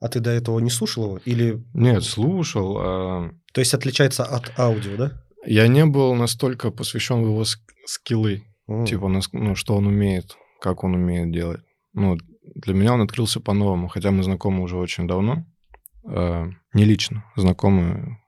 А 0.00 0.08
ты 0.08 0.18
до 0.18 0.30
этого 0.30 0.58
не 0.58 0.70
слушал 0.70 1.04
его? 1.04 1.18
Или, 1.24 1.62
Нет, 1.74 2.02
слушал. 2.02 2.76
а, 2.80 3.30
то 3.52 3.60
есть 3.60 3.74
отличается 3.74 4.24
от 4.24 4.58
аудио, 4.58 4.96
да? 4.96 5.12
Я 5.46 5.68
не 5.68 5.84
был 5.86 6.14
настолько 6.14 6.70
посвящен 6.70 7.22
в 7.22 7.26
его 7.26 7.42
ск- 7.42 7.58
скиллы, 7.86 8.42
М. 8.68 8.84
типа, 8.86 9.08
ну, 9.32 9.54
что 9.54 9.76
он 9.76 9.86
умеет, 9.86 10.36
как 10.62 10.84
он 10.84 10.94
умеет 10.94 11.32
делать. 11.32 11.60
Ну, 11.92 12.16
для 12.54 12.72
меня 12.72 12.94
он 12.94 13.02
открылся 13.02 13.40
по-новому, 13.40 13.88
хотя 13.88 14.12
мы 14.12 14.22
знакомы 14.22 14.62
уже 14.62 14.76
очень 14.76 15.08
давно. 15.08 15.44
а, 16.04 16.48
не 16.74 16.84
лично, 16.84 17.24
знакомы, 17.36 18.18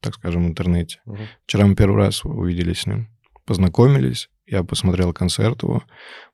так 0.00 0.14
скажем, 0.14 0.44
в 0.44 0.48
интернете. 0.48 1.00
Мгм. 1.06 1.26
Вчера 1.44 1.66
мы 1.66 1.74
первый 1.74 1.96
раз 1.96 2.24
увиделись 2.24 2.82
с 2.82 2.86
ним, 2.86 3.08
познакомились, 3.46 4.30
я 4.46 4.62
посмотрел 4.62 5.12
концерт 5.12 5.64
его, 5.64 5.82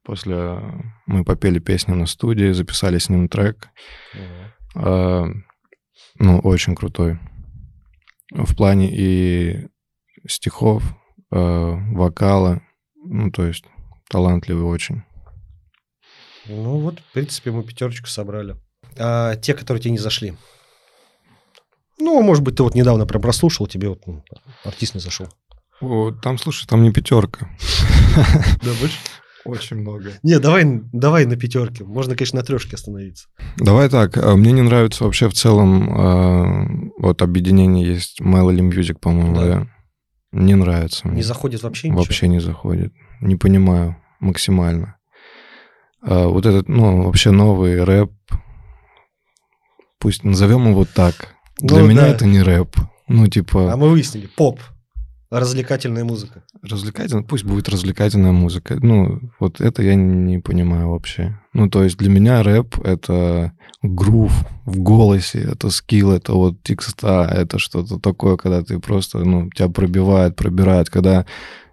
после 0.05 0.61
мы 1.07 1.25
попели 1.25 1.61
песни 1.61 1.93
на 1.93 2.05
студии, 2.07 2.53
записали 2.53 2.99
с 2.99 3.09
ним 3.09 3.29
трек. 3.29 3.71
Мгм. 4.15 4.85
А, 4.85 5.25
ну, 6.19 6.41
очень 6.41 6.75
крутой. 6.75 7.19
В 8.31 8.55
плане 8.55 8.91
и 8.93 9.69
стихов, 10.29 10.83
а, 11.31 11.77
вокала, 11.93 12.61
ну, 12.97 13.31
то 13.31 13.45
есть 13.45 13.65
талантливый 14.11 14.65
очень. 14.65 15.06
Ну 16.49 16.79
вот, 16.79 17.01
в 17.01 17.13
принципе, 17.13 17.51
мы 17.51 17.63
пятерочку 17.63 18.07
собрали. 18.09 18.57
А 18.99 19.37
те, 19.37 19.55
которые 19.55 19.81
тебе 19.81 19.93
не 19.93 19.99
зашли? 19.99 20.35
Ну, 21.99 22.23
может 22.23 22.43
быть, 22.43 22.57
ты 22.57 22.63
вот 22.63 22.75
недавно 22.75 23.07
прям 23.07 23.23
прослушал, 23.23 23.67
тебе 23.67 23.89
вот 23.89 24.07
ну, 24.07 24.23
артист 24.65 24.95
не 24.95 25.01
зашел. 25.01 25.29
О, 25.81 26.11
там, 26.11 26.39
слушай, 26.39 26.67
там 26.67 26.83
не 26.83 26.93
пятерка. 26.93 27.49
Да, 28.63 28.71
больше? 28.81 28.97
Очень 29.45 29.77
много. 29.77 30.11
Не, 30.23 30.41
давай, 30.41 30.65
давай 30.93 31.25
на 31.25 31.37
пятерке. 31.37 31.85
Можно, 31.85 32.17
конечно, 32.17 32.41
на 32.41 32.45
трешке 32.45 32.75
остановиться. 32.75 33.29
Давай 33.59 33.89
так, 33.89 34.17
а, 34.17 34.35
мне 34.35 34.51
не 34.53 34.63
нравится 34.63 35.05
вообще 35.05 35.29
в 35.29 35.35
целом, 35.35 35.89
а, 35.91 36.67
вот 36.99 37.23
объединение 37.23 37.87
есть 37.87 38.21
Melody 38.21 38.69
Music, 38.69 38.99
по-моему, 38.99 39.37
Да. 39.37 39.45
да? 39.45 39.69
Не 40.33 40.55
нравится 40.55 41.07
мне. 41.07 41.19
Не 41.19 41.23
заходит 41.23 41.63
вообще 41.63 41.89
ничего? 41.89 42.01
Вообще 42.03 42.29
не 42.29 42.41
заходит. 42.41 42.93
Не 43.21 43.37
понимаю 43.37 43.97
максимально. 44.19 44.96
А, 46.09 46.29
вот 46.29 46.47
этот, 46.47 46.69
ну, 46.69 47.03
вообще 47.03 47.31
новый 47.33 47.83
рэп, 47.83 48.13
пусть 49.99 50.25
назовем 50.25 50.69
его 50.71 50.85
так. 50.85 51.35
Для 51.59 51.81
Ну, 51.81 51.87
меня 51.89 52.03
да. 52.03 52.09
это 52.09 52.27
не 52.27 52.43
рэп. 52.43 52.77
Ну, 53.09 53.27
типа, 53.29 53.73
А 53.73 53.77
мы 53.77 53.89
выяснили, 53.91 54.27
поп. 54.27 54.61
Развлекательная 55.29 56.05
музыка. 56.05 56.45
развлекательная, 56.63 57.25
пусть 57.25 57.45
будет 57.45 57.69
развлекательная 57.69 58.31
музыка. 58.31 58.77
Ну, 58.81 59.21
вот 59.41 59.61
это 59.61 59.83
я 59.83 59.97
не 59.97 60.39
понимаю 60.39 60.91
вообще. 60.91 61.41
Ну, 61.53 61.69
то 61.69 61.83
есть 61.83 61.99
для 61.99 62.09
меня 62.11 62.45
рэп— 62.45 62.79
это 62.85 63.53
грув 63.83 64.33
в 64.65 64.79
голосе, 64.79 65.41
это 65.41 65.71
скилл, 65.71 66.13
это 66.13 66.33
вот 66.35 66.63
текста, 66.63 67.29
это 67.29 67.59
что-то 67.59 67.99
такое, 67.99 68.37
когда 68.37 68.63
ты 68.63 68.79
просто, 68.79 69.19
ну, 69.19 69.51
тебя 69.51 69.69
пробивает, 69.69 70.37
пробирает, 70.37 70.91
когда 70.91 71.27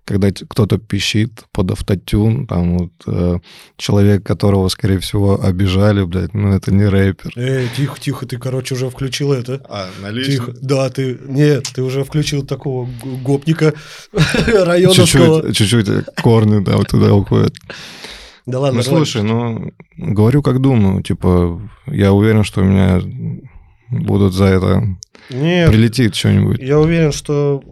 когда 0.06 0.32
кто-то 0.32 0.78
пищит 0.78 1.46
под 1.52 1.72
автотюн, 1.72 2.46
там 2.46 2.78
вот 2.78 2.92
э, 3.08 3.40
человек, 3.78 4.24
которого, 4.26 4.68
скорее 4.68 5.00
всего, 5.00 5.42
обижали, 5.42 6.04
блядь, 6.04 6.34
ну 6.34 6.54
это 6.54 6.74
не 6.74 6.86
рэпер. 6.86 7.32
Эй, 7.38 7.70
тихо, 7.76 8.00
тихо, 8.00 8.26
ты, 8.26 8.38
короче, 8.38 8.76
уже 8.76 8.90
включил 8.90 9.32
это. 9.32 9.62
А, 9.70 9.90
Тихо. 10.26 10.54
Да, 10.62 10.90
ты... 10.90 11.18
Нет, 11.26 11.70
ты 11.74 11.82
уже 11.82 12.04
включил 12.04 12.46
такого 12.46 12.90
гопника 13.24 13.74
районовского. 14.48 15.44
Чуть-чуть, 15.54 15.70
чуть-чуть 15.70 16.06
корни, 16.22 16.64
да, 16.64 16.78
вот 16.78 16.90
туда 16.90 17.14
уходят. 17.14 17.56
Да 18.46 18.60
ладно, 18.60 18.80
Ну, 18.80 18.84
слушай, 18.84 19.24
ну, 19.24 19.72
говорю, 19.96 20.42
как 20.42 20.60
думаю. 20.60 21.02
Типа, 21.02 21.62
я 21.88 22.12
уверен, 22.12 22.44
что 22.44 22.62
у 22.62 22.66
меня 22.66 23.02
будут 23.90 24.34
за 24.34 24.46
это... 24.46 24.84
Нет, 25.30 25.70
Прилетит 25.70 26.16
что-нибудь. 26.16 26.60
я 26.60 26.78
уверен, 26.78 27.14
что 27.14 27.64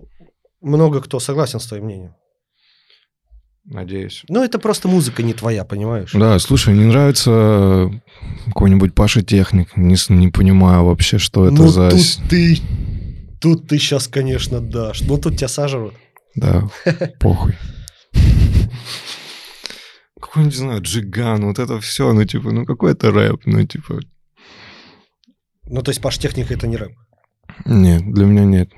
много 0.62 1.02
кто 1.02 1.20
согласен 1.20 1.60
с 1.60 1.66
твоим 1.66 1.86
мнением. 1.86 2.14
Надеюсь. 3.72 4.24
Ну, 4.28 4.44
это 4.44 4.60
просто 4.60 4.90
музыка 4.90 5.24
не 5.24 5.34
твоя, 5.34 5.64
понимаешь? 5.64 6.12
Да, 6.14 6.38
слушай, 6.40 6.74
не 6.74 6.84
нравится 6.84 7.90
какой-нибудь 8.48 8.94
Паша 8.94 9.22
Техник. 9.22 9.78
Не, 9.78 9.96
не 10.10 10.28
понимаю 10.28 10.84
вообще, 10.84 11.18
что 11.18 11.46
это 11.46 11.56
ну, 11.56 11.68
за... 11.70 11.90
тут 11.90 12.02
ты... 12.30 12.60
Тут 13.40 13.70
ты 13.70 13.78
сейчас, 13.80 14.10
конечно, 14.10 14.60
дашь. 14.60 15.02
Ну, 15.02 15.18
тут 15.18 15.38
тебя 15.38 15.48
сажают. 15.48 15.94
Да, 16.36 16.70
похуй. 17.22 17.56
Какой-нибудь, 20.20 20.54
не 20.54 20.60
знаю, 20.60 20.82
Джиган, 20.82 21.46
вот 21.46 21.58
это 21.58 21.80
все, 21.80 22.12
ну, 22.12 22.26
типа, 22.26 22.52
ну, 22.52 22.66
какой 22.66 22.92
это 22.92 23.10
рэп, 23.10 23.42
ну, 23.46 23.66
типа... 23.66 24.02
Ну, 25.64 25.82
то 25.82 25.92
есть 25.92 26.02
Паш 26.02 26.18
Техника 26.18 26.54
это 26.54 26.68
не 26.68 26.76
рэп. 26.76 26.92
Нет, 27.66 28.04
для 28.14 28.26
меня 28.26 28.44
нет. 28.44 28.70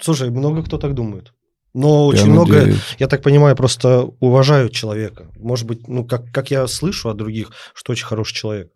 Слушай, 0.00 0.30
много 0.30 0.64
кто 0.64 0.78
так 0.78 0.94
думает. 0.94 1.32
Но 1.76 2.10
Я 2.10 2.20
очень 2.20 2.30
много, 2.30 2.54
надеюсь. 2.54 2.80
я 2.98 3.06
так 3.06 3.20
понимаю, 3.22 3.54
просто 3.54 4.08
уважают 4.20 4.72
человека. 4.72 5.30
Может 5.36 5.66
быть, 5.66 5.86
ну, 5.86 6.06
как, 6.06 6.32
как 6.32 6.50
я 6.50 6.66
слышу 6.68 7.10
от 7.10 7.18
других, 7.18 7.50
что 7.74 7.92
очень 7.92 8.06
хороший 8.06 8.32
человек. 8.34 8.70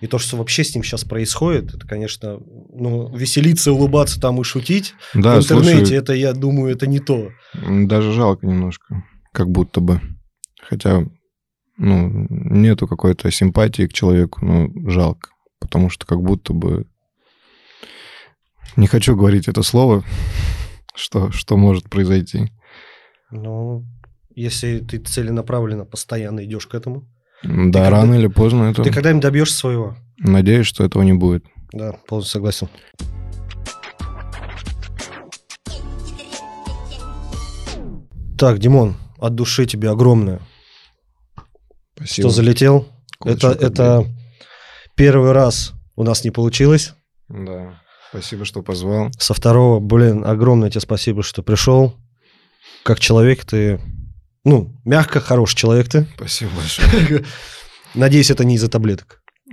И 0.00 0.06
то, 0.06 0.18
что 0.18 0.36
вообще 0.36 0.62
с 0.62 0.72
ним 0.72 0.84
сейчас 0.84 1.02
происходит, 1.02 1.74
это, 1.74 1.88
конечно, 1.88 2.38
ну, 2.72 3.12
веселиться, 3.12 3.72
улыбаться 3.72 4.20
там 4.20 4.40
и 4.40 4.44
шутить 4.44 4.94
Да, 5.12 5.40
в 5.40 5.42
интернете, 5.42 5.76
слушай, 5.78 5.96
это, 5.96 6.12
я 6.12 6.32
думаю, 6.34 6.72
это 6.72 6.86
не 6.86 7.00
то. 7.00 7.30
даже 7.52 8.12
жалко 8.12 8.46
немножко, 8.46 9.02
как 9.32 9.50
будто 9.50 9.80
бы. 9.80 10.00
Хотя, 10.62 11.04
ну, 11.78 12.26
нету 12.30 12.86
какой-то 12.86 13.28
симпатии 13.32 13.88
к 13.88 13.92
человеку, 13.92 14.44
но 14.44 14.70
жалко. 14.88 15.30
Потому 15.58 15.90
что 15.90 16.06
как 16.06 16.22
будто 16.22 16.52
бы... 16.52 16.86
Не 18.76 18.86
хочу 18.86 19.16
говорить 19.16 19.48
это 19.48 19.64
слово, 19.64 20.04
что, 20.96 21.30
что 21.30 21.56
может 21.56 21.88
произойти. 21.88 22.50
Ну, 23.30 23.84
если 24.34 24.80
ты 24.80 24.98
целенаправленно, 24.98 25.84
постоянно 25.84 26.44
идешь 26.44 26.66
к 26.66 26.74
этому, 26.74 27.08
Да, 27.42 27.50
когда- 27.84 27.90
рано 27.90 28.14
или 28.14 28.26
поздно 28.28 28.64
это... 28.64 28.82
ты 28.82 28.90
когда-нибудь 28.92 29.22
добьешься 29.22 29.56
своего. 29.58 29.96
Надеюсь, 30.18 30.66
что 30.66 30.84
этого 30.84 31.02
не 31.02 31.12
будет. 31.12 31.44
Да, 31.72 31.92
полностью 32.08 32.32
согласен. 32.32 32.68
Так, 38.38 38.58
Димон, 38.58 38.96
от 39.18 39.34
души 39.34 39.64
тебе 39.66 39.90
огромное, 39.90 40.40
Спасибо. 41.96 42.28
что 42.28 42.36
залетел. 42.36 42.88
Кулачок 43.18 43.52
Это, 43.56 43.66
это 43.66 44.06
первый 44.94 45.32
раз 45.32 45.72
у 45.94 46.02
нас 46.02 46.22
не 46.24 46.30
получилось. 46.30 46.92
Да. 47.28 47.80
Спасибо, 48.16 48.46
что 48.46 48.62
позвал. 48.62 49.10
Со 49.18 49.34
второго, 49.34 49.78
блин, 49.78 50.24
огромное 50.24 50.70
тебе 50.70 50.80
спасибо, 50.80 51.22
что 51.22 51.42
пришел. 51.42 51.94
Как 52.82 52.98
человек 52.98 53.44
ты, 53.44 53.78
ну, 54.42 54.74
мягко, 54.86 55.20
хороший 55.20 55.54
человек 55.56 55.90
ты. 55.90 56.06
Спасибо 56.14 56.50
большое. 56.56 57.26
Надеюсь, 57.94 58.30
это 58.30 58.42
не 58.46 58.54
из-за 58.54 58.70
таблеток. 58.70 59.20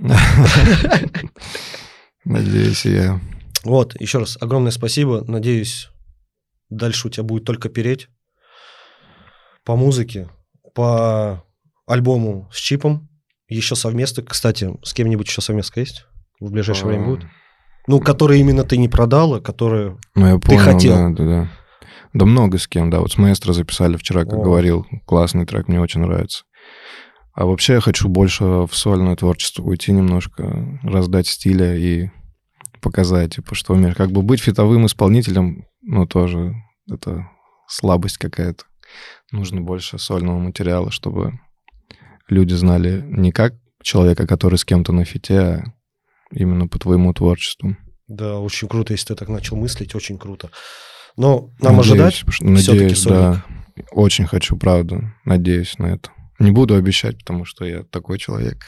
Надеюсь, 2.24 2.86
я... 2.86 3.20
Вот, 3.64 4.00
еще 4.00 4.20
раз, 4.20 4.38
огромное 4.40 4.72
спасибо. 4.72 5.22
Надеюсь, 5.28 5.90
дальше 6.70 7.08
у 7.08 7.10
тебя 7.10 7.24
будет 7.24 7.44
только 7.44 7.68
переть. 7.68 8.08
По 9.64 9.76
музыке, 9.76 10.30
по 10.74 11.44
альбому 11.86 12.48
с 12.50 12.56
Чипом. 12.56 13.10
Еще 13.46 13.76
совместно, 13.76 14.22
кстати, 14.22 14.70
с 14.82 14.94
кем-нибудь 14.94 15.28
еще 15.28 15.42
совместка 15.42 15.80
есть? 15.80 16.06
В 16.40 16.50
ближайшее 16.50 16.86
время 16.86 17.04
будет? 17.04 17.26
Ну, 17.86 18.00
которые 18.00 18.40
именно 18.40 18.64
ты 18.64 18.76
не 18.76 18.88
продал, 18.88 19.34
а 19.34 19.40
которые... 19.40 19.98
Ну, 20.14 20.26
я 20.26 20.38
понял, 20.38 20.60
хотел. 20.60 20.94
да, 20.94 21.08
да, 21.10 21.24
да. 21.24 21.48
Да 22.14 22.24
много 22.24 22.58
с 22.58 22.68
кем, 22.68 22.90
да. 22.90 23.00
Вот 23.00 23.12
с 23.12 23.18
маэстро 23.18 23.52
записали 23.52 23.96
вчера, 23.96 24.24
как 24.24 24.34
О. 24.34 24.42
говорил. 24.42 24.86
Классный 25.04 25.46
трек, 25.46 25.68
мне 25.68 25.80
очень 25.80 26.00
нравится. 26.00 26.44
А 27.34 27.44
вообще 27.46 27.74
я 27.74 27.80
хочу 27.80 28.08
больше 28.08 28.44
в 28.44 28.70
сольное 28.72 29.16
творчество 29.16 29.64
уйти 29.64 29.92
немножко, 29.92 30.78
раздать 30.84 31.26
стиля 31.26 31.76
и 31.76 32.10
показать, 32.80 33.34
типа, 33.34 33.56
что 33.56 33.74
умеешь. 33.74 33.96
Как 33.96 34.12
бы 34.12 34.22
быть 34.22 34.40
фитовым 34.40 34.86
исполнителем, 34.86 35.66
ну, 35.82 36.06
тоже 36.06 36.54
это 36.88 37.28
слабость 37.66 38.18
какая-то. 38.18 38.64
Нужно 39.32 39.60
больше 39.60 39.98
сольного 39.98 40.38
материала, 40.38 40.92
чтобы 40.92 41.40
люди 42.28 42.54
знали 42.54 43.04
не 43.08 43.32
как 43.32 43.54
человека, 43.82 44.26
который 44.26 44.56
с 44.56 44.64
кем-то 44.64 44.92
на 44.92 45.04
фите, 45.04 45.38
а 45.40 45.64
именно 46.30 46.66
по 46.68 46.78
твоему 46.78 47.12
творчеству. 47.12 47.76
Да, 48.06 48.38
очень 48.38 48.68
круто, 48.68 48.92
если 48.92 49.08
ты 49.08 49.14
так 49.14 49.28
начал 49.28 49.56
мыслить, 49.56 49.94
очень 49.94 50.18
круто. 50.18 50.50
Но 51.16 51.50
нам 51.60 51.76
Надеюсь, 51.76 52.24
ожидать 52.26 52.40
Надеюсь, 52.40 53.02
да. 53.04 53.44
Очень 53.92 54.26
хочу, 54.26 54.56
правда. 54.56 55.14
Надеюсь 55.24 55.78
на 55.78 55.86
это. 55.86 56.10
Не 56.38 56.50
буду 56.50 56.74
обещать, 56.74 57.18
потому 57.18 57.44
что 57.44 57.64
я 57.64 57.84
такой 57.84 58.18
человек. 58.18 58.58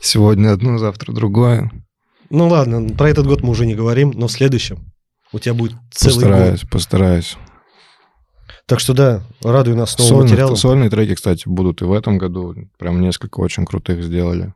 Сегодня 0.00 0.52
одно, 0.52 0.78
завтра 0.78 1.12
другое. 1.12 1.70
Ну 2.30 2.48
ладно, 2.48 2.94
про 2.94 3.10
этот 3.10 3.26
год 3.26 3.42
мы 3.42 3.50
уже 3.50 3.66
не 3.66 3.74
говорим, 3.74 4.12
но 4.14 4.28
в 4.28 4.32
следующем 4.32 4.92
у 5.32 5.38
тебя 5.38 5.54
будет 5.54 5.76
целый 5.90 6.14
постараюсь, 6.14 6.60
год. 6.62 6.70
постараюсь. 6.70 7.36
Так 8.66 8.78
что 8.78 8.94
да, 8.94 9.22
радуй 9.42 9.74
нас 9.74 9.98
новым 9.98 10.08
Сольные, 10.08 10.30
материалом. 10.30 10.56
сольные 10.56 10.90
треки, 10.90 11.14
кстати, 11.14 11.48
будут 11.48 11.82
и 11.82 11.84
в 11.84 11.92
этом 11.92 12.18
году. 12.18 12.54
Прям 12.78 13.00
несколько 13.00 13.40
очень 13.40 13.66
крутых 13.66 14.02
сделали. 14.02 14.54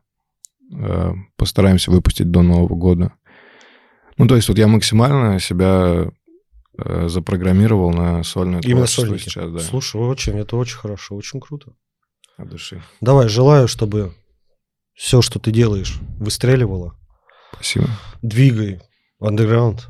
Э, 0.73 1.13
Постараемся 1.35 1.91
выпустить 1.91 2.31
до 2.31 2.41
Нового 2.41 2.75
года. 2.75 3.13
Ну, 4.17 4.27
то 4.27 4.35
есть 4.35 4.47
вот 4.47 4.57
я 4.57 4.67
максимально 4.67 5.39
себя 5.39 6.11
э, 6.77 7.07
запрограммировал 7.07 7.91
на 7.91 8.23
сольное 8.23 8.61
Именно 8.61 8.85
творчество 8.85 9.01
сольники. 9.01 9.23
сейчас, 9.29 9.51
да, 9.51 9.59
Слушай, 9.59 10.01
очень, 10.01 10.37
это 10.39 10.55
очень 10.55 10.77
хорошо, 10.77 11.15
очень 11.15 11.39
круто. 11.39 11.73
от 12.37 12.49
души. 12.49 12.81
Давай, 13.01 13.27
желаю, 13.27 13.67
чтобы 13.67 14.13
все, 14.93 15.21
что 15.21 15.39
ты 15.39 15.51
делаешь, 15.51 15.99
выстреливало. 16.19 16.97
Спасибо. 17.53 17.87
Двигай 18.21 18.81
андеграунд. 19.19 19.87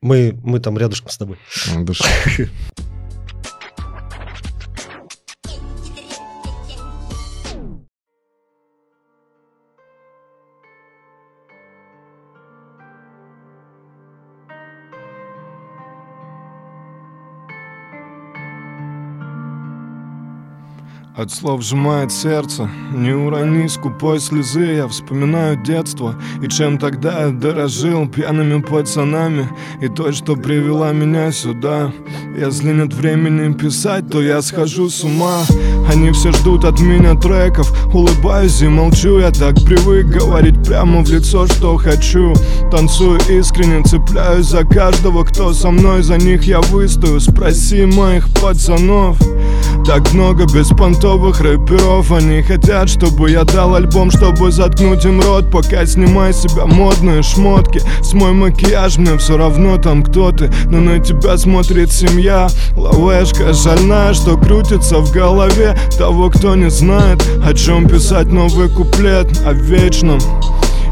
Мы, 0.00 0.38
мы 0.42 0.58
там 0.60 0.78
рядышком 0.78 1.10
с 1.10 1.18
тобой. 1.18 1.38
От 1.74 1.84
души. 1.84 2.04
От 21.22 21.30
слов 21.30 21.62
сжимает 21.62 22.10
сердце, 22.10 22.68
не 22.92 23.12
урони 23.12 23.68
скупой 23.68 24.18
слезы 24.18 24.74
Я 24.74 24.88
вспоминаю 24.88 25.56
детство. 25.56 26.16
И 26.42 26.48
чем 26.48 26.78
тогда 26.78 27.26
я 27.26 27.28
дорожил 27.30 28.08
Пьяными 28.08 28.60
пацанами? 28.60 29.48
И 29.80 29.86
той, 29.86 30.14
что 30.14 30.34
привела 30.34 30.90
меня 30.90 31.30
сюда. 31.30 31.92
Если 32.36 32.72
нет 32.72 32.92
времени 32.92 33.52
писать, 33.52 34.10
то 34.10 34.20
я 34.20 34.42
схожу 34.42 34.88
с 34.88 35.04
ума. 35.04 35.42
Они 35.88 36.10
все 36.10 36.32
ждут 36.32 36.64
от 36.64 36.80
меня 36.80 37.14
треков. 37.14 37.72
Улыбаюсь 37.94 38.60
и 38.60 38.66
молчу, 38.66 39.20
я 39.20 39.30
так 39.30 39.54
привык 39.64 40.06
говорить 40.06 40.60
прямо 40.64 41.04
в 41.04 41.08
лицо, 41.08 41.46
что 41.46 41.76
хочу. 41.76 42.34
Танцую 42.72 43.20
искренне, 43.28 43.84
цепляюсь 43.84 44.46
за 44.46 44.64
каждого, 44.64 45.22
кто 45.22 45.52
со 45.52 45.70
мной. 45.70 46.02
За 46.02 46.16
них 46.16 46.42
я 46.48 46.60
выстою, 46.62 47.20
спроси 47.20 47.86
моих 47.86 48.28
пацанов 48.40 49.20
так 49.84 50.12
много 50.12 50.44
беспонтовых 50.44 51.40
рэперов. 51.40 52.12
Они 52.12 52.42
хотят, 52.42 52.88
чтобы 52.88 53.30
я 53.30 53.44
дал 53.44 53.74
альбом, 53.74 54.10
чтобы 54.10 54.50
заткнуть 54.50 55.04
им 55.04 55.20
рот. 55.20 55.50
Пока 55.50 55.84
снимай 55.86 56.32
себя 56.32 56.66
модные 56.66 57.22
шмотки 57.22 57.82
С 58.00 58.12
мой 58.12 58.32
макияж 58.32 58.98
мне 58.98 59.16
все 59.18 59.36
равно 59.36 59.76
там 59.78 60.02
кто 60.02 60.32
ты. 60.32 60.52
Но 60.66 60.80
на 60.80 60.98
тебя 60.98 61.36
смотрит 61.36 61.92
семья 61.92 62.48
Ловешка 62.76 63.52
шальная, 63.54 64.14
что 64.14 64.36
крутится 64.36 64.98
в 64.98 65.12
голове 65.12 65.76
Того, 65.98 66.30
кто 66.30 66.54
не 66.54 66.70
знает, 66.70 67.22
о 67.44 67.54
чем 67.54 67.88
писать 67.88 68.26
новый 68.26 68.68
куплет 68.68 69.28
О 69.46 69.52
вечном 69.52 70.20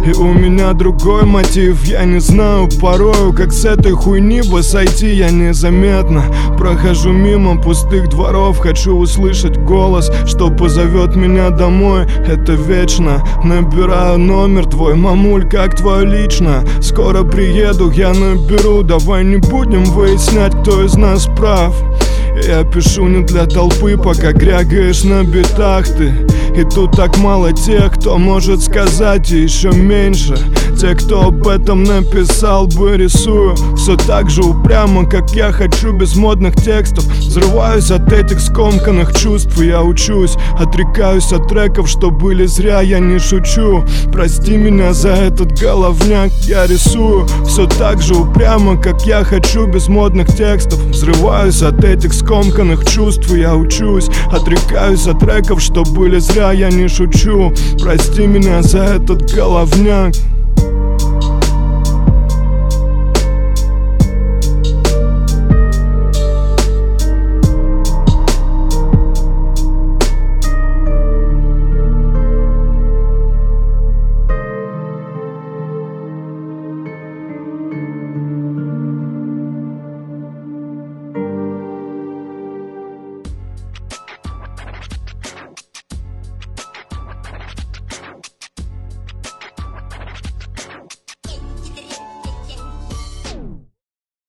и 0.05 0.13
у 0.13 0.33
меня 0.33 0.73
другой 0.73 1.25
мотив 1.25 1.85
Я 1.85 2.05
не 2.05 2.21
знаю 2.21 2.69
порою, 2.81 3.33
как 3.33 3.53
с 3.53 3.65
этой 3.65 3.93
хуйни 3.93 4.43
бы 4.43 4.63
сойти 4.63 5.15
Я 5.15 5.31
незаметно 5.31 6.25
прохожу 6.57 7.13
мимо 7.13 7.61
пустых 7.61 8.09
дворов 8.09 8.59
Хочу 8.59 8.97
услышать 8.97 9.59
голос, 9.59 10.11
что 10.27 10.51
позовет 10.51 11.17
меня 11.17 11.51
домой. 11.51 12.07
Это 12.27 12.53
вечно. 12.53 13.23
Набираю 13.45 14.19
номер 14.19 14.67
твой, 14.67 14.95
мамуль, 14.95 15.49
как 15.49 15.77
твое 15.77 16.07
лично. 16.07 16.65
Скоро 16.81 17.23
приеду, 17.25 17.91
я 17.91 18.13
наберу. 18.13 18.83
Давай 18.83 19.25
не 19.25 19.37
будем 19.37 19.85
выяснять, 19.85 20.55
кто 20.63 20.85
из 20.85 20.95
нас 20.95 21.27
прав. 21.27 21.75
Я 22.47 22.65
пишу 22.65 23.07
не 23.09 23.25
для 23.25 23.47
толпы, 23.47 23.97
пока 23.97 24.33
крягаешь 24.33 25.05
на 25.05 25.25
битах 25.25 25.87
ты 25.89 26.13
И 26.57 26.65
тут 26.65 26.93
так 26.93 27.17
мало 27.19 27.53
тех, 27.53 27.93
кто 27.95 28.19
может 28.19 28.63
сказать, 28.63 29.31
и 29.33 29.43
еще 29.43 29.71
меньше. 29.71 30.37
Те, 30.81 30.95
кто 30.95 31.27
об 31.27 31.47
этом 31.47 31.85
написал 31.85 32.67
бы, 32.67 32.97
рисую 32.97 33.55
Все 33.77 33.97
так 33.97 34.31
же 34.31 34.43
упрямо, 34.43 35.05
как 35.05 35.31
я 35.33 35.53
хочу, 35.53 35.93
без 35.93 36.17
модных 36.17 36.57
текстов. 36.57 37.05
Взрываюсь 37.05 37.91
от 37.91 38.11
этих 38.11 38.41
скомканных 38.41 39.15
чувств, 39.15 39.61
и 39.61 39.67
я 39.67 39.83
учусь 39.83 40.37
Отрекаюсь 40.59 41.33
от 41.33 41.49
треков, 41.49 41.87
что 41.87 42.11
были 42.11 42.47
зря, 42.47 42.81
я 42.81 42.99
не 42.99 43.19
шучу. 43.19 43.85
Прости 44.11 44.57
меня 44.57 44.95
за 44.95 45.11
этот 45.11 45.61
головняк, 45.61 46.33
я 46.45 46.67
рисую 46.67 47.27
Все 47.47 47.67
так 47.67 48.01
же 48.01 48.15
упрямо, 48.15 48.81
как 48.81 49.05
я 49.05 49.23
хочу, 49.23 49.67
без 49.67 49.89
модных 49.89 50.35
текстов. 50.35 50.81
Взрываюсь 50.87 51.63
от 51.63 51.85
этих 51.85 52.15
скомканных 52.15 52.87
чувств, 52.87 53.31
и 53.35 53.41
я 53.41 53.55
учусь 53.55 54.09
Отрекаюсь 54.33 55.07
от 55.07 55.19
треков, 55.21 55.61
что 55.61 55.83
были 55.83 56.19
зря, 56.21 56.40
я 56.49 56.71
не 56.71 56.89
шучу. 56.89 57.53
Прости 57.83 58.27
меня 58.27 58.63
за 58.63 58.79
этот 58.79 59.31
головняк 59.33 60.15